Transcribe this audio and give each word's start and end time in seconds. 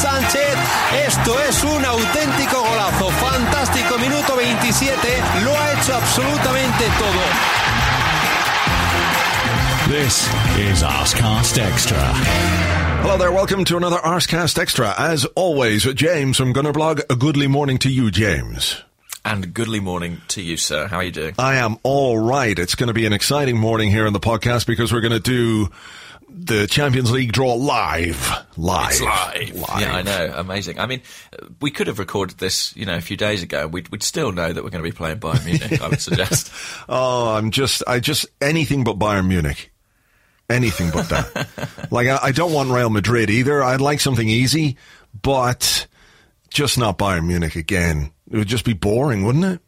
Sánchez! 0.00 0.56
Esto 1.06 1.38
es 1.40 1.62
un 1.62 1.84
auténtico 1.84 2.62
golazo. 2.62 3.10
Fantástico, 3.10 3.98
minuto 3.98 4.34
27. 4.34 4.96
Lo 5.44 5.58
ha 5.58 5.72
hecho 5.72 5.94
absolutamente 5.94 6.84
todo. 6.98 7.20
This 9.88 10.26
is 10.58 10.82
Arscast 10.82 11.58
Extra. 11.58 11.98
Hello 13.02 13.18
there, 13.18 13.30
welcome 13.30 13.66
to 13.66 13.76
another 13.76 13.98
Arscast 13.98 14.58
Extra. 14.58 14.94
As 14.96 15.26
always, 15.34 15.84
James 15.92 16.38
from 16.38 16.54
Gunnerblog, 16.54 17.02
a 17.10 17.16
goodly 17.16 17.46
morning 17.46 17.76
to 17.80 17.90
you, 17.90 18.10
James. 18.10 18.82
And 19.22 19.52
goodly 19.52 19.80
morning 19.80 20.22
to 20.28 20.40
you, 20.40 20.56
sir. 20.56 20.86
How 20.86 20.96
are 20.96 21.02
you 21.02 21.12
doing? 21.12 21.34
I 21.38 21.56
am 21.56 21.76
all 21.82 22.18
right. 22.18 22.58
It's 22.58 22.74
going 22.74 22.88
to 22.88 22.94
be 22.94 23.04
an 23.04 23.12
exciting 23.12 23.58
morning 23.58 23.90
here 23.90 24.06
on 24.06 24.14
the 24.14 24.20
podcast 24.20 24.66
because 24.66 24.94
we're 24.94 25.02
going 25.02 25.12
to 25.12 25.20
do 25.20 25.68
the 26.32 26.66
Champions 26.66 27.10
League 27.10 27.32
draw 27.32 27.54
live. 27.54 28.30
Live. 28.56 28.90
It's 28.90 29.00
live. 29.00 29.80
Yeah, 29.80 29.94
I 29.94 30.02
know. 30.02 30.32
Amazing. 30.36 30.78
I 30.78 30.86
mean, 30.86 31.02
we 31.60 31.70
could 31.70 31.86
have 31.86 31.98
recorded 31.98 32.38
this, 32.38 32.74
you 32.76 32.86
know, 32.86 32.96
a 32.96 33.00
few 33.00 33.16
days 33.16 33.42
ago. 33.42 33.66
We'd, 33.66 33.88
we'd 33.88 34.02
still 34.02 34.32
know 34.32 34.52
that 34.52 34.62
we're 34.62 34.70
going 34.70 34.84
to 34.84 34.88
be 34.88 34.96
playing 34.96 35.18
Bayern 35.18 35.44
Munich, 35.44 35.80
I 35.80 35.88
would 35.88 36.00
suggest. 36.00 36.52
Oh, 36.88 37.34
I'm 37.34 37.50
just, 37.50 37.82
I 37.86 38.00
just, 38.00 38.26
anything 38.40 38.84
but 38.84 38.98
Bayern 38.98 39.28
Munich. 39.28 39.72
Anything 40.48 40.90
but 40.90 41.08
that. 41.08 41.88
like, 41.90 42.08
I, 42.08 42.18
I 42.24 42.32
don't 42.32 42.52
want 42.52 42.70
Real 42.70 42.90
Madrid 42.90 43.30
either. 43.30 43.62
I'd 43.62 43.80
like 43.80 44.00
something 44.00 44.28
easy, 44.28 44.76
but 45.22 45.86
just 46.48 46.78
not 46.78 46.98
Bayern 46.98 47.26
Munich 47.26 47.54
again. 47.54 48.12
It 48.30 48.38
would 48.38 48.48
just 48.48 48.64
be 48.64 48.72
boring, 48.72 49.24
wouldn't 49.24 49.44
it? 49.44 49.60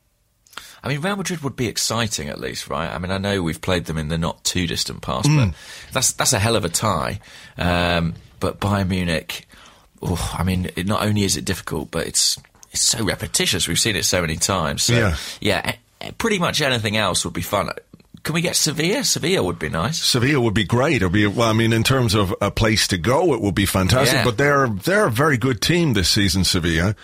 I 0.84 0.88
mean, 0.88 1.00
Real 1.00 1.16
Madrid 1.16 1.42
would 1.42 1.54
be 1.56 1.68
exciting 1.68 2.28
at 2.28 2.40
least, 2.40 2.68
right? 2.68 2.92
I 2.92 2.98
mean, 2.98 3.10
I 3.12 3.18
know 3.18 3.42
we've 3.42 3.60
played 3.60 3.84
them 3.84 3.98
in 3.98 4.08
the 4.08 4.18
not 4.18 4.42
too 4.44 4.66
distant 4.66 5.00
past, 5.02 5.28
Hmm. 5.28 5.36
but 5.38 5.54
that's 5.92 6.12
that's 6.12 6.32
a 6.32 6.38
hell 6.38 6.56
of 6.56 6.64
a 6.64 6.68
tie. 6.68 7.20
Um, 7.56 8.14
but 8.40 8.58
Bayern 8.60 8.88
Munich, 8.88 9.46
oh, 10.02 10.34
I 10.36 10.42
mean, 10.42 10.70
it, 10.76 10.86
not 10.86 11.02
only 11.04 11.22
is 11.24 11.36
it 11.36 11.44
difficult, 11.44 11.90
but 11.90 12.06
it's 12.06 12.38
it's 12.72 12.82
so 12.82 13.04
repetitious. 13.04 13.68
We've 13.68 13.78
seen 13.78 13.96
it 13.96 14.04
so 14.04 14.20
many 14.22 14.36
times. 14.36 14.82
So, 14.84 14.94
Yeah. 14.94 15.16
yeah. 15.40 15.72
eh, 16.00 16.10
Pretty 16.18 16.38
much 16.38 16.60
anything 16.62 16.96
else 16.96 17.24
would 17.24 17.34
be 17.34 17.42
fun. 17.42 17.70
Can 18.24 18.34
we 18.34 18.40
get 18.40 18.56
Sevilla? 18.56 19.04
Sevilla 19.04 19.42
would 19.42 19.58
be 19.58 19.68
nice. 19.68 20.00
Sevilla 20.02 20.40
would 20.40 20.54
be 20.54 20.64
great. 20.64 20.96
It'd 20.96 21.12
be 21.12 21.26
well. 21.26 21.48
I 21.48 21.52
mean, 21.52 21.72
in 21.72 21.82
terms 21.82 22.14
of 22.14 22.32
a 22.40 22.50
place 22.50 22.86
to 22.88 22.96
go, 22.98 23.34
it 23.34 23.40
would 23.40 23.54
be 23.54 23.66
fantastic. 23.66 24.14
Yeah. 24.18 24.24
But 24.24 24.38
they're 24.38 24.68
they're 24.68 25.06
a 25.06 25.10
very 25.10 25.36
good 25.36 25.60
team 25.60 25.92
this 25.94 26.08
season, 26.08 26.44
Sevilla. 26.44 26.94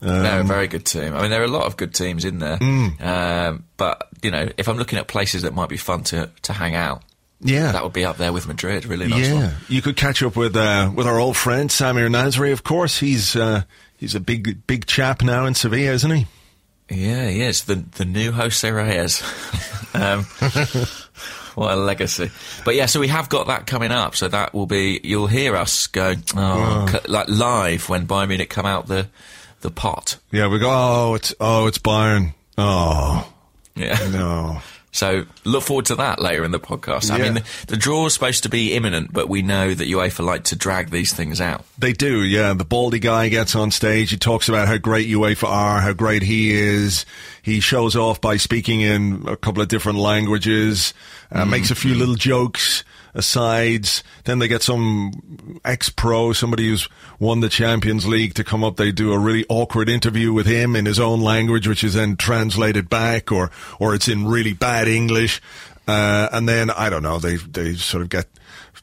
They're 0.00 0.40
a 0.40 0.44
very 0.44 0.68
good 0.68 0.84
team. 0.84 1.14
I 1.14 1.22
mean, 1.22 1.30
there 1.30 1.40
are 1.40 1.46
a 1.46 1.48
lot 1.48 1.66
of 1.66 1.76
good 1.76 1.92
teams 1.92 2.24
in 2.24 2.38
there. 2.38 2.58
Um, 2.62 3.64
but 3.76 4.08
you 4.22 4.30
know, 4.30 4.48
if 4.56 4.68
I'm 4.68 4.76
looking 4.76 4.98
at 4.98 5.08
places 5.08 5.42
that 5.42 5.54
might 5.54 5.68
be 5.68 5.76
fun 5.76 6.04
to 6.04 6.30
to 6.42 6.52
hang 6.52 6.74
out, 6.74 7.02
Yeah, 7.40 7.72
that 7.72 7.82
would 7.82 7.92
be 7.92 8.04
up 8.04 8.16
there 8.16 8.32
with 8.32 8.46
Madrid. 8.46 8.86
Really 8.86 9.08
nice 9.08 9.28
yeah. 9.28 9.34
one. 9.34 9.54
You 9.68 9.82
could 9.82 9.96
catch 9.96 10.22
up 10.22 10.36
with 10.36 10.56
uh, 10.56 10.92
with 10.94 11.06
our 11.06 11.18
old 11.18 11.36
friend 11.36 11.68
Samir 11.68 12.08
Nasri. 12.08 12.52
Of 12.52 12.62
course, 12.62 12.98
he's 12.98 13.34
uh, 13.34 13.62
he's 13.96 14.14
a 14.14 14.20
big 14.20 14.66
big 14.66 14.86
chap 14.86 15.22
now 15.22 15.46
in 15.46 15.54
Sevilla, 15.54 15.92
isn't 15.92 16.10
he? 16.10 16.26
Yeah, 16.90 17.28
he 17.28 17.42
is 17.42 17.64
the 17.64 17.74
the 17.74 18.04
new 18.04 18.32
Jose 18.32 18.70
Reyes. 18.70 19.22
um, 19.94 20.24
what 21.54 21.72
a 21.72 21.76
legacy! 21.76 22.30
But 22.64 22.76
yeah, 22.76 22.86
so 22.86 23.00
we 23.00 23.08
have 23.08 23.28
got 23.28 23.48
that 23.48 23.66
coming 23.66 23.90
up. 23.90 24.16
So 24.16 24.28
that 24.28 24.54
will 24.54 24.66
be 24.66 25.00
you'll 25.02 25.26
hear 25.26 25.56
us 25.56 25.86
go 25.88 26.14
oh, 26.36 26.86
c- 26.88 27.08
like 27.08 27.28
live 27.28 27.88
when 27.88 28.06
Bayern 28.06 28.28
Munich 28.28 28.48
come 28.48 28.64
out 28.64 28.86
the 28.86 29.08
the 29.60 29.70
pot. 29.70 30.16
Yeah, 30.30 30.48
we 30.48 30.58
go. 30.58 30.68
Oh, 30.70 31.14
it's 31.14 31.34
oh, 31.40 31.66
it's 31.66 31.78
Bayern. 31.78 32.34
Oh 32.56 33.30
Yeah. 33.74 33.98
no. 34.10 34.60
So 34.90 35.26
look 35.44 35.62
forward 35.64 35.84
to 35.86 35.96
that 35.96 36.18
later 36.18 36.44
in 36.44 36.50
the 36.50 36.58
podcast. 36.58 37.10
I 37.10 37.18
Yeah. 37.18 37.24
mean, 37.24 37.34
the, 37.34 37.44
the 37.68 37.76
draw 37.76 38.06
is 38.06 38.14
supposed 38.14 38.42
to 38.44 38.48
be 38.48 38.72
imminent, 38.72 39.12
but 39.12 39.28
we 39.28 39.42
know 39.42 39.72
that 39.74 39.86
UEFA 39.86 40.24
like 40.24 40.44
to 40.44 40.56
drag 40.56 40.90
these 40.90 41.12
things 41.12 41.42
out. 41.42 41.64
They 41.78 41.92
do, 41.92 42.24
yeah. 42.24 42.54
The 42.54 42.64
baldy 42.64 42.98
guy 42.98 43.28
gets 43.28 43.54
on 43.54 43.70
stage. 43.70 44.10
He 44.10 44.16
talks 44.16 44.48
about 44.48 44.66
how 44.66 44.78
great 44.78 45.06
UEFA 45.08 45.44
are, 45.46 45.80
how 45.82 45.92
great 45.92 46.22
he 46.22 46.52
is. 46.52 47.04
He 47.42 47.60
shows 47.60 47.94
off 47.96 48.20
by 48.22 48.38
speaking 48.38 48.80
in 48.80 49.24
a 49.28 49.36
couple 49.36 49.62
of 49.62 49.68
different 49.68 49.98
languages, 49.98 50.94
uh, 51.30 51.44
makes 51.44 51.70
a 51.70 51.76
few 51.76 51.94
little 51.94 52.16
jokes, 52.16 52.82
asides. 53.18 54.02
Then 54.24 54.38
they 54.38 54.48
get 54.48 54.62
some 54.62 55.60
ex-pro, 55.64 56.32
somebody 56.32 56.68
who's 56.68 56.88
won 57.18 57.40
the 57.40 57.48
Champions 57.48 58.06
League 58.06 58.34
to 58.34 58.44
come 58.44 58.64
up. 58.64 58.76
They 58.76 58.92
do 58.92 59.12
a 59.12 59.18
really 59.18 59.44
awkward 59.48 59.88
interview 59.90 60.32
with 60.32 60.46
him 60.46 60.74
in 60.76 60.86
his 60.86 61.00
own 61.00 61.20
language, 61.20 61.68
which 61.68 61.84
is 61.84 61.94
then 61.94 62.16
translated 62.16 62.88
back 62.88 63.30
or, 63.30 63.50
or 63.78 63.94
it's 63.94 64.08
in 64.08 64.26
really 64.26 64.54
bad 64.54 64.88
English. 64.88 65.42
Uh, 65.86 66.28
and 66.32 66.48
then, 66.48 66.70
I 66.70 66.88
don't 66.88 67.02
know, 67.02 67.18
they, 67.18 67.36
they 67.36 67.74
sort 67.74 68.02
of 68.02 68.08
get 68.08 68.26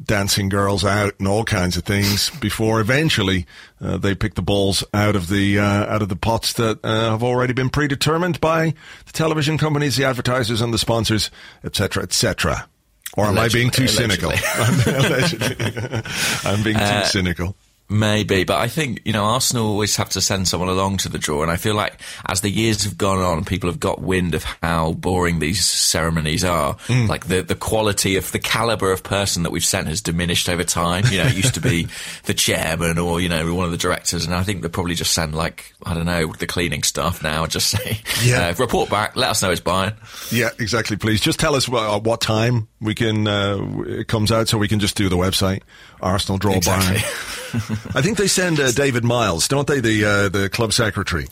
dancing 0.04 0.50
girls 0.50 0.84
out 0.84 1.14
and 1.20 1.28
all 1.28 1.46
kinds 1.46 1.78
of 1.78 1.84
things 1.86 2.30
before 2.42 2.82
eventually 2.82 3.46
uh, 3.80 3.96
they 3.98 4.14
pick 4.14 4.36
the 4.36 4.42
balls 4.42 4.84
out 4.94 5.16
of 5.16 5.30
the 5.30 5.58
uh, 5.58 5.64
out 5.64 6.02
of 6.02 6.10
the 6.10 6.18
pots 6.18 6.52
that 6.54 6.84
uh, 6.84 7.12
have 7.12 7.24
already 7.24 7.54
been 7.54 7.70
predetermined 7.70 8.42
by 8.42 8.74
the 9.06 9.14
television 9.14 9.58
companies, 9.58 9.96
the 9.96 10.04
advertisers, 10.04 10.60
and 10.60 10.74
the 10.74 10.78
sponsors, 10.78 11.32
etc., 11.64 12.04
etc. 12.04 12.68
Or 13.18 13.26
am 13.26 13.38
I 13.38 13.50
being 13.50 13.70
too 13.70 13.84
Allegedly, 13.84 14.38
cynical? 14.38 16.02
I'm 16.46 16.64
being 16.64 16.78
too 16.78 17.06
cynical. 17.06 17.56
Maybe, 17.88 18.46
but 18.46 18.58
I 18.58 18.68
think, 18.68 19.02
you 19.06 19.14
know, 19.14 19.26
Arsenal 19.26 19.68
always 19.68 19.96
have 19.98 20.10
to 20.10 20.22
send 20.22 20.48
someone 20.48 20.70
along 20.70 20.98
to 20.98 21.10
the 21.10 21.20
draw. 21.20 21.44
And 21.44 21.52
I 21.52 21.56
feel 21.56 21.76
like 21.76 22.02
as 22.28 22.42
the 22.42 22.50
years 22.50 22.84
have 22.84 22.98
gone 22.98 23.20
on, 23.20 23.46
people 23.46 23.70
have 23.70 23.80
got 23.80 24.02
wind 24.02 24.34
of 24.34 24.44
how 24.44 24.94
boring 24.94 25.38
these 25.38 25.64
ceremonies 25.64 26.44
are. 26.44 26.78
Like 26.90 27.28
the, 27.28 27.44
the 27.44 27.54
quality 27.54 28.16
of 28.16 28.32
the 28.32 28.40
caliber 28.40 28.92
of 28.92 29.04
person 29.04 29.44
that 29.44 29.52
we've 29.52 29.64
sent 29.64 29.88
has 29.88 30.02
diminished 30.02 30.50
over 30.50 30.64
time. 30.64 31.04
You 31.12 31.20
know, 31.20 31.26
it 31.28 31.36
used 31.36 31.54
to 31.54 31.62
be 31.62 31.88
the 32.24 32.34
chairman 32.34 32.98
or, 32.98 33.22
you 33.22 33.30
know, 33.30 33.54
one 33.54 33.66
of 33.66 33.72
the 33.72 33.78
directors. 33.78 34.26
And 34.26 34.34
I 34.34 34.42
think 34.42 34.64
they 34.64 34.68
probably 34.70 34.96
just 34.96 35.14
send 35.14 35.36
like, 35.36 35.72
I 35.86 35.94
don't 35.94 36.08
know, 36.08 36.34
the 36.34 36.48
cleaning 36.48 36.82
staff 36.82 37.22
now 37.22 37.44
and 37.44 37.52
just 37.52 37.68
say, 37.70 38.00
Yeah. 38.24 38.48
uh, 38.48 38.54
report 38.58 38.90
back, 38.90 39.16
let 39.16 39.30
us 39.30 39.44
know 39.44 39.52
it's 39.52 39.62
Bayern. 39.62 39.94
Yeah, 40.32 40.50
exactly. 40.58 40.98
Please 40.98 41.22
just 41.22 41.40
tell 41.40 41.54
us 41.54 41.70
what, 41.70 42.04
what 42.04 42.20
time 42.20 42.68
we 42.86 42.96
can 42.96 43.28
uh, 43.28 43.58
it 43.88 44.08
comes 44.08 44.32
out, 44.32 44.48
so 44.48 44.58
we 44.58 44.68
can 44.68 44.80
just 44.80 44.96
do 44.96 45.10
the 45.10 45.18
website. 45.18 45.62
Arsenal 46.02 46.38
draw 46.38 46.54
Exactly. 46.54 46.98
I 47.96 48.02
think 48.02 48.18
they 48.18 48.28
send 48.28 48.60
uh, 48.60 48.72
David 48.72 49.04
Miles, 49.04 49.48
don't 49.48 49.68
they? 49.68 49.80
The 49.80 50.06
uh, 50.06 50.30
the 50.30 50.50
club 50.50 50.72
secretary. 50.74 51.28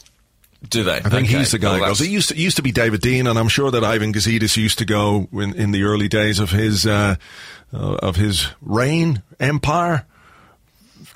Do 0.69 0.84
they? 0.84 0.96
I 0.96 1.09
think 1.09 1.28
he's 1.28 1.52
the 1.52 1.59
guy. 1.59 1.80
that 1.80 1.86
goes. 1.88 2.00
It 2.01 2.10
used 2.10 2.30
to, 2.30 2.36
it 2.36 2.39
used 2.39 2.56
to 2.56 2.62
be 2.63 2.72
David 2.72 3.01
Dein, 3.01 3.30
and 3.30 3.38
I'm 3.38 3.50
sure 3.50 3.69
that 3.72 3.83
Ivan 3.83 4.13
Gazidis 4.13 4.56
used 4.56 4.77
to 4.80 4.86
go 4.86 5.27
in, 5.33 5.54
in 5.56 5.72
the 5.72 5.83
early 5.83 6.07
days 6.07 6.39
of 6.39 6.51
his 6.51 6.86
uh, 6.86 7.16
uh, 7.74 7.77
of 7.95 8.16
his 8.16 8.48
reign, 8.62 9.22
empire, 9.42 10.06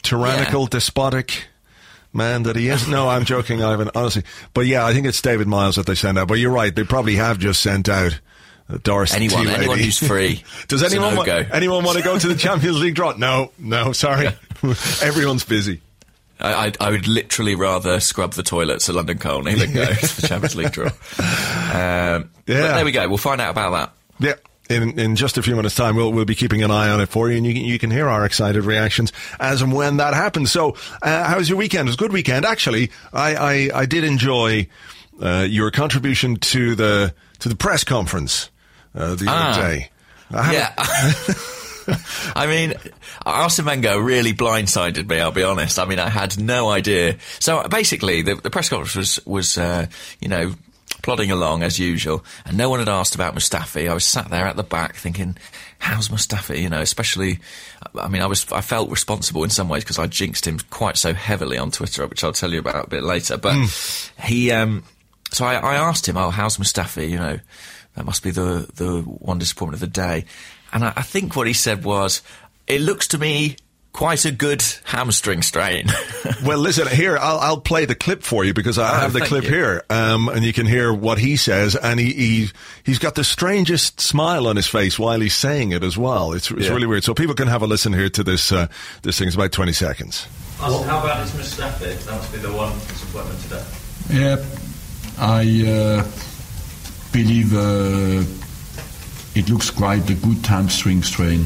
tyrannical, 0.03 0.63
Yeah. 0.63 0.67
despotic 0.71 1.45
man 2.13 2.43
that 2.43 2.55
he 2.55 2.67
is. 2.69 2.87
No, 2.87 3.07
I'm 3.09 3.23
joking, 3.25 3.63
Ivan. 3.63 3.89
Honestly, 3.95 4.23
but 4.53 4.65
yeah, 4.65 4.85
I 4.85 4.93
think 4.93 5.05
it's 5.07 5.21
David 5.21 5.47
Miles 5.47 5.75
that 5.75 5.85
they 5.85 5.95
send 5.95 6.17
out. 6.17 6.27
But 6.27 6.35
you're 6.39 6.51
right; 6.51 6.75
they 6.75 6.83
probably 6.83 7.15
have 7.15 7.39
just 7.39 7.61
sent 7.61 7.87
out. 7.89 8.19
Doris, 8.83 9.13
Anyone, 9.13 9.47
anyone 9.47 9.79
who's 9.79 9.97
free. 9.97 10.43
Does 10.67 10.83
anyone 10.83 11.15
want, 11.15 11.29
anyone 11.29 11.83
want 11.85 11.97
to 11.97 12.03
go 12.03 12.19
to 12.19 12.27
the 12.27 12.35
Champions 12.37 12.79
League 12.81 12.95
draw? 12.95 13.13
No, 13.15 13.51
no, 13.57 13.93
sorry, 13.93 14.27
everyone's 15.01 15.43
busy. 15.45 15.81
I, 16.39 16.71
I 16.79 16.91
would 16.91 17.07
literally 17.07 17.55
rather 17.55 17.99
scrub 17.99 18.33
the 18.33 18.43
toilets 18.43 18.87
at 18.89 18.95
London 18.95 19.17
Colney 19.17 19.55
than 19.55 19.73
go 19.73 19.85
to 19.85 20.21
the 20.21 20.27
Champions 20.27 20.55
League 20.55 20.71
draw. 20.71 20.85
Um, 20.87 20.91
Yeah. 22.45 22.61
But 22.61 22.75
there 22.75 22.85
we 22.85 22.91
go. 22.91 23.07
We'll 23.07 23.17
find 23.17 23.41
out 23.41 23.49
about 23.51 23.71
that. 23.71 23.93
Yeah, 24.69 24.75
in, 24.75 24.99
in 24.99 25.15
just 25.15 25.37
a 25.37 25.41
few 25.41 25.55
minutes' 25.55 25.73
time, 25.75 25.95
we'll, 25.95 26.11
we'll 26.11 26.25
be 26.25 26.35
keeping 26.35 26.61
an 26.61 26.69
eye 26.69 26.89
on 26.89 27.01
it 27.01 27.09
for 27.09 27.29
you, 27.31 27.37
and 27.37 27.45
you, 27.45 27.53
can- 27.53 27.63
you 27.65 27.79
can 27.79 27.89
hear 27.89 28.07
our 28.07 28.23
excited 28.25 28.65
reactions 28.65 29.11
as 29.39 29.61
and 29.63 29.73
when 29.73 29.97
that 29.97 30.13
happens. 30.13 30.51
So, 30.51 30.75
uh, 31.01 31.23
how 31.23 31.37
was 31.37 31.49
your 31.49 31.57
weekend? 31.57 31.87
It 31.87 31.89
was 31.89 31.95
a 31.95 31.99
good 31.99 32.13
weekend. 32.13 32.45
Actually, 32.45 32.91
I, 33.13 33.35
I, 33.35 33.69
I 33.81 33.85
did 33.87 34.03
enjoy 34.03 34.67
uh, 35.21 35.45
your 35.49 35.71
contribution 35.71 36.35
to 36.35 36.75
the 36.75 37.13
to 37.39 37.49
the 37.49 37.55
press 37.55 37.83
conference 37.83 38.49
uh, 38.95 39.15
the 39.15 39.25
Ah. 39.27 39.51
other 39.51 39.61
day. 39.75 39.89
I 40.33 40.53
Yeah. 40.53 40.73
I 42.35 42.47
mean, 42.47 42.73
Arsene 43.25 43.65
Wenger 43.65 44.01
really 44.01 44.33
blindsided 44.33 45.07
me. 45.07 45.19
I'll 45.21 45.31
be 45.31 45.43
honest. 45.43 45.79
I 45.79 45.85
mean, 45.85 45.99
I 45.99 46.09
had 46.09 46.37
no 46.37 46.69
idea. 46.69 47.15
So 47.39 47.65
basically, 47.69 48.21
the, 48.23 48.35
the 48.35 48.49
press 48.49 48.67
conference 48.69 48.95
was 48.95 49.25
was 49.25 49.57
uh, 49.57 49.87
you 50.19 50.27
know 50.27 50.53
plodding 51.01 51.31
along 51.31 51.63
as 51.63 51.79
usual, 51.79 52.25
and 52.45 52.57
no 52.57 52.69
one 52.69 52.79
had 52.79 52.89
asked 52.89 53.15
about 53.15 53.35
Mustafi. 53.35 53.89
I 53.89 53.93
was 53.93 54.03
sat 54.03 54.29
there 54.29 54.45
at 54.47 54.57
the 54.57 54.63
back 54.63 54.95
thinking, 54.97 55.37
"How's 55.79 56.09
Mustafi?" 56.09 56.61
You 56.61 56.69
know, 56.69 56.81
especially. 56.81 57.39
I 57.95 58.09
mean, 58.09 58.21
I 58.21 58.25
was 58.27 58.51
I 58.51 58.59
felt 58.59 58.89
responsible 58.89 59.45
in 59.45 59.49
some 59.49 59.69
ways 59.69 59.83
because 59.85 59.97
I 59.99 60.07
jinxed 60.07 60.45
him 60.45 60.59
quite 60.69 60.97
so 60.97 61.13
heavily 61.13 61.57
on 61.57 61.71
Twitter, 61.71 62.05
which 62.05 62.21
I'll 62.21 62.33
tell 62.33 62.51
you 62.51 62.59
about 62.59 62.85
a 62.87 62.89
bit 62.89 63.03
later. 63.03 63.37
But 63.37 63.55
he. 64.21 64.51
Um, 64.51 64.83
so 65.31 65.45
I, 65.45 65.55
I 65.55 65.75
asked 65.75 66.05
him, 66.07 66.17
"Oh, 66.17 66.31
how's 66.31 66.57
Mustafi?" 66.57 67.09
You 67.09 67.17
know, 67.17 67.39
that 67.97 68.05
must 68.05 68.23
be 68.23 68.31
the 68.31 68.69
the 68.75 69.01
one 69.01 69.37
disappointment 69.39 69.75
of 69.75 69.81
the 69.81 69.87
day. 70.01 70.23
And 70.71 70.85
I, 70.85 70.93
I 70.95 71.01
think 71.01 71.35
what 71.35 71.47
he 71.47 71.53
said 71.53 71.83
was, 71.83 72.21
"It 72.67 72.79
looks 72.81 73.07
to 73.09 73.17
me 73.17 73.57
quite 73.91 74.23
a 74.25 74.31
good 74.31 74.63
hamstring 74.85 75.41
strain." 75.41 75.87
Well, 76.45 76.59
listen 76.59 76.87
here. 76.87 77.17
I'll, 77.17 77.39
I'll 77.39 77.59
play 77.61 77.85
the 77.85 77.95
clip 77.95 78.21
for 78.21 78.45
you 78.45 78.53
because 78.53 78.77
I 78.77 78.91
Oh, 78.91 78.99
have 78.99 79.13
the 79.13 79.21
clip 79.21 79.45
you. 79.45 79.49
here, 79.49 79.83
um, 79.89 80.29
and 80.29 80.43
you 80.45 80.53
can 80.53 80.65
hear 80.67 80.93
what 80.93 81.17
he 81.17 81.35
says. 81.35 81.75
And 81.75 81.99
he, 81.99 82.13
he 82.13 82.49
he's 82.83 82.99
got 82.99 83.15
the 83.15 83.23
strangest 83.23 83.99
smile 83.99 84.45
on 84.47 84.55
his 84.55 84.67
face 84.67 84.99
while 84.99 85.19
he's 85.19 85.33
saying 85.35 85.71
it 85.71 85.83
as 85.83 85.97
well. 85.97 86.33
It's, 86.33 86.51
it's 86.51 86.65
Yeah. 86.65 86.73
really 86.73 86.85
weird. 86.85 87.03
So 87.03 87.13
people 87.15 87.33
can 87.33 87.47
have 87.47 87.63
a 87.63 87.67
listen 87.67 87.91
here 87.91 88.09
to 88.09 88.23
this. 88.23 88.51
Uh, 88.51 88.67
this 89.01 89.17
thing. 89.17 89.27
It's 89.27 89.35
about 89.35 89.51
twenty 89.51 89.73
seconds. 89.73 90.27
how 90.59 90.77
about 90.83 91.21
his 91.21 91.31
Mustafi? 91.31 91.97
That 92.05 92.11
must 92.15 92.31
be 92.31 92.37
the 92.39 92.53
one 92.53 92.73
disappointment 92.87 93.39
today. 93.41 93.63
Yeah, 94.11 94.45
I 95.17 95.41
uh, 95.67 96.03
believe 97.17 97.55
uh, 97.55 98.23
it 99.33 99.49
looks 99.49 99.71
quite 99.71 100.07
a 100.07 100.13
good 100.13 100.45
hamstring 100.45 101.01
strain. 101.01 101.45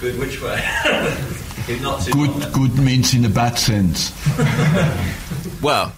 Good 0.00 0.18
which 0.18 0.42
way? 0.42 0.62
Good, 2.10 2.52
good 2.52 2.78
means 2.78 3.14
in 3.14 3.24
a 3.24 3.28
bad 3.28 3.56
sense. 3.56 4.12
Well, 5.62 5.92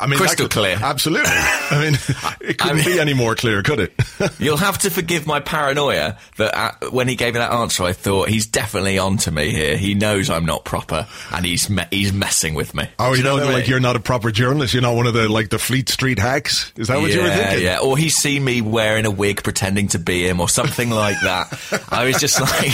I 0.00 0.06
mean, 0.06 0.18
Crystal 0.18 0.44
that 0.46 0.52
could- 0.54 0.60
clear. 0.60 0.78
Absolutely. 0.80 1.30
I 1.30 1.80
mean, 1.80 1.94
it 2.40 2.58
couldn't 2.58 2.76
mean- 2.78 2.84
be 2.86 3.00
any 3.00 3.14
more 3.14 3.34
clear, 3.34 3.62
could 3.62 3.80
it? 3.80 3.92
You'll 4.38 4.56
have 4.56 4.78
to 4.78 4.90
forgive 4.90 5.26
my 5.26 5.40
paranoia 5.40 6.18
that 6.38 6.54
uh, 6.56 6.90
when 6.90 7.08
he 7.08 7.16
gave 7.16 7.34
me 7.34 7.40
that 7.40 7.52
answer, 7.52 7.84
I 7.84 7.92
thought 7.92 8.28
he's 8.28 8.46
definitely 8.46 8.98
onto 8.98 9.30
me 9.30 9.50
here. 9.50 9.76
He 9.76 9.94
knows 9.94 10.30
I'm 10.30 10.46
not 10.46 10.64
proper, 10.64 11.06
and 11.32 11.44
he's 11.44 11.68
me- 11.70 11.84
he's 11.90 12.12
messing 12.12 12.54
with 12.54 12.74
me. 12.74 12.88
oh, 12.98 13.12
Do 13.12 13.18
you 13.18 13.24
know, 13.24 13.34
what 13.34 13.42
I 13.44 13.46
like 13.52 13.56
mean? 13.62 13.70
you're 13.70 13.80
not 13.80 13.96
a 13.96 14.00
proper 14.00 14.30
journalist. 14.30 14.72
You're 14.74 14.82
not 14.82 14.94
one 14.96 15.06
of 15.06 15.14
the 15.14 15.28
like 15.28 15.50
the 15.50 15.58
Fleet 15.58 15.88
Street 15.88 16.18
hacks. 16.18 16.72
Is 16.76 16.88
that 16.88 17.00
what 17.00 17.10
yeah, 17.10 17.16
you 17.16 17.22
were 17.22 17.28
thinking? 17.30 17.64
Yeah, 17.64 17.78
or 17.80 17.96
he's 17.96 18.16
seen 18.16 18.44
me 18.44 18.60
wearing 18.62 19.06
a 19.06 19.10
wig 19.10 19.42
pretending 19.42 19.88
to 19.88 19.98
be 19.98 20.26
him 20.28 20.40
or 20.40 20.48
something 20.48 20.90
like 20.90 21.16
that. 21.22 21.52
I 21.90 22.04
was 22.06 22.18
just 22.20 22.40
like, 22.40 22.72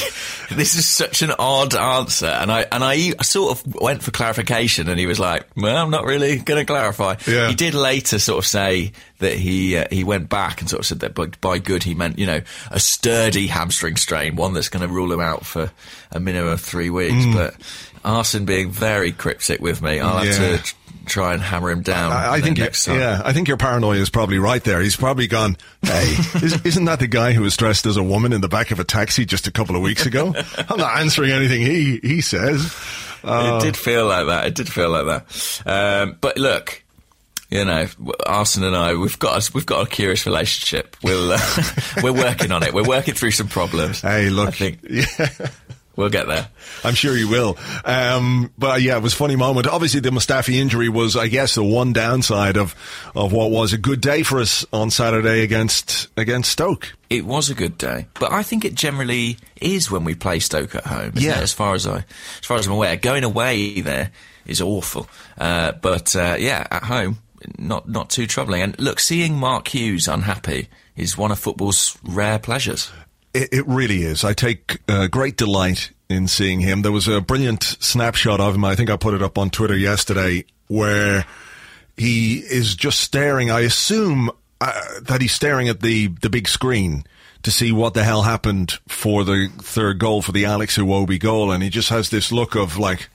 this 0.50 0.74
is 0.74 0.88
such 0.88 1.22
an 1.22 1.32
odd 1.38 1.74
answer. 1.74 2.26
And 2.26 2.50
I, 2.52 2.66
and 2.70 2.82
I 2.84 2.94
e- 2.96 3.12
sort 3.22 3.58
of 3.58 3.74
went 3.74 4.02
for 4.02 4.10
clarification 4.10 4.88
and 4.88 4.98
he 4.98 5.06
was 5.06 5.18
like, 5.20 5.46
well, 5.56 5.76
I'm 5.76 5.90
not 5.90 6.04
really 6.04 6.36
going 6.38 6.60
to 6.60 6.66
clarify. 6.66 7.01
Yeah. 7.26 7.48
He 7.48 7.54
did 7.54 7.74
later 7.74 8.18
sort 8.18 8.38
of 8.38 8.46
say 8.46 8.92
that 9.18 9.34
he, 9.34 9.76
uh, 9.76 9.86
he 9.90 10.04
went 10.04 10.28
back 10.28 10.60
and 10.60 10.68
sort 10.70 10.80
of 10.80 10.86
said 10.86 11.00
that 11.00 11.14
by, 11.14 11.26
by 11.40 11.58
good 11.58 11.82
he 11.82 11.94
meant, 11.94 12.18
you 12.18 12.26
know, 12.26 12.40
a 12.70 12.80
sturdy 12.80 13.46
hamstring 13.46 13.96
strain, 13.96 14.36
one 14.36 14.54
that's 14.54 14.68
going 14.68 14.86
to 14.86 14.92
rule 14.92 15.12
him 15.12 15.20
out 15.20 15.44
for 15.46 15.70
a 16.10 16.20
minimum 16.20 16.52
of 16.52 16.60
three 16.60 16.90
weeks. 16.90 17.24
Mm. 17.24 17.34
But 17.34 17.54
Arsene 18.04 18.44
being 18.44 18.70
very 18.70 19.12
cryptic 19.12 19.60
with 19.60 19.82
me, 19.82 20.00
I'll 20.00 20.18
have 20.18 20.26
Yeah. 20.26 20.56
to 20.58 20.74
try 21.06 21.34
and 21.34 21.42
hammer 21.42 21.70
him 21.70 21.82
down. 21.82 22.12
I, 22.12 22.34
I 22.34 22.40
think 22.40 22.58
next 22.58 22.84
time. 22.84 22.98
yeah, 22.98 23.20
I 23.24 23.32
think 23.32 23.48
your 23.48 23.56
paranoia 23.56 23.98
is 23.98 24.08
probably 24.10 24.38
right 24.38 24.62
there. 24.62 24.80
He's 24.80 24.94
probably 24.96 25.26
gone. 25.26 25.56
Hey, 25.82 26.14
is, 26.42 26.64
isn't 26.64 26.84
that 26.84 27.00
the 27.00 27.08
guy 27.08 27.32
who 27.32 27.42
was 27.42 27.56
dressed 27.56 27.86
as 27.86 27.96
a 27.96 28.02
woman 28.02 28.32
in 28.32 28.40
the 28.40 28.48
back 28.48 28.70
of 28.70 28.78
a 28.78 28.84
taxi 28.84 29.24
just 29.24 29.46
a 29.48 29.50
couple 29.50 29.74
of 29.74 29.82
weeks 29.82 30.06
ago? 30.06 30.32
I'm 30.68 30.78
not 30.78 30.98
answering 31.00 31.32
anything 31.32 31.60
he 31.62 31.98
he 32.02 32.20
says. 32.20 32.72
Uh, 33.24 33.58
it 33.60 33.64
did 33.64 33.76
feel 33.76 34.06
like 34.06 34.26
that. 34.26 34.46
It 34.48 34.54
did 34.54 34.68
feel 34.68 34.90
like 34.90 35.06
that. 35.06 35.62
Um, 35.66 36.16
but 36.20 36.36
look, 36.38 36.81
you 37.52 37.66
know, 37.66 37.86
Arsene 38.26 38.64
and 38.64 38.74
I, 38.74 38.94
we've 38.94 39.18
got 39.18 39.46
a, 39.46 39.52
we've 39.52 39.66
got 39.66 39.86
a 39.86 39.90
curious 39.90 40.24
relationship. 40.24 40.96
We'll 41.02 41.32
uh, 41.32 41.38
we're 42.02 42.14
working 42.14 42.50
on 42.50 42.62
it. 42.62 42.72
We're 42.72 42.88
working 42.88 43.12
through 43.12 43.32
some 43.32 43.48
problems. 43.48 44.00
Hey, 44.00 44.30
look, 44.30 44.48
I 44.48 44.52
think 44.52 44.78
yeah, 44.88 45.50
we'll 45.94 46.08
get 46.08 46.28
there. 46.28 46.48
I'm 46.82 46.94
sure 46.94 47.14
you 47.14 47.28
will. 47.28 47.58
Um, 47.84 48.50
but 48.56 48.80
yeah, 48.80 48.96
it 48.96 49.02
was 49.02 49.12
a 49.12 49.16
funny 49.16 49.36
moment. 49.36 49.66
Obviously, 49.66 50.00
the 50.00 50.08
Mustafi 50.08 50.54
injury 50.54 50.88
was, 50.88 51.14
I 51.14 51.28
guess, 51.28 51.54
the 51.54 51.62
one 51.62 51.92
downside 51.92 52.56
of 52.56 52.74
of 53.14 53.34
what 53.34 53.50
was 53.50 53.74
a 53.74 53.78
good 53.78 54.00
day 54.00 54.22
for 54.22 54.40
us 54.40 54.64
on 54.72 54.90
Saturday 54.90 55.42
against 55.42 56.08
against 56.16 56.52
Stoke. 56.52 56.94
It 57.10 57.26
was 57.26 57.50
a 57.50 57.54
good 57.54 57.76
day, 57.76 58.06
but 58.18 58.32
I 58.32 58.42
think 58.44 58.64
it 58.64 58.74
generally 58.74 59.36
is 59.60 59.90
when 59.90 60.04
we 60.04 60.14
play 60.14 60.38
Stoke 60.38 60.74
at 60.74 60.86
home. 60.86 61.12
Yeah. 61.16 61.32
it? 61.32 61.42
as 61.42 61.52
far 61.52 61.74
as 61.74 61.86
I, 61.86 61.98
as 61.98 62.46
far 62.46 62.56
as 62.56 62.66
I'm 62.66 62.72
aware, 62.72 62.96
going 62.96 63.24
away 63.24 63.82
there 63.82 64.10
is 64.46 64.62
awful. 64.62 65.06
Uh, 65.38 65.72
but 65.72 66.16
uh, 66.16 66.36
yeah, 66.38 66.66
at 66.70 66.84
home, 66.84 67.18
not 67.58 67.88
not 67.88 68.10
too 68.10 68.26
troubling. 68.26 68.62
And 68.62 68.78
look, 68.78 69.00
seeing 69.00 69.36
Mark 69.36 69.68
Hughes 69.68 70.08
unhappy 70.08 70.68
is 70.96 71.16
one 71.16 71.32
of 71.32 71.38
football's 71.38 71.98
rare 72.02 72.38
pleasures. 72.38 72.90
It, 73.34 73.48
it 73.52 73.66
really 73.66 74.02
is. 74.02 74.24
I 74.24 74.32
take 74.32 74.80
uh, 74.88 75.06
great 75.06 75.36
delight 75.36 75.90
in 76.08 76.28
seeing 76.28 76.60
him. 76.60 76.82
There 76.82 76.92
was 76.92 77.08
a 77.08 77.20
brilliant 77.20 77.62
snapshot 77.62 78.40
of 78.40 78.54
him. 78.54 78.64
I 78.64 78.74
think 78.74 78.90
I 78.90 78.96
put 78.96 79.14
it 79.14 79.22
up 79.22 79.38
on 79.38 79.50
Twitter 79.50 79.76
yesterday 79.76 80.44
where 80.68 81.24
he 81.96 82.38
is 82.38 82.74
just 82.74 83.00
staring. 83.00 83.50
I 83.50 83.60
assume 83.60 84.30
uh, 84.60 84.80
that 85.02 85.20
he's 85.20 85.32
staring 85.32 85.68
at 85.68 85.80
the, 85.80 86.08
the 86.08 86.30
big 86.30 86.48
screen 86.48 87.04
to 87.42 87.50
see 87.50 87.72
what 87.72 87.94
the 87.94 88.04
hell 88.04 88.22
happened 88.22 88.78
for 88.86 89.24
the 89.24 89.50
third 89.58 89.98
goal 89.98 90.22
for 90.22 90.32
the 90.32 90.44
Alex 90.44 90.78
Iwobi 90.78 91.18
goal. 91.18 91.50
And 91.50 91.62
he 91.62 91.70
just 91.70 91.88
has 91.88 92.10
this 92.10 92.30
look 92.30 92.54
of 92.54 92.78
like, 92.78 93.08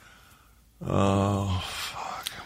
oh, 0.86 1.64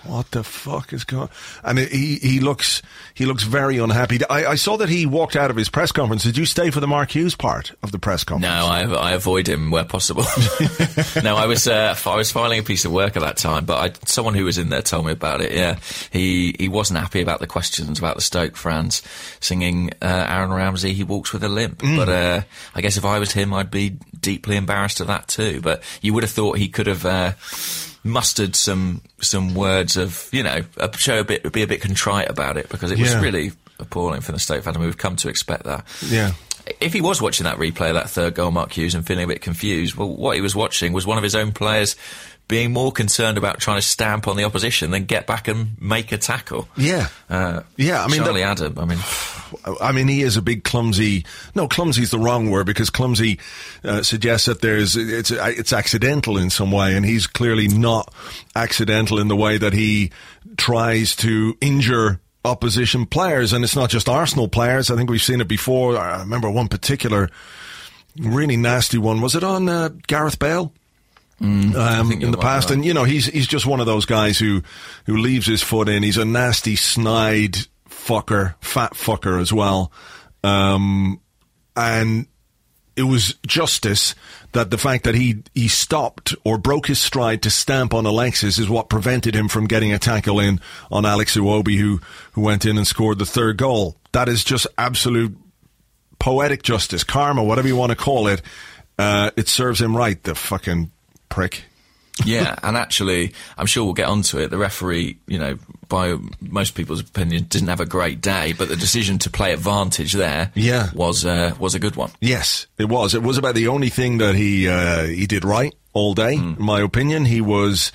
what 0.03 0.31
the 0.31 0.44
fuck 0.44 0.94
is 0.94 1.03
going 1.03 1.30
And 1.63 1.77
he, 1.80 2.15
he 2.18 2.39
looks, 2.39 2.81
he 3.13 3.25
looks 3.25 3.44
very 3.44 3.77
unhappy. 3.77 4.19
I, 4.30 4.45
I 4.45 4.56
saw 4.56 4.77
that 4.77 4.89
he 4.89 5.06
walked 5.06 5.36
out 5.36 5.50
of 5.51 5.57
his 5.57 5.69
press 5.69 5.92
conference. 5.92 6.24
Did 6.24 6.38
you 6.38 6.45
stay 6.45 6.71
for 6.71 6.80
the 6.80 6.88
Mark 6.88 7.12
Hughes 7.12 7.36
part 7.36 7.71
of 7.83 7.92
the 7.92 8.00
press 8.00 8.24
conference? 8.24 8.51
No, 8.53 8.65
I, 8.65 9.09
I 9.09 9.12
avoid 9.13 9.48
him 9.48 9.69
where 9.71 9.83
possible. 9.86 10.24
no, 11.24 11.36
I 11.36 11.45
was 11.45 11.68
uh, 11.68 11.95
I 12.06 12.15
was 12.15 12.31
filing 12.31 12.59
a 12.59 12.63
piece 12.63 12.86
of 12.86 12.92
work 12.92 13.15
at 13.15 13.21
that 13.21 13.38
time, 13.38 13.65
but 13.65 13.77
I, 13.77 13.94
someone 14.06 14.33
who 14.33 14.45
was 14.45 14.57
in 14.57 14.69
there 14.69 14.81
told 14.81 15.06
me 15.06 15.12
about 15.12 15.42
it. 15.42 15.51
Yeah, 15.53 15.80
he 16.12 16.56
he 16.57 16.68
wasn't 16.68 17.00
happy 17.00 17.21
about 17.21 17.39
the 17.39 17.47
questions 17.47 18.00
about 18.00 18.15
the 18.15 18.21
Stoke 18.21 18.56
fans 18.57 19.02
singing 19.40 19.92
uh, 20.02 20.26
Aaron 20.30 20.52
Ramsey. 20.52 20.94
He 20.94 21.04
walks 21.04 21.31
with 21.33 21.44
a 21.44 21.49
limp, 21.49 21.80
Mm. 21.80 21.97
but 21.97 22.09
uh, 22.09 22.42
I 22.76 22.81
guess 22.81 22.97
if 22.97 23.06
I 23.06 23.19
was 23.19 23.31
him, 23.31 23.54
I'd 23.54 23.71
be 23.71 23.97
deeply 24.19 24.56
embarrassed 24.56 24.99
of 24.99 25.07
that 25.07 25.28
too. 25.28 25.61
But 25.61 25.83
you 26.02 26.14
would 26.14 26.23
have 26.23 26.31
thought 26.31 26.57
he 26.57 26.69
could 26.69 26.87
have. 26.87 27.06
Mustered 28.04 28.56
some 28.56 29.02
some 29.20 29.54
words 29.54 29.96
of 29.96 30.28
you 30.31 30.42
know 30.42 30.62
show 30.98 31.20
a 31.20 31.24
bit 31.24 31.52
be 31.54 31.62
a 31.62 31.68
bit 31.68 31.81
contrite 31.81 32.30
about 32.30 32.58
it 32.58 32.68
because 32.70 32.92
it 32.92 32.98
was 33.00 33.12
Yeah. 33.12 33.22
really 33.22 33.52
appalling 33.80 34.22
for 34.22 34.31
the 34.31 34.40
Stoke 34.40 34.64
fans 34.64 34.76
and 34.76 34.84
we've 34.86 34.98
come 34.98 35.16
to 35.18 35.30
expect 35.30 35.66
that 35.66 35.86
Yeah. 36.08 36.31
if 36.80 36.94
he 36.94 37.02
was 37.02 37.22
watching 37.22 37.44
that 37.44 37.58
replay 37.58 37.90
of 37.90 37.96
that 37.96 38.10
third 38.10 38.34
goal, 38.36 38.50
Mark 38.52 38.72
Hughes, 38.76 38.96
and 38.96 39.06
feeling 39.06 39.26
a 39.26 39.28
bit 39.28 39.42
confused, 39.42 39.96
well, 39.96 40.10
what 40.10 40.36
he 40.36 40.42
was 40.42 40.56
watching 40.56 40.94
was 40.94 41.06
one 41.06 41.18
of 41.18 41.24
his 41.24 41.36
own 41.36 41.52
players 41.52 41.96
being 42.48 42.72
more 42.74 42.92
concerned 42.92 43.38
about 43.38 43.60
trying 43.60 43.78
to 43.78 43.81
stamp 43.81 44.28
on 44.28 44.36
the 44.36 44.44
opposition 44.44 44.92
than 44.92 45.06
get 45.06 45.26
back 45.26 45.48
and 45.48 45.80
make 45.81 46.12
a 46.12 46.18
tackle. 46.18 46.68
Yeah. 46.76 47.08
Uh, 47.30 47.62
Yeah, 47.78 48.04
I 48.04 48.08
mean, 48.08 48.24
Charlie 48.24 48.42
the- 48.42 48.48
Adam. 48.48 48.78
I 48.78 48.86
mean, 48.86 49.00
I 49.80 49.92
mean, 49.92 50.08
he 50.08 50.22
is 50.22 50.38
a 50.38 50.42
big 50.42 50.64
clumsy. 50.64 51.26
No, 51.56 51.68
clumsy 51.68 52.04
is 52.04 52.12
the 52.12 52.20
wrong 52.20 52.50
word 52.50 52.66
because 52.66 52.90
clumsy 52.90 53.40
uh, 53.84 54.04
suggests 54.04 54.48
that 54.48 54.62
there's 54.62 54.96
it's 54.96 55.31
it's 55.31 55.74
accidental 55.74 56.38
in 56.38 56.50
some 56.50 56.72
way, 56.72 56.96
and 56.96 57.06
he's 57.06 57.28
clearly 57.28 57.68
not 57.68 58.14
accidental 58.56 59.20
in 59.20 59.28
the 59.28 59.36
way 59.36 59.58
that 59.58 59.74
he 59.74 60.12
tries 60.58 61.16
to 61.18 61.58
injure 61.62 62.20
opposition 62.44 63.06
players, 63.06 63.54
and 63.54 63.64
it's 63.64 63.76
not 63.76 63.90
just 63.90 64.10
Arsenal 64.10 64.48
players. 64.48 64.90
I 64.90 64.96
think 64.96 65.10
we've 65.10 65.22
seen 65.22 65.42
it 65.42 65.48
before. 65.48 65.98
I 65.98 66.20
remember 66.20 66.50
one 66.50 66.68
particular 66.68 67.30
really 68.20 68.58
nasty 68.58 68.98
one. 68.98 69.22
Was 69.22 69.36
it 69.36 69.44
on 69.44 69.70
uh, 69.70 69.90
Gareth 70.08 70.40
Bale? 70.40 70.74
um, 71.76 72.12
in 72.12 72.30
the 72.31 72.38
past, 72.38 72.70
and 72.70 72.86
you 72.86 72.94
know 72.94 73.04
he's 73.04 73.26
he's 73.26 73.48
just 73.48 73.66
one 73.66 73.80
of 73.80 73.88
those 73.88 74.06
guys 74.06 74.38
who 74.38 74.62
who 75.06 75.18
leaves 75.18 75.48
his 75.48 75.64
foot 75.64 75.90
in. 75.90 76.04
He's 76.04 76.18
a 76.18 76.26
nasty, 76.26 76.76
snide 76.76 77.58
fucker, 78.06 78.56
fat 78.62 78.94
fucker 78.94 79.40
as 79.42 79.54
well, 79.54 79.92
um, 80.44 81.20
and 81.76 82.28
it 82.96 83.04
was 83.04 83.36
justice 83.48 84.16
that 84.52 84.70
the 84.70 84.78
fact 84.78 85.06
that 85.06 85.16
he 85.16 85.44
he 85.54 85.68
stopped 85.68 86.36
or 86.44 86.58
broke 86.58 86.88
his 86.88 87.00
stride 87.00 87.42
to 87.44 87.50
stamp 87.50 87.94
on 87.94 88.06
Alexis 88.06 88.60
is 88.60 88.70
what 88.70 88.90
prevented 88.90 89.36
him 89.36 89.48
from 89.48 89.66
getting 89.66 89.94
a 89.94 90.00
tackle 90.00 90.40
in 90.40 90.60
on 90.92 91.06
Alex 91.06 91.38
Iwobi, 91.38 91.78
who 91.78 92.02
who 92.34 92.42
went 92.42 92.66
in 92.66 92.78
and 92.78 92.86
scored 92.86 93.20
the 93.20 93.26
third 93.26 93.58
goal. 93.58 93.96
That 94.12 94.28
is 94.28 94.44
just 94.44 94.68
absolute 94.78 95.38
poetic 96.20 96.64
justice, 96.64 97.04
karma, 97.04 97.44
whatever 97.44 97.68
you 97.68 97.76
want 97.76 97.92
to 97.92 97.96
call 97.96 98.28
it, 98.28 98.42
uh, 99.00 99.31
it 99.36 99.48
serves 99.48 99.81
him 99.81 99.96
right. 99.96 100.22
The 100.22 100.36
fucking 100.36 100.92
prick. 101.30 101.64
Yeah, 102.25 102.56
and 102.63 102.75
actually, 102.77 103.33
I'm 103.57 103.65
sure 103.65 103.83
we'll 103.85 103.94
get 103.94 104.07
onto 104.07 104.37
it. 104.39 104.49
The 104.49 104.57
referee, 104.57 105.18
you 105.27 105.39
know, 105.39 105.57
by 105.87 106.18
most 106.39 106.75
people's 106.75 107.01
opinion, 107.01 107.45
didn't 107.49 107.68
have 107.69 107.80
a 107.80 107.85
great 107.85 108.21
day, 108.21 108.53
but 108.53 108.69
the 108.69 108.75
decision 108.75 109.18
to 109.19 109.30
play 109.30 109.53
advantage 109.53 110.13
there, 110.13 110.51
Yeah. 110.56 110.89
was 110.94 111.25
uh, 111.25 111.53
was 111.59 111.73
a 111.75 111.80
good 111.80 111.95
one. 111.95 112.11
Yes, 112.21 112.68
it 112.77 112.89
was. 112.89 113.13
It 113.15 113.23
was 113.23 113.37
about 113.37 113.56
the 113.56 113.68
only 113.69 113.89
thing 113.89 114.18
that 114.19 114.35
he 114.35 114.68
uh, 114.68 115.03
he 115.06 115.25
did 115.27 115.44
right 115.45 115.73
all 115.94 116.13
day, 116.13 116.35
in 116.35 116.56
my 116.59 116.81
opinion. 116.81 117.25
He 117.25 117.41
was 117.41 117.91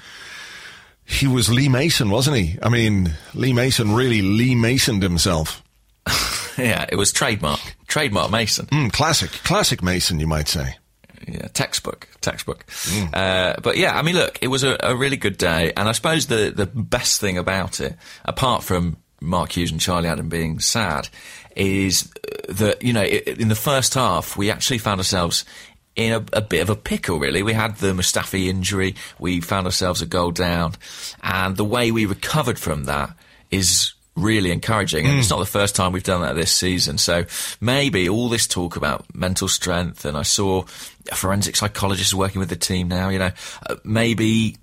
he 1.04 1.26
was 1.26 1.48
Lee 1.50 1.68
Mason, 1.68 2.10
wasn't 2.10 2.36
he? 2.36 2.58
I 2.62 2.68
mean, 2.68 3.14
Lee 3.34 3.52
Mason 3.52 3.94
really 3.94 4.22
Lee 4.22 4.54
Masoned 4.54 5.02
himself. 5.02 5.62
yeah, 6.58 6.84
it 6.90 6.96
was 6.96 7.12
trademark, 7.12 7.60
trademark 7.86 8.30
Mason. 8.30 8.66
Mm, 8.66 8.92
classic, 8.92 9.30
classic 9.30 9.82
Mason, 9.82 10.18
you 10.20 10.26
might 10.26 10.48
say. 10.48 10.76
Yeah, 11.26 11.48
textbook, 11.48 12.08
textbook. 12.20 12.64
Uh, 13.12 13.54
but 13.60 13.76
yeah, 13.76 13.98
I 13.98 14.02
mean, 14.02 14.14
look, 14.14 14.38
it 14.40 14.46
was 14.46 14.62
a, 14.62 14.76
a 14.80 14.94
really 14.94 15.16
good 15.16 15.36
day, 15.36 15.72
and 15.76 15.88
I 15.88 15.92
suppose 15.92 16.26
the 16.26 16.52
the 16.54 16.66
best 16.66 17.20
thing 17.20 17.36
about 17.36 17.80
it, 17.80 17.96
apart 18.24 18.62
from 18.62 18.96
Mark 19.20 19.56
Hughes 19.56 19.72
and 19.72 19.80
Charlie 19.80 20.08
Adam 20.08 20.28
being 20.28 20.60
sad, 20.60 21.08
is 21.56 22.12
that 22.48 22.80
you 22.82 22.92
know 22.92 23.02
i 23.02 23.22
in 23.26 23.48
the 23.48 23.56
first 23.56 23.94
half 23.94 24.36
we 24.36 24.50
actually 24.50 24.78
found 24.78 25.00
ourselves 25.00 25.44
in 25.96 26.12
a, 26.12 26.24
a 26.34 26.42
bit 26.42 26.62
of 26.62 26.70
a 26.70 26.76
pickle. 26.76 27.18
Really, 27.18 27.42
we 27.42 27.54
had 27.54 27.76
the 27.78 27.92
Mustafi 27.92 28.46
injury, 28.46 28.94
we 29.18 29.40
found 29.40 29.66
ourselves 29.66 30.02
a 30.02 30.06
goal 30.06 30.30
down, 30.30 30.74
and 31.24 31.56
the 31.56 31.64
way 31.64 31.90
we 31.90 32.06
recovered 32.06 32.58
from 32.58 32.84
that 32.84 33.16
is 33.50 33.94
really 34.16 34.50
encouraging. 34.50 35.06
And 35.06 35.18
it's 35.18 35.30
not 35.30 35.38
the 35.38 35.46
first 35.46 35.76
time 35.76 35.92
we've 35.92 36.02
done 36.02 36.22
that 36.22 36.34
this 36.34 36.50
season. 36.50 36.98
So 36.98 37.26
maybe 37.60 38.08
all 38.08 38.28
this 38.28 38.46
talk 38.46 38.76
about 38.76 39.04
mental 39.14 39.46
strength, 39.46 40.04
and 40.04 40.16
I 40.16 40.22
saw 40.22 40.64
a 41.12 41.14
forensic 41.14 41.54
psychologist 41.54 42.14
working 42.14 42.40
with 42.40 42.48
the 42.48 42.56
team 42.56 42.88
now, 42.88 43.10
you 43.10 43.18
know, 43.18 43.30
uh, 43.66 43.76
maybe. 43.84 44.56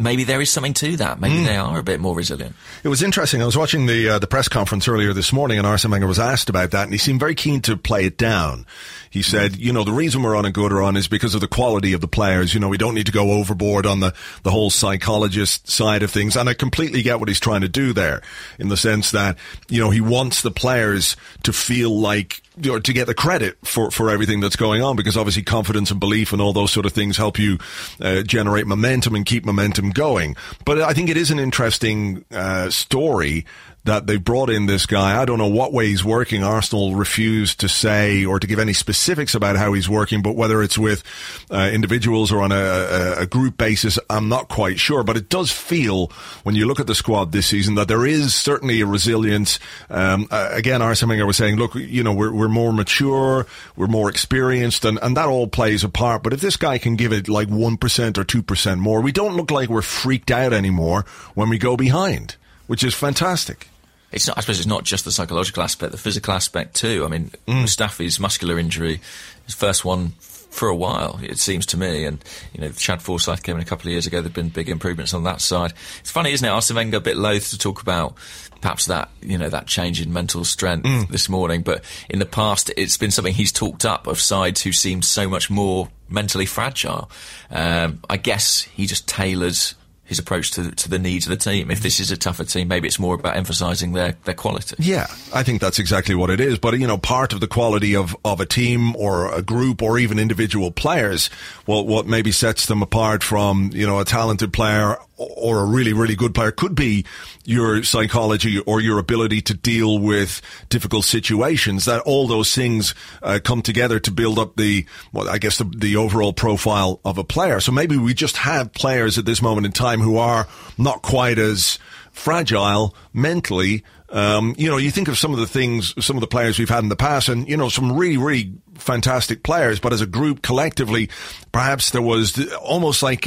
Maybe 0.00 0.22
there 0.22 0.40
is 0.40 0.48
something 0.48 0.74
to 0.74 0.96
that. 0.98 1.18
Maybe 1.18 1.42
they 1.42 1.56
are 1.56 1.76
a 1.76 1.82
bit 1.82 1.98
more 1.98 2.14
resilient. 2.14 2.54
It 2.84 2.88
was 2.88 3.02
interesting. 3.02 3.42
I 3.42 3.46
was 3.46 3.56
watching 3.56 3.86
the 3.86 4.10
uh, 4.10 4.18
the 4.20 4.28
press 4.28 4.46
conference 4.46 4.86
earlier 4.86 5.12
this 5.12 5.32
morning, 5.32 5.58
and 5.58 5.66
Arsene 5.66 5.90
Wenger 5.90 6.06
was 6.06 6.20
asked 6.20 6.48
about 6.48 6.70
that, 6.70 6.84
and 6.84 6.92
he 6.92 6.98
seemed 6.98 7.18
very 7.18 7.34
keen 7.34 7.60
to 7.62 7.76
play 7.76 8.04
it 8.04 8.16
down. 8.16 8.64
He 9.10 9.22
said, 9.22 9.56
"You 9.56 9.72
know, 9.72 9.84
the 9.84 9.92
reason 9.92 10.22
we're 10.22 10.36
on 10.36 10.44
a 10.44 10.52
good 10.52 10.72
run 10.72 10.96
is 10.96 11.08
because 11.08 11.34
of 11.34 11.40
the 11.40 11.48
quality 11.48 11.92
of 11.92 12.00
the 12.00 12.08
players. 12.08 12.54
You 12.54 12.60
know, 12.60 12.68
we 12.68 12.78
don't 12.78 12.94
need 12.94 13.06
to 13.06 13.12
go 13.12 13.32
overboard 13.32 13.86
on 13.86 14.00
the 14.00 14.14
the 14.42 14.50
whole 14.50 14.70
psychologist 14.70 15.68
side 15.68 16.02
of 16.02 16.10
things." 16.10 16.36
And 16.36 16.48
I 16.48 16.54
completely 16.54 17.02
get 17.02 17.20
what 17.20 17.28
he's 17.28 17.40
trying 17.40 17.62
to 17.62 17.68
do 17.68 17.92
there, 17.92 18.22
in 18.58 18.68
the 18.68 18.76
sense 18.76 19.10
that 19.12 19.36
you 19.68 19.80
know 19.80 19.90
he 19.90 20.00
wants 20.00 20.42
the 20.42 20.50
players 20.50 21.16
to 21.44 21.52
feel 21.52 21.98
like 21.98 22.42
or 22.66 22.80
to 22.80 22.92
get 22.92 23.06
the 23.06 23.14
credit 23.14 23.56
for, 23.64 23.90
for 23.90 24.10
everything 24.10 24.40
that's 24.40 24.56
going 24.56 24.82
on 24.82 24.96
because 24.96 25.16
obviously 25.16 25.42
confidence 25.42 25.90
and 25.90 26.00
belief 26.00 26.32
and 26.32 26.42
all 26.42 26.52
those 26.52 26.72
sort 26.72 26.86
of 26.86 26.92
things 26.92 27.16
help 27.16 27.38
you 27.38 27.58
uh, 28.00 28.22
generate 28.22 28.66
momentum 28.66 29.14
and 29.14 29.26
keep 29.26 29.44
momentum 29.44 29.90
going. 29.90 30.34
But 30.64 30.80
I 30.80 30.92
think 30.92 31.08
it 31.08 31.16
is 31.16 31.30
an 31.30 31.38
interesting 31.38 32.24
uh, 32.32 32.70
story 32.70 33.44
that 33.88 34.06
they 34.06 34.16
brought 34.16 34.50
in 34.50 34.66
this 34.66 34.86
guy. 34.86 35.20
I 35.20 35.24
don't 35.24 35.38
know 35.38 35.48
what 35.48 35.72
way 35.72 35.88
he's 35.88 36.04
working. 36.04 36.42
Arsenal 36.42 36.94
refused 36.94 37.60
to 37.60 37.68
say 37.68 38.24
or 38.24 38.38
to 38.38 38.46
give 38.46 38.58
any 38.58 38.72
specifics 38.72 39.34
about 39.34 39.56
how 39.56 39.72
he's 39.72 39.88
working, 39.88 40.22
but 40.22 40.36
whether 40.36 40.62
it's 40.62 40.78
with 40.78 41.02
uh, 41.50 41.70
individuals 41.72 42.30
or 42.30 42.42
on 42.42 42.52
a, 42.52 43.16
a, 43.18 43.26
group 43.26 43.56
basis, 43.56 43.98
I'm 44.08 44.28
not 44.28 44.48
quite 44.48 44.78
sure. 44.78 45.02
But 45.02 45.16
it 45.16 45.28
does 45.28 45.50
feel, 45.50 46.08
when 46.42 46.54
you 46.54 46.66
look 46.66 46.80
at 46.80 46.86
the 46.86 46.94
squad 46.94 47.32
this 47.32 47.46
season, 47.46 47.74
that 47.76 47.88
there 47.88 48.06
is 48.06 48.34
certainly 48.34 48.80
a 48.80 48.86
resilience. 48.86 49.58
Um, 49.90 50.28
uh, 50.30 50.50
again, 50.52 50.82
Arsene 50.82 51.08
Wenger 51.08 51.26
was 51.26 51.36
saying, 51.36 51.56
look, 51.56 51.74
you 51.74 52.02
know, 52.02 52.12
we're, 52.12 52.32
we're 52.32 52.48
more 52.48 52.72
mature, 52.72 53.46
we're 53.76 53.86
more 53.86 54.08
experienced, 54.08 54.84
and, 54.84 54.98
and 55.02 55.16
that 55.16 55.28
all 55.28 55.48
plays 55.48 55.84
a 55.84 55.88
part. 55.88 56.22
But 56.22 56.32
if 56.32 56.40
this 56.40 56.56
guy 56.56 56.78
can 56.78 56.96
give 56.96 57.12
it 57.12 57.28
like 57.28 57.48
1% 57.48 58.18
or 58.18 58.24
2% 58.24 58.78
more, 58.78 59.00
we 59.00 59.12
don't 59.12 59.36
look 59.36 59.50
like 59.50 59.68
we're 59.68 59.82
freaked 59.82 60.30
out 60.30 60.52
anymore 60.52 61.04
when 61.34 61.48
we 61.48 61.58
go 61.58 61.76
behind, 61.76 62.36
which 62.66 62.84
is 62.84 62.94
fantastic. 62.94 63.68
It's 64.10 64.26
not. 64.26 64.38
I 64.38 64.40
suppose 64.40 64.58
it's 64.58 64.66
not 64.66 64.84
just 64.84 65.04
the 65.04 65.12
psychological 65.12 65.62
aspect, 65.62 65.92
the 65.92 65.98
physical 65.98 66.32
aspect 66.32 66.74
too. 66.74 67.04
I 67.04 67.08
mean, 67.08 67.30
Mustafi's 67.46 68.18
muscular 68.18 68.58
injury, 68.58 69.00
his 69.44 69.54
first 69.54 69.84
one 69.84 70.14
for 70.50 70.68
a 70.68 70.74
while, 70.74 71.20
it 71.22 71.38
seems 71.38 71.66
to 71.66 71.76
me. 71.76 72.04
And 72.04 72.22
you 72.52 72.60
know, 72.60 72.70
Shad 72.72 73.02
Forsythe 73.02 73.42
came 73.42 73.56
in 73.56 73.62
a 73.62 73.66
couple 73.66 73.88
of 73.88 73.92
years 73.92 74.06
ago. 74.06 74.20
There've 74.20 74.32
been 74.32 74.48
big 74.48 74.68
improvements 74.68 75.14
on 75.14 75.24
that 75.24 75.40
side. 75.40 75.72
It's 76.00 76.10
funny, 76.10 76.32
isn't 76.32 76.46
it? 76.46 76.50
Arsene 76.50 76.76
Wenger 76.76 76.96
a 76.96 77.00
bit 77.00 77.16
loath 77.16 77.50
to 77.50 77.58
talk 77.58 77.82
about 77.82 78.16
perhaps 78.60 78.86
that 78.86 79.08
you 79.22 79.38
know 79.38 79.48
that 79.48 79.66
change 79.66 80.00
in 80.00 80.12
mental 80.12 80.44
strength 80.44 81.08
this 81.10 81.28
morning, 81.28 81.62
but 81.62 81.84
in 82.08 82.18
the 82.18 82.26
past, 82.26 82.70
it's 82.76 82.96
been 82.96 83.10
something 83.10 83.34
he's 83.34 83.52
talked 83.52 83.84
up 83.84 84.06
of 84.06 84.20
sides 84.20 84.62
who 84.62 84.72
seemed 84.72 85.04
so 85.04 85.28
much 85.28 85.50
more 85.50 85.88
mentally 86.08 86.46
fragile. 86.46 87.10
Um, 87.50 88.00
I 88.08 88.16
guess 88.16 88.62
he 88.62 88.86
just 88.86 89.06
tailors 89.06 89.74
his 90.08 90.18
approach 90.18 90.50
to 90.52 90.70
to 90.72 90.88
the 90.88 90.98
needs 90.98 91.26
of 91.26 91.30
the 91.30 91.36
team. 91.36 91.70
If 91.70 91.82
this 91.82 92.00
is 92.00 92.10
a 92.10 92.16
tougher 92.16 92.44
team, 92.44 92.66
maybe 92.68 92.88
it's 92.88 92.98
more 92.98 93.14
about 93.14 93.36
emphasising 93.36 93.92
their 93.92 94.16
their 94.24 94.34
quality. 94.34 94.76
Yeah, 94.78 95.06
I 95.34 95.42
think 95.42 95.60
that's 95.60 95.78
exactly 95.78 96.14
what 96.14 96.30
it 96.30 96.40
is. 96.40 96.58
But 96.58 96.78
you 96.78 96.86
know, 96.86 96.98
part 96.98 97.32
of 97.32 97.40
the 97.40 97.46
quality 97.46 97.94
of, 97.94 98.16
of 98.24 98.40
a 98.40 98.46
team 98.46 98.96
or 98.96 99.32
a 99.32 99.42
group 99.42 99.82
or 99.82 99.98
even 99.98 100.18
individual 100.18 100.70
players, 100.70 101.28
well, 101.66 101.86
what 101.86 102.06
maybe 102.06 102.32
sets 102.32 102.66
them 102.66 102.82
apart 102.82 103.22
from 103.22 103.70
you 103.74 103.86
know 103.86 104.00
a 104.00 104.04
talented 104.04 104.52
player 104.52 104.96
or 105.18 105.60
a 105.60 105.64
really 105.64 105.92
really 105.92 106.14
good 106.14 106.34
player 106.34 106.50
could 106.50 106.74
be 106.74 107.04
your 107.44 107.82
psychology 107.82 108.58
or 108.60 108.80
your 108.80 108.98
ability 108.98 109.40
to 109.42 109.54
deal 109.54 109.98
with 109.98 110.40
difficult 110.68 111.04
situations. 111.04 111.84
That 111.84 112.00
all 112.02 112.26
those 112.26 112.54
things 112.54 112.94
uh, 113.22 113.40
come 113.42 113.62
together 113.62 113.98
to 114.00 114.10
build 114.10 114.38
up 114.38 114.56
the 114.56 114.86
well, 115.12 115.28
I 115.28 115.38
guess 115.38 115.58
the, 115.58 115.64
the 115.64 115.96
overall 115.96 116.32
profile 116.32 117.00
of 117.04 117.18
a 117.18 117.24
player. 117.24 117.60
So 117.60 117.72
maybe 117.72 117.96
we 117.96 118.14
just 118.14 118.38
have 118.38 118.72
players 118.72 119.18
at 119.18 119.24
this 119.24 119.42
moment 119.42 119.66
in 119.66 119.72
time 119.72 120.00
who 120.00 120.18
are 120.18 120.46
not 120.76 121.02
quite 121.02 121.38
as 121.38 121.78
fragile 122.12 122.94
mentally. 123.12 123.84
Um, 124.10 124.54
you 124.56 124.70
know, 124.70 124.78
you 124.78 124.90
think 124.90 125.08
of 125.08 125.18
some 125.18 125.32
of 125.32 125.38
the 125.38 125.46
things, 125.46 125.94
some 126.04 126.16
of 126.16 126.20
the 126.20 126.26
players 126.26 126.58
we've 126.58 126.68
had 126.68 126.82
in 126.82 126.88
the 126.88 126.96
past, 126.96 127.28
and 127.28 127.48
you 127.48 127.56
know, 127.56 127.68
some 127.68 127.96
really, 127.96 128.16
really 128.16 128.54
fantastic 128.74 129.42
players. 129.42 129.80
But 129.80 129.92
as 129.92 130.00
a 130.00 130.06
group, 130.06 130.42
collectively, 130.42 131.10
perhaps 131.52 131.90
there 131.90 132.02
was 132.02 132.52
almost 132.56 133.02
like 133.02 133.26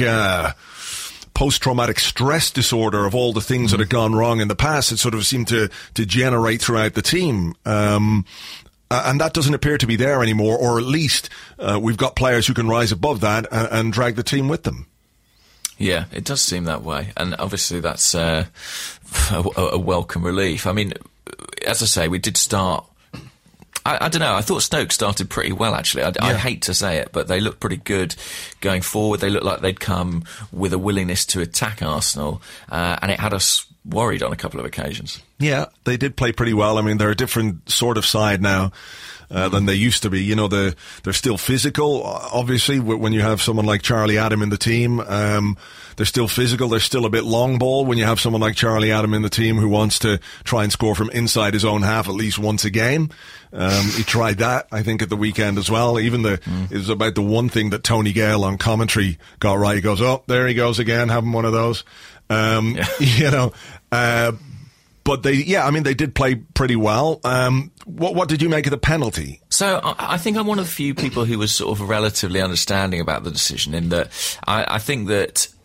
post-traumatic 1.34 1.98
stress 1.98 2.50
disorder 2.50 3.06
of 3.06 3.14
all 3.14 3.32
the 3.32 3.40
things 3.40 3.70
that 3.70 3.80
had 3.80 3.88
gone 3.88 4.14
wrong 4.14 4.40
in 4.40 4.48
the 4.48 4.56
past. 4.56 4.92
It 4.92 4.98
sort 4.98 5.14
of 5.14 5.26
seemed 5.26 5.48
to 5.48 5.68
to 5.94 6.06
generate 6.06 6.60
throughout 6.60 6.94
the 6.94 7.02
team. 7.02 7.54
Um, 7.64 8.24
and 8.90 9.20
that 9.20 9.32
doesn't 9.32 9.54
appear 9.54 9.78
to 9.78 9.86
be 9.86 9.96
there 9.96 10.22
anymore, 10.22 10.58
or 10.58 10.78
at 10.78 10.84
least 10.84 11.30
uh, 11.58 11.78
we've 11.82 11.96
got 11.96 12.14
players 12.14 12.46
who 12.46 12.54
can 12.54 12.68
rise 12.68 12.92
above 12.92 13.20
that 13.20 13.46
and, 13.50 13.68
and 13.70 13.92
drag 13.92 14.16
the 14.16 14.22
team 14.22 14.48
with 14.48 14.64
them. 14.64 14.86
Yeah, 15.78 16.04
it 16.12 16.24
does 16.24 16.40
seem 16.40 16.64
that 16.64 16.82
way, 16.82 17.12
and 17.16 17.34
obviously 17.38 17.80
that's 17.80 18.14
uh, 18.14 18.46
a, 19.30 19.60
a 19.72 19.78
welcome 19.78 20.24
relief. 20.24 20.66
I 20.66 20.72
mean, 20.72 20.92
as 21.66 21.82
I 21.82 21.86
say, 21.86 22.08
we 22.08 22.18
did 22.18 22.36
start. 22.36 22.84
I, 23.84 24.06
I 24.06 24.08
don't 24.08 24.20
know. 24.20 24.34
I 24.34 24.42
thought 24.42 24.62
Stoke 24.62 24.92
started 24.92 25.28
pretty 25.28 25.52
well, 25.52 25.74
actually. 25.74 26.04
I, 26.04 26.12
I 26.20 26.34
hate 26.34 26.62
to 26.62 26.74
say 26.74 26.98
it, 26.98 27.10
but 27.12 27.28
they 27.28 27.40
looked 27.40 27.60
pretty 27.60 27.78
good 27.78 28.14
going 28.60 28.82
forward. 28.82 29.20
They 29.20 29.30
looked 29.30 29.44
like 29.44 29.60
they'd 29.60 29.80
come 29.80 30.24
with 30.52 30.72
a 30.72 30.78
willingness 30.78 31.26
to 31.26 31.40
attack 31.40 31.82
Arsenal, 31.82 32.42
uh, 32.70 32.98
and 33.02 33.10
it 33.10 33.18
had 33.20 33.34
us 33.34 33.66
worried 33.84 34.22
on 34.22 34.32
a 34.32 34.36
couple 34.36 34.60
of 34.60 34.66
occasions. 34.66 35.22
Yeah, 35.38 35.66
they 35.84 35.96
did 35.96 36.16
play 36.16 36.32
pretty 36.32 36.54
well. 36.54 36.78
I 36.78 36.82
mean, 36.82 36.98
they're 36.98 37.10
a 37.10 37.16
different 37.16 37.68
sort 37.68 37.98
of 37.98 38.06
side 38.06 38.40
now 38.40 38.72
uh, 39.30 39.48
than 39.48 39.66
they 39.66 39.74
used 39.74 40.02
to 40.02 40.10
be. 40.10 40.22
You 40.22 40.36
know, 40.36 40.46
the, 40.46 40.76
they're 41.02 41.12
still 41.12 41.38
physical, 41.38 42.02
obviously, 42.04 42.78
when 42.78 43.12
you 43.12 43.22
have 43.22 43.42
someone 43.42 43.66
like 43.66 43.82
Charlie 43.82 44.18
Adam 44.18 44.42
in 44.42 44.50
the 44.50 44.58
team. 44.58 45.00
Um, 45.00 45.56
they're 45.96 46.06
still 46.06 46.28
physical. 46.28 46.68
They're 46.68 46.80
still 46.80 47.06
a 47.06 47.10
bit 47.10 47.24
long 47.24 47.58
ball 47.58 47.84
when 47.84 47.98
you 47.98 48.04
have 48.04 48.20
someone 48.20 48.40
like 48.40 48.54
Charlie 48.54 48.92
Adam 48.92 49.14
in 49.14 49.22
the 49.22 49.30
team 49.30 49.56
who 49.56 49.68
wants 49.68 49.98
to 50.00 50.20
try 50.44 50.62
and 50.62 50.72
score 50.72 50.94
from 50.94 51.10
inside 51.10 51.54
his 51.54 51.64
own 51.64 51.82
half 51.82 52.08
at 52.08 52.14
least 52.14 52.38
once 52.38 52.64
a 52.64 52.70
game. 52.70 53.10
Um, 53.52 53.84
he 53.96 54.02
tried 54.02 54.38
that, 54.38 54.68
I 54.72 54.82
think, 54.82 55.02
at 55.02 55.10
the 55.10 55.16
weekend 55.16 55.58
as 55.58 55.70
well. 55.70 55.98
Even 55.98 56.22
the, 56.22 56.40
it 56.70 56.76
was 56.76 56.88
about 56.88 57.14
the 57.14 57.22
one 57.22 57.48
thing 57.48 57.70
that 57.70 57.84
Tony 57.84 58.12
Gale 58.12 58.44
on 58.44 58.56
commentary 58.58 59.18
got 59.40 59.58
right. 59.58 59.74
He 59.74 59.82
goes, 59.82 60.00
oh, 60.00 60.22
there 60.26 60.46
he 60.46 60.54
goes 60.54 60.78
again, 60.78 61.08
having 61.08 61.32
one 61.32 61.44
of 61.44 61.52
those. 61.52 61.84
Um, 62.32 62.78
you 63.00 63.30
know, 63.30 63.52
uh, 63.90 64.32
but 65.04 65.22
they, 65.22 65.32
yeah, 65.32 65.66
I 65.66 65.70
mean, 65.70 65.82
they 65.82 65.94
did 65.94 66.14
play 66.14 66.36
pretty 66.36 66.76
well. 66.76 67.20
Um, 67.24 67.72
what, 67.84 68.14
what 68.14 68.28
did 68.28 68.40
you 68.40 68.48
make 68.48 68.66
of 68.66 68.70
the 68.70 68.78
penalty? 68.78 69.40
So 69.48 69.80
I, 69.82 70.14
I 70.14 70.18
think 70.18 70.36
I'm 70.36 70.46
one 70.46 70.58
of 70.58 70.64
the 70.66 70.70
few 70.70 70.94
people 70.94 71.24
who 71.24 71.38
was 71.38 71.52
sort 71.52 71.78
of 71.78 71.88
relatively 71.88 72.40
understanding 72.40 73.00
about 73.00 73.24
the 73.24 73.30
decision. 73.30 73.74
In 73.74 73.88
that, 73.90 74.10
I, 74.46 74.76
I 74.76 74.78
think 74.78 75.08
that. 75.08 75.48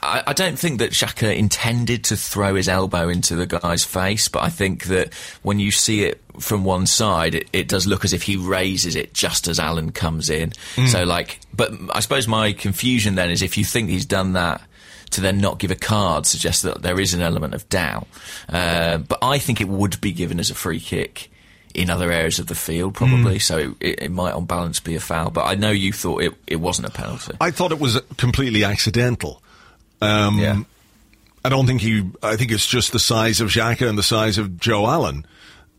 I, 0.00 0.22
I 0.28 0.32
don't 0.32 0.58
think 0.58 0.78
that 0.78 0.92
Xhaka 0.92 1.36
intended 1.36 2.04
to 2.04 2.16
throw 2.16 2.54
his 2.54 2.68
elbow 2.68 3.08
into 3.08 3.34
the 3.34 3.46
guy's 3.46 3.84
face, 3.84 4.28
but 4.28 4.44
I 4.44 4.48
think 4.48 4.84
that 4.84 5.12
when 5.42 5.58
you 5.58 5.72
see 5.72 6.04
it 6.04 6.22
from 6.38 6.64
one 6.64 6.86
side, 6.86 7.34
it, 7.34 7.48
it 7.52 7.68
does 7.68 7.86
look 7.86 8.04
as 8.04 8.12
if 8.12 8.22
he 8.22 8.36
raises 8.36 8.94
it 8.94 9.12
just 9.12 9.48
as 9.48 9.58
Allen 9.58 9.90
comes 9.90 10.30
in. 10.30 10.52
So, 10.86 11.04
like, 11.04 11.40
but 11.52 11.72
I 11.92 12.00
suppose 12.00 12.28
my 12.28 12.52
confusion 12.52 13.16
then 13.16 13.30
is 13.30 13.42
if 13.42 13.58
you 13.58 13.64
think 13.64 13.90
he's 13.90 14.06
done 14.06 14.34
that 14.34 14.62
to 15.10 15.20
then 15.20 15.38
not 15.40 15.58
give 15.58 15.70
a 15.70 15.74
card 15.74 16.26
suggests 16.26 16.62
that 16.62 16.82
there 16.82 16.98
is 17.00 17.14
an 17.14 17.20
element 17.20 17.54
of 17.54 17.68
doubt. 17.68 18.06
Uh, 18.48 18.98
but 18.98 19.18
I 19.22 19.38
think 19.38 19.60
it 19.60 19.68
would 19.68 20.00
be 20.00 20.12
given 20.12 20.38
as 20.40 20.50
a 20.50 20.54
free 20.54 20.80
kick 20.80 21.30
in 21.74 21.90
other 21.90 22.10
areas 22.10 22.38
of 22.38 22.46
the 22.46 22.54
field, 22.54 22.94
Mm. 22.94 22.96
probably. 22.96 23.38
So 23.38 23.74
it, 23.80 24.02
it 24.02 24.10
might, 24.10 24.32
on 24.32 24.46
balance, 24.46 24.80
be 24.80 24.94
a 24.96 25.00
foul. 25.00 25.30
But 25.30 25.44
I 25.46 25.54
know 25.54 25.70
you 25.70 25.92
thought 25.92 26.22
it, 26.22 26.34
it 26.46 26.56
wasn't 26.56 26.88
a 26.88 26.90
penalty. 26.90 27.36
I 27.40 27.50
thought 27.50 27.72
it 27.72 27.78
was 27.80 28.00
completely 28.16 28.64
accidental. 28.64 29.42
Um, 30.00 30.38
yeah. 30.38 30.62
I 31.44 31.48
don't 31.50 31.66
think 31.66 31.80
he. 31.80 32.04
I 32.22 32.36
think 32.36 32.50
it's 32.52 32.66
just 32.66 32.92
the 32.92 32.98
size 32.98 33.40
of 33.40 33.48
Xhaka 33.48 33.88
and 33.88 33.96
the 33.96 34.02
size 34.02 34.38
of 34.38 34.58
Joe 34.58 34.86
Allen. 34.86 35.24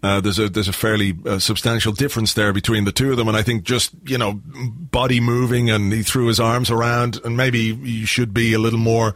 Uh, 0.02 0.22
there's 0.22 0.40
a 0.40 0.48
there's 0.48 0.70
a 0.70 0.74
fairly 0.74 1.14
uh, 1.26 1.40
substantial 1.40 1.92
difference 1.92 2.34
there 2.34 2.54
between 2.54 2.86
the 2.86 2.92
two 2.92 3.12
of 3.12 3.18
them, 3.18 3.28
and 3.28 3.36
I 3.36 3.42
think 3.42 3.64
just 3.64 3.92
you 4.06 4.18
know 4.18 4.40
body 4.44 5.20
moving 5.20 5.70
and 5.70 5.92
he 5.92 6.04
threw 6.04 6.28
his 6.28 6.40
arms 6.40 6.72
around, 6.72 7.20
and 7.26 7.36
maybe 7.36 7.60
you 7.60 8.06
should 8.06 8.34
be 8.34 8.54
a 8.54 8.60
little 8.60 8.80
more. 8.80 9.16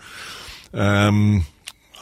Um, 0.74 1.46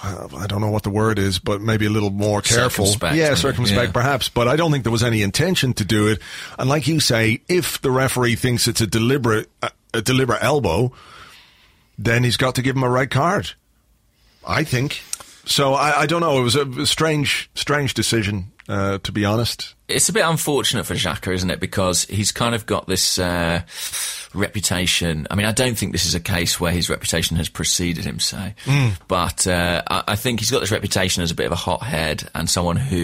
I 0.04 0.48
don't 0.48 0.62
know 0.62 0.72
what 0.72 0.82
the 0.82 0.90
word 0.90 1.20
is, 1.20 1.38
but 1.38 1.62
maybe 1.62 1.86
a 1.86 1.90
little 1.92 2.10
more 2.10 2.42
careful. 2.42 2.86
Circumspect, 2.88 3.16
yeah, 3.16 3.36
circumspect 3.36 3.90
yeah. 3.90 3.92
perhaps, 3.92 4.30
but 4.30 4.48
I 4.48 4.56
don't 4.56 4.72
think 4.72 4.84
there 4.84 4.92
was 4.92 5.04
any 5.04 5.22
intention 5.22 5.74
to 5.74 5.86
do 5.86 6.08
it. 6.08 6.20
And 6.58 6.68
like 6.68 6.88
you 6.88 7.00
say, 7.00 7.42
if 7.48 7.80
the 7.82 7.92
referee 7.92 8.36
thinks 8.36 8.68
it's 8.68 8.82
a 8.82 8.88
deliberate 8.88 9.48
a, 9.62 9.70
a 9.94 10.02
deliberate 10.02 10.42
elbow, 10.42 10.92
then 12.00 12.24
he's 12.24 12.38
got 12.38 12.56
to 12.56 12.64
give 12.64 12.76
him 12.76 12.84
a 12.84 12.90
red 12.90 13.12
card. 13.12 13.52
I 14.46 14.64
think. 14.64 15.02
So 15.46 15.74
I, 15.74 16.02
I 16.02 16.06
don't 16.06 16.22
know. 16.22 16.40
It 16.40 16.44
was 16.44 16.56
a, 16.56 16.68
a 16.68 16.86
strange, 16.86 17.50
strange 17.56 17.94
decision, 17.94 18.51
uh, 18.68 18.98
to 19.00 19.12
be 19.12 19.26
honest. 19.26 19.76
It's 19.88 20.08
a 20.08 20.14
bit 20.14 20.24
unfortunate 20.26 20.86
for 20.86 20.94
Xhaka, 20.94 21.34
isn't 21.34 21.50
it? 21.50 21.60
Because 21.60 22.06
he's 22.06 22.32
kind 22.32 22.56
of 22.56 22.66
got 22.66 22.88
this 22.88 23.20
uh, 23.20 23.62
reputation. 24.34 25.28
I 25.30 25.36
mean, 25.36 25.46
I 25.46 25.52
don't 25.52 25.78
think 25.78 25.92
this 25.92 26.06
is 26.06 26.16
a 26.16 26.20
case 26.22 26.60
where 26.60 26.72
his 26.72 26.90
reputation 26.90 27.36
has 27.38 27.50
preceded 27.50 28.06
him, 28.06 28.20
say. 28.20 28.56
But 29.10 29.48
uh, 29.48 29.82
I, 29.88 30.04
I 30.10 30.16
think 30.16 30.40
he's 30.40 30.52
got 30.52 30.62
this 30.62 30.72
reputation 30.72 31.24
as 31.24 31.32
a 31.32 31.36
bit 31.36 31.46
of 31.46 31.52
a 31.52 31.58
hothead 31.58 32.30
and 32.34 32.50
someone 32.50 32.78
who, 32.78 32.98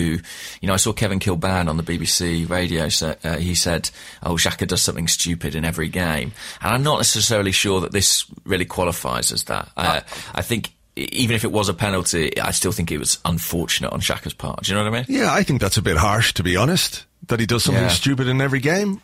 you 0.61 0.67
know, 0.67 0.73
I 0.73 0.77
saw 0.77 0.93
Kevin 0.93 1.19
Kilbane 1.19 1.67
on 1.67 1.75
the 1.77 1.83
BBC 1.83 2.49
radio. 2.49 2.87
So, 2.89 3.15
uh, 3.23 3.37
he 3.37 3.55
said, 3.55 3.89
"Oh, 4.23 4.35
Xhaka 4.35 4.65
does 4.67 4.81
something 4.81 5.09
stupid 5.09 5.55
in 5.55 5.65
every 5.65 5.89
game," 5.89 6.31
and 6.61 6.73
I'm 6.73 6.83
not 6.83 6.97
necessarily 6.97 7.51
sure 7.51 7.81
that 7.81 7.91
this 7.91 8.25
really 8.45 8.65
qualifies 8.65 9.31
as 9.31 9.43
that. 9.45 9.69
Uh, 9.75 10.01
I 10.33 10.41
think. 10.41 10.71
Even 10.97 11.35
if 11.35 11.43
it 11.43 11.51
was 11.51 11.69
a 11.69 11.73
penalty, 11.73 12.39
I 12.39 12.51
still 12.51 12.71
think 12.71 12.91
it 12.91 12.97
was 12.97 13.19
unfortunate 13.23 13.91
on 13.93 14.01
Xhaka's 14.01 14.33
part. 14.33 14.63
Do 14.63 14.71
you 14.71 14.77
know 14.77 14.83
what 14.83 14.93
I 14.93 14.97
mean? 14.97 15.05
Yeah, 15.07 15.31
I 15.31 15.43
think 15.43 15.61
that's 15.61 15.77
a 15.77 15.81
bit 15.81 15.97
harsh, 15.97 16.33
to 16.33 16.43
be 16.43 16.55
honest. 16.55 17.05
That 17.27 17.39
he 17.39 17.45
does 17.45 17.63
something 17.63 17.83
Yeah. 17.83 17.89
stupid 17.89 18.27
in 18.27 18.41
every 18.41 18.59
game. 18.59 19.01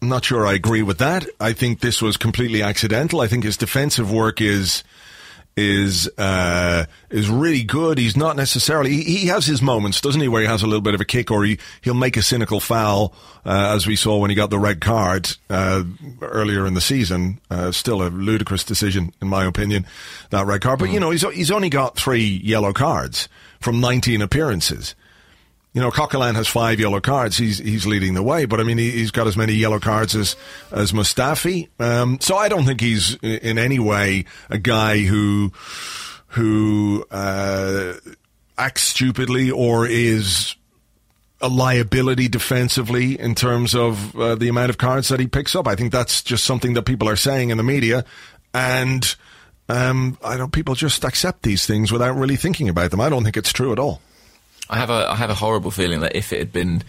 I'm 0.00 0.08
not 0.08 0.24
sure 0.24 0.46
I 0.46 0.54
agree 0.54 0.82
with 0.82 0.98
that. 0.98 1.26
I 1.40 1.52
think 1.52 1.80
this 1.80 2.00
was 2.00 2.16
completely 2.16 2.62
accidental. 2.62 3.20
I 3.20 3.26
think 3.26 3.44
his 3.44 3.56
defensive 3.56 4.10
work 4.10 4.40
is 4.40 4.84
is 5.58 6.08
uh, 6.16 6.84
is 7.10 7.28
really 7.28 7.64
good. 7.64 7.98
He's 7.98 8.16
not 8.16 8.36
necessarily. 8.36 8.90
He, 8.90 9.02
he 9.02 9.26
has 9.26 9.44
his 9.44 9.60
moments, 9.60 10.00
doesn't 10.00 10.20
he, 10.20 10.28
where 10.28 10.42
he 10.42 10.46
has 10.46 10.62
a 10.62 10.66
little 10.66 10.80
bit 10.80 10.94
of 10.94 11.00
a 11.00 11.04
kick, 11.04 11.30
or 11.32 11.44
he 11.44 11.58
he'll 11.80 11.94
make 11.94 12.16
a 12.16 12.22
cynical 12.22 12.60
foul, 12.60 13.12
uh, 13.44 13.72
as 13.74 13.86
we 13.86 13.96
saw 13.96 14.18
when 14.18 14.30
he 14.30 14.36
got 14.36 14.50
the 14.50 14.58
red 14.58 14.80
card 14.80 15.36
uh, 15.50 15.82
earlier 16.22 16.64
in 16.64 16.74
the 16.74 16.80
season. 16.80 17.40
Uh, 17.50 17.72
still 17.72 18.02
a 18.02 18.08
ludicrous 18.08 18.62
decision, 18.62 19.12
in 19.20 19.26
my 19.26 19.44
opinion, 19.44 19.84
that 20.30 20.46
red 20.46 20.60
card. 20.60 20.78
But 20.78 20.90
you 20.90 21.00
know, 21.00 21.10
he's 21.10 21.22
he's 21.30 21.50
only 21.50 21.70
got 21.70 21.96
three 21.96 22.40
yellow 22.44 22.72
cards 22.72 23.28
from 23.60 23.80
19 23.80 24.22
appearances. 24.22 24.94
You 25.78 25.84
know, 25.84 25.92
Coquelin 25.92 26.34
has 26.34 26.48
five 26.48 26.80
yellow 26.80 27.00
cards. 27.00 27.36
He's 27.36 27.58
he's 27.58 27.86
leading 27.86 28.14
the 28.14 28.22
way, 28.24 28.46
but 28.46 28.58
I 28.58 28.64
mean, 28.64 28.78
he, 28.78 28.90
he's 28.90 29.12
got 29.12 29.28
as 29.28 29.36
many 29.36 29.52
yellow 29.52 29.78
cards 29.78 30.16
as 30.16 30.34
as 30.72 30.90
Mustafi. 30.90 31.68
Um, 31.78 32.18
so 32.20 32.36
I 32.36 32.48
don't 32.48 32.64
think 32.64 32.80
he's 32.80 33.14
in 33.22 33.58
any 33.58 33.78
way 33.78 34.24
a 34.50 34.58
guy 34.58 34.98
who 35.02 35.52
who 36.30 37.06
uh, 37.12 37.92
acts 38.58 38.82
stupidly 38.82 39.52
or 39.52 39.86
is 39.86 40.56
a 41.40 41.48
liability 41.48 42.26
defensively 42.26 43.16
in 43.16 43.36
terms 43.36 43.76
of 43.76 44.18
uh, 44.18 44.34
the 44.34 44.48
amount 44.48 44.70
of 44.70 44.78
cards 44.78 45.06
that 45.10 45.20
he 45.20 45.28
picks 45.28 45.54
up. 45.54 45.68
I 45.68 45.76
think 45.76 45.92
that's 45.92 46.24
just 46.24 46.42
something 46.42 46.74
that 46.74 46.86
people 46.86 47.08
are 47.08 47.14
saying 47.14 47.50
in 47.50 47.56
the 47.56 47.62
media, 47.62 48.04
and 48.52 49.14
um, 49.68 50.18
I 50.24 50.36
don't. 50.36 50.52
People 50.52 50.74
just 50.74 51.04
accept 51.04 51.44
these 51.44 51.66
things 51.66 51.92
without 51.92 52.16
really 52.16 52.34
thinking 52.34 52.68
about 52.68 52.90
them. 52.90 53.00
I 53.00 53.08
don't 53.08 53.22
think 53.22 53.36
it's 53.36 53.52
true 53.52 53.70
at 53.70 53.78
all. 53.78 54.02
I 54.70 54.78
have 54.78 54.90
a 54.90 55.08
I 55.10 55.16
have 55.16 55.30
a 55.30 55.34
horrible 55.34 55.70
feeling 55.70 56.00
that 56.00 56.14
if 56.16 56.32
it 56.32 56.38
had 56.38 56.52
been, 56.52 56.82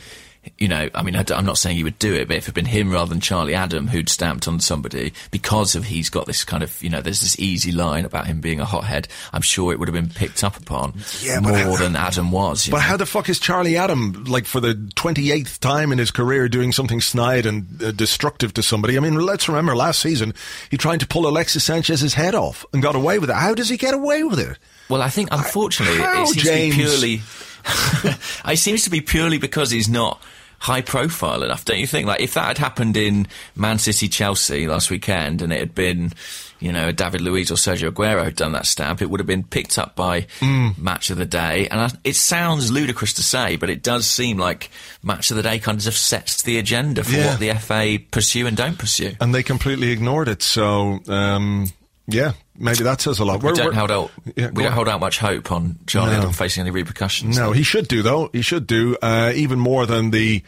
you 0.57 0.67
know, 0.67 0.89
I 0.95 1.03
mean, 1.03 1.15
I 1.15 1.23
am 1.31 1.45
not 1.45 1.57
saying 1.57 1.75
he 1.77 1.83
would 1.83 1.99
do 1.99 2.13
it, 2.13 2.27
but 2.27 2.37
if 2.37 2.43
it 2.43 2.45
had 2.47 2.55
been 2.55 2.65
him 2.65 2.91
rather 2.91 3.09
than 3.09 3.19
Charlie 3.19 3.53
Adam 3.55 3.87
who'd 3.87 4.09
stamped 4.09 4.47
on 4.47 4.59
somebody 4.59 5.13
because 5.31 5.75
of 5.75 5.85
he's 5.85 6.09
got 6.09 6.25
this 6.25 6.43
kind 6.43 6.63
of, 6.63 6.81
you 6.81 6.89
know, 6.89 7.01
there's 7.01 7.21
this 7.21 7.37
easy 7.39 7.71
line 7.71 8.05
about 8.05 8.25
him 8.27 8.39
being 8.41 8.59
a 8.59 8.65
hothead. 8.65 9.07
I'm 9.33 9.41
sure 9.41 9.71
it 9.73 9.79
would 9.79 9.87
have 9.87 9.93
been 9.95 10.09
picked 10.09 10.43
up 10.43 10.57
upon 10.57 10.93
Yeah, 11.21 11.39
more 11.41 11.57
how- 11.57 11.75
than 11.75 11.95
Adam 11.95 12.31
was. 12.31 12.67
But 12.67 12.77
know. 12.77 12.83
how 12.83 12.97
the 12.97 13.05
fuck 13.05 13.29
is 13.29 13.37
Charlie 13.39 13.77
Adam, 13.77 14.23
like 14.25 14.45
for 14.45 14.59
the 14.59 14.73
28th 14.95 15.59
time 15.59 15.91
in 15.91 15.97
his 15.99 16.09
career, 16.11 16.47
doing 16.49 16.71
something 16.71 17.01
snide 17.01 17.45
and 17.45 17.81
uh, 17.83 17.91
destructive 17.91 18.53
to 18.55 18.63
somebody? 18.63 18.95
I 18.97 19.01
mean, 19.01 19.15
let's 19.15 19.47
remember 19.49 19.75
last 19.75 19.99
season, 20.01 20.33
he 20.71 20.77
tried 20.77 21.01
to 21.01 21.07
pull 21.07 21.27
Alexis 21.27 21.63
Sanchez's 21.65 22.13
head 22.13 22.33
off 22.35 22.65
and 22.73 22.81
got 22.81 22.95
away 22.95 23.19
with 23.19 23.29
it. 23.29 23.35
How 23.35 23.53
does 23.53 23.69
he 23.69 23.77
get 23.77 23.93
away 23.93 24.23
with 24.23 24.39
it? 24.39 24.57
Well, 24.89 25.01
I 25.03 25.09
think 25.09 25.29
unfortunately 25.31 25.99
How, 25.99 26.23
it 26.23 26.27
seems 26.29 26.43
James? 26.43 26.75
purely. 26.75 27.21
it 28.45 28.57
seems 28.57 28.83
to 28.83 28.89
be 28.89 29.01
purely 29.01 29.37
because 29.37 29.71
he's 29.71 29.89
not 29.89 30.21
high 30.59 30.81
profile 30.81 31.41
enough, 31.43 31.63
don't 31.63 31.79
you 31.79 31.87
think? 31.87 32.05
Like 32.05 32.19
if 32.19 32.33
that 32.33 32.47
had 32.47 32.57
happened 32.57 32.97
in 32.97 33.27
Man 33.55 33.79
City 33.79 34.09
Chelsea 34.09 34.67
last 34.67 34.89
weekend 34.91 35.41
and 35.41 35.53
it 35.53 35.59
had 35.59 35.73
been, 35.73 36.11
you 36.59 36.73
know, 36.73 36.91
David 36.91 37.21
Luiz 37.21 37.49
or 37.49 37.53
Sergio 37.55 37.89
Aguero 37.91 38.25
had 38.25 38.35
done 38.35 38.51
that 38.51 38.65
stamp, 38.65 39.01
it 39.01 39.09
would 39.09 39.21
have 39.21 39.27
been 39.27 39.45
picked 39.45 39.77
up 39.79 39.95
by 39.95 40.27
Hmm. 40.41 40.69
Match 40.77 41.11
of 41.11 41.17
the 41.17 41.25
Day. 41.25 41.69
And 41.69 41.79
I, 41.79 41.91
it 42.03 42.17
sounds 42.17 42.71
ludicrous 42.73 43.13
to 43.13 43.23
say, 43.23 43.55
but 43.55 43.69
it 43.69 43.81
does 43.83 44.05
seem 44.05 44.37
like 44.37 44.69
Match 45.01 45.31
of 45.31 45.37
the 45.37 45.43
Day 45.43 45.59
kind 45.59 45.77
of 45.77 45.93
sets 45.93 46.41
the 46.41 46.57
agenda 46.57 47.05
for 47.05 47.11
Yeah. 47.15 47.27
what 47.31 47.39
the 47.39 47.53
FA 47.53 47.97
pursue 48.11 48.45
and 48.45 48.57
don't 48.57 48.77
pursue. 48.77 49.15
And 49.21 49.33
they 49.33 49.43
completely 49.43 49.91
ignored 49.91 50.27
it. 50.27 50.43
So, 50.43 50.99
um, 51.07 51.71
yeah, 52.07 52.33
maybe 52.59 52.83
that 52.83 53.01
says 53.01 53.19
a 53.19 53.25
lot. 53.25 53.41
We 53.41 53.45
We're- 53.51 53.57
don't 53.57 53.73
hold 53.73 53.89
out. 53.91 54.11
Yeah, 54.35 54.47
we 54.51 54.63
don't 54.63 54.67
on. 54.67 54.71
hold 54.73 54.87
out 54.89 54.99
much 54.99 55.17
hope 55.19 55.51
on 55.51 55.77
Charlie 55.87 56.17
No. 56.17 56.31
Facing 56.31 56.61
any 56.61 56.71
repercussions. 56.71 57.37
No, 57.37 57.51
he 57.51 57.63
should 57.63 57.87
do 57.87 58.01
though. 58.03 58.29
He 58.33 58.41
should 58.41 58.67
do 58.67 58.97
uh, 59.01 59.31
even 59.35 59.59
more 59.59 59.85
than 59.85 60.11
the 60.11 60.43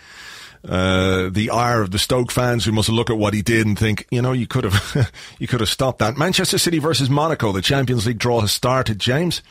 uh, 0.63 1.29
the 1.31 1.49
ire 1.51 1.81
of 1.81 1.89
the 1.89 1.97
Stoke 1.97 2.31
fans 2.31 2.63
who 2.65 2.71
must 2.71 2.87
look 2.87 3.09
at 3.09 3.17
what 3.17 3.33
he 3.33 3.41
did 3.41 3.65
and 3.65 3.77
think, 3.79 4.05
you 4.11 4.21
know, 4.21 4.31
you 4.31 4.45
could 4.45 4.63
have 4.63 5.11
you 5.39 5.47
could 5.47 5.59
have 5.59 5.69
stopped 5.69 5.97
that. 5.99 6.17
Manchester 6.17 6.59
City 6.59 6.77
versus 6.77 7.09
Monaco. 7.09 7.51
The 7.51 7.63
Champions 7.63 8.05
League 8.05 8.19
draw 8.19 8.41
has 8.41 8.51
started. 8.51 8.99
James, 8.99 9.41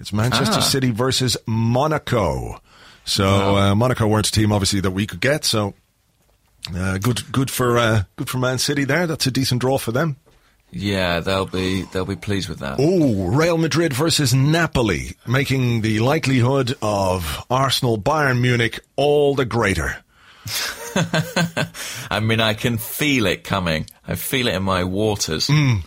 it's 0.00 0.12
Manchester 0.12 0.56
Ah. 0.58 0.60
City 0.60 0.90
versus 0.90 1.36
Monaco. 1.46 2.60
So 3.04 3.56
uh, 3.56 3.74
Monaco 3.76 4.08
weren't 4.08 4.26
a 4.26 4.32
team 4.32 4.50
obviously 4.50 4.80
that 4.80 4.90
we 4.90 5.06
could 5.06 5.20
get. 5.20 5.44
So 5.44 5.74
uh, 6.76 6.98
good 6.98 7.30
good 7.30 7.48
for 7.50 7.78
uh, 7.78 8.02
good 8.16 8.28
for 8.28 8.38
Man 8.38 8.58
City 8.58 8.82
there. 8.82 9.06
That's 9.06 9.26
a 9.28 9.30
decent 9.30 9.60
draw 9.60 9.78
for 9.78 9.92
them. 9.92 10.16
Yeah, 10.72 11.20
they'll 11.20 11.46
be 11.46 11.82
they'll 11.92 12.04
be 12.04 12.16
pleased 12.16 12.48
with 12.48 12.58
that. 12.58 12.76
Oh, 12.78 13.26
Real 13.28 13.56
Madrid 13.56 13.92
versus 13.92 14.34
Napoli, 14.34 15.16
making 15.26 15.80
the 15.80 16.00
likelihood 16.00 16.76
of 16.82 17.44
Arsenal 17.50 17.98
Bayern 17.98 18.40
Munich 18.40 18.80
all 18.96 19.34
the 19.34 19.44
greater. 19.44 19.96
I 22.10 22.20
mean, 22.20 22.40
I 22.40 22.54
can 22.54 22.78
feel 22.78 23.26
it 23.26 23.44
coming. 23.44 23.86
I 24.06 24.14
feel 24.14 24.48
it 24.48 24.54
in 24.54 24.62
my 24.62 24.84
waters. 24.84 25.48
Mm. 25.48 25.82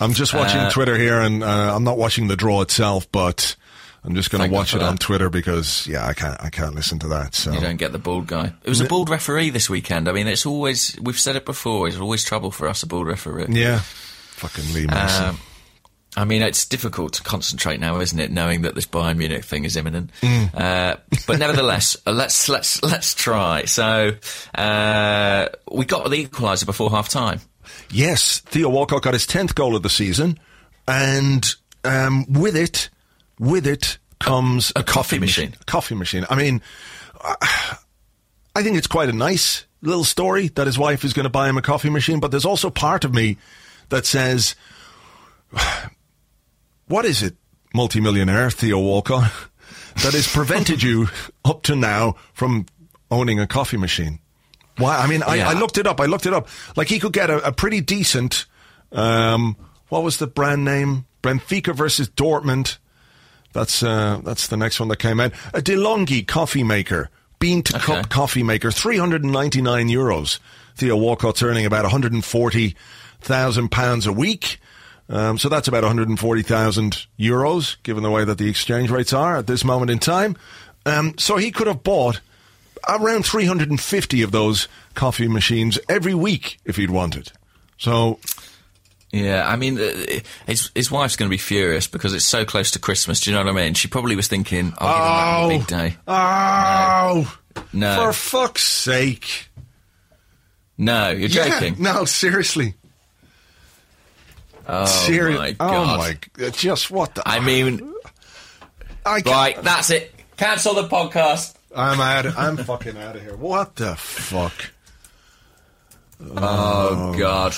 I'm 0.00 0.12
just 0.12 0.34
watching 0.34 0.60
Uh, 0.60 0.70
Twitter 0.70 0.96
here, 0.96 1.20
and 1.20 1.42
uh, 1.44 1.74
I'm 1.74 1.84
not 1.84 1.98
watching 1.98 2.28
the 2.28 2.36
draw 2.36 2.60
itself, 2.62 3.10
but 3.12 3.56
I'm 4.04 4.14
just 4.14 4.30
going 4.30 4.48
to 4.48 4.54
watch 4.54 4.74
it 4.74 4.82
on. 4.82 4.98
Twitter 4.98 5.30
because, 5.30 5.86
yeah, 5.86 6.06
I 6.06 6.12
can't, 6.14 6.42
I 6.42 6.50
can't 6.50 6.74
listen 6.74 6.98
to 7.00 7.08
that. 7.08 7.34
So 7.34 7.52
You 7.52 7.60
don't 7.60 7.76
get 7.76 7.92
the 7.92 7.98
bald 7.98 8.26
guy. 8.26 8.52
It 8.62 8.68
was 8.68 8.80
a 8.80 8.86
bald 8.86 9.08
referee 9.08 9.50
this 9.50 9.70
weekend. 9.70 10.08
I 10.08 10.12
mean, 10.12 10.26
it's 10.26 10.46
always 10.46 10.98
we've 11.00 11.18
said 11.18 11.36
it 11.36 11.44
before. 11.46 11.86
It's 11.88 11.96
always 11.98 12.24
trouble 12.24 12.50
for 12.50 12.68
us, 12.68 12.82
a 12.82 12.86
bald 12.86 13.06
referee. 13.06 13.46
yeah, 13.50 13.80
fucking 14.48 14.74
Lee 14.74 14.86
Mason. 14.86 15.24
Um, 15.26 15.38
I 16.16 16.24
mean, 16.24 16.42
it's 16.42 16.66
difficult 16.66 17.14
to 17.14 17.22
concentrate 17.22 17.80
now, 17.80 17.98
isn't 18.00 18.18
it? 18.18 18.30
Knowing 18.30 18.62
that 18.62 18.74
this 18.74 18.86
Bayern 18.86 19.16
Munich 19.16 19.44
thing 19.44 19.64
is 19.64 19.76
imminent. 19.76 20.10
Mm. 20.20 20.54
Uh, 20.54 20.96
but 21.26 21.38
nevertheless, 21.38 21.96
uh, 22.06 22.12
let's 22.12 22.48
let's 22.48 22.82
let's 22.82 23.14
try. 23.14 23.64
So 23.64 24.12
uh, 24.54 25.48
we 25.72 25.84
got 25.86 26.08
the 26.08 26.26
equaliser 26.26 26.66
before 26.66 26.90
half 26.90 27.08
time. 27.08 27.40
yes, 27.90 28.40
Theo 28.40 28.68
Walcott 28.68 29.02
got 29.02 29.14
his 29.14 29.26
tenth 29.26 29.54
goal 29.54 29.74
of 29.74 29.82
the 29.82 29.88
season, 29.88 30.38
and 30.86 31.52
um, 31.84 32.26
with 32.32 32.56
it, 32.56 32.90
with 33.38 33.66
it 33.66 33.98
comes 34.20 34.72
A 34.76 34.84
coffee 34.84 35.18
machine. 35.18 35.54
A 35.60 35.64
coffee 35.64 35.96
machine. 35.96 36.26
I 36.30 36.36
mean, 36.36 36.62
I 37.20 38.62
think 38.62 38.76
it's 38.76 38.86
quite 38.86 39.08
a 39.08 39.12
nice 39.12 39.64
little 39.82 40.04
story 40.04 40.48
that 40.48 40.66
his 40.66 40.78
wife 40.78 41.04
is 41.04 41.12
going 41.12 41.24
to 41.24 41.30
buy 41.30 41.48
him 41.48 41.56
a 41.58 41.62
coffee 41.62 41.90
machine, 41.90 42.20
but 42.20 42.30
there's 42.30 42.44
also 42.44 42.70
part 42.70 43.04
of 43.04 43.12
me 43.12 43.36
that 43.90 44.06
says, 44.06 44.54
what 46.88 47.04
is 47.04 47.22
it, 47.22 47.36
multimillionaire 47.74 48.50
Theo 48.50 48.78
Walcott, 48.78 49.30
that 50.02 50.12
has 50.14 50.26
prevented 50.28 50.82
you 50.82 51.08
up 51.44 51.62
to 51.64 51.76
now 51.76 52.14
from 52.32 52.66
owning 53.10 53.40
a 53.40 53.46
coffee 53.46 53.76
machine? 53.76 54.18
Why? 54.78 54.98
I 54.98 55.06
mean, 55.06 55.22
I, 55.22 55.36
Yeah. 55.36 55.48
I 55.50 55.52
looked 55.52 55.78
it 55.78 55.86
up. 55.86 56.00
I 56.00 56.06
looked 56.06 56.26
it 56.26 56.32
up. 56.34 56.48
Like 56.76 56.88
he 56.88 56.98
could 56.98 57.12
get 57.12 57.30
a, 57.30 57.48
a 57.48 57.52
pretty 57.52 57.80
decent, 57.80 58.46
um, 58.92 59.56
what 59.88 60.02
was 60.02 60.16
the 60.18 60.26
brand 60.26 60.64
name? 60.64 61.06
Benfica 61.22 61.74
versus 61.74 62.08
Dortmund. 62.08 62.78
That's 63.52 63.82
uh, 63.84 64.20
that's 64.24 64.48
the 64.48 64.56
next 64.56 64.80
one 64.80 64.88
that 64.88 64.98
came 64.98 65.20
out. 65.20 65.32
A 65.54 65.60
DeLonghi 65.60 66.26
coffee 66.26 66.64
maker 66.64 67.08
bean 67.38 67.62
to 67.62 67.76
Okay. 67.76 67.84
cup 67.84 68.08
coffee 68.08 68.42
maker, 68.42 68.72
399 68.72 69.88
euros. 69.88 70.40
Theo 70.74 70.96
Walcott's 70.96 71.40
earning 71.40 71.64
about 71.64 71.84
140,000 73.28 73.68
pounds 73.70 74.06
a 74.06 74.12
week. 74.12 74.58
Um, 75.08 75.38
so 75.38 75.48
that's 75.48 75.68
about 75.68 75.82
140,000 75.82 77.06
euros, 77.18 77.76
given 77.82 78.02
the 78.02 78.10
way 78.10 78.24
that 78.24 78.38
the 78.38 78.48
exchange 78.48 78.90
rates 78.90 79.12
are 79.12 79.36
at 79.36 79.46
this 79.46 79.64
moment 79.64 79.90
in 79.90 79.98
time. 79.98 80.36
Um, 80.86 81.14
so 81.18 81.36
he 81.36 81.50
could 81.50 81.66
have 81.66 81.82
bought 81.82 82.20
around 82.88 83.24
350 83.24 84.22
of 84.22 84.32
those 84.32 84.68
coffee 84.94 85.28
machines 85.28 85.78
every 85.88 86.14
week 86.14 86.58
if 86.64 86.76
he'd 86.76 86.90
wanted. 86.90 87.32
So 87.78 88.18
Yeah, 89.12 89.46
I 89.46 89.56
mean, 89.56 89.78
uh, 89.78 90.20
his 90.46 90.70
his 90.74 90.90
wife's 90.90 91.16
going 91.16 91.28
to 91.28 91.34
be 91.34 91.38
furious 91.38 91.86
because 91.86 92.12
it's 92.14 92.24
so 92.24 92.44
close 92.44 92.70
to 92.72 92.78
Christmas. 92.78 93.20
Do 93.20 93.30
you 93.30 93.36
know 93.36 93.44
what 93.44 93.50
I 93.52 93.64
mean? 93.64 93.74
She 93.74 93.88
probably 93.88 94.16
was 94.16 94.28
thinking, 94.28 94.72
"I'll 94.78 94.88
give 94.88 94.96
him 94.96 95.02
that 95.04 95.28
on 95.28 95.44
a 95.44 95.58
big 95.58 95.66
day." 95.66 95.96
Oh, 96.08 97.38
No. 97.72 97.96
For 97.96 98.12
fuck's 98.12 98.64
sake. 98.64 99.48
No, 100.76 101.10
you're 101.10 101.28
Yeah, 101.28 101.48
joking. 101.60 101.76
no, 101.78 102.04
seriously. 102.04 102.74
Oh 104.66 104.84
Seri- 104.86 105.34
my 105.36 105.50
Oh 105.60 105.70
god! 105.70 105.98
my 106.38 106.48
Just 106.50 106.90
what 106.90 107.14
the. 107.14 107.28
I 107.28 107.40
mean, 107.40 107.92
I 109.04 109.20
can't- 109.20 109.26
right, 109.26 109.62
that's 109.62 109.90
it. 109.90 110.14
Cancel 110.36 110.74
the 110.74 110.88
podcast. 110.88 111.54
I'm 111.76 112.00
out. 112.00 112.26
I'm 112.38 112.56
fucking 112.56 112.96
out 112.96 113.16
of 113.16 113.22
here. 113.22 113.36
What 113.36 113.76
the 113.76 113.94
fuck? 113.96 114.70
Oh, 116.20 117.12
oh, 117.14 117.18
god. 117.18 117.54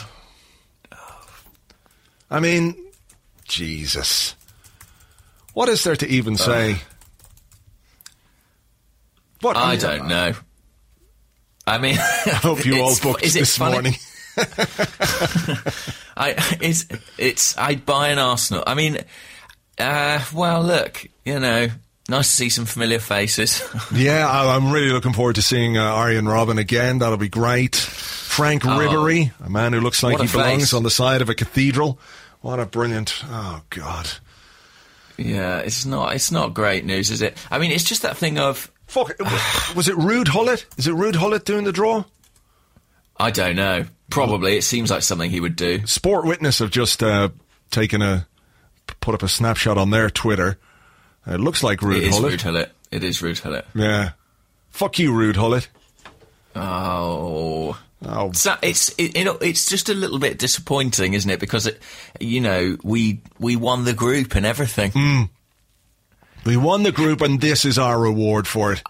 I 2.31 2.41
mean, 2.41 2.75
Jesus. 3.45 4.35
What 5.53 5.69
is 5.69 5.85
there 5.85 5.97
to 5.97 6.09
even 6.09 6.35
oh. 6.35 6.37
say? 6.37 6.77
What? 9.43 9.57
I 9.57 9.77
don't 9.77 10.09
know. 10.09 10.33
I 11.67 11.79
mean, 11.79 11.97
I 12.27 12.31
hope 12.43 12.65
you 12.65 12.81
all 12.83 12.95
booked 13.03 13.23
is 13.23 13.37
it 13.37 13.41
this 13.41 13.57
funny? 13.59 13.73
morning. 13.73 13.95
I 16.17 16.35
it's 16.61 16.87
it's 17.19 17.57
I'd 17.59 17.85
buy 17.87 18.09
an 18.09 18.19
Arsenal. 18.19 18.63
I 18.67 18.75
mean, 18.75 18.99
uh, 19.79 20.25
well, 20.35 20.63
look, 20.63 21.07
you 21.25 21.39
know, 21.41 21.69
nice 22.09 22.29
to 22.31 22.35
see 22.37 22.49
some 22.49 22.65
familiar 22.67 22.99
faces. 22.99 23.63
Yeah, 23.95 24.29
I- 24.29 24.57
I'm 24.57 24.73
really 24.73 24.91
looking 24.93 25.13
forward 25.13 25.37
to 25.37 25.43
seeing 25.43 25.77
uh, 25.79 25.83
Arjen 25.83 26.25
Robben 26.27 26.59
again. 26.59 26.99
That'll 26.99 27.17
be 27.17 27.29
great. 27.29 27.77
Franck 27.77 28.63
Ribery, 28.65 29.33
a 29.45 29.49
man 29.49 29.73
who 29.73 29.81
looks 29.81 30.03
like 30.03 30.19
Oh. 30.19 30.23
He 30.23 30.29
belongs 30.31 30.63
face. 30.65 30.75
on 30.75 30.83
the 30.83 30.91
side 30.91 31.23
of 31.23 31.29
a 31.31 31.35
cathedral. 31.35 31.99
What 32.43 32.61
a 32.61 32.67
brilliant! 32.67 33.23
Oh 33.25 33.63
God, 33.71 34.11
yeah, 35.17 35.59
it's 35.61 35.87
not 35.87 36.15
it's 36.15 36.31
not 36.31 36.53
great 36.55 36.85
news, 36.85 37.11
is 37.11 37.23
it? 37.23 37.37
I 37.51 37.59
mean, 37.59 37.71
it's 37.73 37.85
just 37.85 38.03
that 38.03 38.17
thing 38.19 38.39
of 38.39 38.71
fuck! 38.87 39.09
was 39.75 39.89
it 39.89 39.97
Ruud 39.97 40.31
Gullit? 40.31 40.67
Is 40.77 40.87
it 40.87 40.95
Ruud 40.95 41.15
Gullit 41.15 41.45
doing 41.47 41.65
the 41.65 41.73
draw? 41.73 42.05
I 43.17 43.31
don't 43.31 43.57
know. 43.57 43.87
Probably, 44.11 44.57
it 44.57 44.63
seems 44.63 44.91
like 44.91 45.03
something 45.03 45.31
he 45.31 45.41
would 45.41 45.57
do. 45.57 45.87
Sport 45.87 46.25
Witness 46.25 46.61
have 46.61 46.71
just 46.71 47.03
uh, 47.03 47.31
taken 47.71 48.03
a 48.03 48.27
put 49.01 49.15
up 49.15 49.23
a 49.23 49.29
snapshot 49.29 49.79
on 49.79 49.91
their 49.91 50.11
Twitter. 50.11 50.59
It 51.27 51.41
looks 51.41 51.63
like 51.63 51.81
Ruud 51.81 51.97
It 51.99 52.05
is 52.05 52.11
Gullit. 52.11 52.33
Ruud 52.35 52.45
Gullit. 52.45 52.73
It 52.93 53.05
is 53.05 53.21
Ruud 53.21 53.43
Gullit. 53.43 53.67
Yeah, 53.75 54.13
fuck 54.71 54.99
you, 54.99 55.13
Ruud 55.13 55.35
Gullit. 55.35 55.69
Oh. 56.55 57.79
Oh, 58.05 58.31
So 58.33 58.55
it's 58.63 58.95
it, 58.99 59.17
you 59.17 59.25
know 59.25 59.39
it's 59.41 59.69
just 59.69 59.89
a 59.89 59.95
little 59.95 60.19
bit 60.19 60.39
disappointing, 60.39 61.15
isn't 61.15 61.31
it? 61.31 61.41
Because 61.41 61.67
it, 61.67 61.81
you 62.21 62.41
know, 62.41 62.77
we 62.85 63.21
we 63.39 63.57
won 63.57 63.85
the 63.85 63.95
group 63.95 64.35
and 64.35 64.45
everything. 64.45 64.91
Mm. 64.93 65.31
we 66.45 66.57
won 66.57 66.83
the 66.83 66.93
group, 66.93 67.23
and 67.23 67.41
this 67.41 67.65
is 67.65 67.79
our 67.79 67.99
reward 67.99 68.47
for 68.47 68.75
it. 68.75 68.83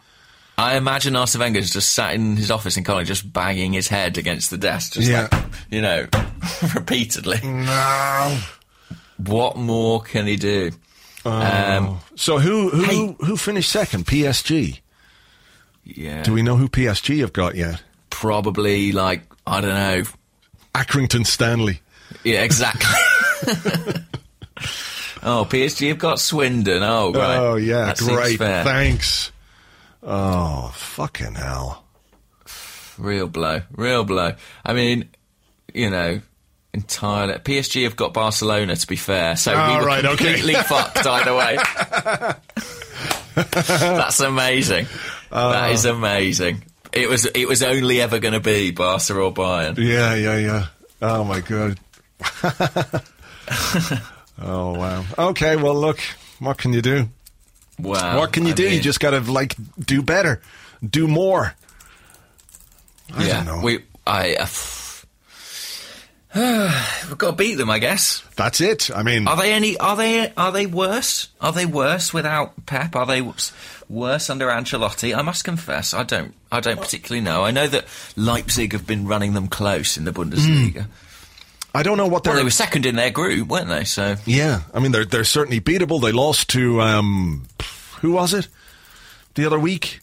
I 0.59 0.77
imagine 0.77 1.17
Arsene 1.17 1.41
Wenger's 1.41 1.71
just 1.71 1.93
sat 1.93 2.15
in 2.15 2.37
his 2.37 2.51
office 2.51 2.77
in 2.79 2.85
Colney, 2.85 3.05
just 3.05 3.31
banging 3.31 3.73
his 3.75 3.89
head 3.89 4.17
against 4.17 4.51
the 4.51 4.57
desk, 4.59 4.95
just 4.95 5.09
Yeah. 5.09 5.29
like 5.31 5.45
you 5.71 5.83
know, 5.83 6.07
repeatedly. 6.75 7.41
No. 7.43 8.39
What 9.19 9.57
more 9.57 10.01
can 10.03 10.27
he 10.27 10.37
do? 10.37 10.71
Um, 11.25 12.01
So 12.15 12.39
who 12.39 12.71
who 12.71 12.85
Hey. 12.85 13.17
who 13.21 13.37
finished 13.37 13.71
second? 13.71 14.07
PSG. 14.07 14.81
yeah, 15.85 16.23
Do 16.23 16.33
we 16.33 16.43
know 16.43 16.57
who 16.57 16.69
PSG 16.69 17.21
have 17.21 17.33
got 17.33 17.55
yet? 17.57 17.83
probably 18.11 18.93
like 18.93 19.23
I 19.47 19.61
don't 19.61 19.75
know. 19.75 20.03
Accrington 20.75 21.27
Stanley. 21.27 21.81
Yeah, 22.25 22.43
exactly. 22.43 22.87
oh, 25.23 25.47
PSG 25.49 25.89
have 25.89 25.99
got 25.99 26.19
Swindon. 26.21 26.83
Oh, 26.83 27.13
right. 27.13 27.37
Oh 27.37 27.57
yeah, 27.57 27.87
That 27.93 27.99
great. 27.99 28.39
Thanks. 28.39 29.33
Oh 30.07 30.71
fucking 30.75 31.35
hell. 31.35 31.85
Real 32.97 33.27
blow. 33.27 33.61
Real 33.73 34.05
blow. 34.05 34.33
I 34.65 34.73
mean, 34.73 35.09
you 35.75 35.91
know, 35.91 36.21
entirely. 36.73 37.35
PSG 37.35 37.83
have 37.85 37.97
got 37.97 38.15
Barcelona, 38.15 38.77
to 38.77 38.87
be 38.87 38.97
fair. 38.97 39.37
So 39.37 39.53
Oh, 39.55 39.69
we 39.75 39.77
were 39.81 39.87
right, 39.87 40.05
okay. 40.05 40.17
completely 40.35 40.55
fucked 40.63 41.05
either 41.07 41.35
way. 41.35 41.59
That's 43.35 44.21
amazing. 44.21 44.87
Uh. 45.31 45.53
that 45.53 45.73
is 45.73 45.85
amazing. 45.85 46.63
It 46.93 47.09
was. 47.11 47.27
It 47.27 47.47
was 47.49 47.63
only 47.63 48.01
ever 48.01 48.19
going 48.21 48.33
to 48.35 48.41
be 48.41 48.71
Barca 48.71 49.15
or 49.19 49.35
Bayern. 49.35 49.77
Yeah, 49.77 50.15
yeah, 50.15 50.39
yeah. 50.39 50.67
Oh 51.03 51.25
my 51.25 51.41
god. 51.41 51.79
oh 54.41 54.75
wow. 54.79 55.05
Okay, 55.19 55.57
well 55.57 55.75
look, 55.75 55.99
what 56.39 56.57
can 56.57 56.73
you 56.73 56.81
do? 56.81 57.09
Wow. 57.79 58.19
what 58.19 58.33
can 58.33 58.45
you 58.45 58.53
I 58.53 58.57
do? 58.57 58.69
you 58.69 58.81
just 58.81 59.01
got 59.01 59.11
to 59.11 59.21
like 59.21 59.55
do 59.79 60.03
better, 60.03 60.41
do 60.89 61.07
more. 61.07 61.55
I 63.15 63.27
yeah. 63.27 63.45
don't 63.45 63.47
know. 63.47 63.61
We. 63.63 63.85
I. 64.07 64.37
Uh, 64.37 64.47
we've 67.09 67.19
got 67.19 67.31
to 67.31 67.37
beat 67.37 67.55
them, 67.55 67.71
I 67.71 67.79
guess. 67.79 68.23
That's 68.37 68.61
it. 68.61 68.91
I 68.95 69.03
mean, 69.03 69.27
Are 69.27 69.37
they 69.37 69.53
any? 69.53 69.77
Are 69.79 69.97
they? 69.97 70.33
Are 70.37 70.53
they 70.53 70.67
worse? 70.67 71.29
Are 71.41 71.53
they 71.53 71.67
worse 71.67 72.13
without 72.13 72.67
Pep? 72.67 72.95
Are 72.95 73.07
they 73.07 73.23
worse 73.89 74.31
under 74.31 74.49
Ancelotti? 74.49 75.17
I 75.17 75.23
must 75.23 75.45
confess, 75.45 75.95
I 75.95 76.03
don't. 76.03 76.35
I 76.51 76.61
don't 76.61 76.81
particularly 76.81 77.23
know. 77.25 77.45
I 77.45 77.51
know 77.53 77.67
that 77.67 77.87
Leipzig 78.17 78.73
have 78.73 78.87
been 78.87 79.07
running 79.07 79.35
them 79.35 79.49
close 79.49 79.97
in 79.97 80.05
the 80.05 80.13
Bundesliga. 80.13 80.87
I 81.77 81.83
don't 81.83 81.99
know 81.99 82.07
what 82.07 82.25
they're. 82.25 82.33
Well, 82.33 82.41
they 82.41 82.45
were 82.45 82.51
second 82.51 82.87
in 82.87 82.97
their 82.97 83.11
group, 83.11 83.49
weren't 83.49 83.69
they? 83.69 83.85
So 83.85 84.17
Yeah, 84.25 84.63
I 84.73 84.81
mean 84.81 84.93
they're 84.93 85.05
they're 85.05 85.25
certainly 85.25 85.61
beatable. 85.61 86.01
They 86.01 86.11
lost 86.11 86.49
to 86.51 86.81
um, 86.81 87.47
who 88.01 88.13
was 88.13 88.33
it 88.33 88.49
the 89.35 89.45
other 89.45 89.59
week? 89.59 90.01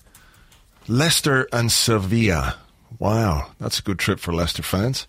Leicester 0.88 1.48
and 1.52 1.72
Sevilla. 1.72 2.58
Wow, 3.00 3.48
that's 3.60 3.80
a 3.80 3.82
good 3.82 3.98
trip 3.98 4.20
for 4.20 4.34
Leicester 4.34 4.62
fans. 4.62 5.08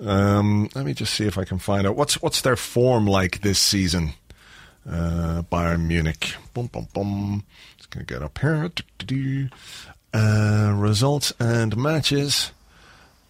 Um, 0.00 0.70
let 0.74 0.86
me 0.86 0.94
just 0.94 1.12
see 1.12 1.26
if 1.26 1.36
I 1.36 1.44
can 1.44 1.58
find 1.58 1.86
out 1.86 1.94
what's 1.94 2.22
what's 2.22 2.40
their 2.40 2.56
form 2.56 3.06
like 3.06 3.42
this 3.42 3.58
season. 3.58 4.14
Uh, 4.88 5.42
Bayern 5.52 5.86
Munich. 5.86 6.34
Boom, 6.54 6.68
boom, 6.68 6.88
boom. 6.94 7.44
Just 7.76 7.90
gonna 7.90 8.06
get 8.06 8.22
up 8.22 8.38
here. 8.38 8.70
Uh, 10.14 10.72
results 10.74 11.34
and 11.38 11.76
matches. 11.76 12.50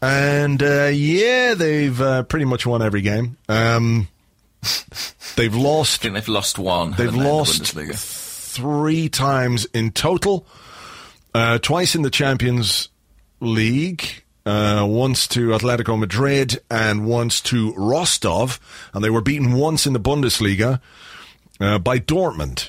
And 0.03 0.61
uh, 0.63 0.91
yeah, 0.93 1.55
they've 1.55 1.99
uh, 2.01 2.25
pretty 2.25 2.45
much 2.45 2.67
won 2.67 2.83
every 2.83 3.03
game. 3.03 3.37
Um, 3.49 4.09
they've 5.37 5.55
I 5.55 5.59
lost 5.59 6.03
think 6.03 6.15
they've 6.15 6.29
lost 6.29 6.59
one. 6.59 6.91
They've 6.93 7.09
in 7.09 7.19
the 7.21 7.25
lost 7.29 7.73
three 8.53 9.09
times 9.09 9.65
in 9.67 9.93
total. 9.93 10.47
Uh, 11.35 11.59
twice 11.59 11.95
in 11.95 12.03
the 12.03 12.11
Champions 12.11 12.89
League, 13.41 14.25
uh, 14.45 14.85
once 14.87 15.27
to 15.29 15.49
Atletico 15.51 15.99
Madrid 15.99 16.61
and 16.71 17.07
once 17.07 17.41
to 17.43 17.73
Rostov, 17.75 18.61
and 18.93 19.03
they 19.03 19.09
were 19.09 19.23
beaten 19.23 19.53
once 19.53 19.87
in 19.87 19.95
the 19.95 20.01
Bundesliga 20.01 20.81
uh, 21.61 21.79
by 21.79 21.99
Dortmund. 21.99 22.69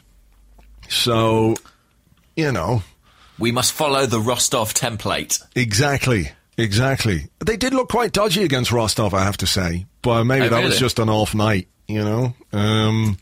So, 0.88 1.56
you 2.38 2.52
know, 2.52 2.84
We 3.38 3.52
must 3.52 3.74
follow 3.74 4.06
the 4.06 4.19
Rostov 4.22 4.74
template. 4.74 5.43
exactly, 5.56 6.32
exactly. 6.57 7.27
They 7.45 7.57
did 7.57 7.73
look 7.73 7.89
quite 7.89 8.11
dodgy 8.11 8.43
against 8.43 8.71
Rostov, 8.71 9.13
I 9.13 9.23
have 9.23 9.37
to 9.37 9.47
say, 9.47 9.85
but 10.01 10.23
maybe 10.25 10.45
Oh, 10.47 10.49
that 10.49 10.63
was 10.63 10.79
just 10.79 10.99
an 10.99 11.09
off 11.09 11.33
night, 11.35 11.67
you 11.87 12.03
know. 12.03 12.33
Um, 12.51 13.17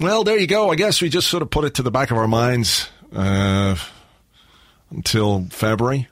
well, 0.00 0.24
there 0.24 0.38
you 0.38 0.46
go. 0.46 0.70
I 0.70 0.76
guess 0.76 1.00
we 1.02 1.08
just 1.08 1.28
sort 1.28 1.42
of 1.42 1.50
put 1.50 1.64
it 1.64 1.74
to 1.74 1.82
the 1.82 1.90
back 1.90 2.10
of 2.10 2.16
our 2.18 2.28
minds 2.28 2.88
uh, 3.14 3.76
until 4.90 5.46
February. 5.50 6.08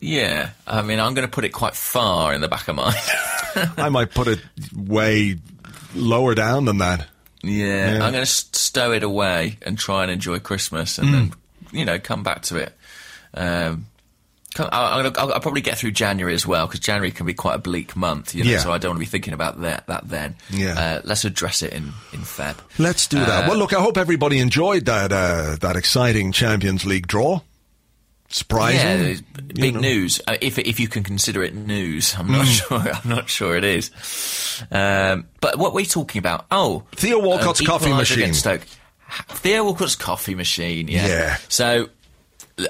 Yeah, 0.00 0.50
I 0.66 0.82
mean, 0.82 1.00
I'm 1.00 1.14
going 1.14 1.26
to 1.26 1.30
put 1.32 1.44
it 1.44 1.48
quite 1.50 1.74
far 1.74 2.32
in 2.32 2.40
the 2.40 2.46
back 2.48 2.68
of 2.68 2.76
mine. 2.76 2.94
I 3.76 3.88
might 3.88 4.12
put 4.14 4.28
it 4.28 4.38
way 4.76 5.36
lower 5.96 6.34
down 6.36 6.66
than 6.66 6.78
that. 6.78 7.06
Yeah, 7.42 7.94
Yeah. 7.96 8.04
I'm 8.04 8.12
going 8.12 8.24
to 8.24 8.26
stow 8.26 8.92
it 8.92 9.02
away 9.02 9.58
and 9.62 9.76
try 9.76 10.02
and 10.04 10.12
enjoy 10.12 10.38
Christmas, 10.38 10.98
and 10.98 11.12
then 11.14 11.32
you 11.72 11.84
know 11.84 11.98
come 11.98 12.22
back 12.22 12.42
to 12.42 12.56
it. 12.58 12.72
Um, 13.34 13.86
I'll, 14.60 15.06
I'll, 15.06 15.32
I'll, 15.32 15.40
probably 15.40 15.60
get 15.60 15.78
through 15.78 15.92
January 15.92 16.34
as 16.34 16.46
well 16.46 16.66
because 16.66 16.80
January 16.80 17.10
can 17.10 17.26
be 17.26 17.34
quite 17.34 17.54
a 17.54 17.58
bleak 17.58 17.96
month, 17.96 18.34
you 18.34 18.44
know. 18.44 18.50
Yeah. 18.50 18.58
So 18.58 18.72
I 18.72 18.78
don't 18.78 18.90
want 18.90 18.98
to 18.98 19.06
be 19.06 19.10
thinking 19.10 19.34
about 19.34 19.60
that 19.62 19.86
that 19.86 20.08
then. 20.08 20.36
Yeah. 20.50 20.78
Uh, 20.78 21.00
let's 21.04 21.24
address 21.24 21.62
it 21.62 21.72
in 21.72 21.84
in 22.12 22.20
Feb. 22.20 22.56
Let's 22.78 23.06
do 23.06 23.18
that. 23.18 23.44
Uh, 23.44 23.48
well, 23.48 23.58
look, 23.58 23.72
I 23.72 23.80
hope 23.80 23.96
everybody 23.96 24.38
enjoyed 24.38 24.86
that 24.86 25.12
uh, 25.12 25.56
that 25.60 25.76
exciting 25.76 26.32
Champions 26.32 26.84
League 26.84 27.06
draw. 27.06 27.40
Surprising, 28.30 29.24
Yeah, 29.24 29.40
big 29.54 29.74
know. 29.74 29.80
news. 29.80 30.20
Uh, 30.26 30.36
if 30.42 30.58
if 30.58 30.78
you 30.78 30.86
can 30.86 31.02
consider 31.02 31.42
it 31.42 31.54
news, 31.54 32.14
I'm 32.18 32.30
not 32.30 32.46
sure. 32.46 32.78
I'm 32.78 33.08
not 33.08 33.30
sure 33.30 33.56
it 33.56 33.64
is. 33.64 33.90
Um, 34.70 35.28
but 35.40 35.58
what 35.58 35.72
we're 35.72 35.86
talking 35.86 36.18
about? 36.18 36.44
Oh, 36.50 36.84
Theo 36.94 37.20
Walcott's 37.20 37.62
coffee 37.62 37.92
machine. 37.92 38.34
Stoke. 38.34 38.60
Theo 39.28 39.64
Walcott's 39.64 39.96
coffee 39.96 40.34
machine. 40.34 40.88
Yeah. 40.88 41.06
Yeah. 41.06 41.36
So, 41.48 41.88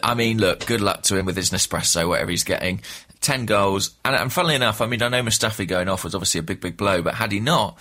I 0.02 0.14
mean, 0.14 0.38
look, 0.38 0.66
good 0.66 0.80
luck 0.80 1.02
to 1.04 1.16
him 1.16 1.26
with 1.26 1.36
his 1.36 1.50
Nespresso, 1.50 2.08
whatever 2.08 2.30
he's 2.30 2.44
getting. 2.44 2.80
Ten 3.20 3.46
goals, 3.46 3.90
and, 4.04 4.14
and 4.14 4.32
funnily 4.32 4.54
enough, 4.54 4.80
I 4.80 4.86
mean, 4.86 5.02
I 5.02 5.08
know 5.08 5.22
Mustafi 5.22 5.66
going 5.66 5.88
off 5.88 6.04
was 6.04 6.14
obviously 6.14 6.38
a 6.38 6.42
big, 6.42 6.60
big 6.60 6.76
blow, 6.76 7.02
but 7.02 7.14
had 7.14 7.32
he 7.32 7.40
not, 7.40 7.76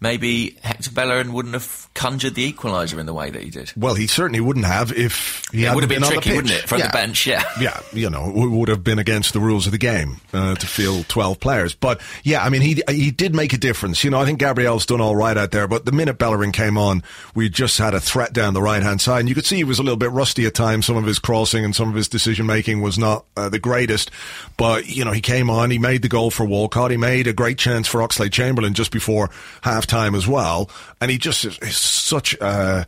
maybe 0.00 0.58
Hector 0.62 0.90
Bellerin 0.90 1.32
wouldn't 1.32 1.54
have 1.54 1.88
conjured 1.94 2.34
the 2.34 2.52
equaliser 2.52 2.98
in 2.98 3.06
the 3.06 3.14
way 3.14 3.30
that 3.30 3.42
he 3.42 3.48
did. 3.50 3.72
Well, 3.76 3.94
he 3.94 4.06
certainly 4.06 4.40
wouldn't 4.40 4.66
have 4.66 4.92
if 4.92 5.44
he 5.50 5.58
It 5.58 5.68
hadn't 5.68 5.74
would 5.76 5.82
have 5.84 5.88
been 5.88 6.04
on 6.04 6.10
the 6.10 6.14
tricky, 6.16 6.30
pitch. 6.30 6.36
wouldn't 6.36 6.54
it, 6.54 6.68
from 6.68 6.78
yeah. 6.80 6.86
the 6.88 6.92
bench? 6.92 7.26
Yeah. 7.26 7.42
Yeah, 7.60 7.80
you 7.92 8.10
know, 8.10 8.28
it 8.28 8.50
would 8.50 8.68
have 8.68 8.82
been 8.82 8.98
against 8.98 9.32
the 9.34 9.40
rules 9.40 9.66
of 9.66 9.72
the 9.72 9.78
game 9.78 10.16
uh, 10.32 10.54
to 10.56 10.66
field 10.66 11.08
12 11.08 11.38
players. 11.38 11.74
But 11.74 12.00
yeah, 12.24 12.42
I 12.42 12.48
mean, 12.48 12.60
he 12.62 12.82
he 12.88 13.10
did 13.10 13.34
make 13.34 13.52
a 13.52 13.58
difference. 13.58 14.02
You 14.02 14.10
know, 14.10 14.18
I 14.20 14.24
think 14.24 14.40
Gabriel's 14.40 14.84
done 14.86 15.00
all 15.00 15.14
right 15.14 15.36
out 15.36 15.52
there, 15.52 15.68
but 15.68 15.84
the 15.84 15.92
minute 15.92 16.18
Bellerin 16.18 16.50
came 16.50 16.76
on, 16.76 17.02
we 17.34 17.48
just 17.48 17.78
had 17.78 17.94
a 17.94 18.00
threat 18.00 18.32
down 18.32 18.54
the 18.54 18.62
right 18.62 18.82
hand 18.82 19.00
side. 19.00 19.20
And 19.20 19.28
you 19.28 19.34
could 19.34 19.44
see 19.46 19.56
he 19.56 19.64
was 19.64 19.78
a 19.78 19.82
little 19.82 19.96
bit 19.96 20.10
rusty 20.10 20.44
at 20.46 20.54
times. 20.54 20.86
Some 20.86 20.96
of 20.96 21.04
his 21.04 21.18
crossing 21.18 21.64
and 21.64 21.74
some 21.76 21.88
of 21.88 21.94
his 21.94 22.08
decision 22.08 22.46
making 22.46 22.80
was 22.80 22.98
not 22.98 23.24
uh, 23.36 23.48
the 23.48 23.58
greatest. 23.60 24.10
But, 24.56 24.81
you 24.84 25.04
know, 25.04 25.12
he 25.12 25.20
came 25.20 25.50
on, 25.50 25.70
he 25.70 25.78
made 25.78 26.02
the 26.02 26.08
goal 26.08 26.30
for 26.30 26.44
Walcott, 26.44 26.90
he 26.90 26.96
made 26.96 27.26
a 27.26 27.32
great 27.32 27.58
chance 27.58 27.86
for 27.88 28.00
Oxlade 28.00 28.32
Chamberlain 28.32 28.74
just 28.74 28.90
before 28.90 29.30
half 29.62 29.86
time 29.86 30.14
as 30.14 30.26
well. 30.26 30.70
And 31.00 31.10
he 31.10 31.18
just 31.18 31.44
is, 31.44 31.76
such, 31.76 32.36
uh, 32.40 32.84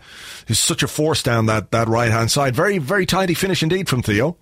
is 0.49 0.59
such 0.59 0.83
a 0.83 0.89
force 0.89 1.23
down 1.23 1.47
that, 1.47 1.71
that 1.71 1.89
right 1.89 2.11
hand 2.11 2.31
side. 2.31 2.55
Very, 2.55 2.79
very 2.79 3.07
tidy 3.07 3.35
finish 3.35 3.63
indeed 3.63 3.89
from 3.89 4.03
Theo. 4.03 4.37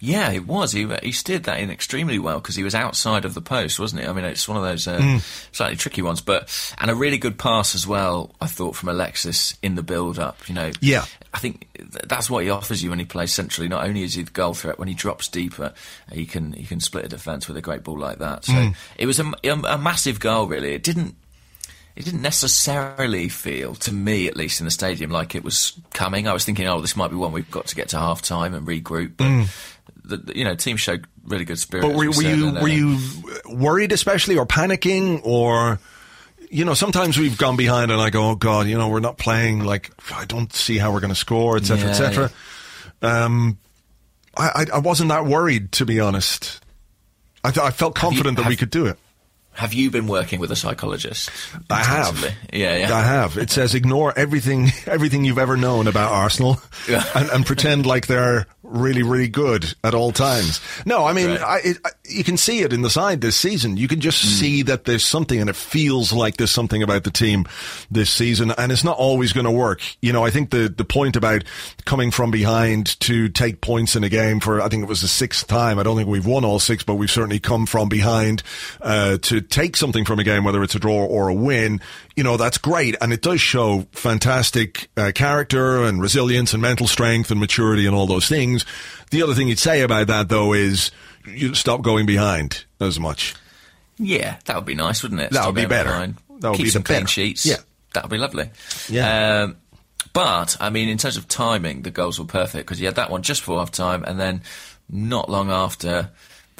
Yeah, 0.00 0.32
it 0.32 0.46
was. 0.46 0.72
He 0.72 0.86
he 1.02 1.12
steered 1.12 1.44
that 1.44 1.60
in 1.60 1.70
extremely 1.70 2.18
well 2.18 2.38
because 2.38 2.56
he 2.56 2.62
was 2.64 2.74
outside 2.74 3.24
of 3.24 3.32
the 3.32 3.40
post, 3.40 3.78
wasn't 3.80 4.02
he? 4.02 4.06
I 4.08 4.12
mean, 4.12 4.24
it's 4.26 4.46
one 4.46 4.58
of 4.58 4.62
those 4.62 4.86
uh, 4.86 5.00
Hmm. 5.00 5.16
slightly 5.52 5.76
tricky 5.76 6.02
ones, 6.02 6.20
but 6.20 6.50
and 6.78 6.90
a 6.90 6.94
really 6.94 7.16
good 7.16 7.38
pass 7.38 7.74
as 7.74 7.86
well. 7.86 8.34
I 8.40 8.46
thought 8.46 8.76
from 8.76 8.90
Alexis 8.90 9.56
in 9.62 9.76
the 9.76 9.82
build-up. 9.82 10.46
You 10.48 10.56
know, 10.56 10.70
Yeah. 10.80 11.04
I 11.34 11.38
think 11.38 11.66
th- 11.76 12.04
that's 12.06 12.30
what 12.30 12.44
he 12.44 12.50
offers 12.50 12.82
you 12.82 12.90
when 12.90 13.00
he 13.00 13.04
plays 13.04 13.32
centrally. 13.32 13.68
Not 13.68 13.84
only 13.84 14.02
is 14.04 14.14
he 14.14 14.22
the 14.22 14.30
goal 14.30 14.54
threat, 14.54 14.78
when 14.78 14.86
he 14.88 14.94
drops 14.94 15.26
deeper, 15.28 15.74
he 16.12 16.24
can 16.26 16.52
he 16.52 16.64
can 16.64 16.78
split 16.80 17.04
a 17.04 17.08
defence 17.08 17.48
with 17.48 17.56
a 17.56 17.60
great 17.60 17.82
ball 17.82 17.98
like 17.98 18.18
that. 18.20 18.44
So 18.44 18.52
Hmm. 18.52 18.68
it 18.96 19.06
was 19.06 19.18
a, 19.18 19.30
a, 19.42 19.50
a 19.74 19.78
massive 19.78 20.20
goal. 20.20 20.46
Really, 20.46 20.74
it 20.74 20.82
didn't 20.84 21.16
it 21.96 22.04
didn't 22.04 22.22
necessarily 22.22 23.28
feel, 23.28 23.74
to 23.76 23.92
me 23.92 24.26
at 24.28 24.36
least 24.36 24.60
in 24.60 24.64
the 24.64 24.70
stadium, 24.70 25.10
like 25.10 25.34
it 25.34 25.44
was 25.44 25.72
coming. 25.92 26.26
I 26.28 26.32
was 26.32 26.44
thinking, 26.44 26.66
oh, 26.66 26.80
this 26.80 26.96
might 26.96 27.08
be 27.10 27.16
one 27.16 27.32
we've 27.32 27.50
got 27.50 27.66
to 27.66 27.74
get 27.76 27.88
to 27.90 27.98
half 27.98 28.22
time 28.22 28.54
and 28.54 28.66
regroup. 28.66 29.12
But 29.16 29.48
the, 30.04 30.16
the- 30.18 30.36
you 30.38 30.44
know, 30.44 30.54
team 30.54 30.76
showed 30.76 31.06
really 31.24 31.44
good 31.44 31.58
spirit. 31.58 31.84
Mm. 31.84 31.88
But 31.88 31.96
were, 31.96 32.00
we 32.00 32.08
were 32.08 32.22
you 32.22 32.52
were 32.52 32.68
you 32.68 32.98
worried, 33.48 33.92
especially, 33.92 34.36
or 34.38 34.46
panicking, 34.46 35.20
or 35.24 35.78
you 36.50 36.64
know? 36.64 36.74
Sometimes 36.74 37.18
we've 37.18 37.36
gone 37.38 37.56
behind, 37.56 37.90
and 37.90 38.00
I 38.00 38.10
go, 38.10 38.30
"Oh 38.30 38.34
God, 38.34 38.66
you 38.66 38.76
know, 38.78 38.88
we're 38.88 39.00
not 39.00 39.18
playing. 39.18 39.64
Like, 39.64 39.90
I 40.14 40.24
don't 40.24 40.52
see 40.52 40.78
how 40.78 40.92
we're 40.92 41.00
going 41.00 41.12
to 41.12 41.18
score, 41.18 41.56
etc., 41.56 41.84
Yeah, 41.84 41.90
etc." 41.90 42.30
Um, 43.02 43.58
I, 44.36 44.66
I 44.72 44.76
I 44.76 44.78
wasn't 44.78 45.10
that 45.10 45.26
worried, 45.26 45.72
to 45.72 45.86
be 45.86 46.00
honest. 46.00 46.60
I, 47.42 47.50
th- 47.50 47.64
I 47.64 47.70
felt 47.70 47.96
you- 47.96 48.00
confident 48.00 48.38
that 48.38 48.46
we 48.46 48.56
could 48.56 48.70
do 48.70 48.86
it. 48.86 48.98
Have 49.56 49.72
you 49.72 49.88
been 49.88 50.08
working 50.08 50.40
with 50.40 50.50
a 50.50 50.56
psychologist? 50.56 51.30
I 51.70 51.84
have. 51.84 52.20
Yeah, 52.52 52.76
yeah. 52.76 52.92
I 52.96 53.02
have. 53.02 53.38
It 53.38 53.50
says 53.50 53.76
ignore 53.76 54.12
everything, 54.18 54.70
everything 54.86 55.24
you've 55.24 55.38
ever 55.38 55.56
known 55.56 55.86
about 55.86 56.10
Arsenal, 56.10 56.60
Yeah. 56.88 57.04
and, 57.14 57.30
and 57.30 57.46
pretend 57.46 57.86
like 57.86 58.08
they're 58.08 58.46
really, 58.74 59.02
really 59.02 59.28
good 59.28 59.74
at 59.82 59.94
all 59.94 60.12
times. 60.12 60.60
No, 60.84 61.06
I 61.06 61.12
mean, 61.12 61.30
Right. 61.30 61.40
I, 61.40 61.58
it, 61.64 61.78
I, 61.84 61.90
you 62.04 62.24
can 62.24 62.36
see 62.36 62.60
it 62.60 62.72
in 62.72 62.82
the 62.82 62.90
side 62.90 63.20
this 63.20 63.36
season. 63.36 63.76
You 63.76 63.88
can 63.88 64.00
just 64.00 64.20
see 64.20 64.62
that 64.62 64.84
there's 64.84 65.04
something, 65.04 65.40
and 65.40 65.48
it 65.48 65.56
feels 65.56 66.12
like 66.12 66.36
there's 66.36 66.50
something 66.50 66.82
about 66.82 67.04
the 67.04 67.10
team 67.10 67.46
this 67.90 68.10
season, 68.10 68.50
and 68.58 68.70
it's 68.70 68.84
not 68.84 68.98
always 68.98 69.32
going 69.32 69.46
to 69.46 69.50
work. 69.50 69.80
You 70.02 70.12
know, 70.12 70.24
I 70.24 70.30
think 70.30 70.50
the 70.50 70.68
the 70.68 70.84
point 70.84 71.16
about 71.16 71.44
coming 71.84 72.10
from 72.10 72.30
behind 72.30 72.98
to 73.00 73.28
take 73.28 73.60
points 73.60 73.96
in 73.96 74.04
a 74.04 74.08
game 74.08 74.40
for, 74.40 74.60
I 74.60 74.68
think 74.68 74.82
it 74.82 74.88
was 74.88 75.00
the 75.00 75.08
sixth 75.08 75.46
time. 75.46 75.78
I 75.78 75.82
don't 75.82 75.96
think 75.96 76.08
we've 76.08 76.26
won 76.26 76.44
all 76.44 76.58
six, 76.58 76.82
but 76.82 76.94
we've 76.96 77.10
certainly 77.10 77.38
come 77.38 77.66
from 77.66 77.88
behind 77.88 78.42
uh, 78.82 79.18
to 79.22 79.40
take 79.40 79.76
something 79.76 80.04
from 80.04 80.18
a 80.18 80.24
game, 80.24 80.44
whether 80.44 80.62
it's 80.62 80.74
a 80.74 80.78
draw 80.80 81.04
or 81.04 81.28
a 81.28 81.34
win. 81.34 81.80
You 82.16 82.24
know, 82.24 82.36
that's 82.36 82.58
great, 82.58 82.96
and 83.00 83.12
it 83.12 83.22
does 83.22 83.40
show 83.40 83.86
fantastic 83.92 84.88
uh, 84.96 85.12
character 85.14 85.82
and 85.84 86.00
resilience 86.00 86.52
and 86.52 86.62
mental 86.62 86.86
strength 86.86 87.30
and 87.30 87.40
maturity 87.40 87.86
and 87.86 87.94
all 87.94 88.06
those 88.06 88.28
things. 88.28 88.63
The 89.10 89.22
other 89.22 89.34
thing 89.34 89.48
you'd 89.48 89.58
say 89.58 89.82
about 89.82 90.06
that, 90.08 90.28
though, 90.28 90.52
is 90.52 90.90
you 91.26 91.54
stop 91.54 91.82
going 91.82 92.06
behind 92.06 92.64
as 92.80 92.98
much. 92.98 93.34
Yeah, 93.98 94.36
that 94.46 94.56
would 94.56 94.64
be 94.64 94.74
nice, 94.74 95.02
wouldn't 95.02 95.20
it? 95.20 95.30
That 95.30 95.46
would 95.46 95.54
be 95.54 95.66
better. 95.66 95.90
behind. 95.90 96.14
That 96.40 96.50
would 96.50 96.56
Keep 96.56 96.66
be 96.66 96.70
some 96.70 96.82
clean 96.82 97.00
better. 97.00 97.08
sheets. 97.08 97.46
Yeah. 97.46 97.56
that 97.94 98.02
would 98.04 98.10
be 98.10 98.18
lovely. 98.18 98.50
Yeah. 98.88 99.42
Um, 99.44 99.56
but 100.12 100.56
I 100.60 100.70
mean, 100.70 100.88
in 100.88 100.98
terms 100.98 101.16
of 101.16 101.28
timing, 101.28 101.82
the 101.82 101.90
goals 101.90 102.18
were 102.18 102.24
perfect 102.24 102.66
because 102.66 102.80
you 102.80 102.86
had 102.86 102.96
that 102.96 103.10
one 103.10 103.22
just 103.22 103.42
before 103.42 103.58
half 103.60 103.70
time, 103.70 104.04
and 104.04 104.18
then 104.18 104.42
not 104.90 105.30
long 105.30 105.50
after, 105.50 106.10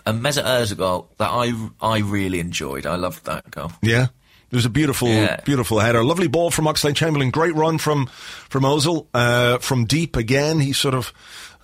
a 0.07 0.13
Mesut 0.13 0.45
Ozil 0.45 0.77
goal 0.77 1.11
that 1.19 1.31
I 1.31 1.53
I 1.81 1.99
really 1.99 2.39
enjoyed. 2.41 2.87
I 2.87 2.97
loved 2.97 3.25
that 3.27 3.51
goal. 3.51 3.73
Yeah. 3.83 4.07
It 4.51 4.57
was 4.57 4.67
a 4.67 4.71
beautiful, 4.71 5.09
Yeah. 5.09 5.41
beautiful 5.45 5.81
header. 5.81 6.05
Lovely 6.05 6.29
ball 6.29 6.51
from 6.53 6.67
Oxlade 6.67 6.95
Chamberlain. 6.95 7.31
Great 7.31 7.55
run 7.57 7.79
from 7.79 8.07
from 8.49 8.63
Ozil. 8.63 9.07
Uh, 9.13 9.59
from 9.59 9.85
deep 9.87 10.15
again, 10.17 10.61
he 10.61 10.73
sort 10.73 10.95
of 10.95 11.13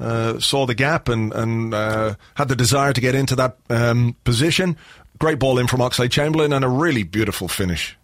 uh, 0.00 0.40
saw 0.40 0.66
the 0.66 0.74
gap 0.74 1.08
and 1.08 1.32
and 1.32 1.74
uh, 1.74 2.14
had 2.34 2.48
the 2.48 2.56
desire 2.56 2.92
to 2.92 3.00
get 3.00 3.14
into 3.14 3.36
that 3.36 3.56
um, 3.68 4.16
position. 4.24 4.76
Great 5.18 5.38
ball 5.38 5.58
in 5.58 5.66
from 5.66 5.80
Oxlade 5.80 6.10
Chamberlain 6.10 6.52
and 6.52 6.64
a 6.64 6.68
really 6.68 7.02
beautiful 7.02 7.46
finish. 7.48 7.96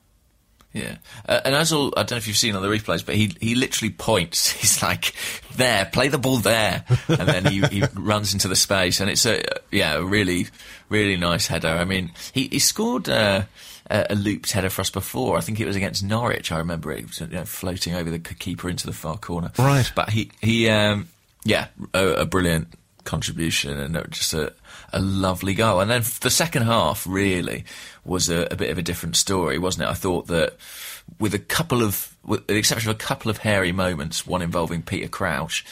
Yeah, 0.72 0.96
uh, 1.26 1.40
and 1.46 1.54
Ozil, 1.54 1.94
I 1.96 2.02
don't 2.02 2.10
know 2.12 2.16
if 2.18 2.28
you've 2.28 2.36
seen 2.36 2.54
on 2.54 2.60
the 2.60 2.68
replays, 2.68 3.04
but 3.04 3.14
he 3.14 3.34
he 3.40 3.54
literally 3.54 3.90
points. 3.90 4.50
He's 4.60 4.82
like, 4.82 5.14
"There, 5.56 5.86
play 5.86 6.08
the 6.08 6.18
ball 6.18 6.36
there," 6.36 6.84
and 7.08 7.28
then 7.28 7.46
he, 7.46 7.62
he 7.62 7.84
runs 7.94 8.34
into 8.34 8.46
the 8.46 8.56
space, 8.56 9.00
and 9.00 9.08
it's 9.08 9.24
a 9.24 9.42
yeah, 9.72 9.94
a 9.94 10.04
really 10.04 10.48
really 10.90 11.16
nice 11.16 11.46
header. 11.46 11.68
I 11.68 11.84
mean, 11.84 12.12
he 12.32 12.48
he 12.48 12.58
scored. 12.58 13.08
Uh, 13.08 13.44
a 13.88 14.06
a 14.10 14.14
looped 14.14 14.50
header 14.50 14.68
for 14.68 14.80
us 14.80 14.90
before. 14.90 15.38
I 15.38 15.40
think 15.40 15.60
it 15.60 15.66
was 15.66 15.76
against 15.76 16.02
Norwich. 16.02 16.50
I 16.50 16.58
remember 16.58 16.90
it 16.90 17.06
was, 17.06 17.20
you 17.20 17.28
know, 17.28 17.44
floating 17.44 17.94
over 17.94 18.10
the 18.10 18.18
keeper 18.18 18.68
into 18.68 18.84
the 18.84 18.92
far 18.92 19.16
corner. 19.16 19.52
Right. 19.56 19.90
But 19.94 20.10
he 20.10 20.30
he 20.42 20.68
um, 20.68 21.08
yeah, 21.46 21.68
a, 21.94 22.08
a 22.08 22.26
brilliant 22.26 22.68
contribution 23.04 23.78
and 23.78 24.10
just 24.10 24.34
a 24.34 24.52
a 24.92 25.00
lovely 25.00 25.54
goal. 25.54 25.80
And 25.80 25.90
then 25.90 26.02
the 26.20 26.30
second 26.30 26.62
half 26.62 27.06
really 27.06 27.64
was 28.04 28.28
a, 28.28 28.46
a 28.50 28.56
bit 28.56 28.70
of 28.70 28.78
a 28.78 28.82
different 28.82 29.16
story, 29.16 29.58
wasn't 29.58 29.88
it? 29.88 29.90
I 29.90 29.94
thought 29.94 30.28
that 30.28 30.56
with 31.18 31.34
a 31.34 31.38
couple 31.38 31.82
of, 31.82 32.16
with 32.24 32.46
the 32.46 32.56
exception 32.56 32.90
of 32.90 32.96
a 32.96 32.98
couple 32.98 33.30
of 33.30 33.38
hairy 33.38 33.72
moments, 33.72 34.26
one 34.26 34.42
involving 34.42 34.82
Peter 34.82 35.08
Crouch, 35.08 35.64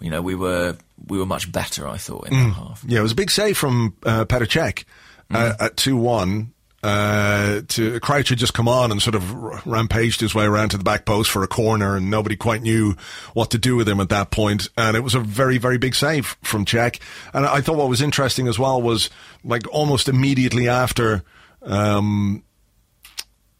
you 0.00 0.10
know, 0.10 0.22
we 0.22 0.34
were 0.34 0.76
we 1.06 1.18
were 1.18 1.26
much 1.26 1.50
better. 1.50 1.86
I 1.86 1.96
thought 1.96 2.28
in 2.28 2.34
that 2.34 2.54
half. 2.54 2.84
Yeah, 2.86 3.00
it 3.00 3.02
was 3.02 3.12
a 3.12 3.16
big 3.16 3.30
save 3.30 3.56
from 3.56 3.94
uh, 4.04 4.24
Petr 4.24 4.46
Cech 4.46 4.84
uh, 5.30 5.54
at 5.60 5.76
two 5.76 5.96
one. 5.96 6.52
Uh, 6.82 7.60
to 7.68 8.00
Crouch 8.00 8.30
had 8.30 8.38
just 8.38 8.54
come 8.54 8.66
on 8.66 8.90
and 8.90 9.00
sort 9.00 9.14
of 9.14 9.64
rampaged 9.64 10.20
his 10.20 10.34
way 10.34 10.44
around 10.44 10.70
to 10.70 10.76
the 10.78 10.82
back 10.82 11.04
post 11.04 11.30
for 11.30 11.44
a 11.44 11.46
corner, 11.46 11.94
and 11.94 12.10
nobody 12.10 12.34
quite 12.34 12.60
knew 12.62 12.96
what 13.34 13.50
to 13.52 13.58
do 13.58 13.76
with 13.76 13.88
him 13.88 14.00
at 14.00 14.08
that 14.08 14.32
point. 14.32 14.68
And 14.76 14.96
it 14.96 15.00
was 15.00 15.14
a 15.14 15.20
very, 15.20 15.58
very 15.58 15.78
big 15.78 15.94
save 15.94 16.36
from 16.42 16.64
Cech. 16.64 17.00
And 17.32 17.46
I 17.46 17.60
thought 17.60 17.76
what 17.76 17.88
was 17.88 18.02
interesting 18.02 18.48
as 18.48 18.58
well 18.58 18.82
was 18.82 19.10
like 19.44 19.62
almost 19.72 20.08
immediately 20.08 20.68
after, 20.68 21.22
um, 21.62 22.42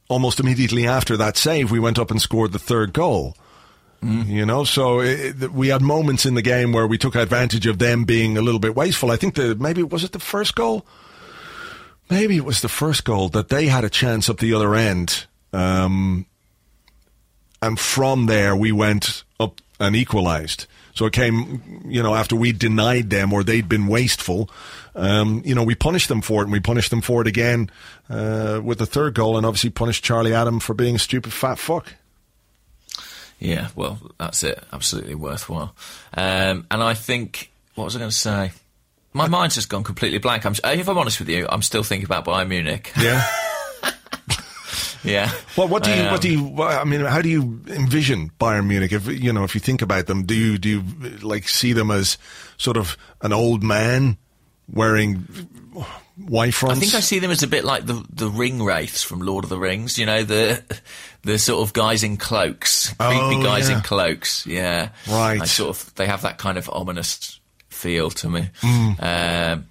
almost 0.08 0.40
immediately 0.40 0.86
after 0.86 1.16
that 1.16 1.36
save, 1.36 1.70
we 1.70 1.78
went 1.78 1.98
up 2.00 2.10
and 2.10 2.20
scored 2.20 2.52
the 2.52 2.58
third 2.58 2.92
goal. 2.92 3.36
You 4.04 4.44
know, 4.44 4.64
so 4.64 4.98
it, 4.98 5.40
it- 5.44 5.52
we 5.52 5.68
had 5.68 5.80
moments 5.80 6.26
in 6.26 6.34
the 6.34 6.42
game 6.42 6.72
where 6.72 6.88
we 6.88 6.98
took 6.98 7.14
advantage 7.14 7.68
of 7.68 7.78
them 7.78 8.02
being 8.02 8.36
a 8.36 8.42
little 8.42 8.58
bit 8.58 8.74
wasteful. 8.74 9.12
I 9.12 9.16
think 9.16 9.36
the 9.36 9.54
maybe 9.54 9.84
was 9.84 10.02
it 10.02 10.10
the 10.10 10.18
first 10.18 10.56
goal? 10.56 10.84
Maybe 12.12 12.36
it 12.36 12.44
was 12.44 12.60
the 12.60 12.68
first 12.68 13.04
goal 13.04 13.30
that 13.30 13.48
they 13.48 13.66
had 13.66 13.84
a 13.84 13.90
chance 13.90 14.28
up 14.28 14.38
the 14.38 14.52
other 14.52 14.74
end, 14.74 15.26
um, 15.52 16.26
and 17.62 17.78
from 17.78 18.26
there 18.26 18.54
we 18.54 18.70
went 18.70 19.24
up 19.40 19.60
and 19.80 19.96
equalised. 19.96 20.66
So 20.94 21.06
it 21.06 21.14
came, 21.14 21.82
you 21.86 22.02
know, 22.02 22.14
after 22.14 22.36
we 22.36 22.52
denied 22.52 23.08
them 23.08 23.32
or 23.32 23.42
they'd 23.42 23.66
been 23.66 23.86
wasteful. 23.86 24.50
Um, 24.94 25.40
you 25.46 25.54
know, 25.54 25.62
we 25.62 25.74
punished 25.74 26.08
them 26.08 26.20
for 26.20 26.42
it, 26.42 26.44
and 26.44 26.52
we 26.52 26.60
punished 26.60 26.90
them 26.90 27.00
for 27.00 27.22
it 27.22 27.26
again 27.26 27.70
uh, 28.10 28.60
with 28.62 28.78
the 28.78 28.84
third 28.84 29.14
goal, 29.14 29.38
and 29.38 29.46
obviously 29.46 29.70
punished 29.70 30.04
Charlie 30.04 30.34
Adam 30.34 30.60
for 30.60 30.74
being 30.74 30.96
a 30.96 30.98
stupid 30.98 31.32
fat 31.32 31.58
fuck. 31.58 31.94
Yeah, 33.38 33.68
well, 33.74 33.98
that's 34.18 34.42
it. 34.42 34.62
Absolutely 34.70 35.14
worthwhile. 35.14 35.74
Um, 36.14 36.66
and 36.70 36.82
I 36.82 36.92
think, 36.92 37.50
what 37.74 37.84
was 37.84 37.96
I 37.96 38.00
going 38.00 38.10
to 38.10 38.16
say? 38.16 38.52
My 39.12 39.28
mind's 39.28 39.54
just 39.56 39.68
gone 39.68 39.84
completely 39.84 40.18
blank. 40.18 40.46
I'm, 40.46 40.54
if 40.64 40.88
I'm 40.88 40.98
honest 40.98 41.18
with 41.18 41.28
you, 41.28 41.46
I'm 41.48 41.62
still 41.62 41.82
thinking 41.82 42.06
about 42.06 42.24
Bayern 42.24 42.48
Munich. 42.48 42.92
Yeah. 42.98 43.26
yeah. 45.04 45.30
Well, 45.56 45.68
what 45.68 45.82
do 45.82 45.90
you, 45.90 46.02
um, 46.02 46.10
what 46.12 46.20
do 46.22 46.30
you, 46.30 46.62
I 46.62 46.84
mean, 46.84 47.00
how 47.02 47.20
do 47.20 47.28
you 47.28 47.60
envision 47.68 48.30
Bayern 48.40 48.66
Munich? 48.66 48.92
If, 48.92 49.06
you 49.08 49.32
know, 49.32 49.44
if 49.44 49.54
you 49.54 49.60
think 49.60 49.82
about 49.82 50.06
them, 50.06 50.24
do 50.24 50.34
you, 50.34 50.58
do 50.58 50.68
you, 50.68 50.82
like, 51.18 51.48
see 51.48 51.72
them 51.72 51.90
as 51.90 52.16
sort 52.56 52.76
of 52.76 52.96
an 53.20 53.32
old 53.32 53.62
man 53.62 54.16
wearing 54.72 55.26
white 56.16 56.54
fronts? 56.54 56.78
I 56.78 56.80
think 56.80 56.94
I 56.94 57.00
see 57.00 57.18
them 57.18 57.30
as 57.30 57.42
a 57.42 57.46
bit 57.48 57.64
like 57.64 57.84
the 57.86 58.04
the 58.12 58.28
ring 58.28 58.62
wraiths 58.62 59.02
from 59.02 59.20
Lord 59.20 59.44
of 59.44 59.50
the 59.50 59.58
Rings. 59.58 59.98
You 59.98 60.06
know 60.06 60.22
the 60.22 60.62
the 61.22 61.38
sort 61.38 61.66
of 61.66 61.72
guys 61.72 62.02
in 62.04 62.16
cloaks, 62.16 62.88
creepy 62.98 63.16
Oh, 63.20 63.42
guys 63.42 63.68
yeah. 63.68 63.76
in 63.76 63.82
cloaks. 63.82 64.46
Yeah, 64.46 64.90
Right. 65.08 65.40
I 65.42 65.44
sort 65.46 65.70
of 65.76 65.94
they 65.96 66.06
have 66.06 66.22
that 66.22 66.38
kind 66.38 66.58
of 66.58 66.70
ominous 66.70 67.40
feel 67.82 68.10
to 68.10 68.30
me. 68.30 68.48
Mm. 68.60 69.02
Um, 69.02 69.66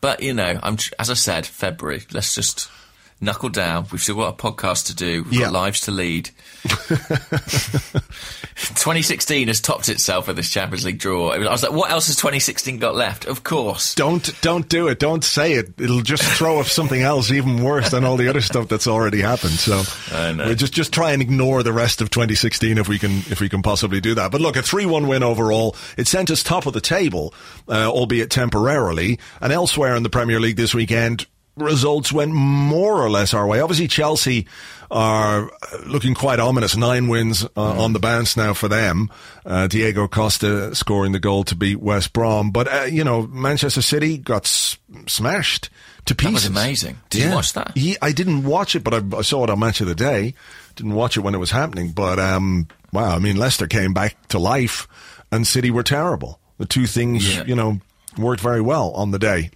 but 0.00 0.22
you 0.22 0.32
know, 0.32 0.58
I'm 0.62 0.78
as 0.98 1.10
I 1.10 1.14
said, 1.14 1.46
February. 1.46 2.02
Let's 2.12 2.34
just 2.34 2.70
knuckle 3.20 3.48
down. 3.50 3.86
We've 3.92 4.00
still 4.00 4.16
got 4.16 4.34
a 4.34 4.36
podcast 4.36 4.86
to 4.86 4.94
do. 4.94 5.24
We've 5.24 5.34
Yeah. 5.34 5.40
got 5.46 5.52
lives 5.52 5.80
to 5.82 5.90
lead. 5.90 6.30
2016 8.54 9.48
has 9.48 9.60
topped 9.60 9.88
itself 9.88 10.26
with 10.26 10.36
this 10.36 10.50
Champions 10.50 10.84
League 10.84 10.98
draw. 10.98 11.30
I 11.30 11.38
was 11.50 11.62
like, 11.62 11.72
what 11.72 11.90
else 11.90 12.08
has 12.08 12.16
2016 12.16 12.78
got 12.78 12.94
left? 12.94 13.24
Of 13.26 13.42
course. 13.44 13.94
Don't 13.94 14.30
don't 14.42 14.68
do 14.68 14.88
it. 14.88 14.98
Don't 14.98 15.24
say 15.24 15.52
it. 15.54 15.80
It'll 15.80 16.02
just 16.02 16.22
throw 16.22 16.60
up 16.60 16.66
something 16.66 17.00
else 17.00 17.30
even 17.30 17.62
worse 17.62 17.90
than 17.90 18.04
all 18.04 18.16
the 18.16 18.28
other 18.28 18.40
stuff 18.40 18.68
that's 18.68 18.86
already 18.86 19.20
happened. 19.20 19.52
So 19.52 19.82
I 20.12 20.32
know. 20.32 20.48
we 20.48 20.54
just 20.54 20.72
just 20.74 20.92
try 20.92 21.12
and 21.12 21.22
ignore 21.22 21.62
the 21.62 21.72
rest 21.72 22.00
of 22.00 22.10
2016 22.10 22.76
if 22.78 22.88
we 22.88 22.98
can 22.98 23.18
if 23.30 23.40
we 23.40 23.48
can 23.48 23.62
possibly 23.62 24.00
do 24.00 24.14
that. 24.16 24.30
But 24.30 24.40
look, 24.40 24.56
a 24.56 24.62
three-one 24.62 25.06
win 25.08 25.22
overall. 25.22 25.76
It 25.96 26.06
sent 26.06 26.30
us 26.30 26.42
top 26.42 26.66
of 26.66 26.72
the 26.74 26.80
table, 26.80 27.32
uh, 27.68 27.86
albeit 27.88 28.30
temporarily. 28.30 29.18
And 29.40 29.52
elsewhere 29.52 29.94
in 29.96 30.02
the 30.02 30.10
Premier 30.10 30.40
League 30.40 30.56
this 30.56 30.74
weekend, 30.74 31.26
results 31.56 32.12
went 32.12 32.32
more 32.32 33.02
or 33.02 33.10
less 33.10 33.34
our 33.34 33.46
way. 33.46 33.60
Obviously, 33.60 33.88
Chelsea 33.88 34.46
are 34.90 35.50
looking 35.86 36.14
quite 36.14 36.40
ominous. 36.40 36.76
Nine 36.76 37.08
wins 37.08 37.44
uh, 37.56 37.82
on 37.82 37.92
the 37.92 37.98
bounce 38.00 38.36
now 38.36 38.54
for 38.54 38.68
them. 38.68 39.08
Uh, 39.46 39.66
Diego 39.66 40.08
Costa 40.08 40.74
scoring 40.74 41.12
the 41.12 41.20
goal 41.20 41.44
to 41.44 41.54
beat 41.54 41.76
West 41.80 42.12
Brom. 42.12 42.50
But, 42.50 42.72
uh, 42.72 42.82
you 42.84 43.04
know, 43.04 43.26
Manchester 43.26 43.82
City 43.82 44.18
got 44.18 44.44
s- 44.46 44.78
smashed 45.06 45.70
to 46.06 46.14
pieces. 46.14 46.44
That 46.44 46.50
was 46.50 46.64
amazing. 46.64 46.98
Did 47.10 47.22
you 47.28 47.34
watch 47.34 47.52
that? 47.52 47.72
Yeah, 47.76 47.94
I 48.02 48.12
didn't 48.12 48.44
watch 48.44 48.74
it, 48.74 48.82
but 48.82 48.94
I, 48.94 49.18
I 49.18 49.22
saw 49.22 49.44
it 49.44 49.50
on 49.50 49.58
Match 49.60 49.80
of 49.80 49.86
the 49.86 49.94
Day. 49.94 50.34
Didn't 50.76 50.94
watch 50.94 51.16
it 51.16 51.20
when 51.20 51.34
it 51.34 51.38
was 51.38 51.50
happening. 51.52 51.92
But, 51.92 52.18
um, 52.18 52.66
wow, 52.92 53.14
I 53.14 53.18
mean, 53.18 53.36
Leicester 53.36 53.66
came 53.66 53.92
back 53.94 54.16
to 54.28 54.38
life 54.38 54.88
and 55.30 55.46
City 55.46 55.70
were 55.70 55.82
terrible. 55.84 56.40
The 56.58 56.66
two 56.66 56.86
things, 56.86 57.36
Yeah. 57.36 57.44
you 57.44 57.54
know, 57.54 57.80
worked 58.18 58.42
very 58.42 58.60
well 58.60 58.90
on 58.92 59.12
the 59.12 59.18
day. 59.20 59.50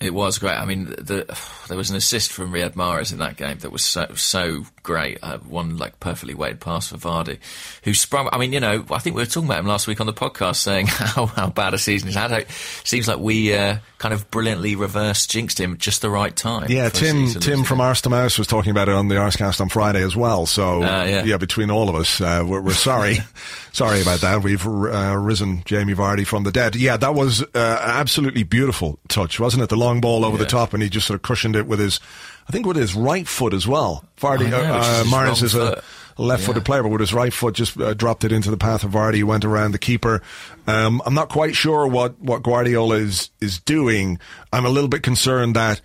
It 0.00 0.14
was 0.14 0.38
great. 0.38 0.56
I 0.56 0.64
mean, 0.64 0.86
the, 0.86 1.26
there 1.68 1.76
was 1.76 1.90
an 1.90 1.96
assist 1.96 2.32
from 2.32 2.52
Riyad 2.52 2.74
Mahrez 2.74 3.12
in 3.12 3.18
that 3.18 3.36
game 3.36 3.58
that 3.58 3.72
was 3.72 3.84
so 3.84 4.06
so 4.14 4.64
great. 4.88 5.18
Uh, 5.22 5.36
one 5.40 5.76
like 5.76 6.00
perfectly 6.00 6.32
weighted 6.32 6.60
pass 6.60 6.88
for 6.88 6.96
Vardy, 6.96 7.38
who 7.82 7.92
sprung. 7.92 8.30
I 8.32 8.38
mean, 8.38 8.54
you 8.54 8.60
know, 8.60 8.86
I 8.90 8.98
think 9.00 9.14
we 9.16 9.20
were 9.20 9.26
talking 9.26 9.44
about 9.46 9.58
him 9.58 9.66
last 9.66 9.86
week 9.86 10.00
on 10.00 10.06
the 10.06 10.14
podcast, 10.14 10.56
saying 10.56 10.86
how, 10.88 11.26
how 11.26 11.50
bad 11.50 11.74
a 11.74 11.78
season 11.78 12.08
he's 12.08 12.16
had. 12.16 12.32
It 12.32 12.50
seems 12.84 13.06
like 13.06 13.18
we 13.18 13.54
uh, 13.54 13.76
kind 13.98 14.14
of 14.14 14.30
brilliantly 14.30 14.76
reverse 14.76 15.26
jinxed 15.26 15.60
him 15.60 15.76
just 15.76 16.00
the 16.00 16.08
right 16.08 16.34
time. 16.34 16.70
Yeah, 16.70 16.88
Tim 16.88 17.26
season, 17.26 17.42
Tim 17.42 17.64
from 17.64 17.80
it? 17.80 17.84
Arse 17.84 18.00
to 18.02 18.08
Mouse 18.08 18.38
was 18.38 18.46
talking 18.46 18.70
about 18.70 18.88
it 18.88 18.94
on 18.94 19.08
the 19.08 19.16
Arsecast 19.16 19.60
on 19.60 19.68
Friday 19.68 20.02
as 20.02 20.16
well. 20.16 20.46
So 20.46 20.82
Uh, 20.82 21.22
yeah. 21.24 21.36
between 21.36 21.70
all 21.70 21.90
of 21.90 21.94
us, 21.94 22.18
uh, 22.22 22.42
we're, 22.46 22.62
we're 22.62 22.72
sorry, 22.72 23.18
sorry 23.72 24.00
about 24.00 24.20
that. 24.22 24.42
We've 24.42 24.66
uh, 24.66 25.16
risen 25.18 25.62
Jamie 25.66 25.94
Vardy 25.94 26.26
from 26.26 26.44
the 26.44 26.50
dead. 26.52 26.76
Yeah, 26.76 26.96
that 26.96 27.14
was 27.14 27.42
uh, 27.42 27.46
absolutely 27.82 28.42
beautiful 28.42 28.98
touch, 29.08 29.38
wasn't 29.38 29.64
it? 29.64 29.68
The 29.68 29.76
long 29.76 30.00
ball 30.00 30.24
over 30.24 30.38
the 30.38 30.46
top, 30.46 30.72
and 30.72 30.82
he 30.82 30.88
just 30.88 31.06
sort 31.06 31.16
of 31.16 31.22
cushioned 31.22 31.56
it 31.56 31.66
with 31.66 31.78
his, 31.78 32.00
I 32.48 32.52
think, 32.52 32.66
with 32.66 32.76
his 32.76 32.94
right 32.94 33.28
foot 33.28 33.52
as 33.52 33.66
well. 33.68 34.04
Vardy, 34.20 34.46
I 34.46 34.50
know, 34.50 34.58
uh, 34.74 35.02
is 35.04 35.12
uh, 35.12 35.24
his 35.26 35.42
is 35.42 35.54
a, 35.54 35.82
a 36.16 36.22
left-footed 36.22 36.62
Yeah. 36.62 36.66
player, 36.66 36.82
but 36.82 36.88
with 36.88 37.00
his 37.00 37.12
right 37.12 37.32
foot 37.32 37.54
just 37.54 37.78
uh, 37.78 37.92
dropped 37.94 38.24
it 38.24 38.32
into 38.32 38.50
the 38.50 38.56
path 38.56 38.84
of 38.84 38.92
Vardy. 38.92 39.16
He 39.16 39.22
went 39.22 39.44
around 39.44 39.72
the 39.72 39.78
keeper. 39.78 40.22
Um, 40.66 41.02
I'm 41.04 41.14
not 41.14 41.28
quite 41.28 41.54
sure 41.54 41.86
what, 41.86 42.18
what 42.20 42.42
Guardiola 42.42 42.96
is 42.96 43.30
is 43.40 43.58
doing. 43.60 44.18
I'm 44.52 44.64
a 44.64 44.70
little 44.70 44.88
bit 44.88 45.02
concerned 45.02 45.56
that 45.56 45.80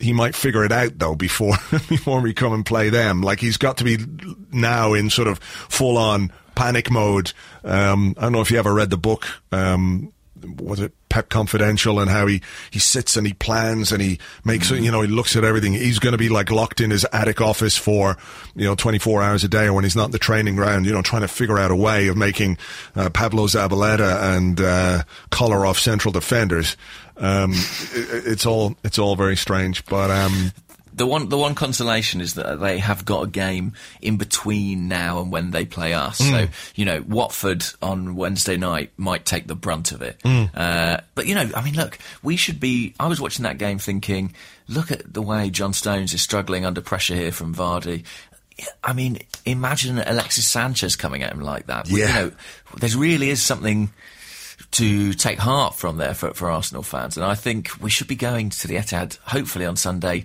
he 0.00 0.12
might 0.12 0.34
figure 0.34 0.64
it 0.64 0.72
out 0.72 0.98
though 0.98 1.14
before 1.14 1.56
before 1.88 2.20
we 2.20 2.32
come 2.34 2.52
and 2.52 2.64
play 2.66 2.90
them. 2.90 3.20
Like 3.22 3.40
he's 3.40 3.56
got 3.56 3.76
to 3.78 3.84
be 3.84 3.98
now 4.52 4.92
in 4.94 5.10
sort 5.10 5.28
of 5.28 5.38
full 5.40 5.98
on 5.98 6.32
panic 6.54 6.90
mode. 6.90 7.32
Um, 7.64 8.14
I 8.18 8.22
don't 8.22 8.32
know 8.32 8.40
if 8.40 8.50
you 8.50 8.58
ever 8.58 8.72
read 8.74 8.90
the 8.90 8.96
book. 8.96 9.26
Um, 9.52 10.12
was 10.58 10.80
it 10.80 10.92
Pep 11.14 11.28
Confidential 11.28 12.00
and 12.00 12.10
how 12.10 12.26
he, 12.26 12.42
he 12.72 12.80
sits 12.80 13.16
and 13.16 13.24
he 13.24 13.34
plans 13.34 13.92
and 13.92 14.02
he 14.02 14.18
makes 14.44 14.72
it, 14.72 14.82
you 14.82 14.90
know, 14.90 15.00
he 15.00 15.06
looks 15.06 15.36
at 15.36 15.44
everything. 15.44 15.72
He's 15.72 16.00
going 16.00 16.10
to 16.10 16.18
be 16.18 16.28
like 16.28 16.50
locked 16.50 16.80
in 16.80 16.90
his 16.90 17.06
attic 17.12 17.40
office 17.40 17.76
for, 17.76 18.16
you 18.56 18.66
know, 18.66 18.74
24 18.74 19.22
hours 19.22 19.44
a 19.44 19.48
day 19.48 19.70
when 19.70 19.84
he's 19.84 19.94
not 19.94 20.06
in 20.06 20.10
the 20.10 20.18
training 20.18 20.56
ground, 20.56 20.86
you 20.86 20.92
know, 20.92 21.02
trying 21.02 21.22
to 21.22 21.28
figure 21.28 21.56
out 21.56 21.70
a 21.70 21.76
way 21.76 22.08
of 22.08 22.16
making 22.16 22.58
uh, 22.96 23.10
Pablo 23.10 23.46
Zabaleta 23.46 24.36
and 24.36 24.60
uh, 24.60 25.04
Kolarov 25.30 25.78
central 25.78 26.10
defenders. 26.10 26.76
Um, 27.16 27.52
it, 27.92 28.26
it's 28.26 28.44
all, 28.44 28.74
it's 28.82 28.98
all 28.98 29.14
very 29.14 29.36
strange, 29.36 29.86
but, 29.86 30.10
um, 30.10 30.50
The 30.96 31.06
one, 31.06 31.28
the 31.28 31.36
one 31.36 31.54
consolation 31.54 32.20
is 32.20 32.34
that 32.34 32.60
they 32.60 32.78
have 32.78 33.04
got 33.04 33.24
a 33.24 33.26
game 33.26 33.72
in 34.00 34.16
between 34.16 34.86
now 34.86 35.20
and 35.20 35.32
when 35.32 35.50
they 35.50 35.64
play 35.64 35.92
us. 35.92 36.20
Mm. 36.20 36.30
So 36.30 36.52
you 36.76 36.84
know, 36.84 37.04
Watford 37.06 37.64
on 37.82 38.14
Wednesday 38.14 38.56
night 38.56 38.92
might 38.96 39.24
take 39.24 39.46
the 39.46 39.56
brunt 39.56 39.92
of 39.92 40.02
it. 40.02 40.20
Mm. 40.20 40.50
Uh, 40.54 41.00
but 41.14 41.26
you 41.26 41.34
know, 41.34 41.50
I 41.54 41.64
mean, 41.64 41.74
look, 41.74 41.98
we 42.22 42.36
should 42.36 42.60
be. 42.60 42.94
I 43.00 43.08
was 43.08 43.20
watching 43.20 43.42
that 43.42 43.58
game 43.58 43.78
thinking, 43.78 44.34
look 44.68 44.92
at 44.92 45.12
the 45.12 45.22
way 45.22 45.50
John 45.50 45.72
Stones 45.72 46.14
is 46.14 46.22
struggling 46.22 46.64
under 46.64 46.80
pressure 46.80 47.14
here 47.14 47.32
from 47.32 47.54
Vardy. 47.54 48.04
I 48.82 48.92
mean, 48.92 49.18
imagine 49.44 49.98
Alexis 49.98 50.46
Sanchez 50.46 50.94
coming 50.94 51.22
at 51.22 51.32
him 51.32 51.40
like 51.40 51.66
that. 51.66 51.88
Yeah. 51.88 51.96
You 51.96 52.12
know, 52.14 52.32
there 52.78 52.90
really 52.96 53.30
is 53.30 53.42
something 53.42 53.90
to 54.72 55.12
take 55.14 55.38
heart 55.38 55.74
from 55.74 55.98
there 55.98 56.14
for, 56.14 56.34
for 56.34 56.50
Arsenal 56.50 56.82
fans. 56.82 57.16
And 57.16 57.24
I 57.24 57.34
think 57.34 57.70
we 57.80 57.90
should 57.90 58.08
be 58.08 58.16
going 58.16 58.50
to 58.50 58.68
the 58.68 58.74
Etihad, 58.74 59.18
hopefully 59.18 59.66
on 59.66 59.76
Sunday, 59.76 60.24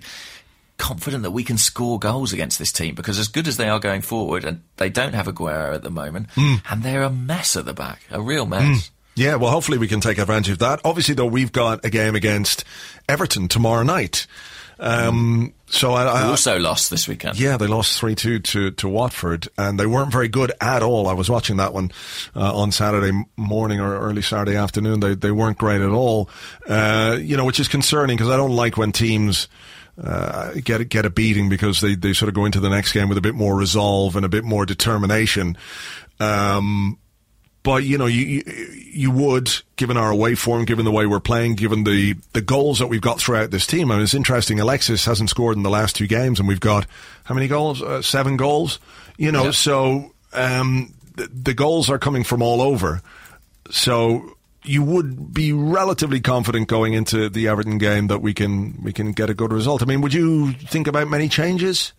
confident 0.80 1.22
that 1.22 1.30
we 1.30 1.44
can 1.44 1.58
score 1.58 1.98
goals 1.98 2.32
against 2.32 2.58
this 2.58 2.72
team 2.72 2.94
because 2.96 3.18
as 3.18 3.28
good 3.28 3.46
as 3.46 3.56
they 3.56 3.68
are 3.68 3.78
going 3.78 4.00
forward, 4.00 4.44
and 4.44 4.62
they 4.78 4.88
don't 4.88 5.12
have 5.14 5.26
Aguero 5.26 5.74
at 5.74 5.82
the 5.82 5.90
moment, 5.90 6.28
and 6.36 6.82
they're 6.82 7.02
a 7.02 7.10
mess 7.10 7.54
at 7.54 7.66
the 7.66 7.74
back, 7.74 8.00
a 8.10 8.20
real 8.20 8.46
mess. 8.46 8.90
Yeah, 9.14 9.34
well, 9.36 9.50
hopefully 9.50 9.76
we 9.76 9.88
can 9.88 10.00
take 10.00 10.18
advantage 10.18 10.52
of 10.52 10.58
that. 10.60 10.80
Obviously, 10.84 11.14
though, 11.14 11.26
we've 11.26 11.52
got 11.52 11.84
a 11.84 11.90
game 11.90 12.14
against 12.14 12.64
Everton 13.08 13.48
tomorrow 13.48 13.82
night. 13.82 14.26
Um, 14.78 15.52
so 15.66 15.92
I, 15.92 16.04
I 16.04 16.22
also 16.22 16.58
lost 16.58 16.90
this 16.90 17.06
weekend. 17.06 17.38
yeah, 17.38 17.58
they 17.58 17.66
lost 17.66 18.00
three 18.00 18.14
two 18.14 18.38
to 18.38 18.70
to 18.70 18.88
Watford, 18.88 19.46
and 19.58 19.78
they 19.78 19.84
weren't 19.84 20.10
very 20.10 20.28
good 20.28 20.52
at 20.58 20.82
all. 20.82 21.06
I 21.06 21.12
was 21.12 21.28
watching 21.28 21.58
that 21.58 21.74
one 21.74 21.92
uh, 22.34 22.56
on 22.56 22.72
Saturday 22.72 23.12
morning 23.36 23.78
or 23.78 23.98
early 24.00 24.22
Saturday 24.22 24.56
afternoon. 24.56 25.00
They 25.00 25.14
they 25.14 25.32
weren't 25.32 25.58
great 25.58 25.82
at 25.82 25.90
all. 25.90 26.30
Uh, 26.66 27.18
you 27.20 27.36
know, 27.36 27.44
which 27.44 27.60
is 27.60 27.68
concerning 27.68 28.16
because 28.16 28.30
I 28.30 28.38
don't 28.38 28.56
like 28.56 28.78
when 28.78 28.90
teams. 28.92 29.48
Uh, 30.02 30.52
get 30.64 30.88
get 30.88 31.04
a 31.04 31.10
beating 31.10 31.48
because 31.48 31.80
they, 31.80 31.94
they 31.94 32.12
sort 32.12 32.28
of 32.28 32.34
go 32.34 32.44
into 32.44 32.60
the 32.60 32.70
next 32.70 32.92
game 32.92 33.08
with 33.08 33.18
a 33.18 33.20
bit 33.20 33.34
more 33.34 33.56
resolve 33.56 34.16
and 34.16 34.24
a 34.24 34.28
bit 34.28 34.44
more 34.44 34.64
determination. 34.66 35.56
Um, 36.18 36.98
but 37.62 37.84
you 37.84 37.98
know, 37.98 38.06
you, 38.06 38.24
you 38.24 38.42
you 38.92 39.10
would, 39.10 39.50
given 39.76 39.96
our 39.98 40.10
away 40.10 40.34
form, 40.34 40.64
given 40.64 40.84
the 40.86 40.90
way 40.90 41.04
we're 41.06 41.20
playing, 41.20 41.56
given 41.56 41.84
the 41.84 42.14
the 42.32 42.40
goals 42.40 42.78
that 42.78 42.86
we've 42.86 43.02
got 43.02 43.20
throughout 43.20 43.50
this 43.50 43.66
team. 43.66 43.90
I 43.90 43.96
mean, 43.96 44.02
it's 44.04 44.14
interesting. 44.14 44.58
Alexis 44.58 45.04
hasn't 45.04 45.28
scored 45.30 45.56
in 45.58 45.62
the 45.62 45.70
last 45.70 45.96
two 45.96 46.06
games, 46.06 46.38
and 46.38 46.48
we've 46.48 46.60
got 46.60 46.86
how 47.24 47.34
many 47.34 47.48
goals? 47.48 47.82
Uh, 47.82 48.00
seven 48.00 48.36
goals. 48.38 48.78
You 49.18 49.32
know, 49.32 49.44
Yeah. 49.46 49.50
so 49.50 50.14
um, 50.32 50.94
the, 51.16 51.26
the 51.26 51.52
goals 51.54 51.90
are 51.90 51.98
coming 51.98 52.24
from 52.24 52.40
all 52.40 52.62
over. 52.62 53.02
So 53.70 54.36
you 54.70 54.84
would 54.84 55.34
be 55.34 55.52
relatively 55.52 56.20
confident 56.20 56.68
going 56.68 56.92
into 56.92 57.28
the 57.28 57.48
Everton 57.48 57.76
game 57.78 58.06
that 58.06 58.22
we 58.22 58.32
can 58.32 58.80
we 58.82 58.92
can 58.92 59.12
get 59.12 59.28
a 59.28 59.34
good 59.34 59.52
result. 59.52 59.82
I 59.82 59.84
mean, 59.84 60.00
would 60.00 60.14
you 60.14 60.52
think 60.52 60.86
about 60.86 61.08
many 61.08 61.28
changes? 61.28 61.92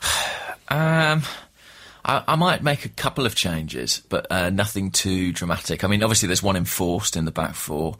Um, 0.68 1.22
I, 2.02 2.24
I 2.28 2.36
might 2.36 2.62
make 2.62 2.86
a 2.86 2.88
couple 2.88 3.26
of 3.26 3.34
changes, 3.34 4.00
but 4.08 4.26
uh, 4.30 4.48
nothing 4.48 4.90
too 4.90 5.30
dramatic. 5.32 5.84
I 5.84 5.86
mean, 5.86 6.02
obviously, 6.02 6.28
there's 6.28 6.42
one 6.42 6.56
enforced 6.56 7.14
in 7.14 7.26
the 7.26 7.30
back 7.30 7.54
four 7.54 7.98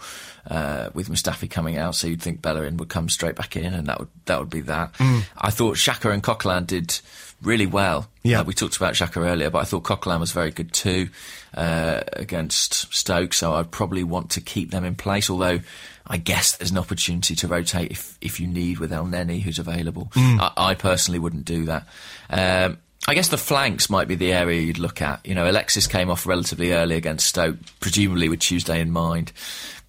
uh, 0.49 0.89
with 0.95 1.11
Mustafi 1.11 1.51
coming 1.51 1.77
out, 1.77 1.97
so 1.97 2.07
you'd 2.07 2.23
think 2.23 2.41
Bellerin 2.41 2.79
would 2.79 2.89
come 2.89 3.11
straight 3.11 3.37
back 3.37 3.57
in, 3.57 3.75
and 3.75 3.89
that 3.89 3.99
would 3.99 4.09
that 4.25 4.41
would 4.41 4.49
be 4.49 4.63
that. 4.63 4.95
I 5.37 5.51
thought 5.51 5.77
Xhaka 5.77 6.11
and 6.15 6.23
Coquelin 6.23 6.67
did 6.67 6.99
really 7.43 7.67
well. 7.67 8.09
Yeah. 8.23 8.41
Uh, 8.41 8.45
we 8.45 8.55
talked 8.55 8.77
about 8.77 8.95
Xhaka 8.95 9.25
earlier, 9.25 9.51
but 9.51 9.59
I 9.59 9.65
thought 9.65 9.83
Coquelin 9.83 10.21
was 10.21 10.33
very 10.33 10.51
good 10.51 10.73
too 10.73 11.09
uh, 11.55 12.01
against 12.13 12.93
Stoke, 12.95 13.35
so 13.35 13.55
I'd 13.55 13.71
probably 13.71 14.05
want 14.05 14.31
to 14.31 14.41
keep 14.41 14.71
them 14.71 14.85
in 14.85 14.95
place. 14.95 15.29
Although 15.29 15.61
I 16.07 16.17
guess 16.17 16.57
there's 16.57 16.71
an 16.71 16.79
opportunity 16.79 17.35
to 17.37 17.49
rotate 17.49 17.91
if 17.91 18.17
if 18.21 18.41
you 18.41 18.47
need 18.47 18.79
with 18.79 18.91
Elneny, 18.91 19.41
who's 19.41 19.59
available. 19.59 20.11
I, 20.17 20.53
I 20.57 20.75
personally 20.75 21.19
wouldn't 21.19 21.45
do 21.45 21.67
that. 21.67 21.87
Um, 22.31 22.79
I 23.07 23.15
guess 23.15 23.29
the 23.29 23.39
flanks 23.39 23.91
might 23.91 24.07
be 24.07 24.15
the 24.15 24.33
area 24.33 24.61
you'd 24.61 24.79
look 24.79 25.03
at. 25.03 25.27
You 25.27 25.35
know, 25.35 25.51
Alexis 25.51 25.89
came 25.89 26.09
off 26.09 26.25
relatively 26.25 26.73
early 26.73 26.95
against 26.95 27.27
Stoke, 27.27 27.57
presumably 27.81 28.29
with 28.29 28.41
Tuesday 28.41 28.81
in 28.81 28.93
mind. 28.93 29.33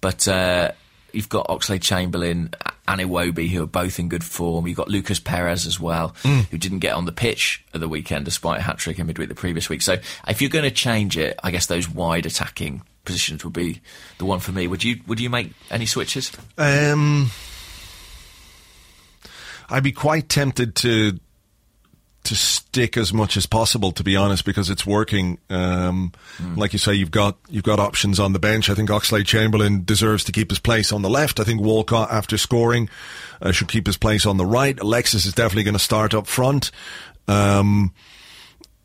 But 0.00 0.26
uh, 0.26 0.72
you've 1.14 1.28
got 1.28 1.48
Oxlade 1.48 1.82
Chamberlain 1.82 2.50
and 2.86 3.00
Iwobi, 3.00 3.48
who 3.48 3.62
are 3.62 3.66
both 3.66 3.98
in 3.98 4.08
good 4.08 4.24
form. 4.24 4.66
You've 4.66 4.76
got 4.76 4.88
Lucas 4.88 5.18
Perez 5.18 5.66
as 5.66 5.80
well, 5.80 6.10
mm. 6.22 6.44
who 6.46 6.58
didn't 6.58 6.80
get 6.80 6.94
on 6.94 7.06
the 7.06 7.12
pitch 7.12 7.64
at 7.72 7.80
the 7.80 7.88
weekend 7.88 8.24
despite 8.24 8.60
a 8.60 8.62
hat 8.62 8.78
trick 8.78 8.98
in 8.98 9.06
midweek 9.06 9.28
the 9.28 9.34
previous 9.34 9.68
week. 9.68 9.82
So 9.82 9.98
if 10.28 10.40
you're 10.40 10.50
going 10.50 10.64
to 10.64 10.70
change 10.70 11.16
it, 11.16 11.38
I 11.42 11.50
guess 11.50 11.66
those 11.66 11.88
wide 11.88 12.26
attacking 12.26 12.82
positions 13.04 13.44
would 13.44 13.52
be 13.52 13.80
the 14.18 14.24
one 14.24 14.40
for 14.40 14.52
me. 14.52 14.66
Would 14.66 14.84
you 14.84 15.00
would 15.06 15.20
you 15.20 15.30
make 15.30 15.52
any 15.70 15.86
switches? 15.86 16.32
Um, 16.58 17.30
I'd 19.68 19.82
be 19.82 19.92
quite 19.92 20.28
tempted 20.28 20.74
to 20.76 21.18
to 22.24 22.34
stick 22.34 22.96
as 22.96 23.12
much 23.12 23.36
as 23.36 23.46
possible, 23.46 23.92
to 23.92 24.02
be 24.02 24.16
honest, 24.16 24.44
because 24.44 24.70
it's 24.70 24.84
working. 24.86 25.38
Um, 25.50 26.12
mm. 26.38 26.56
Like 26.56 26.72
you 26.72 26.78
say, 26.78 26.94
you've 26.94 27.10
got 27.10 27.36
you've 27.48 27.64
got 27.64 27.78
options 27.78 28.18
on 28.18 28.32
the 28.32 28.38
bench. 28.38 28.68
I 28.68 28.74
think 28.74 28.90
Oxlade 28.90 29.26
Chamberlain 29.26 29.84
deserves 29.84 30.24
to 30.24 30.32
keep 30.32 30.50
his 30.50 30.58
place 30.58 30.92
on 30.92 31.02
the 31.02 31.10
left. 31.10 31.38
I 31.38 31.44
think 31.44 31.60
Walcott, 31.60 32.10
after 32.10 32.36
scoring, 32.38 32.88
uh, 33.40 33.52
should 33.52 33.68
keep 33.68 33.86
his 33.86 33.96
place 33.96 34.26
on 34.26 34.36
the 34.36 34.46
right. 34.46 34.78
Alexis 34.80 35.26
is 35.26 35.34
definitely 35.34 35.64
going 35.64 35.74
to 35.74 35.78
start 35.78 36.14
up 36.14 36.26
front. 36.26 36.70
Um, 37.28 37.92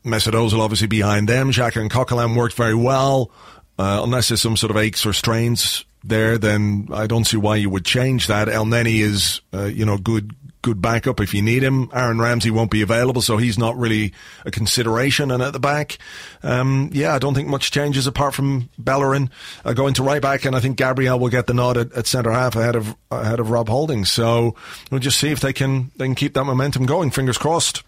Mesut 0.04 0.32
Ozil 0.32 0.60
obviously 0.60 0.86
behind 0.86 1.28
them. 1.28 1.50
Xhaka 1.50 1.80
and 1.80 1.90
Coquelin 1.90 2.36
worked 2.36 2.54
very 2.54 2.74
well. 2.74 3.30
Uh, 3.78 4.00
unless 4.02 4.28
there's 4.28 4.42
some 4.42 4.56
sort 4.56 4.70
of 4.70 4.76
aches 4.76 5.06
or 5.06 5.12
strains 5.12 5.84
there, 6.04 6.38
then 6.38 6.88
I 6.92 7.06
don't 7.06 7.24
see 7.24 7.36
why 7.36 7.56
you 7.56 7.70
would 7.70 7.84
change 7.84 8.26
that. 8.26 8.48
Elneny 8.48 9.00
is, 9.00 9.40
uh, 9.54 9.64
you 9.64 9.86
know, 9.86 9.96
good 9.96 10.34
good 10.62 10.82
backup 10.82 11.20
if 11.20 11.34
you 11.34 11.42
need 11.42 11.62
him. 11.62 11.90
Aaron 11.92 12.20
Ramsey 12.20 12.50
won't 12.50 12.70
be 12.70 12.82
available, 12.82 13.22
so 13.22 13.36
he's 13.36 13.58
not 13.58 13.76
really 13.76 14.12
a 14.44 14.50
consideration. 14.50 15.30
And 15.30 15.42
at 15.42 15.52
the 15.52 15.60
back, 15.60 15.98
um, 16.42 16.90
yeah, 16.92 17.14
I 17.14 17.18
don't 17.18 17.34
think 17.34 17.48
much 17.48 17.70
changes 17.70 18.06
apart 18.06 18.34
from 18.34 18.68
Bellerin 18.78 19.30
uh, 19.64 19.72
going 19.72 19.94
to 19.94 20.02
right 20.02 20.22
back, 20.22 20.44
and 20.44 20.54
I 20.54 20.60
think 20.60 20.76
Gabriel 20.76 21.18
will 21.18 21.28
get 21.28 21.46
the 21.46 21.54
nod 21.54 21.76
at, 21.76 21.92
at 21.92 22.06
centre 22.06 22.32
half 22.32 22.56
ahead 22.56 22.76
of 22.76 22.94
ahead 23.10 23.40
of 23.40 23.50
Rob 23.50 23.68
Holding. 23.68 24.04
So 24.04 24.54
we'll 24.90 25.00
just 25.00 25.18
see 25.18 25.30
if 25.30 25.40
they 25.40 25.52
can 25.52 25.90
they 25.96 26.06
can 26.06 26.14
keep 26.14 26.34
that 26.34 26.44
momentum 26.44 26.86
going. 26.86 27.10
Fingers 27.10 27.38
crossed. 27.38 27.82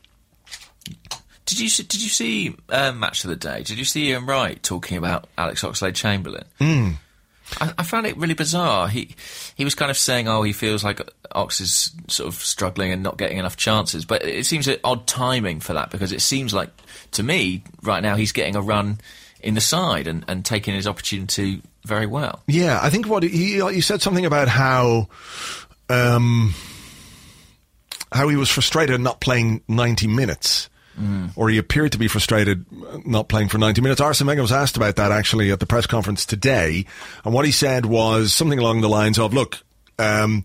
Did 1.45 1.59
you 1.59 1.69
see, 1.69 1.83
did 1.83 2.03
you 2.03 2.09
see 2.09 2.57
uh, 2.69 2.93
match 2.93 3.25
of 3.25 3.31
the 3.31 3.37
day? 3.37 3.63
Did 3.63 3.77
you 3.79 3.85
see 3.85 4.11
Ian 4.11 4.27
Wright 4.27 4.63
talking 4.63 4.97
about 4.97 5.29
Alex 5.37 5.63
Oxlade 5.63 5.95
Chamberlain? 5.95 6.45
Mm. 6.61 6.95
I, 7.61 7.73
I, 7.79 7.83
found 7.83 8.07
it 8.07 8.17
really 8.17 8.35
bizarre. 8.35 8.89
He 8.89 9.15
he 9.55 9.65
was 9.65 9.75
kind 9.75 9.91
of 9.91 9.97
saying, 9.97 10.29
"Oh, 10.29 10.43
he 10.43 10.53
feels 10.53 10.85
like 10.85 11.01
Ox 11.33 11.61
is 11.61 11.93
sort 12.09 12.29
of 12.29 12.35
struggling 12.35 12.93
and 12.93 13.03
not 13.03 13.19
getting 13.19 13.39
enough 13.39 13.57
chances." 13.57 14.05
But 14.05 14.25
it 14.25 14.47
seems 14.47 14.69
an 14.69 14.79
odd 14.85 15.07
timing 15.07 15.61
for 15.61 15.73
that 15.75 15.91
because 15.91 16.13
it 16.13 16.23
seems 16.23 16.55
like 16.55 16.71
to 17.13 17.23
me 17.23 17.63
right 17.83 18.03
now 18.03 18.17
he's 18.17 18.33
getting 18.33 18.57
a 18.57 18.61
run 18.61 19.01
in 19.41 19.55
the 19.55 19.61
side 19.61 20.07
and, 20.07 20.25
and 20.29 20.45
taking 20.45 20.75
his 20.75 20.87
opportunity 20.87 21.63
very 21.85 22.07
well. 22.07 22.43
Yeah, 22.47 22.79
I 22.81 22.91
think 22.91 23.07
what 23.07 23.23
he 23.23 23.61
he 23.61 23.81
said 23.81 24.03
something 24.03 24.27
about 24.27 24.49
how. 24.49 25.09
Um, 25.89 26.55
how 28.13 28.29
he 28.29 28.37
was 28.37 28.51
frustrated 28.51 29.01
not 29.01 29.21
playing 29.21 29.63
90 29.69 30.07
minutes 30.07 30.69
Mm. 31.01 31.31
Or 31.37 31.49
he 31.49 31.59
appeared 31.59 31.93
to 31.93 31.99
be 31.99 32.09
frustrated 32.09 32.67
not 33.07 33.29
playing 33.29 33.49
for 33.49 33.59
90 33.59 33.81
minutes. 33.81 34.01
Arsene 34.01 34.27
Wenger 34.27 34.43
was 34.43 34.53
asked 34.53 34.77
about 34.77 34.97
that 34.97 35.13
actually 35.13 35.51
at 35.51 35.61
the 35.61 35.67
press 35.67 35.87
conference 35.87 36.27
today. 36.27 36.87
And 37.25 37.33
what 37.33 37.45
he 37.45 37.53
said 37.53 37.87
was 37.87 38.33
something 38.33 38.59
along 38.59 38.81
the 38.81 38.89
lines 38.89 39.19
of, 39.19 39.33
look, 39.33 39.59
um, 39.99 40.45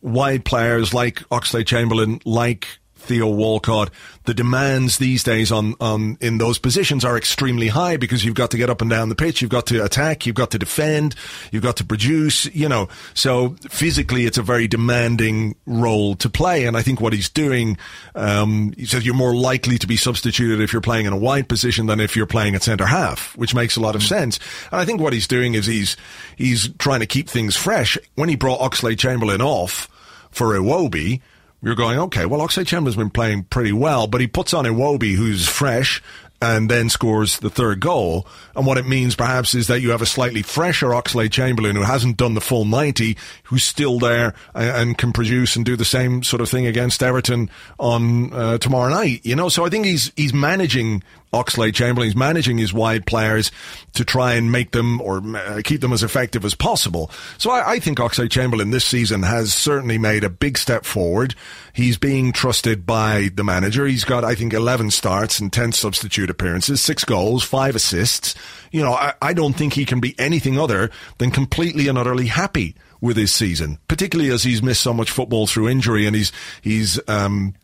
wide 0.00 0.44
players 0.44 0.94
like 0.94 1.16
Oxlade 1.30 1.66
Chamberlain, 1.66 2.20
like 2.24 2.68
Theo 3.08 3.26
Walcott, 3.26 3.90
the 4.24 4.34
demands 4.34 4.98
these 4.98 5.22
days 5.22 5.50
on, 5.50 5.74
on 5.80 6.18
in 6.20 6.36
those 6.38 6.58
positions 6.58 7.04
are 7.04 7.16
extremely 7.16 7.68
high 7.68 7.96
because 7.96 8.24
you've 8.24 8.34
got 8.34 8.50
to 8.50 8.58
get 8.58 8.68
up 8.68 8.82
and 8.82 8.90
down 8.90 9.08
the 9.08 9.14
pitch, 9.14 9.40
you've 9.40 9.50
got 9.50 9.66
to 9.68 9.82
attack, 9.82 10.26
you've 10.26 10.36
got 10.36 10.50
to 10.50 10.58
defend, 10.58 11.14
you've 11.50 11.62
got 11.62 11.78
to 11.78 11.84
produce, 11.84 12.44
you 12.54 12.68
know. 12.68 12.88
So 13.14 13.56
physically, 13.70 14.26
it's 14.26 14.36
a 14.36 14.42
very 14.42 14.68
demanding 14.68 15.56
role 15.66 16.14
to 16.16 16.28
play. 16.28 16.66
And 16.66 16.76
I 16.76 16.82
think 16.82 17.00
what 17.00 17.14
he's 17.14 17.30
doing, 17.30 17.78
um, 18.14 18.74
he 18.76 18.84
says 18.84 19.06
you're 19.06 19.14
more 19.14 19.34
likely 19.34 19.78
to 19.78 19.86
be 19.86 19.96
substituted 19.96 20.60
if 20.60 20.72
you're 20.72 20.82
playing 20.82 21.06
in 21.06 21.14
a 21.14 21.18
wide 21.18 21.48
position 21.48 21.86
than 21.86 21.98
if 21.98 22.14
you're 22.14 22.26
playing 22.26 22.54
at 22.54 22.62
centre 22.62 22.86
half, 22.86 23.34
which 23.36 23.54
makes 23.54 23.76
a 23.76 23.80
lot 23.80 23.94
of 23.96 24.02
sense. 24.02 24.38
And 24.70 24.80
I 24.80 24.84
think 24.84 25.00
what 25.00 25.14
he's 25.14 25.26
doing 25.26 25.54
is 25.54 25.64
he's 25.64 25.96
he's 26.36 26.68
trying 26.74 27.00
to 27.00 27.06
keep 27.06 27.28
things 27.28 27.56
fresh. 27.56 27.96
When 28.14 28.28
he 28.28 28.36
brought 28.36 28.60
Oxlade 28.60 28.98
Chamberlain 28.98 29.40
off 29.40 29.88
for 30.30 30.48
Iwobi, 30.48 31.22
you're 31.62 31.74
going, 31.74 31.98
okay, 31.98 32.26
well, 32.26 32.40
Oxlade 32.40 32.66
Chamberlain's 32.66 32.96
been 32.96 33.10
playing 33.10 33.44
pretty 33.44 33.72
well, 33.72 34.06
but 34.06 34.20
he 34.20 34.26
puts 34.26 34.54
on 34.54 34.64
Iwobi, 34.64 35.14
who's 35.14 35.48
fresh, 35.48 36.02
and 36.40 36.70
then 36.70 36.88
scores 36.88 37.40
the 37.40 37.50
third 37.50 37.80
goal. 37.80 38.26
And 38.54 38.64
what 38.64 38.78
it 38.78 38.86
means 38.86 39.16
perhaps 39.16 39.54
is 39.54 39.66
that 39.66 39.80
you 39.80 39.90
have 39.90 40.02
a 40.02 40.06
slightly 40.06 40.42
fresher 40.42 40.88
Oxlade 40.88 41.32
Chamberlain 41.32 41.74
who 41.74 41.82
hasn't 41.82 42.16
done 42.16 42.34
the 42.34 42.40
full 42.40 42.64
90, 42.64 43.16
who's 43.44 43.64
still 43.64 43.98
there 43.98 44.34
and, 44.54 44.70
and 44.70 44.98
can 44.98 45.12
produce 45.12 45.56
and 45.56 45.64
do 45.64 45.74
the 45.74 45.84
same 45.84 46.22
sort 46.22 46.40
of 46.40 46.48
thing 46.48 46.66
against 46.66 47.02
Everton 47.02 47.50
on 47.78 48.32
uh, 48.32 48.58
tomorrow 48.58 48.90
night. 48.90 49.26
You 49.26 49.34
know, 49.34 49.48
so 49.48 49.66
I 49.66 49.68
think 49.68 49.84
he's 49.84 50.12
he's 50.14 50.32
managing 50.32 51.02
Oxlade 51.32 51.74
Chamberlain. 51.74 52.08
He's 52.08 52.16
managing 52.16 52.58
his 52.58 52.72
wide 52.72 53.06
players 53.06 53.50
to 53.94 54.04
try 54.04 54.34
and 54.34 54.50
make 54.50 54.70
them 54.70 55.00
or 55.00 55.22
uh, 55.36 55.60
keep 55.64 55.80
them 55.80 55.92
as 55.92 56.02
effective 56.02 56.44
as 56.44 56.54
possible. 56.54 57.10
So 57.36 57.50
I, 57.50 57.72
I 57.72 57.78
think 57.80 57.98
Oxlade 57.98 58.30
Chamberlain 58.30 58.70
this 58.70 58.84
season 58.84 59.22
has 59.22 59.52
certainly 59.52 59.98
made 59.98 60.24
a 60.24 60.30
big 60.30 60.56
step 60.56 60.84
forward. 60.84 61.34
He's 61.72 61.98
being 61.98 62.32
trusted 62.32 62.86
by 62.86 63.30
the 63.34 63.44
manager. 63.44 63.86
He's 63.86 64.04
got, 64.04 64.24
I 64.24 64.34
think, 64.34 64.54
11 64.54 64.90
starts 64.90 65.38
and 65.38 65.52
10 65.52 65.72
substitute 65.72 66.30
appearances, 66.30 66.80
six 66.80 67.04
goals, 67.04 67.44
five 67.44 67.76
assists. 67.76 68.34
You 68.70 68.82
know, 68.82 68.94
I, 68.94 69.14
I 69.20 69.32
don't 69.34 69.54
think 69.54 69.74
he 69.74 69.84
can 69.84 70.00
be 70.00 70.14
anything 70.18 70.58
other 70.58 70.90
than 71.18 71.30
completely 71.30 71.88
and 71.88 71.98
utterly 71.98 72.26
happy 72.26 72.74
with 73.00 73.16
his 73.16 73.34
season, 73.34 73.78
particularly 73.86 74.30
as 74.30 74.42
he's 74.42 74.62
missed 74.62 74.82
so 74.82 74.92
much 74.92 75.10
football 75.10 75.46
through 75.46 75.68
injury 75.68 76.06
and 76.06 76.16
he's, 76.16 76.32
he's, 76.62 76.98
um, 77.08 77.54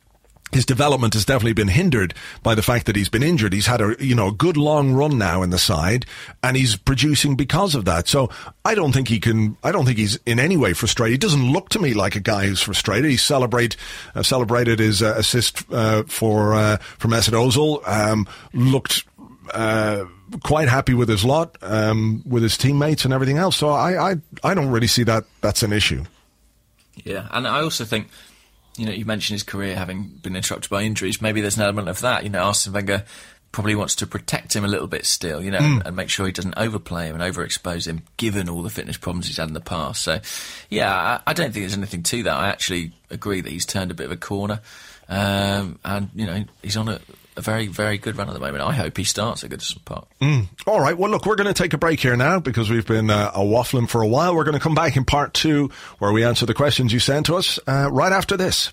his 0.53 0.65
development 0.65 1.15
has 1.15 1.25
definitely 1.25 1.53
been 1.53 1.69
hindered 1.69 2.15
by 2.43 2.55
the 2.55 2.63
fact 2.63 2.87
that 2.87 2.97
he's 2.97 3.09
been 3.09 3.23
injured. 3.23 3.53
He's 3.53 3.67
had 3.67 3.81
a 3.81 3.97
you 3.99 4.15
know 4.15 4.29
a 4.29 4.33
good 4.33 4.57
long 4.57 4.93
run 4.93 5.19
now 5.19 5.43
in 5.43 5.51
the 5.51 5.59
side, 5.59 6.07
and 6.43 6.57
he's 6.57 6.77
producing 6.77 7.35
because 7.35 7.75
of 7.75 7.85
that. 7.87 8.09
So 8.09 8.31
I 8.65 8.75
don't 8.75 8.93
think 8.93 9.09
he 9.09 9.19
can. 9.19 9.57
I 9.65 9.73
don't 9.73 9.85
think 9.85 9.99
he's 9.99 10.17
in 10.27 10.39
any 10.39 10.57
way 10.57 10.73
frustrated. 10.73 11.13
He 11.13 11.19
doesn't 11.19 11.53
look 11.53 11.71
to 11.71 11.79
me 11.79 11.93
like 11.93 12.15
a 12.15 12.21
guy 12.21 12.47
who's 12.47 12.63
frustrated. 12.63 13.11
He 13.11 13.17
celebrate 13.17 13.77
uh, 14.15 14.23
celebrated 14.23 14.79
his 14.79 15.03
uh, 15.03 15.15
assist 15.17 15.65
uh, 15.73 16.05
for 16.05 16.55
uh, 16.55 16.77
for 16.99 17.09
Mesut 17.09 17.33
Ozil. 17.33 17.87
Um, 17.87 18.27
looked. 18.53 19.05
Uh, 19.53 20.07
quite 20.43 20.69
happy 20.69 20.95
with 20.95 21.09
his 21.09 21.23
lot, 21.23 21.59
um, 21.61 22.23
with 22.27 22.43
his 22.43 22.57
teammates 22.57 23.05
and 23.05 23.13
everything 23.13 23.37
else. 23.37 23.57
So 23.57 23.69
I, 23.69 24.13
I, 24.13 24.17
I 24.43 24.55
don't 24.55 24.71
really 24.71 24.87
see 24.87 25.03
that 25.05 25.25
that's 25.43 25.63
an 25.63 25.71
issue. 25.73 26.03
Yeah, 27.05 27.29
and 27.31 27.47
I 27.47 27.61
also 27.61 27.85
think 27.85 28.09
you 28.77 28.87
know, 28.87 28.93
you 28.93 29.05
mentioned 29.05 29.35
his 29.35 29.43
career 29.43 29.77
having 29.77 30.09
been 30.23 30.37
interrupted 30.37 30.71
by 30.71 30.83
injuries. 30.83 31.23
Maybe 31.23 31.41
there's 31.41 31.57
an 31.57 31.63
element 31.63 31.89
of 31.89 32.01
that. 32.01 32.25
You 32.25 32.31
know, 32.31 32.41
Arsene 32.41 32.73
Wenger 32.73 33.05
probably 33.53 33.77
wants 33.77 33.95
to 33.95 34.07
protect 34.07 34.55
him 34.57 34.65
a 34.65 34.69
little 34.69 34.89
bit 34.89 35.07
still, 35.07 35.41
you 35.41 35.53
know, 35.53 35.61
mm. 35.61 35.75
and, 35.75 35.87
and, 35.87 35.97
make 35.97 36.09
sure 36.09 36.27
he 36.27 36.33
doesn't 36.33 36.59
overplay 36.59 37.07
him 37.07 37.21
and 37.21 37.35
overexpose 37.35 37.87
him, 37.87 38.03
given 38.17 38.49
all 38.49 38.63
the 38.63 38.71
fitness 38.71 38.97
problems 38.97 39.29
he's 39.29 39.37
had 39.37 39.47
in 39.47 39.55
the 39.55 39.61
past. 39.61 40.03
So, 40.03 40.19
yeah, 40.71 40.93
I, 40.93 41.31
I 41.31 41.33
don't 41.35 41.53
think 41.53 41.63
there's 41.63 41.77
anything 41.77 42.03
to 42.03 42.25
that. 42.25 42.35
I 42.35 42.49
actually 42.49 42.93
agree 43.11 43.41
that 43.41 43.51
he's 43.51 43.65
turned 43.65 43.93
a 43.93 43.95
bit 43.95 44.07
of 44.07 44.13
a 44.13 44.17
corner, 44.17 44.61
um, 45.09 45.79
and 45.85 46.11
you 46.17 46.27
know, 46.27 46.45
he's 46.63 46.77
on 46.77 46.89
a 46.89 47.01
a 47.37 47.41
very, 47.41 47.67
very 47.67 47.99
good 47.99 48.17
run 48.17 48.29
at 48.29 48.35
the 48.35 48.41
moment. 48.41 48.63
I 48.63 48.73
hope 48.73 48.97
he 48.97 49.05
starts 49.05 49.45
at 49.45 49.51
Goodison 49.51 49.85
Park. 49.85 50.07
Mm. 50.21 50.49
All 50.67 50.81
right. 50.81 50.97
Well, 50.97 51.11
look, 51.11 51.27
we're 51.27 51.37
going 51.37 51.53
to 51.53 51.55
take 51.55 51.73
a 51.73 51.79
break 51.79 52.01
here 52.01 52.17
now 52.17 52.39
because 52.41 52.71
we've 52.71 52.87
been 52.87 53.11
uh, 53.11 53.33
a 53.35 53.41
waffling 53.41 53.89
for 53.89 54.03
a 54.03 54.09
while. 54.09 54.35
We're 54.35 54.45
going 54.45 54.55
to 54.55 54.61
come 54.61 54.75
back 54.75 54.97
in 54.97 55.05
part 55.05 55.35
two 55.35 55.71
where 55.99 56.13
we 56.13 56.25
answer 56.25 56.47
the 56.47 56.55
questions 56.55 56.93
you 56.93 57.01
sent 57.01 57.27
to 57.27 57.37
us 57.37 57.59
uh, 57.67 57.89
right 57.91 58.13
after 58.13 58.37
this. 58.37 58.71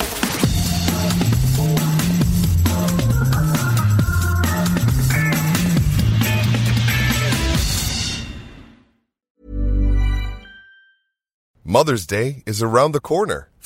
Mother's 11.63 12.05
Day 12.05 12.43
is 12.45 12.61
around 12.61 12.91
the 12.91 12.99
corner. 12.99 13.50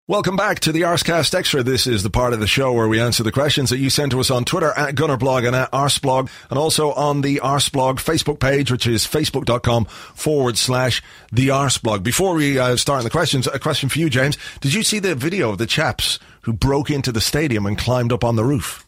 Welcome 0.09 0.35
back 0.35 0.61
to 0.61 0.71
the 0.71 0.81
Arsecast 0.81 1.35
Extra. 1.35 1.61
This 1.61 1.85
is 1.85 2.01
the 2.01 2.09
part 2.09 2.33
of 2.33 2.39
the 2.39 2.47
show 2.47 2.73
where 2.73 2.87
we 2.87 2.99
answer 2.99 3.21
the 3.21 3.31
questions 3.31 3.69
that 3.69 3.77
you 3.77 3.91
send 3.91 4.09
to 4.09 4.19
us 4.19 4.31
on 4.31 4.43
Twitter 4.43 4.71
at 4.71 4.95
Gunnerblog 4.95 5.45
and 5.45 5.55
at 5.55 5.71
Arseblog, 5.71 6.31
and 6.49 6.57
also 6.57 6.93
on 6.93 7.21
the 7.21 7.41
Arseblog 7.43 7.97
Facebook 7.97 8.39
page, 8.39 8.71
which 8.71 8.87
is 8.87 9.05
facebook.com 9.05 9.85
forward 9.85 10.57
slash 10.57 11.03
the 11.31 11.49
Arseblog. 11.49 12.01
Before 12.01 12.33
we 12.33 12.57
uh, 12.57 12.75
start 12.75 12.97
on 12.97 13.03
the 13.03 13.11
questions, 13.11 13.45
a 13.45 13.59
question 13.59 13.87
for 13.87 13.99
you, 13.99 14.09
James. 14.09 14.35
Did 14.61 14.73
you 14.73 14.81
see 14.81 14.97
the 14.97 15.13
video 15.13 15.51
of 15.51 15.59
the 15.59 15.67
chaps 15.67 16.17
who 16.41 16.53
broke 16.53 16.89
into 16.89 17.11
the 17.11 17.21
stadium 17.21 17.65
and 17.65 17.77
climbed 17.77 18.11
up 18.11 18.23
on 18.23 18.35
the 18.35 18.43
roof? 18.43 18.85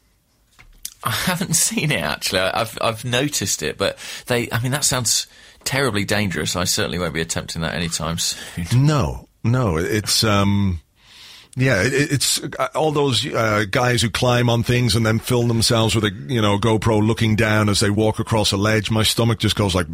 I 1.03 1.11
haven't 1.11 1.53
seen 1.55 1.91
it 1.91 2.01
actually. 2.01 2.41
I've 2.41 2.77
I've 2.81 3.05
noticed 3.05 3.63
it, 3.63 3.77
but 3.77 3.97
they. 4.27 4.49
I 4.51 4.61
mean, 4.61 4.71
that 4.71 4.83
sounds 4.83 5.27
terribly 5.63 6.05
dangerous. 6.05 6.55
I 6.55 6.63
certainly 6.65 6.99
won't 6.99 7.13
be 7.13 7.21
attempting 7.21 7.61
that 7.61 7.73
anytime 7.73 8.17
soon. 8.17 8.65
No, 8.85 9.27
no, 9.43 9.77
it's 9.77 10.23
um, 10.23 10.81
yeah, 11.55 11.81
it, 11.83 12.11
it's 12.11 12.41
uh, 12.43 12.69
all 12.75 12.91
those 12.91 13.25
uh, 13.25 13.65
guys 13.69 14.01
who 14.01 14.09
climb 14.09 14.49
on 14.49 14.63
things 14.63 14.95
and 14.95 15.05
then 15.05 15.19
film 15.19 15.47
themselves 15.47 15.95
with 15.95 16.05
a 16.05 16.11
you 16.11 16.41
know 16.41 16.57
GoPro 16.57 17.05
looking 17.05 17.35
down 17.35 17.69
as 17.69 17.79
they 17.79 17.89
walk 17.89 18.19
across 18.19 18.51
a 18.51 18.57
ledge. 18.57 18.91
My 18.91 19.03
stomach 19.03 19.39
just 19.39 19.55
goes 19.55 19.75
like. 19.75 19.87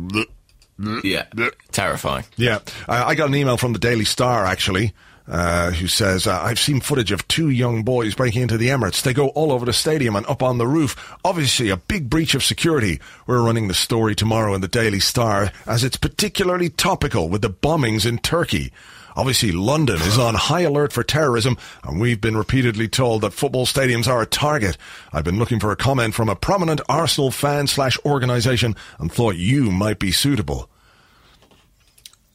Yeah, 1.04 1.26
terrifying. 1.72 2.26
Yeah, 2.36 2.60
I, 2.88 3.04
I 3.06 3.16
got 3.16 3.30
an 3.30 3.36
email 3.36 3.58
from 3.58 3.74
the 3.74 3.80
Daily 3.80 4.06
Star 4.06 4.46
actually. 4.46 4.94
Uh, 5.30 5.72
who 5.72 5.88
says, 5.88 6.26
uh, 6.26 6.40
I've 6.42 6.58
seen 6.58 6.80
footage 6.80 7.12
of 7.12 7.28
two 7.28 7.50
young 7.50 7.84
boys 7.84 8.16
breaking 8.16 8.44
into 8.44 8.58
the 8.58 8.70
Emirates. 8.70 9.02
They 9.02 9.14
go 9.14 9.28
all 9.30 9.52
over 9.52 9.66
the 9.66 9.74
stadium 9.74 10.16
and 10.16 10.26
up 10.28 10.42
on 10.42 10.58
the 10.58 10.66
roof. 10.66 10.96
Obviously, 11.26 11.70
a 11.70 11.76
big 11.76 12.10
breach 12.10 12.34
of 12.34 12.46
security. 12.46 13.02
We're 13.26 13.44
running 13.44 13.68
the 13.68 13.74
story 13.74 14.16
tomorrow 14.16 14.54
in 14.54 14.62
the 14.62 14.70
Daily 14.70 15.02
Star 15.02 15.52
as 15.66 15.84
it's 15.84 15.98
particularly 15.98 16.70
topical 16.70 17.28
with 17.28 17.42
the 17.42 17.50
bombings 17.50 18.06
in 18.06 18.20
Turkey. 18.20 18.72
Obviously, 19.18 19.52
London 19.52 19.96
is 19.96 20.20
on 20.20 20.36
high 20.36 20.62
alert 20.62 20.94
for 20.94 21.04
terrorism, 21.04 21.58
and 21.84 22.00
we've 22.00 22.22
been 22.22 22.38
repeatedly 22.38 22.88
told 22.88 23.22
that 23.22 23.34
football 23.34 23.66
stadiums 23.66 24.08
are 24.08 24.22
a 24.22 24.28
target. 24.28 24.78
I've 25.12 25.24
been 25.24 25.40
looking 25.40 25.60
for 25.60 25.72
a 25.72 25.76
comment 25.76 26.14
from 26.14 26.30
a 26.30 26.36
prominent 26.36 26.82
Arsenal 26.88 27.32
fan 27.32 27.66
slash 27.66 27.98
organisation 28.06 28.76
and 29.00 29.12
thought 29.12 29.36
you 29.36 29.72
might 29.72 29.98
be 29.98 30.12
suitable. 30.12 30.70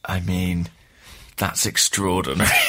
I 0.03 0.19
mean, 0.19 0.67
that's 1.37 1.65
extraordinary. 1.65 2.49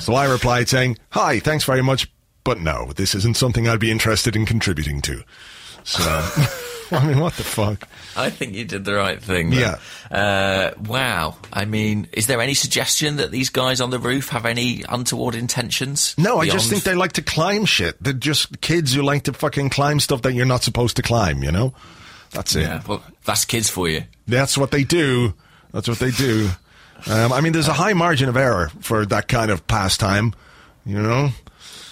So 0.00 0.14
I 0.14 0.24
replied 0.24 0.68
saying, 0.68 0.98
Hi, 1.10 1.38
thanks 1.38 1.62
very 1.62 1.82
much, 1.82 2.10
but 2.42 2.60
no, 2.60 2.92
this 2.96 3.14
isn't 3.14 3.36
something 3.36 3.68
I'd 3.68 3.78
be 3.78 3.92
interested 3.92 4.34
in 4.34 4.44
contributing 4.44 5.00
to. 5.02 5.22
So, 5.84 6.02
I 6.90 7.06
mean, 7.06 7.20
what 7.20 7.34
the 7.34 7.44
fuck? 7.44 7.88
I 8.16 8.30
think 8.30 8.54
you 8.54 8.64
did 8.64 8.84
the 8.84 8.94
right 8.94 9.22
thing. 9.22 9.52
Yeah. 9.52 9.78
Uh, 10.10 10.72
wow. 10.86 11.36
I 11.52 11.66
mean, 11.66 12.08
is 12.12 12.26
there 12.26 12.40
any 12.40 12.54
suggestion 12.54 13.16
that 13.16 13.30
these 13.30 13.48
guys 13.50 13.80
on 13.80 13.90
the 13.90 14.00
roof 14.00 14.30
have 14.30 14.44
any 14.44 14.82
untoward 14.88 15.36
intentions? 15.36 16.16
No, 16.18 16.38
I 16.38 16.48
just 16.48 16.68
think 16.68 16.82
they 16.82 16.94
like 16.94 17.12
to 17.12 17.22
climb 17.22 17.64
shit. 17.64 18.02
They're 18.02 18.12
just 18.12 18.60
kids 18.60 18.92
who 18.94 19.02
like 19.02 19.22
to 19.24 19.32
fucking 19.32 19.70
climb 19.70 20.00
stuff 20.00 20.22
that 20.22 20.32
you're 20.32 20.46
not 20.46 20.64
supposed 20.64 20.96
to 20.96 21.02
climb, 21.02 21.44
you 21.44 21.52
know? 21.52 21.74
That's 22.30 22.56
it. 22.56 22.62
Yeah, 22.62 22.82
well, 22.86 23.04
that's 23.24 23.44
kids 23.44 23.70
for 23.70 23.88
you. 23.88 24.02
That's 24.26 24.58
what 24.58 24.70
they 24.72 24.84
do. 24.84 25.34
That's 25.72 25.86
what 25.88 25.98
they 25.98 26.10
do. 26.10 26.50
Um, 27.08 27.32
I 27.32 27.40
mean, 27.40 27.52
there's 27.52 27.68
a 27.68 27.72
high 27.72 27.92
margin 27.92 28.28
of 28.28 28.36
error 28.36 28.70
for 28.80 29.06
that 29.06 29.28
kind 29.28 29.50
of 29.50 29.66
pastime, 29.66 30.34
you 30.84 31.00
know? 31.00 31.30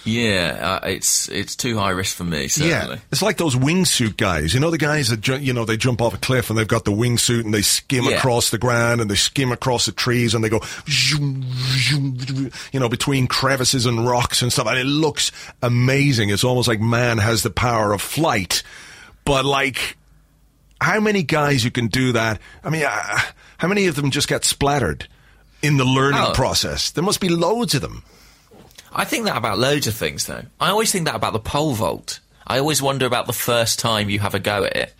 Yeah, 0.05 0.79
uh, 0.81 0.87
it's 0.87 1.27
it's 1.27 1.55
too 1.57 1.77
high 1.77 1.89
risk 1.91 2.15
for 2.15 2.23
me. 2.23 2.47
Certainly. 2.47 2.95
Yeah, 2.95 3.01
it's 3.11 3.21
like 3.21 3.35
those 3.37 3.55
wingsuit 3.55 4.15
guys. 4.17 4.53
You 4.53 4.59
know 4.61 4.71
the 4.71 4.77
guys 4.77 5.09
that 5.09 5.19
ju- 5.21 5.37
you 5.37 5.51
know 5.53 5.65
they 5.65 5.75
jump 5.77 6.01
off 6.01 6.13
a 6.13 6.17
cliff 6.17 6.49
and 6.49 6.57
they've 6.57 6.67
got 6.67 6.85
the 6.85 6.91
wingsuit 6.91 7.43
and 7.43 7.53
they 7.53 7.61
skim 7.61 8.05
Yeah. 8.05 8.11
across 8.11 8.49
the 8.49 8.57
ground 8.57 9.01
and 9.01 9.11
they 9.11 9.15
skim 9.15 9.51
across 9.51 9.85
the 9.85 9.91
trees 9.91 10.33
and 10.33 10.43
they 10.43 10.49
go, 10.49 10.61
zoom, 10.89 11.43
zoom, 11.51 12.17
zoom, 12.17 12.51
you 12.71 12.79
know, 12.79 12.87
between 12.89 13.27
crevices 13.27 13.85
and 13.85 14.07
rocks 14.07 14.41
and 14.41 14.51
stuff. 14.53 14.67
And 14.67 14.79
it 14.79 14.85
looks 14.85 15.31
amazing. 15.61 16.29
It's 16.29 16.45
almost 16.45 16.67
like 16.69 16.79
man 16.79 17.17
has 17.17 17.43
the 17.43 17.51
power 17.51 17.91
of 17.93 18.01
flight, 18.01 18.63
but 19.25 19.43
like. 19.45 19.97
How 20.81 21.01
many 21.01 21.23
guys 21.23 21.61
who 21.61 21.71
can 21.71 21.87
do 21.87 22.13
that? 22.13 22.39
I 22.63 22.69
mean, 22.69 22.85
uh, 22.87 23.19
how 23.59 23.67
many 23.67 23.85
of 23.87 23.95
them 23.95 24.09
just 24.09 24.27
get 24.27 24.43
splattered 24.43 25.07
in 25.61 25.77
the 25.77 25.85
learning 25.85 26.19
Oh. 26.21 26.33
process? 26.33 26.89
There 26.89 27.03
must 27.03 27.19
be 27.21 27.29
loads 27.29 27.75
of 27.75 27.81
them. 27.81 28.03
I 28.91 29.05
think 29.05 29.25
that 29.25 29.37
about 29.37 29.59
loads 29.59 29.85
of 29.85 29.93
things, 29.95 30.25
though. 30.25 30.43
I 30.59 30.69
always 30.71 30.91
think 30.91 31.05
that 31.05 31.13
about 31.15 31.33
the 31.33 31.39
pole 31.39 31.73
vault. 31.73 32.19
I 32.47 32.57
always 32.57 32.81
wonder 32.81 33.05
about 33.05 33.27
the 33.27 33.33
first 33.33 33.77
time 33.77 34.09
you 34.09 34.19
have 34.19 34.33
a 34.33 34.39
go 34.39 34.63
at 34.63 34.75
it. 34.75 34.93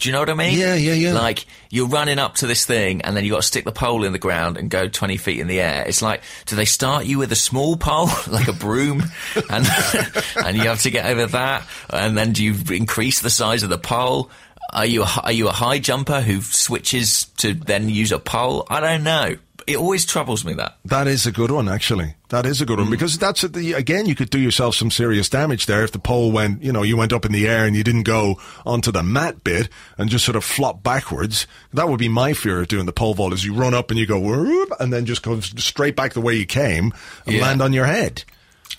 Do 0.00 0.08
you 0.08 0.12
know 0.12 0.20
what 0.20 0.30
I 0.30 0.34
mean? 0.34 0.56
Yeah, 0.56 0.74
yeah, 0.74 0.92
yeah. 0.92 1.12
Like 1.12 1.44
you're 1.70 1.88
running 1.88 2.20
up 2.20 2.36
to 2.36 2.46
this 2.46 2.64
thing, 2.64 3.02
and 3.02 3.16
then 3.16 3.24
you 3.24 3.32
got 3.32 3.38
to 3.42 3.46
stick 3.46 3.64
the 3.64 3.72
pole 3.72 4.04
in 4.04 4.12
the 4.12 4.18
ground 4.18 4.56
and 4.56 4.70
go 4.70 4.86
20 4.88 5.16
feet 5.16 5.40
in 5.40 5.48
the 5.48 5.60
air. 5.60 5.84
It's 5.88 6.02
like, 6.02 6.22
do 6.46 6.54
they 6.54 6.66
start 6.66 7.04
you 7.04 7.18
with 7.18 7.32
a 7.32 7.36
small 7.36 7.76
pole, 7.76 8.08
like 8.28 8.46
a 8.46 8.52
broom, 8.52 9.02
and 9.50 9.66
and 10.44 10.56
you 10.56 10.62
have 10.68 10.82
to 10.82 10.90
get 10.92 11.06
over 11.06 11.26
that, 11.26 11.66
and 11.90 12.16
then 12.16 12.32
do 12.32 12.44
you 12.44 12.54
increase 12.72 13.20
the 13.20 13.30
size 13.30 13.64
of 13.64 13.70
the 13.70 13.78
pole? 13.78 14.30
Are 14.70 14.86
you 14.86 15.02
a, 15.02 15.06
are 15.24 15.32
you 15.32 15.48
a 15.48 15.52
high 15.52 15.78
jumper 15.78 16.20
who 16.20 16.40
switches 16.42 17.24
to 17.38 17.54
then 17.54 17.88
use 17.88 18.12
a 18.12 18.18
pole? 18.18 18.66
I 18.68 18.80
don't 18.80 19.02
know. 19.02 19.36
It 19.66 19.76
always 19.76 20.06
troubles 20.06 20.46
me 20.46 20.54
that. 20.54 20.78
That 20.86 21.06
is 21.06 21.26
a 21.26 21.32
good 21.32 21.50
one, 21.50 21.68
actually. 21.68 22.14
That 22.30 22.46
is 22.46 22.62
a 22.62 22.66
good 22.66 22.78
Mm. 22.78 22.82
one 22.84 22.90
because 22.90 23.18
that's 23.18 23.44
at 23.44 23.52
the, 23.52 23.74
again, 23.74 24.06
you 24.06 24.14
could 24.14 24.30
do 24.30 24.38
yourself 24.38 24.74
some 24.74 24.90
serious 24.90 25.28
damage 25.28 25.66
there 25.66 25.84
if 25.84 25.92
the 25.92 25.98
pole 25.98 26.32
went, 26.32 26.62
you 26.62 26.72
know, 26.72 26.82
you 26.82 26.96
went 26.96 27.12
up 27.12 27.26
in 27.26 27.32
the 27.32 27.46
air 27.46 27.66
and 27.66 27.76
you 27.76 27.84
didn't 27.84 28.04
go 28.04 28.38
onto 28.64 28.90
the 28.90 29.02
mat 29.02 29.44
bit 29.44 29.68
and 29.98 30.08
just 30.08 30.24
sort 30.24 30.36
of 30.36 30.44
flop 30.44 30.82
backwards. 30.82 31.46
That 31.74 31.88
would 31.90 31.98
be 31.98 32.08
my 32.08 32.32
fear 32.32 32.60
of 32.62 32.68
doing 32.68 32.86
the 32.86 32.92
pole 32.94 33.12
vault 33.14 33.34
is 33.34 33.44
you 33.44 33.52
run 33.52 33.74
up 33.74 33.90
and 33.90 33.98
you 34.00 34.06
go 34.06 34.18
whoop, 34.18 34.72
and 34.80 34.90
then 34.90 35.04
just 35.04 35.22
go 35.22 35.38
straight 35.40 35.96
back 35.96 36.14
the 36.14 36.20
way 36.22 36.34
you 36.36 36.46
came 36.46 36.92
and 37.26 37.36
Yeah. 37.36 37.42
land 37.42 37.60
on 37.62 37.72
your 37.74 37.86
head. 37.86 38.24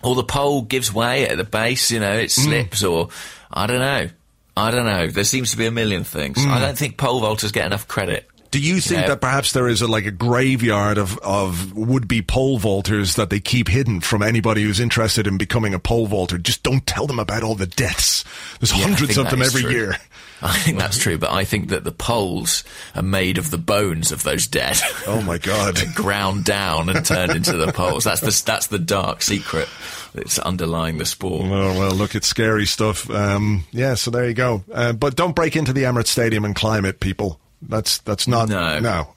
or 0.01 0.15
the 0.15 0.23
pole 0.23 0.61
gives 0.61 0.93
way 0.93 1.27
at 1.27 1.35
the 1.35 1.43
base, 1.43 1.91
you 1.91 1.99
know, 1.99 2.13
it 2.13 2.27
Mm. 2.29 2.43
slips, 2.45 2.83
or 2.83 3.09
I 3.51 3.67
don't 3.67 3.79
know. 3.79 4.09
I 4.57 4.71
don't 4.71 4.85
know. 4.85 5.07
There 5.07 5.23
seems 5.23 5.51
to 5.51 5.57
be 5.57 5.65
a 5.65 5.71
million 5.71 6.03
things. 6.03 6.37
Mm. 6.37 6.49
I 6.49 6.59
don't 6.59 6.77
think 6.77 6.97
pole 6.97 7.21
vaulters 7.21 7.53
get 7.53 7.65
enough 7.65 7.87
credit. 7.87 8.27
Do 8.51 8.59
you 8.59 8.81
think 8.81 9.05
that 9.05 9.21
perhaps 9.21 9.53
there 9.53 9.67
is 9.67 9.83
a, 9.83 9.87
like 9.87 10.07
a 10.07 10.11
graveyard 10.11 10.97
of, 10.97 11.19
of 11.19 11.71
would-be 11.75 12.23
pole 12.23 12.59
vaulters 12.59 13.15
that 13.15 13.29
they 13.29 13.39
keep 13.39 13.67
hidden 13.67 14.01
from 14.01 14.23
anybody 14.23 14.63
who's 14.63 14.79
interested 14.79 15.27
in 15.27 15.37
becoming 15.37 15.75
a 15.75 15.79
pole 15.79 16.07
vaulter? 16.07 16.39
Just 16.39 16.63
don't 16.63 16.85
tell 16.87 17.05
them 17.05 17.19
about 17.19 17.43
all 17.43 17.53
the 17.53 17.67
deaths. 17.67 18.25
There's 18.59 18.71
Yeah, 18.75 18.85
hundreds 18.85 19.19
of 19.19 19.29
them 19.29 19.43
every 19.43 19.61
true. 19.61 19.71
year. 19.71 19.97
I 20.41 20.57
think 20.59 20.77
that's 20.79 20.97
true, 20.97 21.17
but 21.17 21.31
I 21.31 21.43
think 21.43 21.69
that 21.69 21.83
the 21.83 21.91
poles 21.91 22.63
are 22.95 23.01
made 23.01 23.37
of 23.37 23.51
the 23.51 23.57
bones 23.57 24.11
of 24.11 24.23
those 24.23 24.47
dead. 24.47 24.77
Oh 25.07 25.21
my 25.21 25.37
God. 25.37 25.77
ground 25.95 26.45
down 26.45 26.87
and 26.89 27.03
turned 27.05 27.31
into 27.31 27.53
the 27.57 27.71
poles. 27.73 28.03
That's 28.03 28.21
the 28.21 28.43
that's 28.45 28.67
the 28.67 28.77
dark 28.79 29.21
secret 29.21 29.67
that's 30.13 30.37
underlying 30.39 30.97
the 30.97 31.05
sport. 31.05 31.49
Well, 31.49 31.77
well, 31.79 31.91
look, 31.91 32.15
it's 32.15 32.27
scary 32.27 32.65
stuff. 32.65 33.09
Um, 33.09 33.65
yeah, 33.71 33.95
so 33.95 34.11
there 34.11 34.27
you 34.27 34.33
go. 34.33 34.63
Uh, 34.71 34.93
but 34.93 35.15
don't 35.15 35.35
break 35.35 35.55
into 35.55 35.73
the 35.73 35.83
Emirates 35.83 36.07
Stadium 36.07 36.45
and 36.45 36.55
climb 36.55 36.85
it, 36.85 36.99
people. 36.99 37.39
That's 37.61 37.97
that's 37.99 38.27
not 38.27 38.49
No. 38.49 38.79
no. 38.79 39.13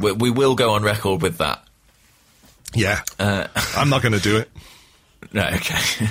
We, 0.00 0.12
we 0.12 0.30
will 0.30 0.54
go 0.56 0.70
on 0.72 0.82
record 0.82 1.22
with 1.22 1.38
that. 1.38 1.62
Yeah, 2.74 3.02
Uh, 3.18 3.46
I'm 3.76 3.88
not 3.88 4.02
going 4.02 4.14
to 4.14 4.20
do 4.20 4.38
it. 4.38 4.50
No, 5.32 5.46
okay. 5.46 6.08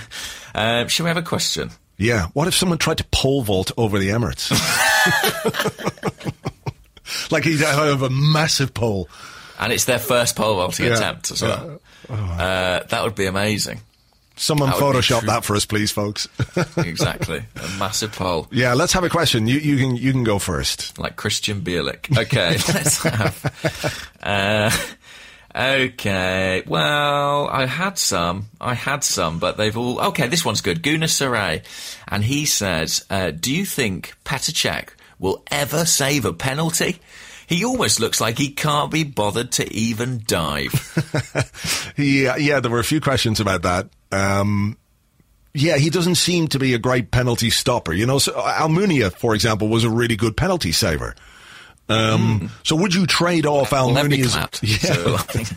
Um, 0.55 0.87
shall 0.87 1.03
we 1.05 1.09
have 1.09 1.17
a 1.17 1.21
question? 1.23 1.71
Yeah, 1.97 2.27
what 2.33 2.47
if 2.47 2.55
someone 2.55 2.79
tried 2.79 2.97
to 2.97 3.03
pole 3.05 3.43
vault 3.43 3.71
over 3.77 3.99
the 3.99 4.09
Emirates? 4.09 4.51
like 7.31 7.43
he'd 7.43 7.59
have 7.59 8.01
a 8.01 8.09
massive 8.09 8.73
pole. 8.73 9.07
And 9.59 9.71
it's 9.71 9.85
their 9.85 9.99
first 9.99 10.35
pole 10.35 10.55
vaulting 10.55 10.87
Yeah, 10.87 10.95
attempt 10.95 11.31
as 11.31 11.41
well. 11.41 11.79
Uh, 12.09 12.83
that 12.83 13.03
would 13.03 13.15
be 13.15 13.25
amazing. 13.27 13.81
Someone 14.35 14.71
That 14.71 14.79
Photoshop 14.79 15.21
that 15.27 15.45
for 15.45 15.55
us, 15.55 15.65
please, 15.65 15.91
folks. 15.91 16.27
Exactly, 16.77 17.43
a 17.55 17.67
massive 17.77 18.13
pole. 18.13 18.47
yeah, 18.51 18.73
let's 18.73 18.91
have 18.93 19.03
a 19.03 19.09
question. 19.09 19.45
You 19.47 19.59
you 19.59 19.77
can 19.77 19.95
you 19.95 20.11
can 20.11 20.23
go 20.23 20.39
first. 20.39 20.97
like 20.97 21.15
Krystian 21.15 21.61
Bielik. 21.61 22.17
Okay, 22.17 22.51
let's 22.73 23.03
have. 23.03 24.09
Uh, 24.23 24.71
okay, 25.55 26.63
well, 26.67 27.47
I 27.47 27.65
had 27.65 27.97
some. 27.97 28.47
I 28.59 28.73
had 28.73 29.03
some, 29.03 29.39
but 29.39 29.57
they've 29.57 29.77
all. 29.77 29.99
Okay, 30.07 30.27
this 30.27 30.45
one's 30.45 30.61
good. 30.61 30.83
Guna 30.83 31.05
Saray. 31.07 31.63
And 32.07 32.23
he 32.23 32.45
says, 32.45 33.05
uh, 33.09 33.31
Do 33.31 33.53
you 33.53 33.65
think 33.65 34.15
Petr 34.25 34.51
Cech 34.51 34.89
will 35.19 35.43
ever 35.51 35.85
save 35.85 36.25
a 36.25 36.33
penalty? 36.33 36.99
he 37.47 37.65
almost 37.65 37.99
looks 37.99 38.19
like 38.21 38.37
he 38.37 38.49
can't 38.49 38.91
be 38.91 39.03
bothered 39.03 39.51
to 39.53 39.73
even 39.73 40.23
dive. 40.25 40.71
Yeah, 41.95 42.37
yeah, 42.37 42.59
there 42.59 42.71
were 42.71 42.79
a 42.79 42.83
few 42.83 42.99
questions 42.99 43.39
about 43.39 43.61
that. 43.61 43.87
Um, 44.11 44.77
yeah, 45.53 45.77
he 45.77 45.91
doesn't 45.91 46.15
seem 46.15 46.47
to 46.47 46.57
be 46.57 46.73
a 46.73 46.79
great 46.79 47.11
penalty 47.11 47.51
stopper. 47.51 47.93
You 47.93 48.07
know, 48.07 48.17
so 48.17 48.31
Almunia, 48.31 49.13
for 49.13 49.35
example, 49.35 49.67
was 49.67 49.83
a 49.83 49.91
really 49.91 50.15
good 50.15 50.35
penalty 50.35 50.71
saver. 50.71 51.13
Um, 51.93 52.51
So 52.63 52.75
would 52.75 52.93
you 52.93 53.05
trade 53.05 53.45
off. 53.45 53.71
Well, 53.71 53.89
Almunia's? 53.89 54.35
Yeah, 54.63 54.77
so, 54.77 55.15
I 55.15 55.17
think- 55.21 55.49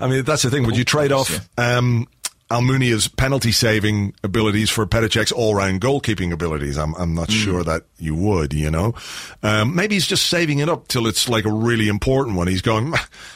I 0.00 0.06
mean 0.08 0.24
that's 0.24 0.42
the 0.42 0.50
thing. 0.50 0.64
Would 0.66 0.76
you 0.76 0.84
trade 0.84 1.12
off 1.12 1.30
um, 1.56 2.06
Almunia's 2.50 3.08
penalty 3.08 3.52
saving 3.52 4.12
abilities 4.22 4.68
for 4.68 4.86
Petr 4.86 5.08
Cech's 5.08 5.32
all 5.32 5.54
round 5.54 5.80
goalkeeping 5.80 6.32
abilities? 6.32 6.76
I'm 6.76 6.94
I'm 6.96 7.14
not 7.14 7.30
sure 7.30 7.62
that 7.64 7.84
you 7.98 8.14
would. 8.14 8.52
You 8.52 8.70
know, 8.70 8.94
um, 9.42 9.74
maybe 9.74 9.94
he's 9.94 10.06
just 10.06 10.26
saving 10.26 10.58
it 10.58 10.68
up 10.68 10.88
till 10.88 11.06
it's 11.06 11.28
like 11.28 11.44
a 11.46 11.52
really 11.52 11.88
important 11.88 12.36
one. 12.36 12.48
He's 12.48 12.60
going, 12.60 12.92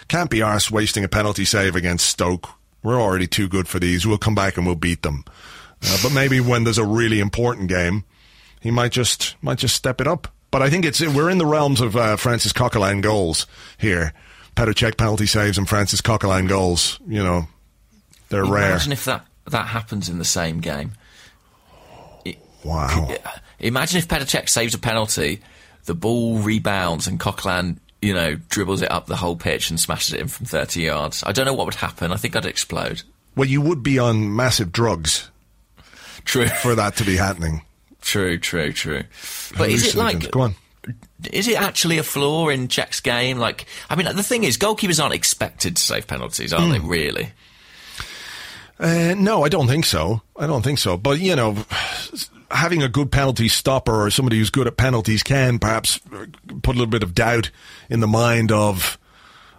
can't 0.08 0.28
be 0.28 0.42
arse 0.42 0.70
wasting 0.70 1.04
a 1.04 1.08
penalty 1.08 1.44
save 1.46 1.74
against 1.76 2.06
Stoke. 2.06 2.48
We're 2.82 3.00
already 3.00 3.26
too 3.26 3.48
good 3.48 3.66
for 3.68 3.78
these. 3.78 4.06
We'll 4.06 4.18
come 4.18 4.34
back 4.34 4.56
and 4.56 4.66
we'll 4.66 4.74
beat 4.76 5.02
them. 5.02 5.24
Uh, 5.82 5.96
but 6.02 6.12
maybe 6.12 6.40
when 6.40 6.64
there's 6.64 6.78
a 6.78 6.84
really 6.84 7.20
important 7.20 7.68
game, 7.68 8.04
he 8.60 8.70
might 8.70 8.92
just 8.92 9.36
might 9.40 9.58
just 9.58 9.74
step 9.74 10.00
it 10.00 10.06
up. 10.06 10.28
But 10.50 10.62
I 10.62 10.70
think 10.70 10.84
it's 10.84 11.00
we're 11.00 11.30
in 11.30 11.38
the 11.38 11.46
realms 11.46 11.80
of 11.80 11.96
uh, 11.96 12.16
Francis 12.16 12.52
Coquelin 12.52 13.02
goals 13.02 13.46
here. 13.78 14.12
Petr 14.56 14.96
penalty 14.96 15.26
saves 15.26 15.58
and 15.58 15.68
Francis 15.68 16.00
Coquelin 16.00 16.48
goals. 16.48 16.98
You 17.06 17.22
know, 17.22 17.48
they're 18.30 18.44
rare. 18.44 18.70
Imagine 18.70 18.92
if 18.92 19.04
that 19.04 19.26
that 19.46 19.66
happens 19.66 20.08
in 20.08 20.18
the 20.18 20.24
same 20.24 20.60
game. 20.60 20.92
Wow. 22.64 23.14
Imagine 23.60 23.98
if 23.98 24.08
Petr 24.08 24.22
Cech 24.22 24.48
saves 24.48 24.74
a 24.74 24.78
penalty, 24.78 25.40
the 25.84 25.94
ball 25.94 26.38
rebounds 26.38 27.06
and 27.06 27.20
Coquelin, 27.20 27.78
you 28.02 28.12
know, 28.12 28.34
dribbles 28.48 28.82
it 28.82 28.90
up 28.90 29.06
the 29.06 29.16
whole 29.16 29.36
pitch 29.36 29.70
and 29.70 29.78
smashes 29.78 30.14
it 30.14 30.20
in 30.20 30.28
from 30.28 30.46
30 30.46 30.82
yards. 30.82 31.22
I 31.24 31.32
don't 31.32 31.46
know 31.46 31.54
what 31.54 31.66
would 31.66 31.76
happen. 31.76 32.12
I 32.12 32.16
think 32.16 32.34
I'd 32.34 32.44
explode. 32.44 33.02
Well, 33.36 33.48
you 33.48 33.60
would 33.60 33.82
be 33.82 33.98
on 33.98 34.34
massive 34.34 34.72
drugs 34.72 35.30
True. 36.24 36.48
for 36.48 36.74
that 36.74 36.96
to 36.96 37.04
be 37.04 37.16
happening. 37.16 37.62
True, 38.06 38.38
true, 38.38 38.72
true. 38.72 39.02
But 39.58 39.68
is 39.70 39.84
it 39.88 39.94
like 39.98 40.30
Go 40.30 40.42
on. 40.42 40.54
is 41.32 41.48
it 41.48 41.60
actually 41.60 41.98
a 41.98 42.04
flaw 42.04 42.48
in 42.48 42.68
Cech's 42.68 43.00
game? 43.00 43.36
Like, 43.38 43.66
I 43.90 43.96
mean, 43.96 44.06
the 44.14 44.22
thing 44.22 44.44
is, 44.44 44.56
goalkeepers 44.56 45.02
aren't 45.02 45.12
expected 45.14 45.74
to 45.74 45.82
save 45.82 46.06
penalties, 46.06 46.52
are 46.52 46.60
Hmm. 46.60 46.70
they? 46.70 46.78
Really? 46.78 47.32
Uh, 48.78 49.14
no, 49.18 49.42
I 49.44 49.48
don't 49.48 49.66
think 49.66 49.84
so. 49.86 50.22
I 50.38 50.46
don't 50.46 50.62
think 50.62 50.78
so. 50.78 50.96
But 50.96 51.18
you 51.18 51.34
know, 51.34 51.56
having 52.50 52.82
a 52.84 52.88
good 52.88 53.10
penalty 53.10 53.48
stopper 53.48 54.04
or 54.06 54.10
somebody 54.10 54.38
who's 54.38 54.50
good 54.50 54.68
at 54.68 54.76
penalties 54.76 55.24
can 55.24 55.58
perhaps 55.58 55.98
put 56.62 56.76
a 56.76 56.78
little 56.78 56.86
bit 56.86 57.02
of 57.02 57.12
doubt 57.12 57.50
in 57.90 57.98
the 57.98 58.06
mind 58.06 58.52
of 58.52 58.98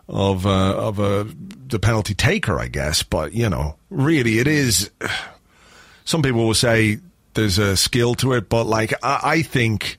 of 0.08 0.46
uh, 0.46 0.74
of 0.78 1.00
uh, 1.02 1.26
the 1.68 1.80
penalty 1.80 2.14
taker, 2.14 2.58
I 2.60 2.70
guess. 2.70 3.04
But 3.04 3.34
you 3.34 3.50
know, 3.50 3.76
really, 3.90 4.40
it 4.40 4.48
is. 4.48 4.90
Some 6.06 6.22
people 6.22 6.46
will 6.48 6.54
say 6.54 7.00
there's 7.38 7.58
a 7.58 7.78
skill 7.78 8.16
to 8.16 8.34
it, 8.34 8.50
but 8.50 8.66
like 8.66 8.94
I, 9.02 9.20
I 9.24 9.42
think 9.42 9.98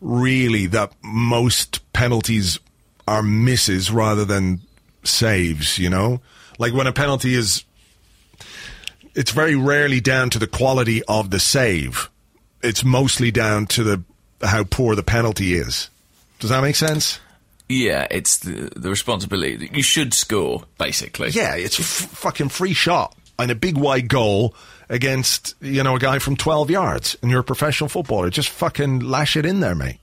really 0.00 0.66
that 0.66 0.92
most 1.02 1.92
penalties 1.92 2.58
are 3.06 3.22
misses 3.22 3.90
rather 3.90 4.24
than 4.24 4.60
saves. 5.04 5.78
You 5.78 5.90
know, 5.90 6.20
like 6.58 6.72
when 6.72 6.86
a 6.86 6.92
penalty 6.92 7.34
is 7.34 7.64
it's 9.14 9.32
very 9.32 9.56
rarely 9.56 10.00
down 10.00 10.30
to 10.30 10.38
the 10.38 10.46
quality 10.46 11.02
of 11.04 11.30
the 11.30 11.40
save. 11.40 12.10
It's 12.62 12.84
mostly 12.84 13.30
down 13.30 13.66
to 13.68 13.84
the 13.84 14.04
how 14.42 14.64
poor 14.64 14.94
the 14.94 15.02
penalty 15.02 15.54
is. 15.54 15.90
Does 16.38 16.50
that 16.50 16.60
make 16.62 16.76
sense? 16.76 17.18
Yeah, 17.68 18.06
it's 18.10 18.38
the, 18.38 18.70
the 18.76 18.90
responsibility. 18.90 19.56
that 19.56 19.74
You 19.74 19.82
should 19.82 20.14
score, 20.14 20.64
basically. 20.78 21.30
Yeah, 21.30 21.56
it's 21.56 21.78
a 21.78 21.82
f- 21.82 22.10
fucking 22.10 22.50
free 22.50 22.74
shot 22.74 23.16
and 23.38 23.50
a 23.50 23.54
big 23.56 23.76
wide 23.76 24.08
goal 24.08 24.54
against 24.88 25.54
you 25.60 25.82
know 25.82 25.96
a 25.96 25.98
guy 25.98 26.18
from 26.18 26.36
twelve 26.36 26.70
yards, 26.70 27.16
and 27.22 27.30
you're 27.30 27.40
a 27.40 27.44
professional 27.44 27.88
footballer. 27.88 28.30
Just 28.30 28.48
fucking 28.50 29.00
lash 29.00 29.36
it 29.36 29.46
in 29.46 29.60
there, 29.60 29.74
mate. 29.74 29.98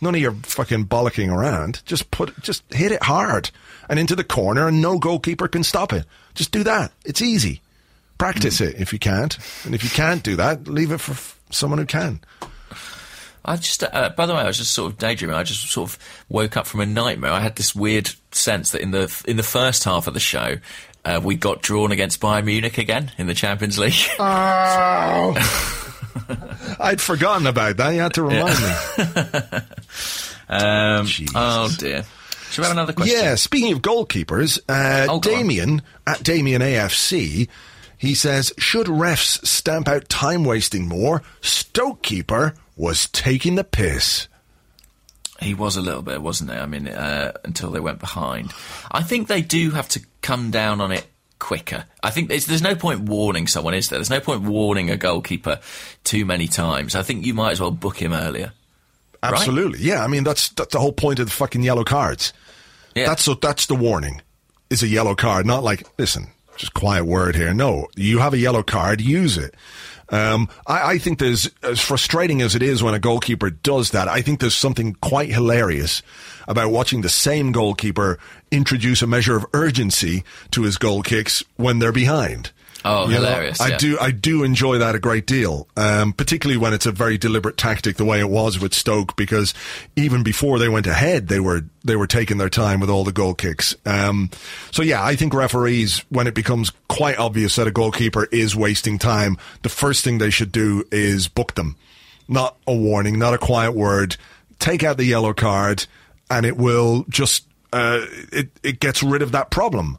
None 0.00 0.14
of 0.16 0.20
your 0.20 0.32
fucking 0.32 0.86
bollocking 0.86 1.32
around. 1.32 1.80
Just 1.86 2.10
put, 2.10 2.40
just 2.42 2.64
hit 2.72 2.90
it 2.90 3.04
hard 3.04 3.50
and 3.88 4.00
into 4.00 4.16
the 4.16 4.24
corner, 4.24 4.66
and 4.66 4.82
no 4.82 4.98
goalkeeper 4.98 5.46
can 5.46 5.62
stop 5.62 5.92
it. 5.92 6.04
Just 6.34 6.50
do 6.50 6.64
that. 6.64 6.92
It's 7.04 7.22
easy. 7.22 7.60
Practice 8.18 8.60
it 8.60 8.76
if 8.80 8.92
you 8.92 8.98
can't, 8.98 9.38
and 9.64 9.74
if 9.74 9.84
you 9.84 9.90
can't 9.90 10.22
do 10.22 10.36
that, 10.36 10.66
leave 10.66 10.92
it 10.92 10.98
for 10.98 11.12
f- 11.12 11.38
someone 11.50 11.78
who 11.78 11.86
can. 11.86 12.20
I 13.44 13.56
just, 13.56 13.82
uh, 13.82 14.10
by 14.16 14.26
the 14.26 14.34
way, 14.34 14.40
I 14.40 14.46
was 14.46 14.58
just 14.58 14.72
sort 14.72 14.92
of 14.92 14.98
daydreaming. 14.98 15.34
I 15.36 15.42
just 15.42 15.68
sort 15.68 15.90
of 15.90 15.98
woke 16.28 16.56
up 16.56 16.66
from 16.66 16.80
a 16.80 16.86
nightmare. 16.86 17.32
I 17.32 17.40
had 17.40 17.56
this 17.56 17.74
weird 17.74 18.10
sense 18.30 18.70
that 18.70 18.82
in 18.82 18.92
the 18.92 19.22
in 19.26 19.36
the 19.36 19.42
first 19.42 19.84
half 19.84 20.06
of 20.06 20.14
the 20.14 20.20
show, 20.20 20.58
uh, 21.04 21.20
we 21.22 21.34
got 21.36 21.62
drawn 21.62 21.92
against 21.92 22.20
Bayern 22.20 22.44
Munich 22.44 22.78
again 22.78 23.10
in 23.18 23.26
the 23.26 23.34
Champions 23.34 23.78
League. 23.78 23.94
Oh. 24.18 25.34
I'd 26.80 27.00
forgotten 27.00 27.46
about 27.46 27.76
that. 27.78 27.90
You 27.90 28.00
had 28.00 28.14
to 28.14 28.22
remind 28.22 28.58
me. 28.60 29.58
um, 30.48 31.06
oh 31.34 31.74
dear. 31.78 32.04
Should 32.50 32.62
we 32.62 32.64
have 32.66 32.72
another 32.72 32.92
question? 32.92 33.16
Yeah, 33.18 33.34
speaking 33.36 33.72
of 33.72 33.80
goalkeepers, 33.80 34.58
uh, 34.68 35.06
Oh, 35.08 35.14
on. 35.14 35.20
Damien 35.20 35.82
at 36.06 36.22
Damien 36.22 36.60
AFC, 36.60 37.48
he 37.96 38.14
says, 38.14 38.52
should 38.58 38.88
refs 38.88 39.44
stamp 39.46 39.88
out 39.88 40.08
time 40.10 40.44
wasting 40.44 40.86
more? 40.86 41.22
Stoke 41.40 42.02
keeper 42.02 42.54
was 42.76 43.08
taking 43.08 43.54
the 43.54 43.64
piss. 43.64 44.28
He 45.42 45.54
was 45.54 45.76
a 45.76 45.82
little 45.82 46.02
bit, 46.02 46.22
wasn't 46.22 46.50
he? 46.50 46.56
I 46.56 46.66
mean, 46.66 46.88
uh, 46.88 47.32
until 47.44 47.70
they 47.70 47.80
went 47.80 47.98
behind. 47.98 48.52
I 48.90 49.02
think 49.02 49.28
they 49.28 49.42
do 49.42 49.70
have 49.72 49.88
to 49.90 50.00
come 50.20 50.50
down 50.50 50.80
on 50.80 50.92
it 50.92 51.06
quicker. 51.38 51.84
I 52.02 52.10
think 52.10 52.28
there's, 52.28 52.46
there's 52.46 52.62
no 52.62 52.76
point 52.76 53.00
warning 53.00 53.48
someone, 53.48 53.74
is 53.74 53.88
there? 53.88 53.98
There's 53.98 54.10
no 54.10 54.20
point 54.20 54.42
warning 54.42 54.90
a 54.90 54.96
goalkeeper 54.96 55.58
too 56.04 56.24
many 56.24 56.46
times. 56.46 56.94
I 56.94 57.02
think 57.02 57.26
you 57.26 57.34
might 57.34 57.50
as 57.52 57.60
well 57.60 57.72
book 57.72 58.00
him 58.00 58.12
earlier. 58.12 58.52
Right? 59.22 59.32
Absolutely, 59.32 59.80
yeah. 59.80 60.04
I 60.04 60.08
mean, 60.08 60.24
that's 60.24 60.48
that's 60.50 60.72
the 60.72 60.80
whole 60.80 60.92
point 60.92 61.18
of 61.18 61.26
the 61.26 61.32
fucking 61.32 61.62
yellow 61.62 61.84
cards. 61.84 62.32
Yeah. 62.94 63.06
That's 63.06 63.22
so 63.22 63.34
that's 63.34 63.66
the 63.66 63.74
warning. 63.74 64.22
Is 64.70 64.82
a 64.82 64.88
yellow 64.88 65.14
card, 65.14 65.44
not 65.44 65.62
like 65.62 65.86
listen, 65.98 66.28
just 66.56 66.74
quiet 66.74 67.04
word 67.04 67.36
here. 67.36 67.52
No, 67.52 67.88
you 67.96 68.18
have 68.18 68.34
a 68.34 68.38
yellow 68.38 68.62
card, 68.62 69.00
use 69.00 69.36
it. 69.36 69.54
Um, 70.12 70.50
I, 70.66 70.92
I 70.92 70.98
think 70.98 71.18
there's 71.18 71.50
as 71.62 71.80
frustrating 71.80 72.42
as 72.42 72.54
it 72.54 72.62
is 72.62 72.82
when 72.82 72.94
a 72.94 73.00
goalkeeper 73.00 73.50
does 73.50 73.90
that. 73.90 74.08
I 74.08 74.20
think 74.20 74.38
there's 74.38 74.54
something 74.54 74.94
quite 75.00 75.30
hilarious 75.30 76.02
about 76.46 76.70
watching 76.70 77.00
the 77.00 77.08
same 77.08 77.50
goalkeeper 77.50 78.18
introduce 78.50 79.00
a 79.00 79.06
measure 79.06 79.36
of 79.36 79.46
urgency 79.54 80.22
to 80.50 80.62
his 80.62 80.76
goal 80.76 81.02
kicks 81.02 81.42
when 81.56 81.78
they're 81.78 81.92
behind. 81.92 82.52
Oh, 82.84 83.04
You 83.04 83.14
know, 83.14 83.20
hilarious, 83.20 83.60
I 83.60 83.68
yeah. 83.68 83.78
do 83.78 83.98
I 84.00 84.10
do 84.10 84.42
enjoy 84.42 84.78
that 84.78 84.94
a 84.94 84.98
great 84.98 85.26
deal, 85.26 85.68
um, 85.76 86.12
particularly 86.12 86.58
when 86.58 86.72
it's 86.72 86.86
a 86.86 86.92
very 86.92 87.16
deliberate 87.16 87.56
tactic, 87.56 87.96
the 87.96 88.04
way 88.04 88.18
it 88.18 88.28
was 88.28 88.58
with 88.58 88.74
Stoke, 88.74 89.14
because 89.16 89.54
even 89.94 90.22
before 90.22 90.58
they 90.58 90.68
went 90.68 90.86
ahead, 90.86 91.28
they 91.28 91.38
were 91.38 91.62
they 91.84 91.94
were 91.94 92.06
taking 92.06 92.38
their 92.38 92.48
time 92.48 92.80
with 92.80 92.90
all 92.90 93.04
the 93.04 93.12
goal 93.12 93.34
kicks. 93.34 93.76
Um, 93.86 94.30
so 94.72 94.82
yeah, 94.82 95.04
I 95.04 95.14
think 95.14 95.32
referees, 95.32 96.00
when 96.08 96.26
it 96.26 96.34
becomes 96.34 96.72
quite 96.88 97.18
obvious 97.18 97.56
that 97.56 97.66
a 97.68 97.70
goalkeeper 97.70 98.24
is 98.32 98.56
wasting 98.56 98.98
time, 98.98 99.38
the 99.62 99.68
first 99.68 100.02
thing 100.02 100.18
they 100.18 100.30
should 100.30 100.50
do 100.50 100.84
is 100.90 101.28
book 101.28 101.54
them, 101.54 101.76
not 102.26 102.56
a 102.66 102.74
warning, 102.74 103.18
not 103.18 103.34
a 103.34 103.38
quiet 103.38 103.72
word. 103.72 104.16
Take 104.58 104.82
out 104.82 104.96
the 104.96 105.04
yellow 105.04 105.34
card, 105.34 105.86
and 106.30 106.44
it 106.46 106.56
will 106.56 107.04
just 107.08 107.46
uh, 107.72 108.00
it 108.32 108.50
it 108.62 108.80
gets 108.80 109.02
rid 109.02 109.22
of 109.22 109.32
that 109.32 109.50
problem 109.50 109.98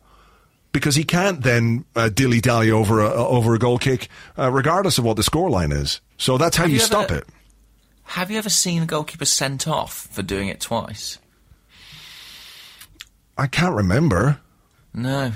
because 0.73 0.95
he 0.95 1.05
can't 1.05 1.41
then 1.41 1.85
uh, 1.95 2.09
dilly 2.09 2.41
dally 2.41 2.69
over 2.69 2.99
a 2.99 3.09
over 3.09 3.53
a 3.55 3.59
goal 3.59 3.77
kick, 3.77 4.09
uh, 4.37 4.51
regardless 4.51 4.97
of 4.97 5.05
what 5.05 5.15
the 5.15 5.21
scoreline 5.23 5.71
is. 5.71 6.01
So 6.17 6.37
that's 6.37 6.57
how 6.57 6.65
you, 6.65 6.73
you 6.73 6.79
stop 6.79 7.09
ever- 7.09 7.19
it. 7.21 7.27
Have 8.05 8.29
you 8.29 8.37
ever 8.37 8.49
seen 8.49 8.83
a 8.83 8.85
goalkeeper 8.85 9.23
sent 9.23 9.65
off 9.65 10.07
for 10.11 10.21
doing 10.21 10.49
it 10.49 10.59
twice? 10.59 11.17
I 13.37 13.47
can't 13.47 13.73
remember. 13.75 14.39
No. 14.93 15.31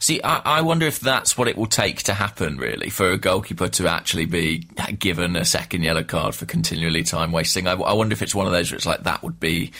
See, 0.00 0.20
I, 0.22 0.58
I 0.58 0.60
wonder 0.62 0.86
if 0.86 1.00
that's 1.00 1.36
what 1.38 1.48
it 1.48 1.56
will 1.56 1.66
take 1.66 2.02
to 2.04 2.14
happen, 2.14 2.56
really, 2.56 2.90
for 2.90 3.10
a 3.10 3.18
goalkeeper 3.18 3.68
to 3.68 3.88
actually 3.88 4.26
be 4.26 4.66
given 4.98 5.36
a 5.36 5.44
second 5.44 5.82
yellow 5.82 6.02
card 6.02 6.34
for 6.34 6.46
continually 6.46 7.02
time 7.02 7.32
wasting. 7.32 7.66
I, 7.66 7.72
I 7.72 7.92
wonder 7.92 8.12
if 8.12 8.22
it's 8.22 8.34
one 8.34 8.46
of 8.46 8.52
those 8.52 8.70
where 8.70 8.76
it's 8.76 8.86
like 8.86 9.04
that 9.04 9.22
would 9.22 9.38
be 9.38 9.72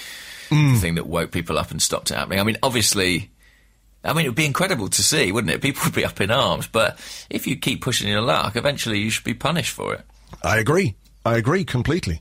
the 0.50 0.78
thing 0.78 0.94
that 0.96 1.06
woke 1.06 1.32
people 1.32 1.58
up 1.58 1.70
and 1.70 1.82
stopped 1.82 2.10
it 2.10 2.14
happening. 2.16 2.38
I 2.38 2.44
mean, 2.44 2.58
obviously, 2.62 3.30
I 4.04 4.12
mean, 4.12 4.26
it 4.26 4.28
would 4.28 4.36
be 4.36 4.44
incredible 4.46 4.88
to 4.88 5.02
see, 5.02 5.32
wouldn't 5.32 5.52
it? 5.52 5.62
People 5.62 5.82
would 5.84 5.94
be 5.94 6.04
up 6.04 6.20
in 6.20 6.30
arms, 6.30 6.66
but 6.66 6.98
if 7.30 7.46
you 7.46 7.56
keep 7.56 7.80
pushing 7.82 8.08
your 8.08 8.20
luck, 8.20 8.54
eventually 8.56 8.98
you 8.98 9.10
should 9.10 9.24
be 9.24 9.34
punished 9.34 9.72
for 9.72 9.94
it. 9.94 10.02
I 10.42 10.58
agree. 10.58 10.94
I 11.24 11.36
agree 11.36 11.64
completely. 11.64 12.20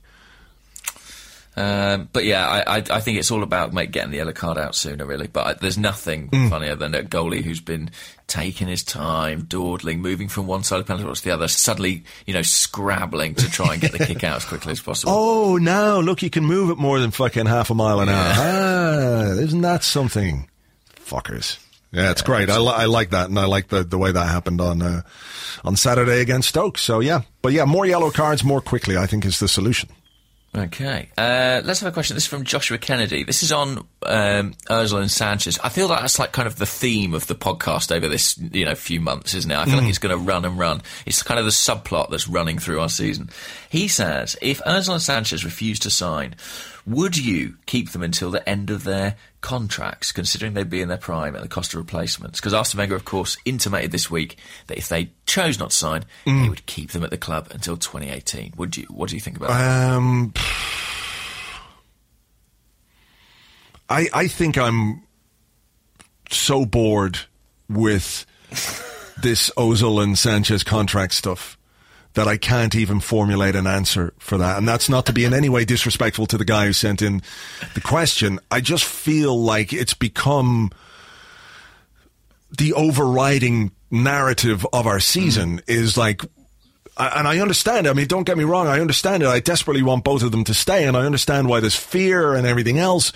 Um, 1.56 2.08
but 2.12 2.24
yeah, 2.24 2.48
I, 2.48 2.78
I, 2.78 2.82
I 2.90 3.00
think 3.00 3.16
it's 3.16 3.30
all 3.30 3.44
about 3.44 3.72
make, 3.72 3.92
getting 3.92 4.10
the 4.10 4.16
yellow 4.16 4.32
card 4.32 4.58
out 4.58 4.74
sooner, 4.74 5.06
really. 5.06 5.28
But 5.28 5.46
I, 5.46 5.52
there's 5.52 5.78
nothing 5.78 6.28
Mm. 6.30 6.50
funnier 6.50 6.74
than 6.74 6.96
a 6.96 7.02
goalie 7.04 7.42
who's 7.44 7.60
been 7.60 7.90
taking 8.26 8.66
his 8.66 8.82
time, 8.82 9.44
dawdling, 9.44 10.00
moving 10.02 10.26
from 10.28 10.48
one 10.48 10.64
side 10.64 10.80
of 10.80 10.86
the 10.86 10.88
penalty 10.88 11.06
box 11.06 11.20
to 11.20 11.26
the 11.28 11.34
other, 11.34 11.46
suddenly, 11.46 12.02
you 12.26 12.34
know, 12.34 12.42
scrabbling 12.42 13.36
to 13.36 13.48
try 13.48 13.74
and 13.74 13.80
get 13.80 13.92
the 13.92 14.04
kick 14.04 14.24
out 14.24 14.38
as 14.38 14.44
quickly 14.44 14.72
as 14.72 14.80
possible. 14.82 15.12
Oh, 15.14 15.56
now 15.56 16.00
look, 16.00 16.22
you 16.22 16.30
can 16.30 16.44
move 16.44 16.70
it 16.70 16.78
more 16.78 16.98
than 16.98 17.12
fucking 17.12 17.46
half 17.46 17.70
a 17.70 17.74
mile 17.74 18.00
an 18.00 18.08
hour. 18.08 18.32
Ah, 18.36 19.22
isn't 19.38 19.60
that 19.60 19.84
something? 19.84 20.48
Fuckers. 20.96 21.58
Yeah, 21.94 22.10
it's 22.10 22.22
great. 22.22 22.50
I, 22.50 22.58
li- 22.58 22.72
I 22.74 22.86
like 22.86 23.10
that, 23.10 23.28
and 23.28 23.38
I 23.38 23.46
like 23.46 23.68
the, 23.68 23.84
the 23.84 23.98
way 23.98 24.10
that 24.10 24.26
happened 24.28 24.60
on 24.60 24.82
uh, 24.82 25.02
on 25.64 25.76
Saturday 25.76 26.20
against 26.20 26.48
Stoke. 26.48 26.76
So 26.78 27.00
yeah, 27.00 27.22
but 27.40 27.52
yeah, 27.52 27.64
more 27.64 27.86
yellow 27.86 28.10
cards 28.10 28.42
more 28.42 28.60
quickly. 28.60 28.96
I 28.96 29.06
think 29.06 29.24
is 29.24 29.38
the 29.38 29.48
solution. 29.48 29.88
Okay, 30.56 31.08
uh, 31.18 31.62
let's 31.64 31.80
have 31.80 31.88
a 31.88 31.92
question. 31.92 32.14
This 32.14 32.24
is 32.24 32.28
from 32.28 32.44
Joshua 32.44 32.78
Kennedy. 32.78 33.24
This 33.24 33.42
is 33.42 33.50
on 33.50 33.78
um, 34.06 34.54
Ozil 34.70 35.00
and 35.00 35.10
Sanchez. 35.10 35.58
I 35.64 35.68
feel 35.68 35.88
like 35.88 36.00
that's 36.00 36.20
like 36.20 36.30
kind 36.30 36.46
of 36.46 36.54
the 36.56 36.66
theme 36.66 37.12
of 37.12 37.26
the 37.26 37.34
podcast 37.34 37.90
over 37.90 38.06
this 38.08 38.38
you 38.38 38.64
know 38.64 38.76
few 38.76 39.00
months, 39.00 39.34
isn't 39.34 39.50
it? 39.50 39.56
I 39.56 39.64
feel 39.64 39.78
like 39.78 39.88
it's 39.88 39.98
going 39.98 40.16
to 40.16 40.24
run 40.24 40.44
and 40.44 40.56
run. 40.56 40.82
It's 41.06 41.24
kind 41.24 41.40
of 41.40 41.44
the 41.44 41.50
subplot 41.50 42.10
that's 42.10 42.28
running 42.28 42.60
through 42.60 42.80
our 42.80 42.88
season. 42.88 43.30
He 43.68 43.88
says, 43.88 44.36
if 44.40 44.60
Ozil 44.62 44.92
and 44.92 45.02
Sanchez 45.02 45.44
refuse 45.44 45.80
to 45.80 45.90
sign, 45.90 46.36
would 46.86 47.16
you 47.16 47.56
keep 47.66 47.90
them 47.90 48.02
until 48.02 48.30
the 48.30 48.46
end 48.48 48.70
of 48.70 48.84
their 48.84 49.16
contracts, 49.40 50.12
considering 50.12 50.54
they'd 50.54 50.68
be 50.68 50.82
in 50.82 50.88
their 50.88 50.98
prime 50.98 51.34
at 51.34 51.42
the 51.42 51.48
cost 51.48 51.72
of 51.72 51.78
replacements? 51.78 52.40
Because 52.40 52.52
Arsene 52.52 52.78
Wenger, 52.78 52.94
of 52.94 53.04
course, 53.04 53.36
intimated 53.44 53.90
this 53.90 54.10
week 54.10 54.36
that 54.66 54.78
if 54.78 54.88
they 54.88 55.10
chose 55.26 55.58
not 55.58 55.70
to 55.70 55.76
sign, 55.76 56.04
he 56.24 56.48
would 56.48 56.66
keep 56.66 56.90
them 56.90 57.02
at 57.02 57.10
the 57.10 57.18
club 57.18 57.48
until 57.50 57.76
2018. 57.76 58.54
Would 58.56 58.76
you? 58.76 58.84
What 58.90 59.08
do 59.08 59.16
you 59.16 59.20
think 59.20 59.36
about 59.36 59.48
that? 59.48 59.92
Um, 59.94 60.32
I 63.88 64.08
I 64.12 64.28
think 64.28 64.58
I'm 64.58 65.02
so 66.30 66.66
bored 66.66 67.18
with 67.68 68.26
this 69.22 69.50
Ozil 69.56 70.02
and 70.02 70.18
Sanchez 70.18 70.62
contract 70.64 71.14
stuff 71.14 71.56
that 72.14 72.28
I 72.28 72.36
can't 72.36 72.74
even 72.74 73.00
formulate 73.00 73.56
an 73.56 73.66
answer 73.66 74.14
for 74.18 74.38
that. 74.38 74.56
And 74.56 74.68
that's 74.68 74.88
not 74.88 75.06
to 75.06 75.12
be 75.12 75.24
in 75.24 75.34
any 75.34 75.48
way 75.48 75.64
disrespectful 75.64 76.26
to 76.26 76.38
the 76.38 76.44
guy 76.44 76.66
who 76.66 76.72
sent 76.72 77.02
in 77.02 77.22
the 77.74 77.80
question. 77.80 78.38
I 78.50 78.60
just 78.60 78.84
feel 78.84 79.40
like 79.40 79.72
it's 79.72 79.94
become 79.94 80.70
the 82.56 82.72
overriding 82.72 83.72
narrative 83.90 84.64
of 84.72 84.86
our 84.86 85.00
season 85.00 85.58
mm. 85.58 85.62
is 85.66 85.96
like 85.96 86.22
and 86.96 87.26
I 87.26 87.40
understand. 87.40 87.86
it. 87.86 87.90
I 87.90 87.92
mean, 87.92 88.06
don't 88.06 88.24
get 88.24 88.38
me 88.38 88.44
wrong. 88.44 88.68
I 88.68 88.80
understand 88.80 89.24
it. 89.24 89.28
I 89.28 89.40
desperately 89.40 89.82
want 89.82 90.04
both 90.04 90.22
of 90.22 90.30
them 90.30 90.44
to 90.44 90.54
stay, 90.54 90.86
and 90.86 90.96
I 90.96 91.04
understand 91.04 91.48
why 91.48 91.58
there's 91.58 91.74
fear 91.74 92.34
and 92.34 92.46
everything 92.46 92.78
else. 92.78 93.12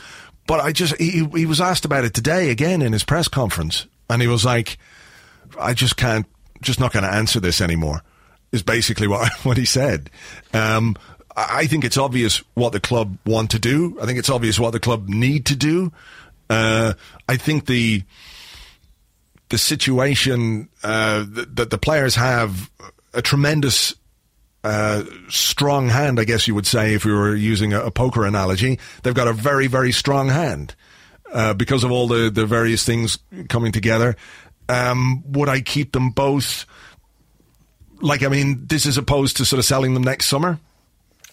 But 0.49 0.59
I 0.61 0.73
just 0.73 0.97
he, 0.97 1.25
he 1.33 1.47
was 1.47 1.61
asked 1.61 1.85
about 1.85 2.05
it 2.05 2.13
today 2.13 2.51
again 2.51 2.83
in 2.83 2.93
his 2.93 3.05
press 3.05 3.29
conference, 3.29 3.87
and 4.11 4.21
he 4.21 4.27
was 4.27 4.45
like, 4.45 4.79
"I 5.61 5.75
just 5.75 5.97
can't, 5.97 6.27
just 6.61 6.81
not 6.81 6.93
going 6.93 7.05
to 7.05 7.13
answer 7.13 7.39
this 7.39 7.61
anymore." 7.61 8.03
Is 8.53 8.63
basically 8.63 9.09
what 9.09 9.33
what 9.45 9.57
he 9.57 9.65
said. 9.65 10.11
Um, 10.53 10.97
I 11.37 11.67
think 11.67 11.85
it's 11.85 11.99
obvious 11.99 12.43
what 12.55 12.73
the 12.73 12.81
club 12.81 13.17
want 13.25 13.53
to 13.53 13.59
do. 13.59 13.97
I 14.03 14.07
think 14.07 14.19
it's 14.19 14.31
obvious 14.31 14.59
what 14.59 14.73
the 14.73 14.81
club 14.81 15.09
need 15.09 15.47
to 15.47 15.57
do. 15.57 15.93
Uh, 16.51 16.95
I 17.29 17.37
think 17.37 17.67
the 17.67 18.03
the 19.51 19.59
situation 19.59 20.69
uh, 20.83 21.25
that, 21.29 21.57
that 21.57 21.71
the 21.71 21.79
players 21.79 22.17
have 22.17 22.71
a 23.15 23.23
tremendous 23.23 23.95
uh, 24.65 25.05
strong 25.29 25.89
hand, 25.89 26.21
I 26.21 26.25
guess 26.25 26.49
you 26.49 26.55
would 26.55 26.67
say, 26.67 26.95
if 26.95 27.05
we 27.05 27.13
were 27.13 27.35
using 27.35 27.73
a, 27.73 27.85
a 27.85 27.91
poker 27.91 28.25
analogy. 28.27 28.79
They've 29.03 29.15
got 29.15 29.29
a 29.29 29.33
very, 29.33 29.67
very 29.67 29.93
strong 29.93 30.29
hand 30.29 30.75
uh, 31.33 31.55
because 31.55 31.85
of 31.85 31.91
all 31.91 32.09
the, 32.09 32.31
the 32.31 32.45
various 32.45 32.85
things 32.85 33.19
coming 33.49 33.73
together. 33.73 34.17
Um, 34.69 35.23
would 35.33 35.49
I 35.49 35.61
keep 35.61 35.93
them 35.93 36.11
both? 36.11 36.67
Like, 38.01 38.23
I 38.23 38.29
mean, 38.29 38.67
this 38.67 38.87
is 38.87 38.97
opposed 38.97 39.37
to 39.39 39.45
sort 39.45 39.59
of 39.59 39.65
selling 39.65 39.95
them 39.95 40.03
next 40.03 40.27
summer. 40.27 40.59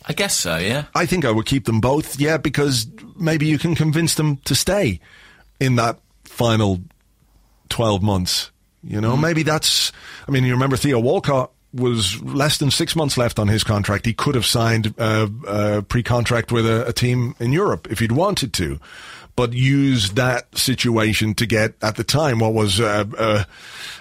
I 0.07 0.13
guess 0.13 0.37
so. 0.37 0.57
Yeah. 0.57 0.85
I 0.93 1.05
think 1.05 1.25
I 1.25 1.31
would 1.31 1.45
keep 1.45 1.65
them 1.65 1.81
both, 1.81 2.19
yeah, 2.19 2.37
because 2.37 2.87
maybe 3.15 3.47
you 3.47 3.57
can 3.57 3.75
convince 3.75 4.15
them 4.15 4.37
to 4.45 4.55
stay 4.55 4.99
in 5.59 5.75
that 5.77 5.99
final 6.23 6.81
12 7.69 8.03
months. 8.03 8.51
You 8.83 9.01
know, 9.01 9.15
mm. 9.15 9.21
maybe 9.21 9.43
that's, 9.43 9.91
I 10.27 10.31
mean, 10.31 10.43
you 10.43 10.53
remember 10.53 10.77
Theo 10.77 10.99
Walcott 10.99 11.51
was 11.73 12.21
less 12.21 12.57
than 12.59 12.71
six 12.71 12.95
months 12.95 13.17
left 13.17 13.39
on 13.39 13.47
his 13.47 13.63
contract. 13.63 14.05
He 14.05 14.13
could 14.13 14.35
have 14.35 14.45
signed 14.45 14.93
a, 14.97 15.29
a 15.47 15.81
pre 15.81 16.03
contract 16.03 16.51
with 16.51 16.67
a, 16.67 16.87
a 16.87 16.93
team 16.93 17.35
in 17.39 17.51
Europe 17.51 17.87
if 17.89 17.99
he'd 17.99 18.11
wanted 18.11 18.53
to, 18.53 18.79
but 19.35 19.53
used 19.53 20.15
that 20.15 20.55
situation 20.55 21.33
to 21.35 21.47
get, 21.47 21.73
at 21.81 21.95
the 21.95 22.03
time, 22.03 22.39
what 22.39 22.53
was 22.53 22.79
a, 22.79 23.47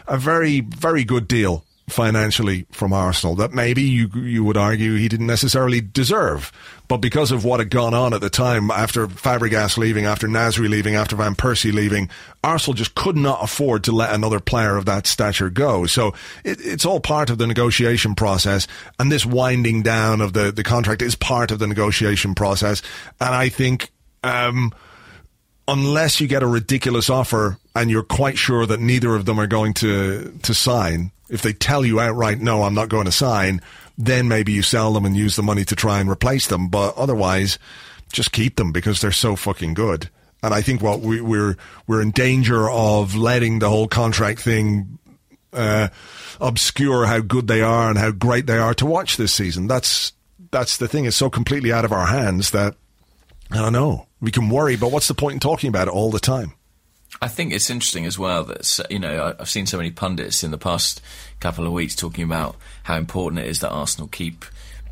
a 0.06 0.18
very, 0.18 0.60
very 0.60 1.04
good 1.04 1.26
deal 1.26 1.64
financially 1.88 2.66
from 2.72 2.92
Arsenal 2.92 3.34
that 3.36 3.52
maybe 3.52 3.82
you 3.82 4.08
you 4.14 4.42
would 4.42 4.56
argue 4.56 4.94
he 4.94 5.08
didn't 5.08 5.26
necessarily 5.26 5.80
deserve. 5.80 6.50
But 6.88 6.98
because 6.98 7.30
of 7.30 7.44
what 7.44 7.60
had 7.60 7.70
gone 7.70 7.94
on 7.94 8.12
at 8.12 8.20
the 8.20 8.30
time, 8.30 8.70
after 8.70 9.06
Fabregas 9.06 9.78
leaving, 9.78 10.04
after 10.04 10.26
Nasri 10.26 10.68
leaving, 10.68 10.94
after 10.94 11.16
Van 11.16 11.34
Persie 11.34 11.72
leaving, 11.72 12.10
Arsenal 12.42 12.74
just 12.74 12.94
could 12.94 13.16
not 13.16 13.42
afford 13.42 13.84
to 13.84 13.92
let 13.92 14.14
another 14.14 14.40
player 14.40 14.76
of 14.76 14.84
that 14.86 15.06
stature 15.06 15.50
go. 15.50 15.86
So 15.86 16.08
it, 16.44 16.58
it's 16.60 16.84
all 16.84 17.00
part 17.00 17.30
of 17.30 17.38
the 17.38 17.46
negotiation 17.46 18.14
process, 18.14 18.66
and 18.98 19.10
this 19.10 19.24
winding 19.24 19.82
down 19.82 20.20
of 20.20 20.34
the, 20.34 20.52
the 20.52 20.64
contract 20.64 21.02
is 21.02 21.14
part 21.14 21.50
of 21.50 21.58
the 21.58 21.66
negotiation 21.66 22.34
process. 22.34 22.82
And 23.20 23.34
I 23.34 23.48
think 23.48 23.90
um, 24.22 24.72
unless 25.68 26.20
you 26.20 26.26
get 26.26 26.42
a 26.42 26.46
ridiculous 26.46 27.08
offer 27.08 27.58
and 27.74 27.90
you're 27.90 28.02
quite 28.02 28.38
sure 28.38 28.66
that 28.66 28.80
neither 28.80 29.14
of 29.14 29.24
them 29.24 29.38
are 29.38 29.46
going 29.46 29.74
to 29.74 30.38
to 30.42 30.54
sign, 30.54 31.12
if 31.28 31.42
they 31.42 31.52
tell 31.52 31.84
you 31.84 32.00
outright, 32.00 32.40
no, 32.40 32.62
I'm 32.62 32.74
not 32.74 32.88
going 32.88 33.06
to 33.06 33.12
sign, 33.12 33.60
then 33.96 34.28
maybe 34.28 34.52
you 34.52 34.62
sell 34.62 34.92
them 34.92 35.04
and 35.04 35.16
use 35.16 35.36
the 35.36 35.42
money 35.42 35.64
to 35.64 35.76
try 35.76 36.00
and 36.00 36.10
replace 36.10 36.46
them. 36.46 36.68
But 36.68 36.96
otherwise, 36.96 37.58
just 38.12 38.32
keep 38.32 38.56
them 38.56 38.72
because 38.72 39.00
they're 39.00 39.12
so 39.12 39.36
fucking 39.36 39.74
good. 39.74 40.10
And 40.42 40.52
I 40.52 40.60
think 40.60 40.82
what 40.82 41.00
we, 41.00 41.20
we're 41.20 41.56
we're 41.86 42.02
in 42.02 42.10
danger 42.10 42.68
of 42.68 43.14
letting 43.14 43.60
the 43.60 43.70
whole 43.70 43.88
contract 43.88 44.40
thing 44.40 44.98
uh, 45.54 45.88
obscure 46.40 47.06
how 47.06 47.20
good 47.20 47.48
they 47.48 47.62
are 47.62 47.88
and 47.88 47.98
how 47.98 48.10
great 48.10 48.46
they 48.46 48.58
are 48.58 48.74
to 48.74 48.86
watch 48.86 49.16
this 49.16 49.32
season. 49.32 49.66
That's 49.66 50.12
that's 50.50 50.76
the 50.76 50.88
thing. 50.88 51.06
It's 51.06 51.16
so 51.16 51.30
completely 51.30 51.72
out 51.72 51.84
of 51.84 51.92
our 51.92 52.06
hands 52.06 52.50
that 52.50 52.76
I 53.50 53.56
don't 53.56 53.72
know. 53.72 54.06
We 54.20 54.30
can 54.30 54.50
worry, 54.50 54.76
but 54.76 54.92
what's 54.92 55.08
the 55.08 55.14
point 55.14 55.34
in 55.34 55.40
talking 55.40 55.68
about 55.68 55.88
it 55.88 55.94
all 55.94 56.10
the 56.10 56.20
time? 56.20 56.52
I 57.22 57.28
think 57.28 57.52
it's 57.52 57.70
interesting 57.70 58.04
as 58.06 58.18
well 58.18 58.44
that 58.44 58.80
you 58.90 58.98
know 58.98 59.34
I've 59.38 59.48
seen 59.48 59.66
so 59.66 59.76
many 59.76 59.90
pundits 59.90 60.42
in 60.44 60.50
the 60.50 60.58
past 60.58 61.00
couple 61.40 61.66
of 61.66 61.72
weeks 61.72 61.94
talking 61.94 62.24
about 62.24 62.56
how 62.82 62.96
important 62.96 63.40
it 63.40 63.46
is 63.48 63.60
that 63.60 63.70
Arsenal 63.70 64.08
keep 64.08 64.44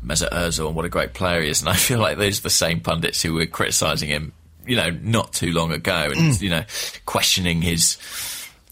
Mesut 0.03 0.29
Ozil 0.31 0.67
and 0.67 0.75
what 0.75 0.85
a 0.85 0.89
great 0.89 1.13
player 1.13 1.41
he 1.41 1.49
is, 1.49 1.61
and 1.61 1.69
I 1.69 1.75
feel 1.75 1.99
like 1.99 2.17
those 2.17 2.39
are 2.39 2.43
the 2.43 2.49
same 2.49 2.79
pundits 2.79 3.21
who 3.21 3.33
were 3.33 3.45
criticising 3.45 4.09
him, 4.09 4.33
you 4.65 4.75
know, 4.75 4.89
not 4.89 5.33
too 5.33 5.51
long 5.51 5.71
ago, 5.71 6.11
and 6.15 6.39
you 6.41 6.49
know, 6.49 6.63
questioning 7.05 7.61
his 7.61 7.97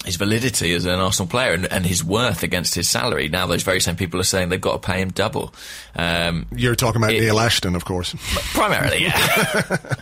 his 0.03 0.15
validity 0.15 0.73
as 0.73 0.85
an 0.85 0.99
Arsenal 0.99 1.29
player 1.29 1.53
and, 1.53 1.71
and 1.71 1.85
his 1.85 2.03
worth 2.03 2.41
against 2.41 2.73
his 2.73 2.89
salary. 2.89 3.29
Now 3.29 3.45
those 3.45 3.61
very 3.61 3.79
same 3.79 3.95
people 3.95 4.19
are 4.19 4.23
saying 4.23 4.49
they've 4.49 4.59
got 4.59 4.81
to 4.81 4.85
pay 4.91 4.99
him 4.99 5.11
double. 5.11 5.53
Um, 5.95 6.47
You're 6.55 6.73
talking 6.73 6.99
about 7.03 7.13
It- 7.13 7.19
Neil 7.21 7.39
Ashton, 7.39 7.75
of 7.75 7.85
course. 7.85 8.15
primarily, 8.53 9.03
yeah. 9.03 9.77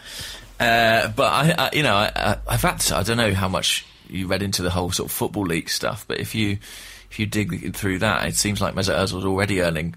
uh, 0.60 1.07
but 1.10 1.32
I, 1.32 1.55
I, 1.57 1.70
you 1.74 1.84
know, 1.84 1.95
I, 1.95 2.12
I, 2.16 2.38
I've 2.47 2.62
had 2.62 2.80
to, 2.82 2.97
I 2.97 3.03
don't 3.03 3.18
know 3.18 3.34
how 3.34 3.47
much 3.47 3.86
you 4.10 4.28
read 4.28 4.41
into 4.41 4.62
the 4.62 4.70
whole 4.70 4.91
sort 4.91 5.10
of 5.10 5.12
Football 5.12 5.45
Leaks 5.45 5.74
stuff, 5.74 6.05
but 6.07 6.20
if 6.20 6.36
you 6.36 6.57
if 7.10 7.20
you 7.20 7.26
dig 7.26 7.76
through 7.76 7.99
that, 7.99 8.28
it 8.28 8.36
seems 8.36 8.62
like 8.62 8.76
Mesut 8.76 8.95
Ozil's 8.95 9.26
already 9.26 9.62
earning 9.62 9.95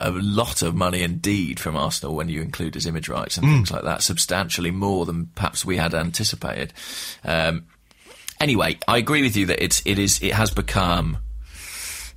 a 0.00 0.10
lot 0.10 0.62
of 0.62 0.74
money 0.74 1.02
indeed 1.02 1.60
from 1.60 1.76
Arsenal 1.76 2.14
when 2.14 2.28
you 2.28 2.42
include 2.42 2.74
his 2.74 2.86
image 2.86 3.08
rights 3.08 3.36
and 3.36 3.46
things 3.46 3.70
like 3.70 3.84
that, 3.84 4.02
substantially 4.02 4.70
more 4.72 5.06
than 5.06 5.26
perhaps 5.34 5.64
we 5.64 5.76
had 5.76 5.94
anticipated. 5.94 6.72
Um, 7.24 7.66
anyway, 8.40 8.78
I 8.88 8.98
agree 8.98 9.22
with 9.22 9.36
you 9.36 9.46
that 9.46 9.62
it's 9.62 9.80
it 9.86 9.98
is 9.98 10.20
it 10.22 10.34
has 10.34 10.50
become 10.50 11.18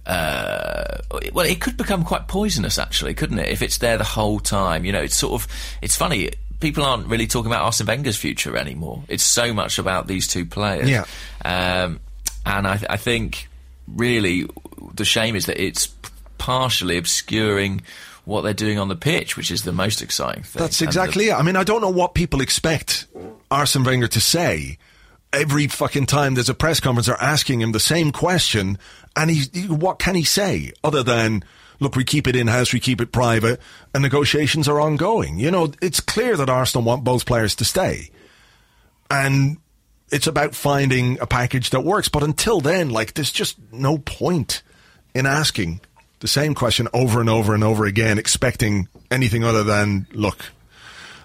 uh, 0.05 0.99
well, 1.33 1.45
it 1.45 1.59
could 1.59 1.77
become 1.77 2.03
quite 2.03 2.27
poisonous, 2.27 2.77
actually, 2.77 3.13
couldn't 3.13 3.39
it? 3.39 3.49
If 3.49 3.61
it's 3.61 3.79
there 3.79 3.97
the 3.97 4.03
whole 4.03 4.39
time, 4.39 4.85
you 4.85 4.91
know, 4.91 5.01
it's 5.01 5.15
sort 5.15 5.33
of, 5.33 5.47
it's 5.81 5.95
funny. 5.95 6.31
People 6.59 6.83
aren't 6.83 7.07
really 7.07 7.27
talking 7.27 7.51
about 7.51 7.63
Arsene 7.65 7.87
Wenger's 7.87 8.17
future 8.17 8.55
anymore. 8.57 9.03
It's 9.07 9.23
so 9.23 9.53
much 9.53 9.77
about 9.79 10.07
these 10.07 10.27
two 10.27 10.45
players. 10.45 10.89
Yeah. 10.89 11.05
Um, 11.43 11.99
and 12.45 12.67
I, 12.67 12.79
I 12.89 12.97
think 12.97 13.47
really 13.87 14.47
the 14.95 15.05
shame 15.05 15.35
is 15.35 15.45
that 15.47 15.61
it's 15.61 15.87
partially 16.37 16.97
obscuring 16.97 17.81
what 18.23 18.41
they're 18.41 18.53
doing 18.53 18.79
on 18.79 18.87
the 18.87 18.95
pitch, 18.95 19.37
which 19.37 19.51
is 19.51 19.63
the 19.63 19.71
most 19.71 20.01
exciting 20.01 20.43
thing. 20.43 20.59
That's 20.61 20.79
And 20.81 20.87
the- 20.87 20.89
exactly 20.89 21.27
it. 21.29 21.33
I 21.33 21.41
mean, 21.43 21.55
I 21.55 21.63
don't 21.63 21.81
know 21.81 21.89
what 21.89 22.13
people 22.15 22.41
expect 22.41 23.05
Arsene 23.51 23.83
Wenger 23.83 24.07
to 24.07 24.19
say. 24.21 24.77
Every 25.33 25.67
fucking 25.67 26.05
time 26.05 26.33
there's 26.35 26.49
a 26.49 26.53
press 26.55 26.79
conference, 26.79 27.07
they're 27.07 27.21
asking 27.21 27.61
him 27.61 27.71
the 27.73 27.79
same 27.79 28.11
question, 28.11 28.77
and 29.15 29.29
he- 29.29 29.67
what 29.67 29.99
can 29.99 30.15
he 30.15 30.23
say 30.23 30.71
other 30.83 31.03
than, 31.03 31.43
"Look, 31.79 31.95
we 31.95 32.03
keep 32.03 32.27
it 32.27 32.35
in 32.35 32.47
house, 32.47 32.73
we 32.73 32.79
keep 32.79 33.01
it 33.01 33.11
private, 33.11 33.59
and 33.93 34.01
negotiations 34.01 34.67
are 34.67 34.79
ongoing." 34.79 35.39
You 35.39 35.51
know, 35.51 35.71
it's 35.81 35.99
clear 35.99 36.37
that 36.37 36.49
Arsenal 36.49 36.85
want 36.85 37.03
both 37.03 37.25
players 37.25 37.55
to 37.55 37.65
stay, 37.65 38.11
and 39.09 39.57
it's 40.11 40.27
about 40.27 40.55
finding 40.55 41.19
a 41.19 41.27
package 41.27 41.71
that 41.71 41.81
works. 41.81 42.09
But 42.09 42.23
until 42.23 42.61
then, 42.61 42.89
like, 42.89 43.13
there's 43.13 43.31
just 43.31 43.57
no 43.71 43.97
point 43.97 44.61
in 45.13 45.25
asking 45.25 45.81
the 46.19 46.27
same 46.27 46.55
question 46.55 46.87
over 46.93 47.19
and 47.19 47.29
over 47.29 47.53
and 47.53 47.63
over 47.63 47.85
again, 47.85 48.17
expecting 48.17 48.87
anything 49.11 49.43
other 49.43 49.63
than, 49.63 50.07
look, 50.11 50.45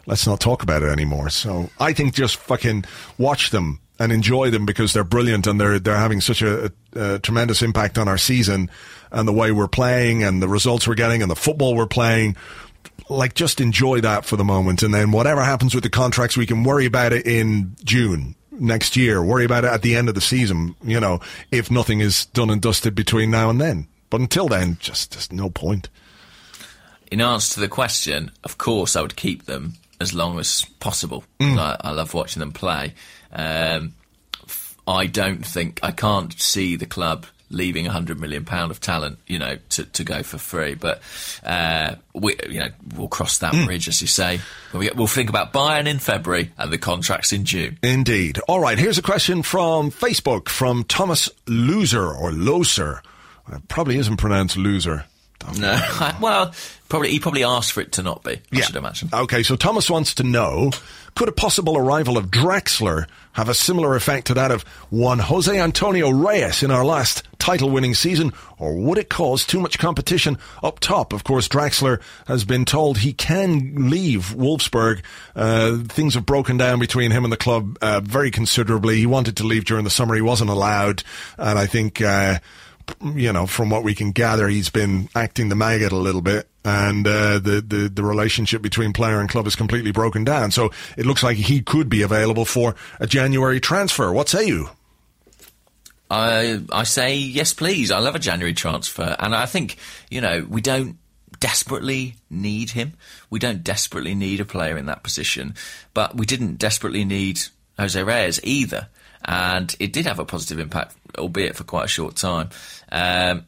let's 0.06 0.26
not 0.26 0.40
talk 0.40 0.62
about 0.62 0.82
it 0.82 0.90
anymore. 0.90 1.30
So 1.30 1.70
I 1.78 1.92
think 1.92 2.14
just 2.14 2.36
fucking 2.36 2.84
watch 3.18 3.50
them 3.50 3.80
and 3.98 4.12
enjoy 4.12 4.50
them 4.50 4.66
because 4.66 4.92
they're 4.92 5.04
brilliant 5.04 5.46
and 5.46 5.60
they're 5.60 5.78
they're 5.78 5.96
having 5.96 6.20
such 6.20 6.42
a, 6.42 6.66
a, 6.94 7.14
a, 7.14 7.18
tremendous 7.18 7.62
impact 7.62 7.98
on 7.98 8.08
our 8.08 8.18
season 8.18 8.70
and 9.10 9.26
the 9.26 9.32
way 9.32 9.52
we're 9.52 9.68
playing 9.68 10.22
and 10.22 10.42
the 10.42 10.48
results 10.48 10.86
we're 10.86 10.94
getting 10.94 11.22
and 11.22 11.30
the 11.30 11.36
football 11.36 11.74
we're 11.74 11.86
playing. 11.86 12.36
Like 13.08 13.34
just 13.34 13.60
enjoy 13.60 14.00
that 14.02 14.24
for 14.24 14.36
the 14.36 14.44
moment, 14.44 14.82
and 14.82 14.94
then 14.94 15.10
whatever 15.10 15.42
happens 15.42 15.74
with 15.74 15.82
the 15.82 15.90
contracts, 15.90 16.36
we 16.36 16.46
can 16.46 16.62
worry 16.62 16.86
about 16.86 17.12
it 17.12 17.26
in 17.26 17.74
June 17.82 18.36
next 18.52 18.96
year. 18.96 19.22
Worry 19.22 19.44
about 19.44 19.64
it 19.64 19.72
at 19.72 19.82
the 19.82 19.96
end 19.96 20.08
of 20.08 20.14
the 20.14 20.20
season. 20.20 20.76
You 20.82 21.00
know, 21.00 21.20
if 21.50 21.70
nothing 21.70 22.00
is 22.00 22.26
done 22.26 22.50
and 22.50 22.62
dusted 22.62 22.94
between 22.94 23.30
now 23.30 23.50
and 23.50 23.60
then. 23.60 23.88
But 24.10 24.20
until 24.20 24.48
then, 24.48 24.76
just 24.80 25.12
there's 25.12 25.32
no 25.32 25.50
point. 25.50 25.88
In 27.10 27.20
answer 27.20 27.54
to 27.54 27.60
the 27.60 27.68
question, 27.68 28.30
of 28.44 28.58
course, 28.58 28.94
I 28.94 29.02
would 29.02 29.16
keep 29.16 29.46
them 29.46 29.74
as 30.00 30.14
long 30.14 30.38
as 30.38 30.64
possible. 30.78 31.24
Mm. 31.40 31.58
I, 31.58 31.76
I, 31.80 31.90
love 31.92 32.14
watching 32.14 32.40
them 32.40 32.52
play. 32.52 32.94
Um, 33.32 33.94
I 34.86 35.06
don't 35.06 35.44
think 35.44 35.80
I 35.82 35.90
can't 35.90 36.38
see 36.40 36.76
the 36.76 36.86
club 36.86 37.26
leaving 37.50 37.86
a 37.86 37.90
hundred 37.90 38.20
million 38.20 38.44
pound 38.44 38.70
of 38.70 38.80
talent, 38.80 39.18
you 39.26 39.38
know, 39.38 39.58
to, 39.70 39.84
to 39.84 40.04
go 40.04 40.22
for 40.22 40.38
free. 40.38 40.74
But 40.74 41.02
uh, 41.44 41.96
we, 42.14 42.36
you 42.48 42.60
know, 42.60 42.68
we'll 42.96 43.08
cross 43.08 43.38
that 43.38 43.52
mm. 43.52 43.66
bridge, 43.66 43.88
as 43.88 44.00
you 44.00 44.06
say. 44.06 44.40
We'll, 44.72 44.90
we'll 44.94 45.06
think 45.06 45.28
about 45.28 45.52
Bayern 45.52 45.86
in 45.86 45.98
February 45.98 46.52
and 46.56 46.72
the 46.72 46.78
contracts 46.78 47.32
in 47.32 47.44
June. 47.44 47.78
Indeed. 47.82 48.38
All 48.48 48.60
right. 48.60 48.78
Here's 48.78 48.98
a 48.98 49.02
question 49.02 49.42
from 49.42 49.90
Facebook 49.90 50.48
from 50.48 50.84
Thomas 50.84 51.28
Loser 51.46 52.12
or 52.12 52.32
Loser. 52.32 53.02
It 53.52 53.68
probably 53.68 53.98
isn't 53.98 54.16
pronounced 54.16 54.56
loser. 54.56 55.04
No, 55.56 55.80
well, 56.20 56.54
probably 56.88 57.10
he 57.10 57.18
probably 57.18 57.44
asked 57.44 57.72
for 57.72 57.80
it 57.80 57.92
to 57.92 58.02
not 58.02 58.22
be. 58.22 58.32
I 58.32 58.40
yeah. 58.52 58.62
should 58.62 58.76
imagine. 58.76 59.08
Okay, 59.12 59.42
so 59.42 59.56
Thomas 59.56 59.90
wants 59.90 60.14
to 60.16 60.22
know: 60.22 60.70
Could 61.14 61.28
a 61.28 61.32
possible 61.32 61.76
arrival 61.76 62.18
of 62.18 62.26
Draxler 62.26 63.06
have 63.32 63.48
a 63.48 63.54
similar 63.54 63.96
effect 63.96 64.26
to 64.26 64.34
that 64.34 64.50
of 64.50 64.62
one 64.90 65.18
Jose 65.18 65.58
Antonio 65.58 66.10
Reyes 66.10 66.62
in 66.62 66.70
our 66.70 66.84
last 66.84 67.22
title-winning 67.38 67.94
season, 67.94 68.32
or 68.58 68.74
would 68.76 68.98
it 68.98 69.08
cause 69.08 69.46
too 69.46 69.60
much 69.60 69.78
competition 69.78 70.38
up 70.62 70.80
top? 70.80 71.12
Of 71.12 71.24
course, 71.24 71.48
Draxler 71.48 72.00
has 72.26 72.44
been 72.44 72.64
told 72.64 72.98
he 72.98 73.12
can 73.12 73.88
leave 73.88 74.34
Wolfsburg. 74.36 75.02
Uh, 75.34 75.78
things 75.84 76.14
have 76.14 76.26
broken 76.26 76.56
down 76.56 76.78
between 76.78 77.10
him 77.10 77.24
and 77.24 77.32
the 77.32 77.36
club 77.38 77.78
uh, 77.80 78.00
very 78.00 78.30
considerably. 78.30 78.98
He 78.98 79.06
wanted 79.06 79.36
to 79.38 79.44
leave 79.44 79.64
during 79.64 79.84
the 79.84 79.90
summer, 79.90 80.14
he 80.14 80.20
wasn't 80.20 80.50
allowed, 80.50 81.02
and 81.38 81.58
I 81.58 81.66
think. 81.66 82.00
Uh, 82.00 82.38
you 83.14 83.32
know, 83.32 83.46
from 83.46 83.70
what 83.70 83.84
we 83.84 83.94
can 83.94 84.10
gather, 84.10 84.48
he's 84.48 84.68
been 84.68 85.08
acting 85.14 85.48
the 85.48 85.54
maggot 85.54 85.92
a 85.92 85.96
little 85.96 86.22
bit, 86.22 86.48
and 86.64 87.06
uh, 87.06 87.38
the, 87.38 87.64
the 87.66 87.90
the 87.92 88.02
relationship 88.02 88.62
between 88.62 88.92
player 88.92 89.20
and 89.20 89.28
club 89.28 89.46
is 89.46 89.56
completely 89.56 89.92
broken 89.92 90.24
down. 90.24 90.50
So 90.50 90.70
it 90.96 91.06
looks 91.06 91.22
like 91.22 91.36
he 91.36 91.62
could 91.62 91.88
be 91.88 92.02
available 92.02 92.44
for 92.44 92.74
a 92.98 93.06
January 93.06 93.60
transfer. 93.60 94.12
What 94.12 94.28
say 94.28 94.46
you? 94.46 94.70
I 96.10 96.62
I 96.70 96.84
say 96.84 97.16
yes, 97.16 97.54
please. 97.54 97.90
I 97.90 97.98
love 97.98 98.14
a 98.14 98.18
January 98.18 98.54
transfer, 98.54 99.16
and 99.18 99.34
I 99.34 99.46
think 99.46 99.76
you 100.10 100.20
know 100.20 100.46
we 100.48 100.60
don't 100.60 100.98
desperately 101.38 102.16
need 102.28 102.70
him. 102.70 102.94
We 103.30 103.38
don't 103.38 103.64
desperately 103.64 104.14
need 104.14 104.40
a 104.40 104.44
player 104.44 104.76
in 104.76 104.86
that 104.86 105.02
position, 105.02 105.54
but 105.94 106.16
we 106.16 106.26
didn't 106.26 106.56
desperately 106.56 107.04
need 107.04 107.40
Jose 107.78 108.02
Reyes 108.02 108.40
either 108.44 108.88
and 109.24 109.74
it 109.78 109.92
did 109.92 110.06
have 110.06 110.18
a 110.18 110.24
positive 110.24 110.58
impact, 110.58 110.96
albeit 111.18 111.56
for 111.56 111.64
quite 111.64 111.84
a 111.84 111.88
short 111.88 112.16
time. 112.16 112.50
Um, 112.90 113.44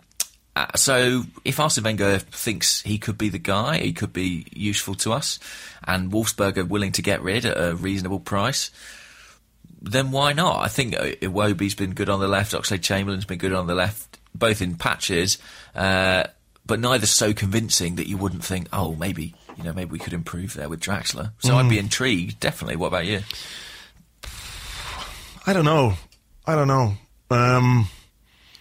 uh, 0.55 0.67
so 0.77 1.23
if 1.45 1.59
Arsene 1.59 1.85
Wenger 1.85 2.19
thinks 2.19 2.83
he 2.83 2.99
could 2.99 3.17
be 3.17 3.29
the 3.29 3.39
guy, 3.39 3.79
he 3.79 3.93
could 3.93 4.13
be 4.13 4.47
useful 4.53 4.95
to 4.97 5.13
us, 5.13 5.39
and 5.85 6.13
Wolfsburg 6.13 6.59
are 6.59 6.65
willing 6.65 6.93
to 6.93 7.03
get 7.03 7.23
rid 7.23 7.45
at 7.45 7.57
a 7.57 7.75
reasonable 7.75 8.21
price, 8.21 8.71
then 9.81 10.11
why 10.11 10.33
not? 10.33 10.63
I 10.63 10.69
think 10.69 10.95
Iwobi's 10.95 11.75
been 11.75 11.95
good 11.95 12.09
on 12.09 12.21
the 12.21 12.29
left, 12.29 12.53
Oxlade 12.53 12.83
Chamberlain's 12.83 13.25
been 13.25 13.39
good 13.39 13.55
on 13.55 13.67
the 13.67 13.75
left, 13.75 14.19
both 14.35 14.61
in 14.61 14.75
patches, 14.77 15.39
uh, 15.75 16.25
but 16.67 16.79
neither 16.81 17.07
so 17.07 17.33
convincing 17.33 17.97
that 17.97 18.07
you 18.07 18.17
wouldn't 18.17 18.45
think, 18.45 18.69
oh, 18.73 18.95
maybe 18.95 19.35
you 19.57 19.65
know 19.65 19.73
maybe 19.73 19.91
we 19.91 19.99
could 19.99 20.13
improve 20.13 20.55
there 20.55 20.69
with 20.69 20.81
Draxler. 20.81 21.33
So 21.39 21.53
mm. 21.53 21.57
I'd 21.57 21.71
be 21.71 21.79
intrigued, 21.79 22.41
definitely. 22.41 22.77
What 22.77 22.89
about 22.89 23.07
you? 23.07 23.21
I 25.47 25.53
don't 25.53 25.65
know. 25.65 25.95
I 26.47 26.55
don't 26.55 26.69
know. 26.69 26.95
Um, 27.31 27.89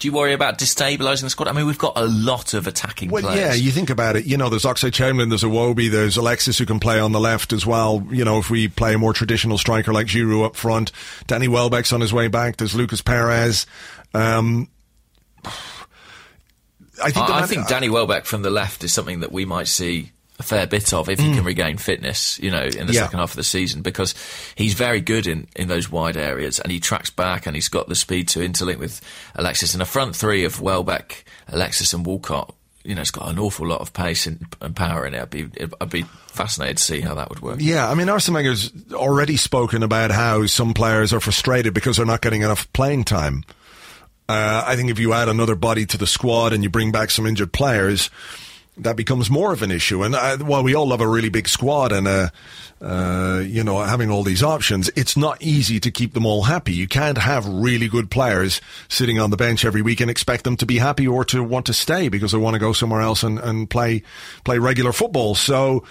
do 0.01 0.07
you 0.07 0.13
worry 0.13 0.33
about 0.33 0.57
destabilising 0.57 1.21
the 1.21 1.29
squad? 1.29 1.47
I 1.47 1.51
mean, 1.51 1.67
we've 1.67 1.77
got 1.77 1.95
a 1.95 2.05
lot 2.05 2.55
of 2.55 2.65
attacking 2.65 3.11
well, 3.11 3.21
players. 3.21 3.39
yeah, 3.39 3.53
you 3.53 3.69
think 3.69 3.91
about 3.91 4.15
it. 4.15 4.25
You 4.25 4.35
know, 4.35 4.49
there's 4.49 4.63
Oxlade 4.63 4.93
Chamberlain, 4.93 5.29
there's 5.29 5.43
Iwobi, 5.43 5.91
there's 5.91 6.17
Alexis 6.17 6.57
who 6.57 6.65
can 6.65 6.79
play 6.79 6.99
on 6.99 7.11
the 7.11 7.19
left 7.19 7.53
as 7.53 7.67
well. 7.67 8.03
You 8.09 8.25
know, 8.25 8.39
if 8.39 8.49
we 8.49 8.67
play 8.67 8.95
a 8.95 8.97
more 8.97 9.13
traditional 9.13 9.59
striker 9.59 9.93
like 9.93 10.07
Giroud 10.07 10.43
up 10.43 10.55
front, 10.55 10.91
Danny 11.27 11.47
Welbeck's 11.47 11.93
on 11.93 12.01
his 12.01 12.11
way 12.11 12.29
back. 12.29 12.57
There's 12.57 12.73
Lucas 12.73 13.01
Perez. 13.03 13.67
Um, 14.15 14.69
I 15.45 17.11
think, 17.11 17.29
I, 17.29 17.41
I 17.41 17.45
think 17.45 17.67
Danny 17.67 17.89
Welbeck 17.89 18.25
from 18.25 18.41
the 18.41 18.49
left 18.49 18.83
is 18.83 18.91
something 18.91 19.19
that 19.19 19.31
we 19.31 19.45
might 19.45 19.67
see 19.67 20.11
a 20.41 20.43
fair 20.43 20.65
bit 20.65 20.91
of 20.91 21.07
if 21.07 21.19
he 21.19 21.29
mm. 21.29 21.35
can 21.35 21.43
regain 21.43 21.77
fitness, 21.77 22.39
you 22.39 22.49
know, 22.49 22.63
in 22.63 22.87
the 22.87 22.93
yeah. 22.93 23.03
second 23.03 23.19
half 23.19 23.29
of 23.29 23.35
the 23.35 23.43
season 23.43 23.83
because 23.83 24.15
he's 24.55 24.73
very 24.73 24.99
good 24.99 25.27
in, 25.27 25.47
in 25.55 25.67
those 25.67 25.91
wide 25.91 26.17
areas 26.17 26.59
and 26.59 26.71
he 26.71 26.79
tracks 26.79 27.11
back 27.11 27.45
and 27.45 27.55
he's 27.55 27.69
got 27.69 27.87
the 27.87 27.95
speed 27.95 28.27
to 28.27 28.39
interlink 28.39 28.79
with 28.79 29.01
Alexis. 29.35 29.73
And 29.73 29.83
a 29.83 29.85
front 29.85 30.15
three 30.15 30.43
of 30.43 30.59
Welbeck, 30.59 31.23
Alexis, 31.47 31.93
and 31.93 32.03
Walcott, 32.03 32.55
you 32.83 32.95
know, 32.95 33.01
it's 33.01 33.11
got 33.11 33.29
an 33.29 33.37
awful 33.37 33.67
lot 33.67 33.81
of 33.81 33.93
pace 33.93 34.25
and, 34.25 34.43
and 34.61 34.75
power 34.75 35.05
in 35.05 35.13
it. 35.13 35.21
I'd 35.21 35.29
be, 35.29 35.47
I'd 35.79 35.89
be 35.91 36.01
fascinated 36.01 36.77
to 36.77 36.83
see 36.83 37.01
how 37.01 37.13
that 37.13 37.29
would 37.29 37.41
work. 37.41 37.57
Yeah, 37.59 37.87
I 37.87 37.93
mean, 37.93 38.09
Arsene 38.09 38.33
Wenger's 38.33 38.71
already 38.93 39.37
spoken 39.37 39.83
about 39.83 40.09
how 40.09 40.47
some 40.47 40.73
players 40.73 41.13
are 41.13 41.19
frustrated 41.19 41.75
because 41.75 41.97
they're 41.97 42.05
not 42.07 42.21
getting 42.21 42.41
enough 42.41 42.71
playing 42.73 43.03
time. 43.03 43.43
Uh, 44.27 44.63
I 44.65 44.75
think 44.75 44.89
if 44.89 44.97
you 44.97 45.13
add 45.13 45.29
another 45.29 45.55
body 45.55 45.85
to 45.85 45.97
the 45.97 46.07
squad 46.07 46.51
and 46.53 46.63
you 46.63 46.71
bring 46.71 46.91
back 46.91 47.11
some 47.11 47.27
injured 47.27 47.53
players, 47.53 48.09
that 48.78 48.95
becomes 48.95 49.30
more 49.30 49.51
of 49.51 49.61
an 49.61 49.72
issue. 49.72 50.03
And 50.03 50.15
uh, 50.15 50.38
while 50.38 50.63
we 50.63 50.76
all 50.76 50.88
love 50.88 51.01
a 51.01 51.07
really 51.07 51.30
big 51.30 51.47
squad 51.47 51.91
and 51.91 52.07
uh, 52.07 52.30
uh, 52.82 53.43
you 53.45 53.63
know 53.63 53.80
having 53.82 54.09
all 54.09 54.24
these 54.24 54.43
options, 54.43 54.89
it's 54.95 55.17
not 55.17 55.41
easy 55.41 55.80
to 55.82 55.91
keep 55.91 56.13
them 56.13 56.26
all 56.26 56.43
happy. 56.43 56.74
You 56.74 56.88
can't 56.88 57.17
have 57.17 57.45
really 57.45 57.88
good 57.88 58.09
players 58.09 58.61
sitting 58.88 59.19
on 59.19 59.30
the 59.30 59.38
bench 59.38 59.65
every 59.65 59.82
week 59.82 59.99
and 59.99 60.09
expect 60.09 60.43
them 60.43 60.57
to 60.57 60.65
be 60.65 60.78
happy 60.78 61.07
or 61.07 61.26
to 61.26 61.43
want 61.43 61.65
to 61.67 61.74
stay 61.74 62.09
because 62.09 62.32
they 62.32 62.38
want 62.38 62.53
to 62.53 62.59
go 62.59 62.74
somewhere 62.74 63.01
else 63.01 63.24
and, 63.24 63.39
and 63.39 63.69
play 63.69 64.03
play 64.43 64.57
regular 64.57 64.91
football. 64.91 65.36
So 65.36 65.84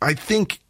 I 0.00 0.14
think. 0.14 0.60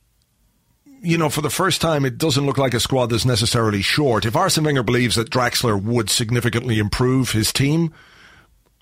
You 1.03 1.17
know, 1.17 1.31
for 1.31 1.41
the 1.41 1.49
first 1.49 1.81
time, 1.81 2.05
it 2.05 2.19
doesn't 2.19 2.45
look 2.45 2.59
like 2.59 2.75
a 2.75 2.79
squad 2.79 3.07
that's 3.07 3.25
necessarily 3.25 3.81
short. 3.81 4.27
If 4.27 4.37
Arsene 4.37 4.65
Wenger 4.65 4.83
believes 4.83 5.17
that 5.17 5.31
Draxler 5.31 5.83
would 5.83 6.11
significantly 6.11 6.79
improve 6.79 7.33
his 7.33 7.55
team, 7.55 7.95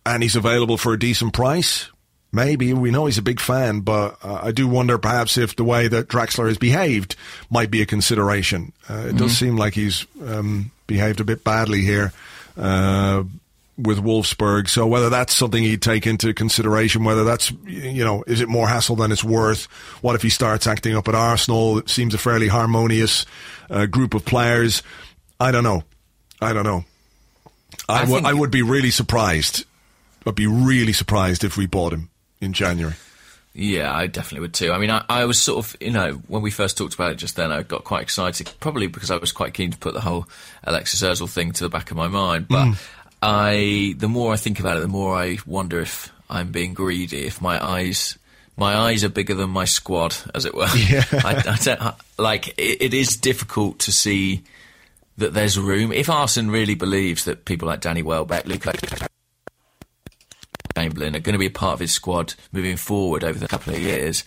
and 0.04 0.24
he's 0.24 0.34
available 0.34 0.78
for 0.78 0.92
a 0.92 0.98
decent 0.98 1.32
price, 1.32 1.90
Maybe 2.30 2.74
we 2.74 2.90
know 2.90 3.06
he's 3.06 3.16
a 3.16 3.22
big 3.22 3.40
fan, 3.40 3.80
but 3.80 4.18
uh, 4.22 4.40
I 4.42 4.50
do 4.52 4.68
wonder 4.68 4.98
perhaps 4.98 5.38
if 5.38 5.56
the 5.56 5.64
way 5.64 5.88
that 5.88 6.08
Draxler 6.08 6.48
has 6.48 6.58
behaved 6.58 7.16
might 7.48 7.70
be 7.70 7.80
a 7.80 7.86
consideration. 7.86 8.72
Uh, 8.88 8.94
it 8.94 8.96
mm-hmm. 8.96 9.16
does 9.16 9.36
seem 9.36 9.56
like 9.56 9.72
he's 9.74 10.06
um, 10.26 10.70
behaved 10.86 11.20
a 11.20 11.24
bit 11.24 11.42
badly 11.42 11.80
here 11.80 12.12
uh, 12.58 13.24
with 13.78 13.98
Wolfsburg. 13.98 14.68
So 14.68 14.86
whether 14.86 15.08
that's 15.08 15.34
something 15.34 15.62
he'd 15.62 15.80
take 15.80 16.06
into 16.06 16.34
consideration, 16.34 17.02
whether 17.02 17.24
that's 17.24 17.50
you 17.64 18.04
know, 18.04 18.24
is 18.26 18.42
it 18.42 18.48
more 18.48 18.68
hassle 18.68 18.96
than 18.96 19.10
it's 19.10 19.24
worth? 19.24 19.64
What 20.02 20.14
if 20.14 20.20
he 20.20 20.28
starts 20.28 20.66
acting 20.66 20.94
up 20.94 21.08
at 21.08 21.14
Arsenal? 21.14 21.78
It 21.78 21.88
seems 21.88 22.12
a 22.12 22.18
fairly 22.18 22.48
harmonious 22.48 23.24
uh, 23.70 23.86
group 23.86 24.12
of 24.12 24.26
players. 24.26 24.82
I 25.40 25.50
don't 25.50 25.64
know. 25.64 25.82
I 26.42 26.52
don't 26.52 26.64
know. 26.64 26.84
I, 27.88 28.00
I, 28.02 28.04
w- 28.04 28.26
I 28.26 28.34
would 28.34 28.50
be 28.50 28.62
really 28.62 28.90
surprised. 28.90 29.64
I'd 30.26 30.34
be 30.34 30.46
really 30.46 30.92
surprised 30.92 31.42
if 31.42 31.56
we 31.56 31.64
bought 31.64 31.94
him 31.94 32.10
in 32.40 32.52
January. 32.52 32.94
Yeah, 33.54 33.92
I 33.92 34.06
definitely 34.06 34.42
would 34.42 34.54
too. 34.54 34.72
I 34.72 34.78
mean, 34.78 34.90
I, 34.90 35.04
I, 35.08 35.24
was 35.24 35.40
sort 35.40 35.64
of, 35.64 35.76
you 35.80 35.90
know, 35.90 36.12
when 36.28 36.42
we 36.42 36.50
first 36.50 36.78
talked 36.78 36.94
about 36.94 37.10
it 37.10 37.16
just 37.16 37.34
then, 37.34 37.50
I 37.50 37.62
got 37.64 37.82
quite 37.82 38.02
excited, 38.02 38.48
probably 38.60 38.86
because 38.86 39.10
I 39.10 39.16
was 39.16 39.32
quite 39.32 39.52
keen 39.52 39.72
to 39.72 39.78
put 39.78 39.94
the 39.94 40.00
whole 40.00 40.28
Alexis 40.62 41.02
Ozil 41.02 41.28
thing 41.28 41.50
to 41.52 41.64
the 41.64 41.68
back 41.68 41.90
of 41.90 41.96
my 41.96 42.06
mind. 42.06 42.46
But 42.46 42.66
mm. 42.66 42.78
I, 43.20 43.94
the 43.98 44.06
more 44.08 44.32
I 44.32 44.36
think 44.36 44.60
about 44.60 44.76
it, 44.76 44.80
the 44.80 44.88
more 44.88 45.16
I 45.16 45.38
wonder 45.44 45.80
if 45.80 46.12
I'm 46.30 46.52
being 46.52 46.72
greedy, 46.72 47.26
if 47.26 47.40
my 47.40 47.64
eyes, 47.64 48.16
my 48.56 48.76
eyes 48.76 49.02
are 49.02 49.08
bigger 49.08 49.34
than 49.34 49.50
my 49.50 49.64
squad, 49.64 50.14
as 50.34 50.44
it 50.44 50.54
were. 50.54 50.68
Yeah. 50.76 51.04
I, 51.12 51.42
I 51.48 51.56
don't, 51.56 51.94
like, 52.16 52.48
it, 52.58 52.80
it 52.80 52.94
is 52.94 53.16
difficult 53.16 53.80
to 53.80 53.92
see 53.92 54.44
that 55.16 55.34
there's 55.34 55.58
room. 55.58 55.90
If 55.90 56.08
Arsene 56.08 56.48
really 56.48 56.76
believes 56.76 57.24
that 57.24 57.44
people 57.44 57.66
like 57.66 57.80
Danny 57.80 58.02
Welbeck, 58.02 58.46
Luke 58.46 58.66
Chamberlain 60.78 61.16
are 61.16 61.20
going 61.20 61.34
to 61.34 61.38
be 61.38 61.46
a 61.46 61.50
part 61.50 61.74
of 61.74 61.80
his 61.80 61.92
squad 61.92 62.34
moving 62.52 62.76
forward 62.76 63.24
over 63.24 63.38
the 63.38 63.48
couple 63.48 63.74
of 63.74 63.80
years, 63.80 64.24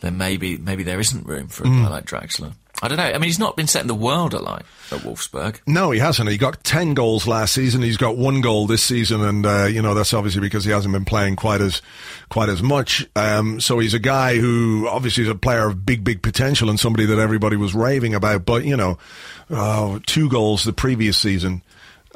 then 0.00 0.18
maybe 0.18 0.58
maybe 0.58 0.82
there 0.82 1.00
isn't 1.00 1.26
room 1.26 1.48
for 1.48 1.64
a 1.64 1.66
mm. 1.66 1.82
guy 1.82 1.88
like 1.88 2.04
Draxler. 2.04 2.52
I 2.82 2.88
don't 2.88 2.98
know. 2.98 3.04
I 3.04 3.12
mean, 3.12 3.22
he's 3.22 3.38
not 3.38 3.56
been 3.56 3.66
setting 3.66 3.88
the 3.88 3.94
world 3.94 4.34
alight 4.34 4.66
at 4.92 5.00
Wolfsburg. 5.00 5.60
No, 5.66 5.92
he 5.92 5.98
hasn't. 5.98 6.28
He 6.28 6.36
got 6.36 6.62
10 6.62 6.92
goals 6.92 7.26
last 7.26 7.54
season. 7.54 7.80
He's 7.80 7.96
got 7.96 8.18
one 8.18 8.42
goal 8.42 8.66
this 8.66 8.82
season. 8.82 9.22
And, 9.22 9.46
uh, 9.46 9.64
you 9.64 9.80
know, 9.80 9.94
that's 9.94 10.12
obviously 10.12 10.42
because 10.42 10.66
he 10.66 10.72
hasn't 10.72 10.92
been 10.92 11.06
playing 11.06 11.36
quite 11.36 11.62
as, 11.62 11.80
quite 12.28 12.50
as 12.50 12.62
much. 12.62 13.08
Um, 13.16 13.62
so 13.62 13.78
he's 13.78 13.94
a 13.94 13.98
guy 13.98 14.36
who 14.36 14.86
obviously 14.90 15.24
is 15.24 15.30
a 15.30 15.34
player 15.34 15.66
of 15.66 15.86
big, 15.86 16.04
big 16.04 16.20
potential 16.20 16.68
and 16.68 16.78
somebody 16.78 17.06
that 17.06 17.18
everybody 17.18 17.56
was 17.56 17.74
raving 17.74 18.14
about. 18.14 18.44
But, 18.44 18.66
you 18.66 18.76
know, 18.76 18.98
uh, 19.48 19.98
two 20.04 20.28
goals 20.28 20.64
the 20.64 20.74
previous 20.74 21.16
season. 21.16 21.62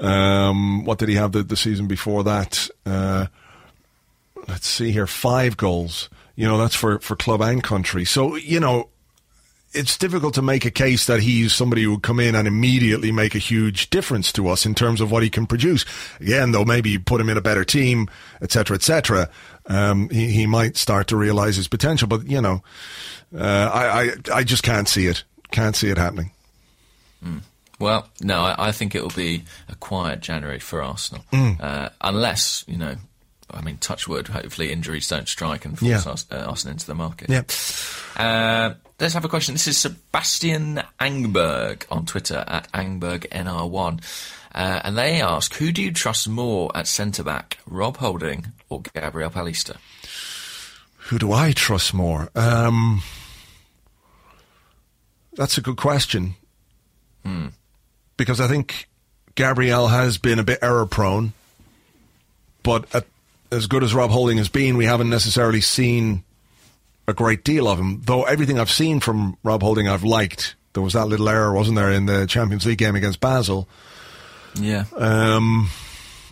Um, 0.01 0.85
what 0.85 0.99
did 0.99 1.09
he 1.09 1.15
have 1.17 1.33
the, 1.33 1.43
the 1.43 1.57
season 1.57 1.87
before 1.87 2.25
that? 2.25 2.69
Uh, 2.87 3.27
let's 4.49 4.67
see 4.67 4.93
here, 4.93 5.07
five 5.07 5.57
goals. 5.57 6.09
You 6.37 6.47
know, 6.47 6.59
that's 6.59 6.75
for, 6.75 6.99
for 7.01 7.17
club 7.17 7.43
and 7.43 7.63
country. 7.63 8.05
So, 8.05 8.37
you 8.37 8.61
know, 8.61 8.89
it's 9.73 9.97
difficult 9.97 10.35
to 10.35 10.43
make 10.43 10.65
a 10.65 10.71
case 10.71 11.07
that 11.07 11.21
he's 11.21 11.55
somebody 11.55 11.85
who 11.85 11.93
would 11.93 12.03
come 12.03 12.19
in 12.19 12.35
and 12.35 12.49
immediately 12.49 13.13
make 13.13 13.35
a 13.35 13.39
huge 13.39 13.91
difference 13.91 14.33
to 14.33 14.49
us 14.49 14.67
in 14.67 14.75
terms 14.75 15.01
of 15.01 15.11
what 15.11 15.23
he 15.23 15.31
can 15.31 15.47
produce. 15.47 15.85
Again, 16.19 16.53
though, 16.53 16.65
maybe 16.65 16.99
put 16.99 17.21
him 17.21 17.29
in 17.29 17.37
a 17.37 17.43
better 17.43 17.65
team, 17.65 18.09
etc., 18.43 18.77
etc. 18.77 19.29
Um, 19.67 20.09
he, 20.09 20.31
he 20.31 20.47
might 20.47 20.77
start 20.77 21.07
to 21.09 21.17
realize 21.17 21.57
his 21.57 21.69
potential, 21.69 22.09
but 22.09 22.27
you 22.27 22.41
know, 22.41 22.63
uh, 23.37 23.71
I, 23.73 24.03
I, 24.03 24.11
I 24.35 24.45
just 24.45 24.63
can't 24.63 24.89
see 24.89 25.07
it. 25.07 25.23
Can't 25.53 25.77
see 25.77 25.89
it 25.89 25.99
happening. 25.99 26.33
Mm. 27.25 27.43
Well, 27.81 28.09
no, 28.21 28.41
I, 28.43 28.69
I, 28.69 28.73
think 28.73 28.95
it 28.95 29.03
will 29.03 29.09
be 29.11 29.45
a 29.69 29.75
quiet 29.75 30.21
January 30.21 30.59
for 30.59 30.83
Arsenal, 30.83 31.25
mm. 31.33 31.61
uh, 31.61 31.91
unless 32.01 32.65
you 32.69 32.77
know. 32.77 32.97
I 33.53 33.63
mean, 33.63 33.79
touch 33.79 34.07
wood. 34.07 34.29
Hopefully, 34.29 34.71
injuries 34.71 35.09
don't 35.09 35.27
strike 35.27 35.65
and 35.65 35.77
force 35.77 36.07
yeah. 36.07 36.13
us, 36.13 36.25
uh, 36.31 36.45
Arsenal 36.49 36.75
into 36.75 36.87
the 36.87 36.95
market. 36.95 37.29
Yeah. 37.29 37.43
Uh, 38.17 38.75
Let's 39.01 39.15
have 39.15 39.25
a 39.25 39.31
question. 39.31 39.55
This 39.55 39.67
is 39.67 39.79
Sebastian 39.79 40.83
Angberg 41.01 41.85
on 41.91 42.05
Twitter 42.05 42.45
at 42.47 42.71
AngbergNR1. 42.73 44.05
Uh, 44.55 44.81
and 44.85 44.99
they 44.99 45.23
ask, 45.23 45.55
who 45.55 45.73
do 45.73 45.83
you 45.83 45.91
trust 45.91 46.29
more 46.29 46.71
at 46.75 46.87
centre 46.87 47.23
back, 47.23 47.57
Rob 47.67 47.97
Holding 47.97 48.53
or 48.69 48.83
Gabriel 48.83 49.31
Paulista? 49.31 49.77
Who 51.09 51.19
do 51.19 51.33
I 51.33 51.53
trust 51.53 51.95
more? 51.95 52.29
Um, 52.35 53.03
that's 55.33 55.57
a 55.57 55.63
good 55.63 55.79
question. 55.79 56.35
Hmm. 57.25 57.47
Because 58.21 58.39
I 58.39 58.49
think 58.49 58.87
Gabriel 59.35 59.89
has 59.89 60.19
been 60.19 60.39
a 60.39 60.45
bit 60.45 60.59
error 60.61 60.85
prone. 60.85 61.33
But 62.63 62.85
at, 62.95 63.07
as 63.51 63.67
good 63.67 63.83
as 63.83 63.95
Rob 63.95 64.11
Holding 64.11 64.37
has 64.37 64.51
been, 64.51 64.77
we 64.77 64.85
haven't 64.85 65.09
necessarily 65.09 65.63
seen 65.63 66.23
a 67.09 67.15
great 67.15 67.45
deal 67.45 67.67
of 67.67 67.79
him. 67.79 68.03
Though 68.05 68.25
everything 68.25 68.61
I've 68.61 68.71
seen 68.71 69.01
from 69.01 69.39
Rob 69.43 69.63
Holding, 69.63 69.89
I've 69.89 70.05
liked. 70.05 70.55
There 70.75 70.83
was 70.83 70.93
that 70.93 71.07
little 71.07 71.31
error, 71.31 71.55
wasn't 71.55 71.77
there, 71.77 71.91
in 71.91 72.05
the 72.05 72.27
Champions 72.27 72.67
League 72.67 72.77
game 72.77 72.95
against 72.95 73.21
Basel? 73.21 73.67
Yeah. 74.55 74.85
Um, 74.95 75.71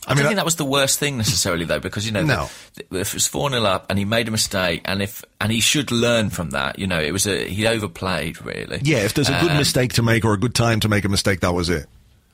I, 0.09 0.13
I 0.13 0.15
don't 0.15 0.23
mean, 0.23 0.29
think 0.29 0.37
that 0.37 0.45
was 0.47 0.57
the 0.57 0.65
worst 0.65 0.99
thing 0.99 1.19
necessarily, 1.19 1.67
though, 1.67 1.81
because 1.81 2.07
you 2.07 2.13
know, 2.13 2.25
no. 2.25 2.49
the, 2.75 3.01
if 3.01 3.09
it 3.09 3.15
was 3.15 3.29
four 3.29 3.51
0 3.51 3.63
up 3.63 3.87
and 3.91 3.99
he 3.99 4.07
made 4.07 4.27
a 4.27 4.31
mistake, 4.31 4.81
and 4.87 5.03
if 5.03 5.23
and 5.39 5.53
he 5.53 5.61
should 5.61 5.93
learn 5.93 6.31
from 6.31 6.51
that, 6.51 6.79
you 6.79 6.87
know, 6.87 6.99
it 6.99 7.13
was 7.13 7.27
a 7.27 7.47
he 7.47 7.67
overplayed 7.67 8.41
really. 8.43 8.81
Yeah, 8.83 8.99
if 8.99 9.13
there's 9.13 9.29
a 9.29 9.39
good 9.39 9.51
um, 9.51 9.59
mistake 9.59 9.93
to 9.95 10.03
make 10.03 10.25
or 10.25 10.33
a 10.33 10.39
good 10.39 10.55
time 10.55 10.81
to 10.81 10.89
make 10.89 11.05
a 11.05 11.11
mistake, 11.11 11.41
that 11.41 11.53
was 11.53 11.69
it. 11.69 11.87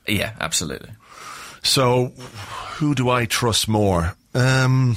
Yeah, 0.07 0.33
absolutely. 0.39 0.89
So, 1.63 2.13
who 2.77 2.95
do 2.95 3.09
I 3.09 3.25
trust 3.25 3.67
more? 3.67 4.15
Um, 4.33 4.95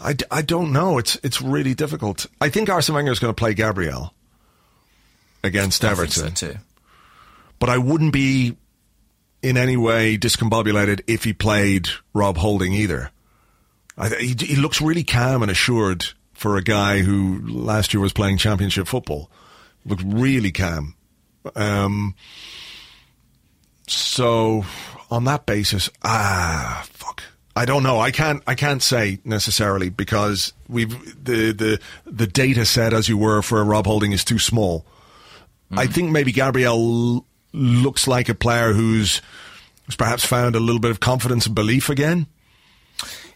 I, 0.00 0.14
I 0.30 0.42
don't 0.42 0.72
know. 0.72 0.98
It's 0.98 1.18
it's 1.24 1.42
really 1.42 1.74
difficult. 1.74 2.26
I 2.40 2.48
think 2.48 2.70
Arsene 2.70 2.94
Wenger 2.94 3.10
is 3.10 3.18
going 3.18 3.34
to 3.34 3.38
play 3.38 3.54
Gabriel 3.54 4.14
against 5.42 5.84
I 5.84 5.90
Everton. 5.90 6.36
So 6.36 6.52
too. 6.52 6.58
But 7.58 7.70
I 7.70 7.78
wouldn't 7.78 8.12
be 8.12 8.56
in 9.42 9.56
any 9.56 9.76
way 9.76 10.16
discombobulated 10.16 11.02
if 11.06 11.24
he 11.24 11.32
played 11.32 11.88
Rob 12.14 12.36
Holding 12.36 12.72
either. 12.72 13.10
I, 13.98 14.08
he, 14.08 14.34
he 14.38 14.56
looks 14.56 14.80
really 14.80 15.04
calm 15.04 15.42
and 15.42 15.50
assured 15.50 16.06
for 16.32 16.56
a 16.56 16.62
guy 16.62 17.00
who 17.00 17.40
last 17.46 17.92
year 17.92 18.00
was 18.00 18.12
playing 18.12 18.38
championship 18.38 18.86
football. 18.86 19.30
Looked 19.84 20.02
really 20.06 20.52
calm. 20.52 20.94
Um, 21.54 22.14
so 23.86 24.64
on 25.10 25.24
that 25.24 25.44
basis, 25.44 25.90
ah, 26.02 26.84
fuck. 26.88 27.22
I 27.54 27.64
don't 27.66 27.82
know. 27.82 28.00
I 28.00 28.12
can't. 28.12 28.42
I 28.46 28.54
can't 28.54 28.82
say 28.82 29.18
necessarily 29.24 29.90
because 29.90 30.54
we've 30.68 30.98
the 31.22 31.52
the 31.52 31.80
the 32.06 32.26
data 32.26 32.64
set, 32.64 32.94
as 32.94 33.10
you 33.10 33.18
were, 33.18 33.42
for 33.42 33.62
Rob 33.62 33.86
Holding 33.86 34.12
is 34.12 34.24
too 34.24 34.38
small. 34.38 34.86
Mm. 35.70 35.78
I 35.78 35.86
think 35.86 36.10
maybe 36.10 36.32
Gabriel 36.32 37.26
looks 37.52 38.06
like 38.06 38.28
a 38.28 38.34
player 38.34 38.72
who's, 38.72 39.20
perhaps 39.98 40.24
found 40.24 40.56
a 40.56 40.60
little 40.60 40.80
bit 40.80 40.90
of 40.90 41.00
confidence 41.00 41.46
and 41.46 41.54
belief 41.54 41.88
again. 41.88 42.26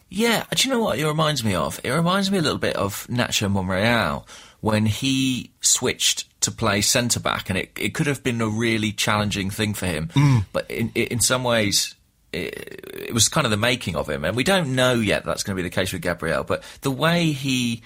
Yeah, 0.09 0.45
do 0.55 0.69
you 0.69 0.75
know 0.75 0.81
what 0.81 0.99
it 0.99 1.07
reminds 1.07 1.43
me 1.43 1.55
of? 1.55 1.81
It 1.83 1.91
reminds 1.91 2.31
me 2.31 2.39
a 2.39 2.43
little 2.43 2.59
bit 2.59 2.77
of 2.77 3.07
Nacho 3.09 3.51
Monreal 3.51 4.27
when 4.61 4.87
he 4.87 5.51
switched 5.61 6.41
to 6.41 6.51
play 6.53 6.81
centre 6.81 7.21
back, 7.21 7.51
and 7.51 7.59
it, 7.59 7.73
it 7.77 7.95
could 7.95 8.07
have 8.07 8.23
been 8.23 8.41
a 8.41 8.49
really 8.49 8.93
challenging 8.93 9.51
thing 9.51 9.75
for 9.75 9.87
him. 9.87 10.09
Mm. 10.09 10.45
But 10.53 10.71
in 10.71 10.91
in 10.95 11.21
some 11.21 11.43
ways, 11.43 11.97
it, 12.33 12.85
it, 13.09 13.14
was 13.14 13.29
kind 13.29 13.45
of 13.45 13.51
the 13.51 13.57
making 13.57 13.97
of 13.97 14.09
him, 14.09 14.25
and 14.25 14.37
we 14.37 14.45
don't 14.45 14.75
know 14.75 14.95
yet 14.95 15.25
that's 15.25 15.43
going 15.43 15.57
to 15.57 15.62
be 15.62 15.69
the 15.69 15.75
case 15.75 15.93
with 15.93 16.03
Gabriel. 16.03 16.45
But 16.45 16.62
the 16.83 16.91
way 16.91 17.33
he, 17.33 17.83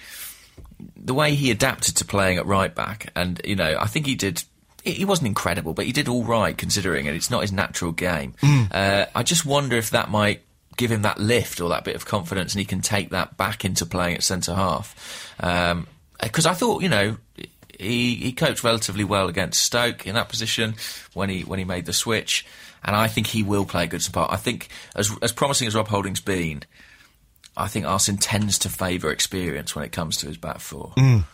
the 0.95 1.13
way 1.13 1.33
he 1.33 1.49
adapted 1.49 1.97
to 1.97 2.05
playing 2.05 2.37
at 2.37 2.45
right 2.45 2.73
back, 2.73 3.11
and 3.15 3.41
you 3.43 3.55
know, 3.55 3.77
I 3.79 3.87
think 3.87 4.05
he 4.05 4.15
did. 4.15 4.43
He 4.83 5.05
wasn't 5.05 5.27
incredible, 5.27 5.73
but 5.73 5.85
he 5.85 5.91
did 5.91 6.07
all 6.07 6.23
right 6.23 6.57
considering, 6.57 7.07
and 7.07 7.15
it's 7.15 7.29
not 7.29 7.41
his 7.41 7.51
natural 7.51 7.91
game. 7.91 8.33
Mm. 8.41 8.67
Uh, 8.71 9.05
I 9.13 9.23
just 9.23 9.45
wonder 9.45 9.75
if 9.75 9.91
that 9.91 10.09
might 10.09 10.41
give 10.77 10.91
him 10.91 11.03
that 11.03 11.19
lift 11.19 11.61
or 11.61 11.69
that 11.69 11.83
bit 11.83 11.95
of 11.95 12.05
confidence, 12.05 12.53
and 12.53 12.59
he 12.59 12.65
can 12.65 12.81
take 12.81 13.11
that 13.11 13.37
back 13.37 13.63
into 13.63 13.85
playing 13.85 14.15
at 14.15 14.23
centre 14.23 14.55
half. 14.55 15.33
Because 15.37 16.45
um, 16.45 16.51
I 16.51 16.53
thought, 16.53 16.81
you 16.81 16.89
know, 16.89 17.17
he, 17.79 18.15
he 18.15 18.31
coped 18.33 18.63
relatively 18.63 19.03
well 19.03 19.27
against 19.27 19.61
Stoke 19.61 20.07
in 20.07 20.15
that 20.15 20.29
position 20.29 20.75
when 21.13 21.29
he 21.29 21.41
when 21.41 21.59
he 21.59 21.65
made 21.65 21.85
the 21.85 21.93
switch 21.93 22.45
and 22.83 22.95
I 22.95 23.07
think 23.07 23.27
he 23.27 23.43
will 23.43 23.65
play 23.65 23.83
a 23.83 23.87
good 23.87 24.05
part. 24.11 24.31
I 24.31 24.37
think, 24.37 24.69
as 24.95 25.11
as 25.21 25.31
promising 25.31 25.67
as 25.67 25.75
Rob 25.75 25.87
Holding's 25.87 26.21
been, 26.21 26.63
I 27.55 27.67
think 27.67 27.85
Arsene 27.85 28.17
tends 28.17 28.59
to 28.59 28.69
favour 28.69 29.11
experience 29.11 29.75
when 29.75 29.85
it 29.85 29.91
comes 29.91 30.17
to 30.17 30.27
his 30.27 30.37
back 30.37 30.59
four. 30.59 30.93
Mm. 30.97 31.25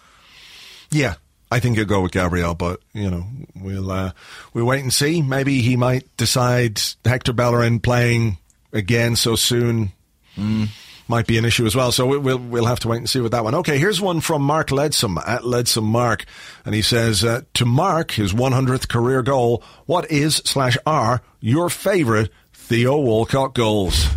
Yeah, 0.92 1.16
I 1.50 1.60
think 1.60 1.78
he'll 1.78 1.86
go 1.86 2.02
with 2.02 2.12
Gabriel, 2.12 2.56
but 2.56 2.82
you 2.94 3.10
know 3.10 3.26
we'll 3.56 3.92
uh, 3.92 4.12
we'll 4.54 4.66
wait 4.66 4.84
and 4.84 4.94
see. 4.94 5.22
Maybe 5.22 5.62
he 5.62 5.76
might 5.76 6.16
decide 6.18 6.82
Hector 7.06 7.34
Bellerin 7.34 7.80
playing 7.80 8.38
again 8.74 9.16
so 9.16 9.36
soon. 9.36 9.92
Mm 10.36 10.70
might 11.08 11.28
be 11.28 11.38
an 11.38 11.46
issue 11.46 11.66
as 11.66 11.76
well. 11.76 11.92
So 11.92 12.06
we'll 12.06 12.38
we'll 12.38 12.66
have 12.66 12.80
to 12.82 12.88
wait 12.88 12.98
and 12.98 13.10
see 13.10 13.20
with 13.20 13.32
that 13.32 13.44
one. 13.44 13.56
Okay, 13.56 13.78
here's 13.78 14.02
one 14.02 14.22
from 14.22 14.42
Mark 14.42 14.72
Ledsome 14.72 15.18
at 15.26 15.46
Ledsome 15.46 15.86
Mark, 15.86 16.26
and 16.66 16.76
he 16.76 16.82
says 16.82 17.24
uh, 17.24 17.42
to 17.56 17.66
mark 17.66 18.12
his 18.12 18.34
100th 18.34 18.88
career 18.88 19.22
goal, 19.22 19.64
what 19.86 20.10
is 20.12 20.38
slash 20.38 20.78
are 20.86 21.22
your 21.40 21.70
favourite 21.70 22.30
Theo 22.54 22.98
Walcott 22.98 23.54
goals? 23.54 24.08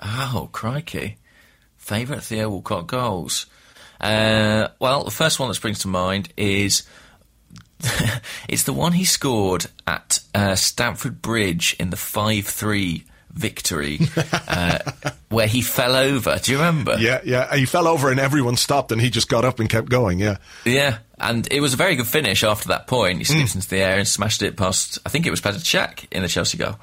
Oh 0.00 0.48
crikey, 0.52 1.18
favourite 1.76 2.22
Theo 2.22 2.50
Walcott 2.50 2.86
goals. 2.86 3.46
Uh, 4.02 4.68
well, 4.78 5.04
the 5.04 5.10
first 5.10 5.38
one 5.38 5.48
that 5.48 5.54
springs 5.54 5.80
to 5.80 5.88
mind 5.88 6.32
is 6.36 6.82
it's 8.48 8.64
the 8.64 8.72
one 8.72 8.92
he 8.92 9.04
scored 9.04 9.66
at 9.86 10.20
uh, 10.34 10.54
Stamford 10.54 11.22
Bridge 11.22 11.76
in 11.78 11.90
the 11.90 11.96
five 11.96 12.46
three 12.46 13.04
victory 13.32 13.98
uh, 14.48 14.78
where 15.28 15.46
he 15.46 15.62
fell 15.62 15.96
over. 15.96 16.38
Do 16.42 16.52
you 16.52 16.58
remember? 16.58 16.96
Yeah, 16.98 17.20
yeah. 17.24 17.54
He 17.56 17.64
fell 17.64 17.88
over 17.88 18.10
and 18.10 18.20
everyone 18.20 18.56
stopped 18.56 18.92
and 18.92 19.00
he 19.00 19.10
just 19.10 19.28
got 19.28 19.44
up 19.44 19.58
and 19.58 19.68
kept 19.68 19.88
going. 19.88 20.18
Yeah. 20.18 20.38
Yeah. 20.64 20.98
And 21.18 21.50
it 21.50 21.60
was 21.60 21.74
a 21.74 21.76
very 21.76 21.96
good 21.96 22.06
finish 22.06 22.44
after 22.44 22.68
that 22.68 22.86
point. 22.86 23.18
He 23.18 23.24
slipped 23.24 23.50
mm. 23.50 23.54
into 23.54 23.68
the 23.68 23.78
air 23.78 23.98
and 23.98 24.06
smashed 24.06 24.42
it 24.42 24.56
past, 24.56 24.98
I 25.06 25.08
think 25.08 25.26
it 25.26 25.30
was 25.30 25.40
Petr 25.40 25.54
Cech 25.54 26.06
in 26.10 26.22
the 26.22 26.28
Chelsea 26.28 26.58
goal. 26.58 26.76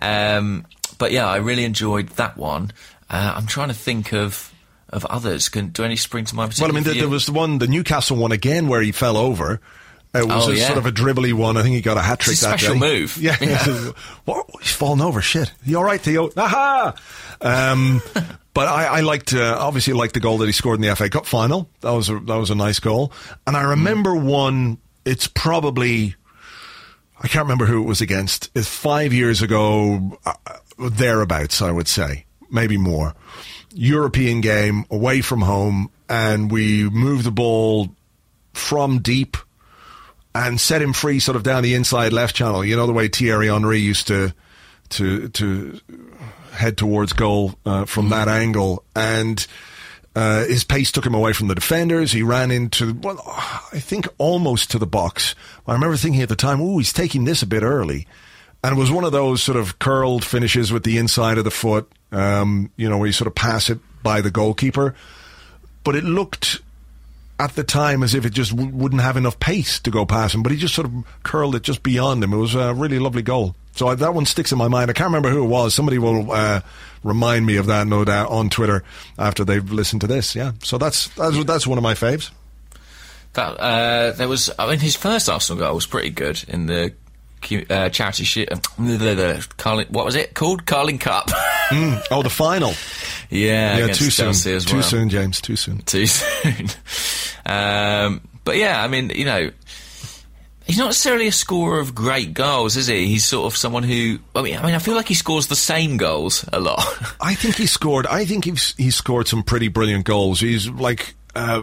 Um, 0.00 0.66
but 0.98 1.12
yeah, 1.12 1.28
I 1.28 1.36
really 1.36 1.64
enjoyed 1.64 2.08
that 2.10 2.36
one. 2.36 2.72
Uh, 3.10 3.34
I'm 3.36 3.46
trying 3.46 3.68
to 3.68 3.74
think 3.74 4.12
of 4.12 4.53
of 4.94 5.04
others. 5.06 5.48
Can 5.48 5.68
do 5.68 5.84
any 5.84 5.96
spring 5.96 6.24
to 6.26 6.34
mind? 6.34 6.54
Well, 6.58 6.70
I 6.70 6.72
mean, 6.72 6.84
there, 6.84 6.94
there 6.94 7.08
was 7.08 7.26
the 7.26 7.32
one, 7.32 7.58
the 7.58 7.66
Newcastle 7.66 8.16
one 8.16 8.32
again, 8.32 8.68
where 8.68 8.80
he 8.80 8.92
fell 8.92 9.16
over. 9.16 9.60
It 10.14 10.28
was 10.28 10.48
oh, 10.48 10.52
a 10.52 10.54
yeah. 10.54 10.66
sort 10.66 10.78
of 10.78 10.86
a 10.86 10.92
dribbly 10.92 11.32
one. 11.32 11.56
I 11.56 11.62
think 11.62 11.74
he 11.74 11.80
got 11.80 11.96
a 11.96 12.00
hat 12.00 12.20
trick 12.20 12.38
that 12.38 12.60
special 12.60 12.74
day. 12.74 12.80
move. 12.80 13.16
Yeah. 13.20 13.36
yeah. 13.40 13.90
what? 14.24 14.46
He's 14.60 14.72
fallen 14.72 15.00
over. 15.00 15.20
Shit. 15.20 15.52
You 15.64 15.78
all 15.78 15.84
right, 15.84 16.00
Theo? 16.00 16.30
Aha! 16.36 16.94
Um, 17.40 18.00
but 18.54 18.68
I, 18.68 18.86
I 18.86 19.00
liked, 19.00 19.34
uh, 19.34 19.56
obviously, 19.58 19.92
liked 19.92 20.14
the 20.14 20.20
goal 20.20 20.38
that 20.38 20.46
he 20.46 20.52
scored 20.52 20.76
in 20.76 20.88
the 20.88 20.94
FA 20.94 21.10
Cup 21.10 21.26
final. 21.26 21.68
That 21.80 21.90
was 21.90 22.08
a, 22.08 22.20
that 22.20 22.36
was 22.36 22.50
a 22.50 22.54
nice 22.54 22.78
goal. 22.78 23.12
And 23.46 23.56
I 23.56 23.62
remember 23.62 24.10
mm. 24.10 24.24
one. 24.24 24.78
It's 25.04 25.26
probably. 25.26 26.14
I 27.20 27.26
can't 27.26 27.44
remember 27.44 27.66
who 27.66 27.82
it 27.82 27.86
was 27.86 28.00
against. 28.00 28.50
It's 28.54 28.68
five 28.68 29.12
years 29.12 29.42
ago, 29.42 30.18
uh, 30.26 30.34
thereabouts, 30.78 31.62
I 31.62 31.70
would 31.70 31.88
say, 31.88 32.26
maybe 32.50 32.76
more. 32.76 33.14
European 33.74 34.40
game 34.40 34.84
away 34.90 35.20
from 35.20 35.42
home, 35.42 35.90
and 36.08 36.50
we 36.50 36.88
moved 36.88 37.24
the 37.24 37.30
ball 37.30 37.94
from 38.52 39.00
deep 39.00 39.36
and 40.34 40.60
set 40.60 40.82
him 40.82 40.92
free 40.92 41.20
sort 41.20 41.36
of 41.36 41.42
down 41.42 41.62
the 41.62 41.74
inside 41.74 42.12
left 42.12 42.34
channel. 42.34 42.64
You 42.64 42.76
know 42.76 42.86
the 42.86 42.92
way 42.92 43.08
Thierry 43.08 43.48
Henry 43.48 43.78
used 43.78 44.06
to 44.08 44.32
to 44.90 45.28
to 45.28 45.80
head 46.52 46.76
towards 46.76 47.12
goal 47.12 47.54
uh, 47.66 47.84
from 47.84 48.08
that 48.10 48.28
angle, 48.28 48.84
and 48.94 49.46
uh, 50.16 50.44
his 50.44 50.64
pace 50.64 50.92
took 50.92 51.04
him 51.04 51.14
away 51.14 51.32
from 51.32 51.48
the 51.48 51.54
defenders. 51.54 52.12
He 52.12 52.22
ran 52.22 52.50
into 52.50 52.94
well, 52.94 53.22
I 53.26 53.80
think 53.80 54.06
almost 54.18 54.70
to 54.72 54.78
the 54.78 54.86
box. 54.86 55.34
I 55.66 55.72
remember 55.72 55.96
thinking 55.96 56.22
at 56.22 56.28
the 56.28 56.36
time, 56.36 56.60
"Oh, 56.60 56.78
he's 56.78 56.92
taking 56.92 57.24
this 57.24 57.42
a 57.42 57.46
bit 57.46 57.62
early," 57.62 58.06
and 58.62 58.76
it 58.76 58.78
was 58.78 58.90
one 58.90 59.04
of 59.04 59.12
those 59.12 59.42
sort 59.42 59.56
of 59.56 59.78
curled 59.78 60.24
finishes 60.24 60.72
with 60.72 60.84
the 60.84 60.98
inside 60.98 61.38
of 61.38 61.44
the 61.44 61.50
foot. 61.50 61.90
Um, 62.14 62.70
you 62.76 62.88
know, 62.88 62.98
where 62.98 63.06
you 63.06 63.12
sort 63.12 63.26
of 63.26 63.34
pass 63.34 63.68
it 63.68 63.80
by 64.02 64.20
the 64.20 64.30
goalkeeper, 64.30 64.94
but 65.82 65.96
it 65.96 66.04
looked 66.04 66.60
at 67.40 67.56
the 67.56 67.64
time 67.64 68.04
as 68.04 68.14
if 68.14 68.24
it 68.24 68.30
just 68.30 68.52
w- 68.52 68.70
wouldn't 68.70 69.02
have 69.02 69.16
enough 69.16 69.40
pace 69.40 69.80
to 69.80 69.90
go 69.90 70.06
past 70.06 70.34
him, 70.34 70.42
but 70.42 70.52
he 70.52 70.58
just 70.58 70.74
sort 70.74 70.86
of 70.86 70.92
curled 71.24 71.56
it 71.56 71.62
just 71.62 71.82
beyond 71.82 72.22
him. 72.22 72.32
It 72.32 72.36
was 72.36 72.54
a 72.54 72.72
really 72.72 73.00
lovely 73.00 73.22
goal. 73.22 73.56
So 73.74 73.88
I, 73.88 73.96
that 73.96 74.14
one 74.14 74.26
sticks 74.26 74.52
in 74.52 74.58
my 74.58 74.68
mind. 74.68 74.90
I 74.90 74.92
can't 74.92 75.08
remember 75.08 75.30
who 75.30 75.42
it 75.42 75.48
was. 75.48 75.74
Somebody 75.74 75.98
will 75.98 76.30
uh, 76.30 76.60
remind 77.02 77.44
me 77.44 77.56
of 77.56 77.66
that, 77.66 77.88
no 77.88 78.04
doubt, 78.04 78.30
on 78.30 78.48
Twitter 78.48 78.84
after 79.18 79.44
they've 79.44 79.72
listened 79.72 80.02
to 80.02 80.06
this. 80.06 80.36
Yeah. 80.36 80.52
So 80.62 80.78
that's 80.78 81.08
that's, 81.08 81.44
that's 81.44 81.66
one 81.66 81.78
of 81.78 81.82
my 81.82 81.94
faves. 81.94 82.30
That 83.32 83.58
uh, 83.58 84.12
there 84.12 84.28
was. 84.28 84.50
I 84.56 84.70
mean, 84.70 84.78
his 84.78 84.94
first 84.94 85.28
Arsenal 85.28 85.58
goal 85.60 85.74
was 85.74 85.86
pretty 85.86 86.10
good 86.10 86.44
in 86.46 86.66
the 86.66 86.94
uh, 87.52 87.88
charity 87.90 88.24
shit. 88.24 88.52
Uh, 88.52 88.56
the 88.78 89.46
Carling, 89.56 89.86
what 89.88 90.04
was 90.04 90.14
it 90.14 90.34
called? 90.34 90.66
Carling 90.66 90.98
Cup. 90.98 91.28
mm. 91.68 92.02
Oh, 92.10 92.22
the 92.22 92.30
final. 92.30 92.72
Yeah, 93.30 93.78
yeah. 93.78 93.86
Too 93.88 94.10
soon. 94.10 94.28
As 94.28 94.64
too 94.64 94.82
soon, 94.82 95.08
James. 95.08 95.40
Too 95.40 95.56
soon. 95.56 95.78
Too 95.82 96.06
soon. 96.06 96.68
um, 97.46 98.20
but 98.44 98.56
yeah, 98.56 98.82
I 98.82 98.88
mean, 98.88 99.10
you 99.10 99.24
know, 99.24 99.50
he's 100.66 100.78
not 100.78 100.86
necessarily 100.86 101.26
a 101.26 101.32
scorer 101.32 101.80
of 101.80 101.94
great 101.94 102.34
goals, 102.34 102.76
is 102.76 102.86
he? 102.86 103.06
He's 103.06 103.24
sort 103.24 103.46
of 103.52 103.56
someone 103.56 103.82
who. 103.82 104.18
I 104.34 104.42
mean, 104.42 104.56
I 104.56 104.66
mean, 104.66 104.74
I 104.74 104.78
feel 104.78 104.94
like 104.94 105.08
he 105.08 105.14
scores 105.14 105.46
the 105.46 105.56
same 105.56 105.96
goals 105.96 106.44
a 106.52 106.60
lot. 106.60 106.80
I 107.20 107.34
think 107.34 107.56
he 107.56 107.66
scored. 107.66 108.06
I 108.06 108.24
think 108.24 108.44
he's 108.44 108.74
he 108.76 108.90
scored 108.90 109.28
some 109.28 109.42
pretty 109.42 109.68
brilliant 109.68 110.04
goals. 110.04 110.40
He's 110.40 110.68
like. 110.68 111.14
Uh, 111.36 111.62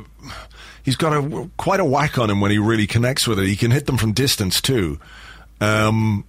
he's 0.84 0.98
got 0.98 1.14
a 1.14 1.50
quite 1.58 1.80
a 1.80 1.86
whack 1.86 2.18
on 2.18 2.30
him 2.30 2.42
when 2.42 2.52
he 2.52 2.58
really 2.58 2.88
connects 2.88 3.28
with 3.28 3.40
it. 3.40 3.48
He 3.48 3.56
can 3.56 3.72
hit 3.72 3.86
them 3.86 3.98
from 3.98 4.12
distance 4.12 4.62
too. 4.62 5.00
Um, 5.62 6.26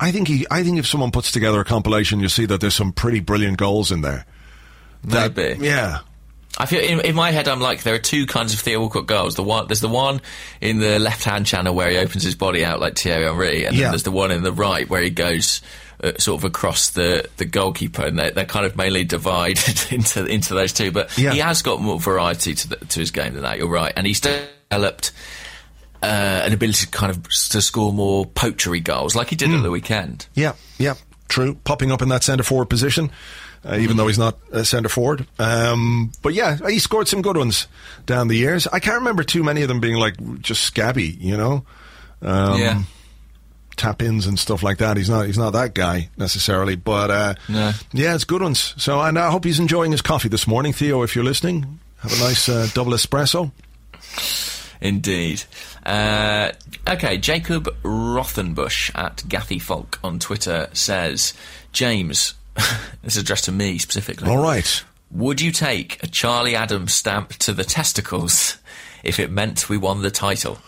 I 0.00 0.12
think 0.12 0.28
he. 0.28 0.46
I 0.50 0.62
think 0.62 0.78
if 0.78 0.86
someone 0.86 1.10
puts 1.10 1.32
together 1.32 1.60
a 1.60 1.64
compilation, 1.64 2.20
you 2.20 2.28
see 2.28 2.44
that 2.46 2.60
there's 2.60 2.74
some 2.74 2.92
pretty 2.92 3.20
brilliant 3.20 3.56
goals 3.56 3.90
in 3.90 4.02
there. 4.02 4.26
That, 5.04 5.36
Maybe. 5.36 5.64
Yeah. 5.64 6.00
I 6.60 6.66
feel 6.66 6.80
in, 6.80 7.00
in, 7.04 7.14
my 7.14 7.30
head, 7.30 7.46
I'm 7.46 7.60
like 7.60 7.84
there 7.84 7.94
are 7.94 7.98
two 8.00 8.26
kinds 8.26 8.52
of 8.52 8.58
Theo 8.58 8.80
Walcott 8.80 9.06
goals. 9.06 9.36
The 9.36 9.44
one 9.44 9.68
there's 9.68 9.80
the 9.80 9.88
one 9.88 10.20
in 10.60 10.78
the 10.80 10.98
left 10.98 11.22
hand 11.22 11.46
channel 11.46 11.72
where 11.74 11.88
he 11.88 11.96
opens 11.98 12.24
his 12.24 12.34
body 12.34 12.64
out 12.64 12.80
like 12.80 12.98
Thierry 12.98 13.24
Henry, 13.24 13.64
and 13.64 13.76
Yeah. 13.76 13.82
then 13.84 13.92
there's 13.92 14.02
the 14.02 14.10
one 14.10 14.32
in 14.32 14.42
the 14.42 14.52
right 14.52 14.88
where 14.88 15.00
he 15.02 15.10
goes 15.10 15.60
uh, 16.02 16.12
sort 16.18 16.40
of 16.40 16.44
across 16.44 16.90
the, 16.90 17.28
the 17.36 17.44
goalkeeper, 17.44 18.02
and 18.04 18.18
they're, 18.18 18.30
they're 18.32 18.44
kind 18.44 18.66
of 18.66 18.76
mainly 18.76 19.04
divided 19.04 19.80
into 19.92 20.24
into 20.26 20.54
those 20.54 20.72
two. 20.72 20.90
But 20.90 21.16
Yeah. 21.16 21.32
he 21.32 21.38
has 21.38 21.62
got 21.62 21.80
more 21.80 22.00
variety 22.00 22.54
to 22.54 22.68
the, 22.70 22.76
to 22.76 23.00
his 23.00 23.12
game 23.12 23.34
than 23.34 23.42
that. 23.42 23.58
You're 23.58 23.68
right, 23.68 23.92
and 23.96 24.04
he's 24.06 24.20
developed. 24.20 25.12
Uh, 26.00 26.42
an 26.44 26.52
ability 26.52 26.84
to 26.84 26.90
kind 26.92 27.10
of 27.10 27.24
to 27.24 27.60
score 27.60 27.92
more 27.92 28.24
poachery 28.24 28.82
goals, 28.82 29.16
like 29.16 29.30
he 29.30 29.36
did 29.36 29.50
at 29.52 29.62
the 29.64 29.70
weekend. 29.70 30.28
Yeah, 30.34 30.52
yeah, 30.78 30.94
true. 31.28 31.56
Popping 31.64 31.90
up 31.90 32.02
in 32.02 32.08
that 32.10 32.22
centre 32.22 32.44
forward 32.44 32.66
position, 32.70 33.10
uh, 33.64 33.76
even 33.80 33.96
though 33.96 34.06
he's 34.06 34.16
not 34.18 34.38
a 34.52 34.64
centre 34.64 34.88
forward. 34.88 35.26
Um, 35.40 36.12
but 36.22 36.34
yeah, 36.34 36.56
he 36.68 36.78
scored 36.78 37.08
some 37.08 37.20
good 37.20 37.36
ones 37.36 37.66
down 38.06 38.28
the 38.28 38.36
years. 38.36 38.68
I 38.68 38.78
can't 38.78 38.98
remember 38.98 39.24
too 39.24 39.42
many 39.42 39.62
of 39.62 39.68
them 39.68 39.80
being 39.80 39.96
like 39.96 40.14
just 40.40 40.62
scabby, 40.62 41.16
you 41.20 41.36
know, 41.36 41.64
um, 42.22 42.60
yeah, 42.60 42.82
tap 43.76 44.00
ins 44.00 44.28
and 44.28 44.38
stuff 44.38 44.62
like 44.62 44.78
that. 44.78 44.96
He's 44.96 45.10
not 45.10 45.26
he's 45.26 45.36
not 45.38 45.50
that 45.54 45.74
guy 45.74 46.10
necessarily, 46.16 46.76
but 46.76 47.10
uh, 47.10 47.34
No. 47.48 47.72
yeah, 47.92 48.14
it's 48.14 48.22
good 48.22 48.40
ones. 48.42 48.72
So 48.76 49.00
and 49.00 49.18
I 49.18 49.32
hope 49.32 49.44
he's 49.44 49.58
enjoying 49.58 49.90
his 49.90 50.02
coffee 50.02 50.28
this 50.28 50.46
morning, 50.46 50.72
Theo. 50.72 51.02
If 51.02 51.16
you're 51.16 51.24
listening, 51.24 51.80
have 52.02 52.12
a 52.12 52.18
nice 52.22 52.48
uh, 52.48 52.68
double 52.72 52.92
espresso. 52.92 53.50
Indeed. 54.80 55.44
Uh, 55.84 56.52
okay, 56.88 57.18
Jacob 57.18 57.64
Rothenbush 57.82 58.90
at 58.94 59.24
Gathy 59.28 59.58
Folk 59.58 59.98
on 60.04 60.18
Twitter 60.18 60.68
says, 60.72 61.34
James, 61.72 62.34
this 63.02 63.16
is 63.16 63.22
addressed 63.22 63.44
to 63.44 63.52
me 63.52 63.78
specifically. 63.78 64.28
All 64.28 64.42
right. 64.42 64.84
Would 65.10 65.40
you 65.40 65.52
take 65.52 66.02
a 66.02 66.06
Charlie 66.06 66.54
Adams 66.54 66.92
stamp 66.94 67.30
to 67.34 67.52
the 67.52 67.64
testicles 67.64 68.58
if 69.02 69.18
it 69.18 69.30
meant 69.30 69.68
we 69.68 69.76
won 69.78 70.02
the 70.02 70.10
title? 70.10 70.58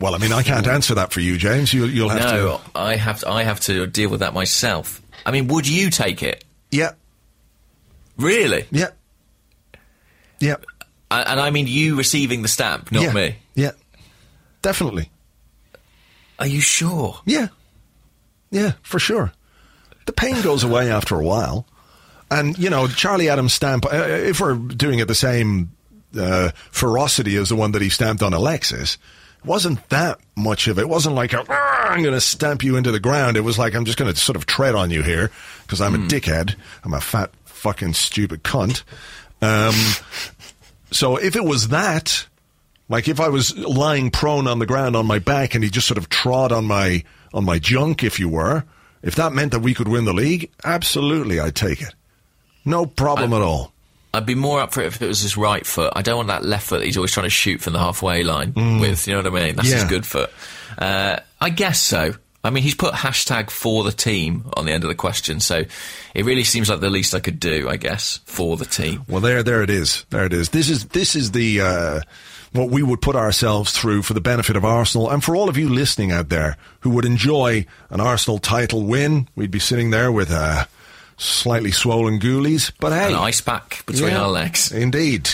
Well, 0.00 0.14
I 0.14 0.18
mean, 0.18 0.32
I 0.32 0.42
can't 0.42 0.66
answer 0.66 0.94
that 0.96 1.12
for 1.12 1.20
you, 1.20 1.38
James. 1.38 1.72
You, 1.72 1.84
you'll 1.84 2.08
have 2.08 2.20
No, 2.32 2.58
to. 2.58 2.78
I 2.78 2.96
have 2.96 3.20
to, 3.20 3.28
I 3.30 3.42
have 3.44 3.60
to 3.60 3.86
deal 3.86 4.10
with 4.10 4.20
that 4.20 4.34
myself. 4.34 5.00
I 5.24 5.30
mean, 5.30 5.46
would 5.48 5.68
you 5.68 5.90
take 5.90 6.22
it? 6.22 6.44
Yeah, 6.70 6.92
Really? 8.16 8.66
yeah, 8.70 8.88
yeah. 10.40 10.56
And 11.20 11.28
and 11.28 11.40
I 11.40 11.50
mean 11.50 11.66
you 11.66 11.96
receiving 11.96 12.42
the 12.42 12.48
stamp, 12.48 12.92
not 12.92 13.02
yeah. 13.02 13.12
me. 13.12 13.36
Yeah, 13.54 13.72
definitely. 14.62 15.10
Are 16.38 16.46
you 16.46 16.60
sure? 16.60 17.20
Yeah. 17.24 17.48
Yeah, 18.50 18.72
for 18.82 18.98
sure. 18.98 19.32
The 20.06 20.12
pain 20.12 20.40
goes 20.42 20.64
away 20.64 20.90
after 20.90 21.18
a 21.18 21.24
while. 21.24 21.66
And, 22.30 22.58
you 22.58 22.70
know, 22.70 22.88
Charlie 22.88 23.28
Adams 23.28 23.52
stamp, 23.52 23.84
uh, 23.86 23.96
if 23.96 24.40
we're 24.40 24.54
doing 24.54 24.98
it 24.98 25.08
the 25.08 25.14
same 25.14 25.72
uh, 26.18 26.50
ferocity 26.70 27.36
as 27.36 27.48
the 27.48 27.56
one 27.56 27.72
that 27.72 27.82
he 27.82 27.88
stamped 27.88 28.22
on 28.22 28.32
Alexis, 28.32 28.98
wasn't 29.44 29.88
that 29.90 30.18
much 30.36 30.66
of 30.68 30.78
it. 30.78 30.82
It 30.82 30.88
wasn't 30.88 31.14
like, 31.14 31.32
a, 31.32 31.44
"Ah, 31.48 31.88
I'm 31.90 32.02
going 32.02 32.14
to 32.14 32.20
stamp 32.20 32.64
you 32.64 32.76
into 32.76 32.90
the 32.90 33.00
ground. 33.00 33.36
It 33.36 33.42
was 33.42 33.58
like, 33.58 33.74
I'm 33.74 33.84
just 33.84 33.98
going 33.98 34.12
to 34.12 34.18
sort 34.18 34.36
of 34.36 34.46
tread 34.46 34.74
on 34.74 34.90
you 34.90 35.02
here 35.02 35.30
because 35.62 35.80
I'm 35.80 35.94
a 35.94 35.98
dickhead. 35.98 36.54
I'm 36.82 36.94
a 36.94 37.00
fat, 37.00 37.30
fucking 37.44 37.94
stupid 37.94 38.42
cunt. 38.42 38.82
Um, 39.42 39.74
so 40.94 41.16
if 41.16 41.36
it 41.36 41.44
was 41.44 41.68
that, 41.68 42.26
like 42.88 43.08
if 43.08 43.20
I 43.20 43.28
was 43.28 43.56
lying 43.56 44.10
prone 44.10 44.46
on 44.46 44.58
the 44.58 44.66
ground 44.66 44.96
on 44.96 45.06
my 45.06 45.18
back 45.18 45.54
and 45.54 45.64
he 45.64 45.70
just 45.70 45.86
sort 45.86 45.98
of 45.98 46.08
trod 46.08 46.52
on 46.52 46.64
my 46.66 47.04
on 47.32 47.44
my 47.44 47.58
junk, 47.58 48.02
if 48.04 48.18
you 48.20 48.28
were, 48.28 48.64
if 49.02 49.14
that 49.16 49.32
meant 49.32 49.52
that 49.52 49.60
we 49.60 49.74
could 49.74 49.88
win 49.88 50.04
the 50.04 50.12
league, 50.14 50.50
absolutely, 50.64 51.40
I'd 51.40 51.54
take 51.56 51.82
it. 51.82 51.94
No 52.64 52.86
problem 52.86 53.32
at 53.32 53.42
all. 53.42 53.72
I'd 54.14 54.24
be 54.26 54.36
more 54.36 54.60
up 54.60 54.72
for 54.72 54.80
it 54.80 54.86
if 54.86 55.02
it 55.02 55.08
was 55.08 55.20
his 55.22 55.36
right 55.36 55.66
foot. 55.66 55.92
I 55.96 56.02
don't 56.02 56.16
want 56.16 56.28
that 56.28 56.44
left 56.44 56.68
foot 56.68 56.78
that 56.78 56.84
he's 56.86 56.96
always 56.96 57.10
trying 57.10 57.24
to 57.26 57.30
shoot 57.30 57.60
from 57.60 57.72
the 57.72 57.80
halfway 57.80 58.22
line 58.22 58.54
with. 58.80 59.08
You 59.08 59.14
know 59.14 59.22
what 59.28 59.40
I 59.40 59.46
mean? 59.46 59.56
That's 59.56 59.70
his 59.72 59.84
Mm. 59.84 59.88
Good 59.88 60.06
foot. 60.06 60.30
Uh, 60.78 61.18
I 61.40 61.50
guess 61.50 61.82
so. 61.82 62.14
I 62.44 62.50
mean, 62.50 62.62
he's 62.62 62.74
put 62.74 62.92
hashtag 62.94 63.48
for 63.50 63.82
the 63.84 63.90
team 63.92 64.44
on 64.54 64.66
the 64.66 64.72
end 64.72 64.84
of 64.84 64.88
the 64.88 64.94
question, 64.94 65.40
so 65.40 65.64
it 66.14 66.24
really 66.24 66.44
seems 66.44 66.68
like 66.68 66.80
the 66.80 66.90
least 66.90 67.14
I 67.14 67.20
could 67.20 67.40
do, 67.40 67.68
I 67.70 67.76
guess, 67.76 68.20
for 68.26 68.56
the 68.58 68.66
team. 68.66 69.02
Well, 69.08 69.22
there, 69.22 69.42
there 69.42 69.62
it 69.62 69.70
is. 69.70 70.04
There 70.10 70.24
it 70.26 70.32
is. 70.34 70.50
This 70.50 70.68
is 70.68 70.84
this 70.86 71.16
is 71.16 71.30
the 71.32 71.60
uh, 71.62 72.00
what 72.52 72.68
we 72.70 72.82
would 72.82 73.00
put 73.00 73.16
ourselves 73.16 73.72
through 73.72 74.02
for 74.02 74.12
the 74.12 74.20
benefit 74.20 74.56
of 74.56 74.64
Arsenal 74.64 75.10
and 75.10 75.24
for 75.24 75.34
all 75.34 75.48
of 75.48 75.56
you 75.56 75.68
listening 75.70 76.12
out 76.12 76.28
there 76.28 76.56
who 76.80 76.90
would 76.90 77.04
enjoy 77.06 77.64
an 77.90 78.00
Arsenal 78.00 78.38
title 78.38 78.82
win. 78.84 79.26
We'd 79.34 79.50
be 79.50 79.58
sitting 79.58 79.88
there 79.90 80.12
with 80.12 80.30
uh, 80.30 80.66
slightly 81.16 81.70
swollen 81.72 82.20
ghoulies, 82.20 82.72
but 82.78 82.92
hey, 82.92 83.08
An 83.12 83.18
ice 83.18 83.40
pack 83.40 83.84
between 83.86 84.10
Yeah. 84.10 84.20
our 84.22 84.28
legs. 84.30 84.70
Indeed, 84.70 85.30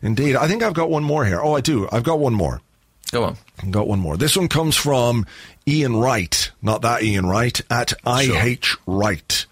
indeed. 0.00 0.36
I 0.36 0.48
think 0.48 0.62
I've 0.62 0.72
got 0.74 0.88
one 0.90 1.04
more 1.04 1.24
here. 1.26 1.40
Oh, 1.42 1.54
I 1.54 1.60
do. 1.60 1.86
I've 1.92 2.02
got 2.04 2.18
one 2.18 2.34
more. 2.34 2.62
Go 3.12 3.24
on. 3.24 3.36
I've 3.62 3.70
got 3.70 3.86
one 3.86 4.00
more. 4.00 4.16
This 4.16 4.36
one 4.36 4.48
comes 4.48 4.74
from 4.74 5.26
Ian 5.68 5.96
Wright, 5.96 6.52
not 6.62 6.82
that 6.82 7.02
Ian 7.02 7.26
Wright, 7.26 7.60
at 7.70 7.92
IH 8.06 8.76
Wright. 8.86 9.46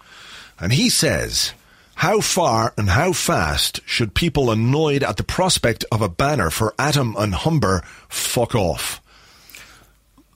And 0.59 0.71
he 0.71 0.89
says, 0.89 1.53
How 1.95 2.21
far 2.21 2.73
and 2.77 2.89
how 2.89 3.11
fast 3.11 3.81
should 3.85 4.13
people 4.15 4.49
annoyed 4.49 5.03
at 5.03 5.17
the 5.17 5.23
prospect 5.23 5.83
of 5.91 6.01
a 6.01 6.07
banner 6.09 6.49
for 6.49 6.73
Atom 6.79 7.15
and 7.17 7.35
Humber 7.35 7.83
fuck 8.07 8.55
off? 8.55 9.01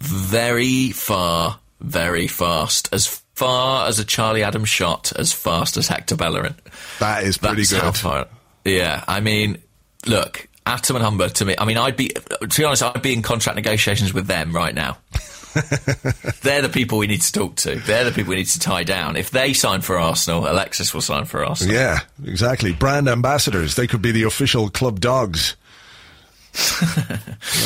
Very 0.01 0.91
far, 0.91 1.59
very 1.79 2.27
fast. 2.27 2.89
As 2.93 3.07
far 3.35 3.87
as 3.87 3.99
a 3.99 4.05
Charlie 4.05 4.43
Adams 4.43 4.69
shot, 4.69 5.13
as 5.17 5.31
fast 5.31 5.77
as 5.77 5.87
Hector 5.87 6.15
Bellerin. 6.17 6.55
That 6.99 7.23
is 7.23 7.37
pretty 7.37 7.63
That's 7.63 7.71
how 7.71 7.91
good. 7.91 7.97
far. 7.97 8.27
Yeah, 8.65 9.03
I 9.07 9.21
mean, 9.21 9.61
look, 10.05 10.47
Atom 10.65 10.97
and 10.97 11.05
Humber 11.05 11.29
to 11.29 11.45
me. 11.45 11.55
I 11.57 11.63
mean, 11.63 11.77
I'd 11.77 11.95
be 11.95 12.09
to 12.09 12.47
be 12.57 12.63
honest, 12.65 12.83
I'd 12.83 13.01
be 13.01 13.13
in 13.13 13.21
contract 13.21 13.55
negotiations 13.55 14.13
with 14.13 14.27
them 14.27 14.51
right 14.53 14.75
now. 14.75 14.97
They're 16.41 16.61
the 16.61 16.69
people 16.71 16.97
we 16.97 17.07
need 17.07 17.21
to 17.21 17.31
talk 17.31 17.55
to. 17.57 17.75
They're 17.75 18.03
the 18.03 18.11
people 18.11 18.31
we 18.31 18.37
need 18.37 18.47
to 18.47 18.59
tie 18.59 18.83
down. 18.83 19.15
If 19.15 19.31
they 19.31 19.53
sign 19.53 19.81
for 19.81 19.97
Arsenal, 19.97 20.49
Alexis 20.49 20.93
will 20.93 21.01
sign 21.01 21.25
for 21.25 21.45
Arsenal. 21.45 21.73
Yeah, 21.73 21.99
exactly. 22.25 22.73
Brand 22.73 23.07
ambassadors. 23.07 23.75
They 23.75 23.87
could 23.87 24.01
be 24.01 24.11
the 24.11 24.23
official 24.23 24.69
club 24.69 24.99
dogs. 24.99 25.55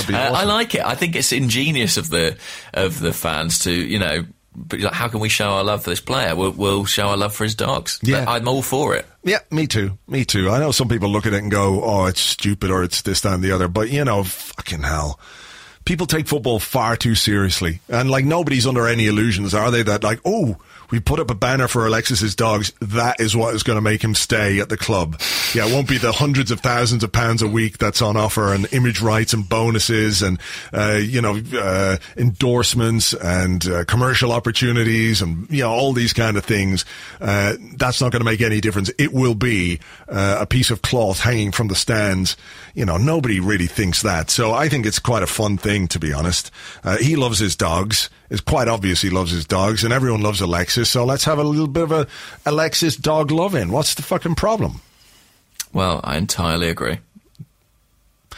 Uh, 0.09 0.15
I 0.15 0.43
like 0.43 0.75
it. 0.75 0.85
I 0.85 0.95
think 0.95 1.15
it's 1.15 1.31
ingenious 1.31 1.95
of 1.95 2.09
the 2.09 2.37
of 2.73 2.99
the 2.99 3.13
fans 3.13 3.59
to 3.59 3.71
you 3.71 3.97
know 3.97 4.25
but 4.55 4.79
like, 4.79 4.93
how 4.93 5.07
can 5.07 5.19
we 5.19 5.29
show 5.29 5.49
our 5.49 5.63
love 5.63 5.83
for 5.83 5.89
this 5.89 5.99
player? 5.99 6.35
We'll, 6.35 6.51
we'll 6.51 6.85
show 6.85 7.07
our 7.07 7.17
love 7.17 7.33
for 7.33 7.43
his 7.43 7.55
dogs. 7.55 7.99
Yeah. 8.03 8.25
I'm 8.27 8.47
all 8.47 8.61
for 8.61 8.95
it. 8.95 9.05
Yeah, 9.23 9.39
me 9.49 9.67
too. 9.67 9.97
Me 10.07 10.25
too. 10.25 10.49
I 10.49 10.59
know 10.59 10.71
some 10.71 10.87
people 10.87 11.09
look 11.09 11.25
at 11.25 11.33
it 11.33 11.41
and 11.41 11.51
go, 11.51 11.83
"Oh, 11.83 12.05
it's 12.05 12.19
stupid," 12.21 12.69
or 12.69 12.83
"It's 12.83 13.01
this, 13.01 13.21
that, 13.21 13.33
and 13.33 13.43
the 13.43 13.51
other." 13.51 13.67
But 13.67 13.89
you 13.89 14.03
know, 14.03 14.23
fucking 14.23 14.83
hell, 14.83 15.19
people 15.85 16.05
take 16.05 16.27
football 16.27 16.59
far 16.59 16.95
too 16.95 17.15
seriously, 17.15 17.79
and 17.89 18.09
like 18.09 18.25
nobody's 18.25 18.67
under 18.67 18.87
any 18.87 19.07
illusions, 19.07 19.53
are 19.53 19.71
they? 19.71 19.83
That 19.83 20.03
like, 20.03 20.19
oh, 20.25 20.57
we 20.93 20.99
put 20.99 21.19
up 21.19 21.31
a 21.31 21.35
banner 21.35 21.67
for 21.67 21.87
Alexis's 21.87 22.35
dogs. 22.35 22.71
That 22.79 23.19
is 23.19 23.35
what 23.35 23.55
is 23.55 23.63
going 23.63 23.77
to 23.77 23.81
make 23.81 24.03
him 24.03 24.13
stay 24.13 24.59
at 24.59 24.69
the 24.69 24.77
club. 24.77 25.19
Yeah, 25.55 25.65
it 25.65 25.73
won't 25.73 25.89
be 25.89 25.97
the 25.97 26.11
hundreds 26.11 26.51
of 26.51 26.59
thousands 26.59 27.03
of 27.03 27.11
pounds 27.11 27.41
a 27.41 27.47
week 27.47 27.79
that's 27.79 27.99
on 27.99 28.15
offer, 28.15 28.53
and 28.53 28.71
image 28.71 29.01
rights 29.01 29.33
and 29.33 29.49
bonuses, 29.49 30.21
and 30.21 30.39
uh, 30.71 30.99
you 31.01 31.19
know, 31.19 31.41
uh, 31.55 31.97
endorsements 32.15 33.13
and 33.13 33.65
uh, 33.65 33.85
commercial 33.85 34.31
opportunities, 34.31 35.23
and 35.23 35.49
you 35.49 35.63
know, 35.63 35.71
all 35.71 35.93
these 35.93 36.13
kind 36.13 36.37
of 36.37 36.45
things. 36.45 36.85
Uh, 37.19 37.55
that's 37.75 37.99
not 37.99 38.11
going 38.11 38.21
to 38.21 38.25
make 38.25 38.41
any 38.41 38.61
difference. 38.61 38.91
It 38.99 39.13
will 39.13 39.35
be 39.35 39.79
uh, 40.07 40.37
a 40.41 40.45
piece 40.45 40.69
of 40.69 40.83
cloth 40.83 41.21
hanging 41.21 41.51
from 41.51 41.69
the 41.69 41.75
stands. 41.75 42.37
You 42.75 42.85
know, 42.85 42.97
nobody 42.97 43.39
really 43.39 43.67
thinks 43.67 44.03
that. 44.03 44.29
So 44.29 44.53
I 44.53 44.69
think 44.69 44.85
it's 44.85 44.99
quite 44.99 45.23
a 45.23 45.27
fun 45.27 45.57
thing, 45.57 45.87
to 45.87 45.99
be 45.99 46.13
honest. 46.13 46.51
Uh, 46.83 46.97
he 46.97 47.15
loves 47.15 47.39
his 47.39 47.55
dogs. 47.55 48.11
It's 48.29 48.41
quite 48.41 48.67
obvious 48.67 49.01
he 49.01 49.11
loves 49.11 49.29
his 49.29 49.45
dogs, 49.45 49.83
and 49.83 49.93
everyone 49.93 50.21
loves 50.21 50.41
Alexis. 50.41 50.82
So 50.89 51.05
let's 51.05 51.25
have 51.25 51.39
a 51.39 51.43
little 51.43 51.67
bit 51.67 51.83
of 51.83 51.91
a 51.91 52.07
Alexis 52.45 52.95
dog 52.95 53.31
loving. 53.31 53.71
What's 53.71 53.95
the 53.95 54.01
fucking 54.01 54.35
problem? 54.35 54.81
Well, 55.73 55.99
I 56.03 56.17
entirely 56.17 56.69
agree. 56.69 56.99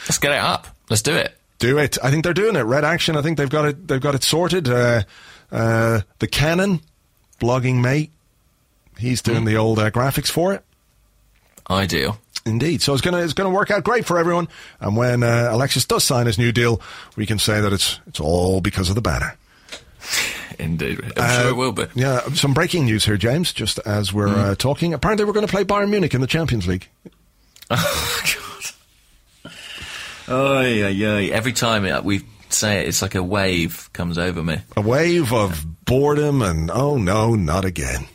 Let's 0.08 0.18
get 0.18 0.32
it 0.32 0.38
up. 0.38 0.68
Let's 0.88 1.02
do 1.02 1.14
it. 1.14 1.36
Do 1.58 1.78
it. 1.78 1.98
I 2.02 2.10
think 2.10 2.24
they're 2.24 2.34
doing 2.34 2.56
it. 2.56 2.62
Red 2.62 2.84
Action. 2.84 3.16
I 3.16 3.22
think 3.22 3.38
they've 3.38 3.48
got 3.48 3.66
it. 3.66 3.88
They've 3.88 4.00
got 4.00 4.14
it 4.14 4.22
sorted. 4.22 4.68
Uh, 4.68 5.02
uh, 5.50 6.00
the 6.18 6.26
Canon, 6.26 6.80
blogging 7.40 7.80
mate. 7.80 8.10
He's 8.98 9.20
doing 9.22 9.44
the 9.44 9.56
old 9.56 9.78
uh, 9.78 9.90
graphics 9.90 10.30
for 10.30 10.54
it. 10.54 10.64
Ideal. 11.68 12.18
Indeed. 12.44 12.80
So 12.80 12.92
it's 12.92 13.02
gonna 13.02 13.18
it's 13.18 13.32
gonna 13.32 13.50
work 13.50 13.70
out 13.70 13.84
great 13.84 14.06
for 14.06 14.18
everyone. 14.18 14.48
And 14.80 14.96
when 14.96 15.22
uh, 15.22 15.48
Alexis 15.50 15.84
does 15.84 16.04
sign 16.04 16.26
his 16.26 16.38
new 16.38 16.52
deal, 16.52 16.80
we 17.16 17.26
can 17.26 17.38
say 17.38 17.60
that 17.60 17.72
it's 17.72 18.00
it's 18.06 18.20
all 18.20 18.60
because 18.60 18.88
of 18.88 18.94
the 18.94 19.02
banner. 19.02 19.36
Indeed. 20.58 21.00
I'm 21.16 21.40
sure 21.40 21.50
it 21.50 21.56
will 21.56 21.72
be. 21.72 21.86
Yeah. 21.94 22.20
Some 22.34 22.54
breaking 22.54 22.84
news 22.86 23.04
here, 23.04 23.16
James. 23.16 23.52
Just 23.52 23.78
as 23.80 24.12
we're 24.12 24.28
uh, 24.28 24.54
talking, 24.54 24.94
apparently 24.94 25.24
we're 25.24 25.32
going 25.32 25.46
to 25.46 25.50
play 25.50 25.64
Bayern 25.64 25.90
Munich 25.90 26.14
in 26.14 26.20
the 26.20 26.26
Champions 26.26 26.66
League. 26.66 26.88
Oh, 27.68 28.22
God. 29.42 29.52
Oh, 30.28 30.60
yeah, 30.60 30.86
yeah. 30.86 31.34
Every 31.34 31.52
time 31.52 31.84
it, 31.84 32.04
we 32.04 32.22
say 32.48 32.80
it, 32.80 32.88
it's 32.88 33.02
like 33.02 33.14
a 33.14 33.22
wave 33.22 33.90
comes 33.92 34.18
over 34.18 34.42
me. 34.42 34.58
A 34.76 34.80
wave 34.80 35.32
of 35.32 35.64
boredom 35.84 36.42
and 36.42 36.70
oh 36.70 36.96
no, 36.96 37.34
not 37.34 37.64
again. 37.64 38.06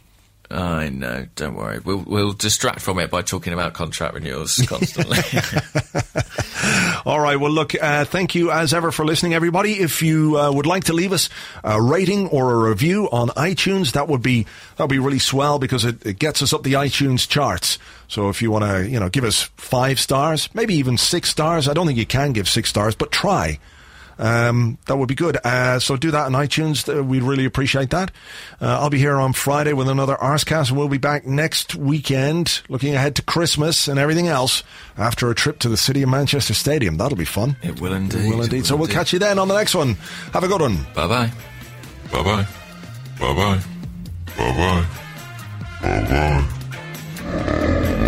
I 0.51 0.89
know. 0.89 1.27
Don't 1.35 1.55
worry. 1.55 1.79
We'll, 1.79 2.03
we'll 2.05 2.33
distract 2.33 2.81
from 2.81 2.99
it 2.99 3.09
by 3.09 3.21
talking 3.21 3.53
about 3.53 3.73
contract 3.73 4.13
renewals 4.15 4.57
constantly. 4.67 5.17
All 7.05 7.19
right. 7.19 7.37
Well, 7.37 7.51
look, 7.51 7.73
uh, 7.81 8.05
thank 8.05 8.35
you 8.35 8.51
as 8.51 8.73
ever 8.73 8.91
for 8.91 9.05
listening, 9.05 9.33
everybody. 9.33 9.73
If 9.73 10.01
you 10.01 10.37
uh, 10.37 10.51
would 10.51 10.65
like 10.65 10.85
to 10.85 10.93
leave 10.93 11.13
us 11.13 11.29
a 11.63 11.81
rating 11.81 12.27
or 12.27 12.53
a 12.53 12.69
review 12.69 13.09
on 13.11 13.29
iTunes, 13.29 13.93
that 13.93 14.07
would 14.07 14.21
be 14.21 14.45
that 14.77 14.83
would 14.83 14.89
be 14.89 14.99
really 14.99 15.19
swell 15.19 15.59
because 15.59 15.85
it, 15.85 16.05
it 16.05 16.19
gets 16.19 16.41
us 16.41 16.53
up 16.53 16.63
the 16.63 16.73
iTunes 16.73 17.27
charts. 17.27 17.79
So 18.07 18.29
if 18.29 18.41
you 18.41 18.51
want 18.51 18.65
to, 18.65 18.87
you 18.87 18.99
know, 18.99 19.09
give 19.09 19.23
us 19.23 19.43
five 19.57 19.99
stars, 19.99 20.49
maybe 20.53 20.75
even 20.75 20.97
six 20.97 21.29
stars. 21.29 21.67
I 21.67 21.73
don't 21.73 21.87
think 21.87 21.97
you 21.97 22.05
can 22.05 22.33
give 22.33 22.49
six 22.49 22.69
stars, 22.69 22.95
but 22.95 23.11
try. 23.11 23.59
Um, 24.21 24.77
that 24.85 24.97
would 24.97 25.07
be 25.07 25.15
good. 25.15 25.37
Uh, 25.43 25.79
so 25.79 25.97
do 25.97 26.11
that 26.11 26.25
on 26.27 26.33
iTunes. 26.33 26.87
Uh, 26.87 27.03
we'd 27.03 27.23
really 27.23 27.43
appreciate 27.45 27.89
that. 27.89 28.11
Uh, 28.61 28.79
I'll 28.79 28.91
be 28.91 28.99
here 28.99 29.15
on 29.15 29.33
Friday 29.33 29.73
with 29.73 29.89
another 29.89 30.15
Arsecast, 30.15 30.69
and 30.69 30.77
we'll 30.77 30.87
be 30.89 30.99
back 30.99 31.25
next 31.25 31.75
weekend, 31.75 32.61
looking 32.69 32.93
ahead 32.93 33.15
to 33.15 33.23
Christmas 33.23 33.87
and 33.87 33.97
everything 33.99 34.27
else 34.27 34.63
after 34.95 35.31
a 35.31 35.35
trip 35.35 35.57
to 35.59 35.69
the 35.69 35.77
City 35.77 36.03
of 36.03 36.09
Manchester 36.09 36.53
Stadium. 36.53 36.97
That'll 36.97 37.17
be 37.17 37.25
fun. 37.25 37.57
it 37.63 37.81
will 37.81 37.93
indeed. 37.93 38.25
It 38.25 38.29
will 38.29 38.43
indeed. 38.43 38.65
So 38.67 38.75
we'll 38.75 38.87
catch 38.87 39.11
you 39.11 39.17
then 39.19 39.39
on 39.39 39.47
the 39.47 39.55
next 39.57 39.73
one. 39.73 39.95
Have 40.33 40.43
a 40.43 40.47
good 40.47 40.61
one. 40.61 40.77
Bye 40.93 41.07
bye. 41.07 41.31
Bye 42.11 42.23
bye. 42.23 42.47
Bye 43.19 43.33
bye. 43.33 43.59
Bye 44.37 44.57
bye. 44.57 44.85
Bye 45.81 46.45
bye. 47.25 48.07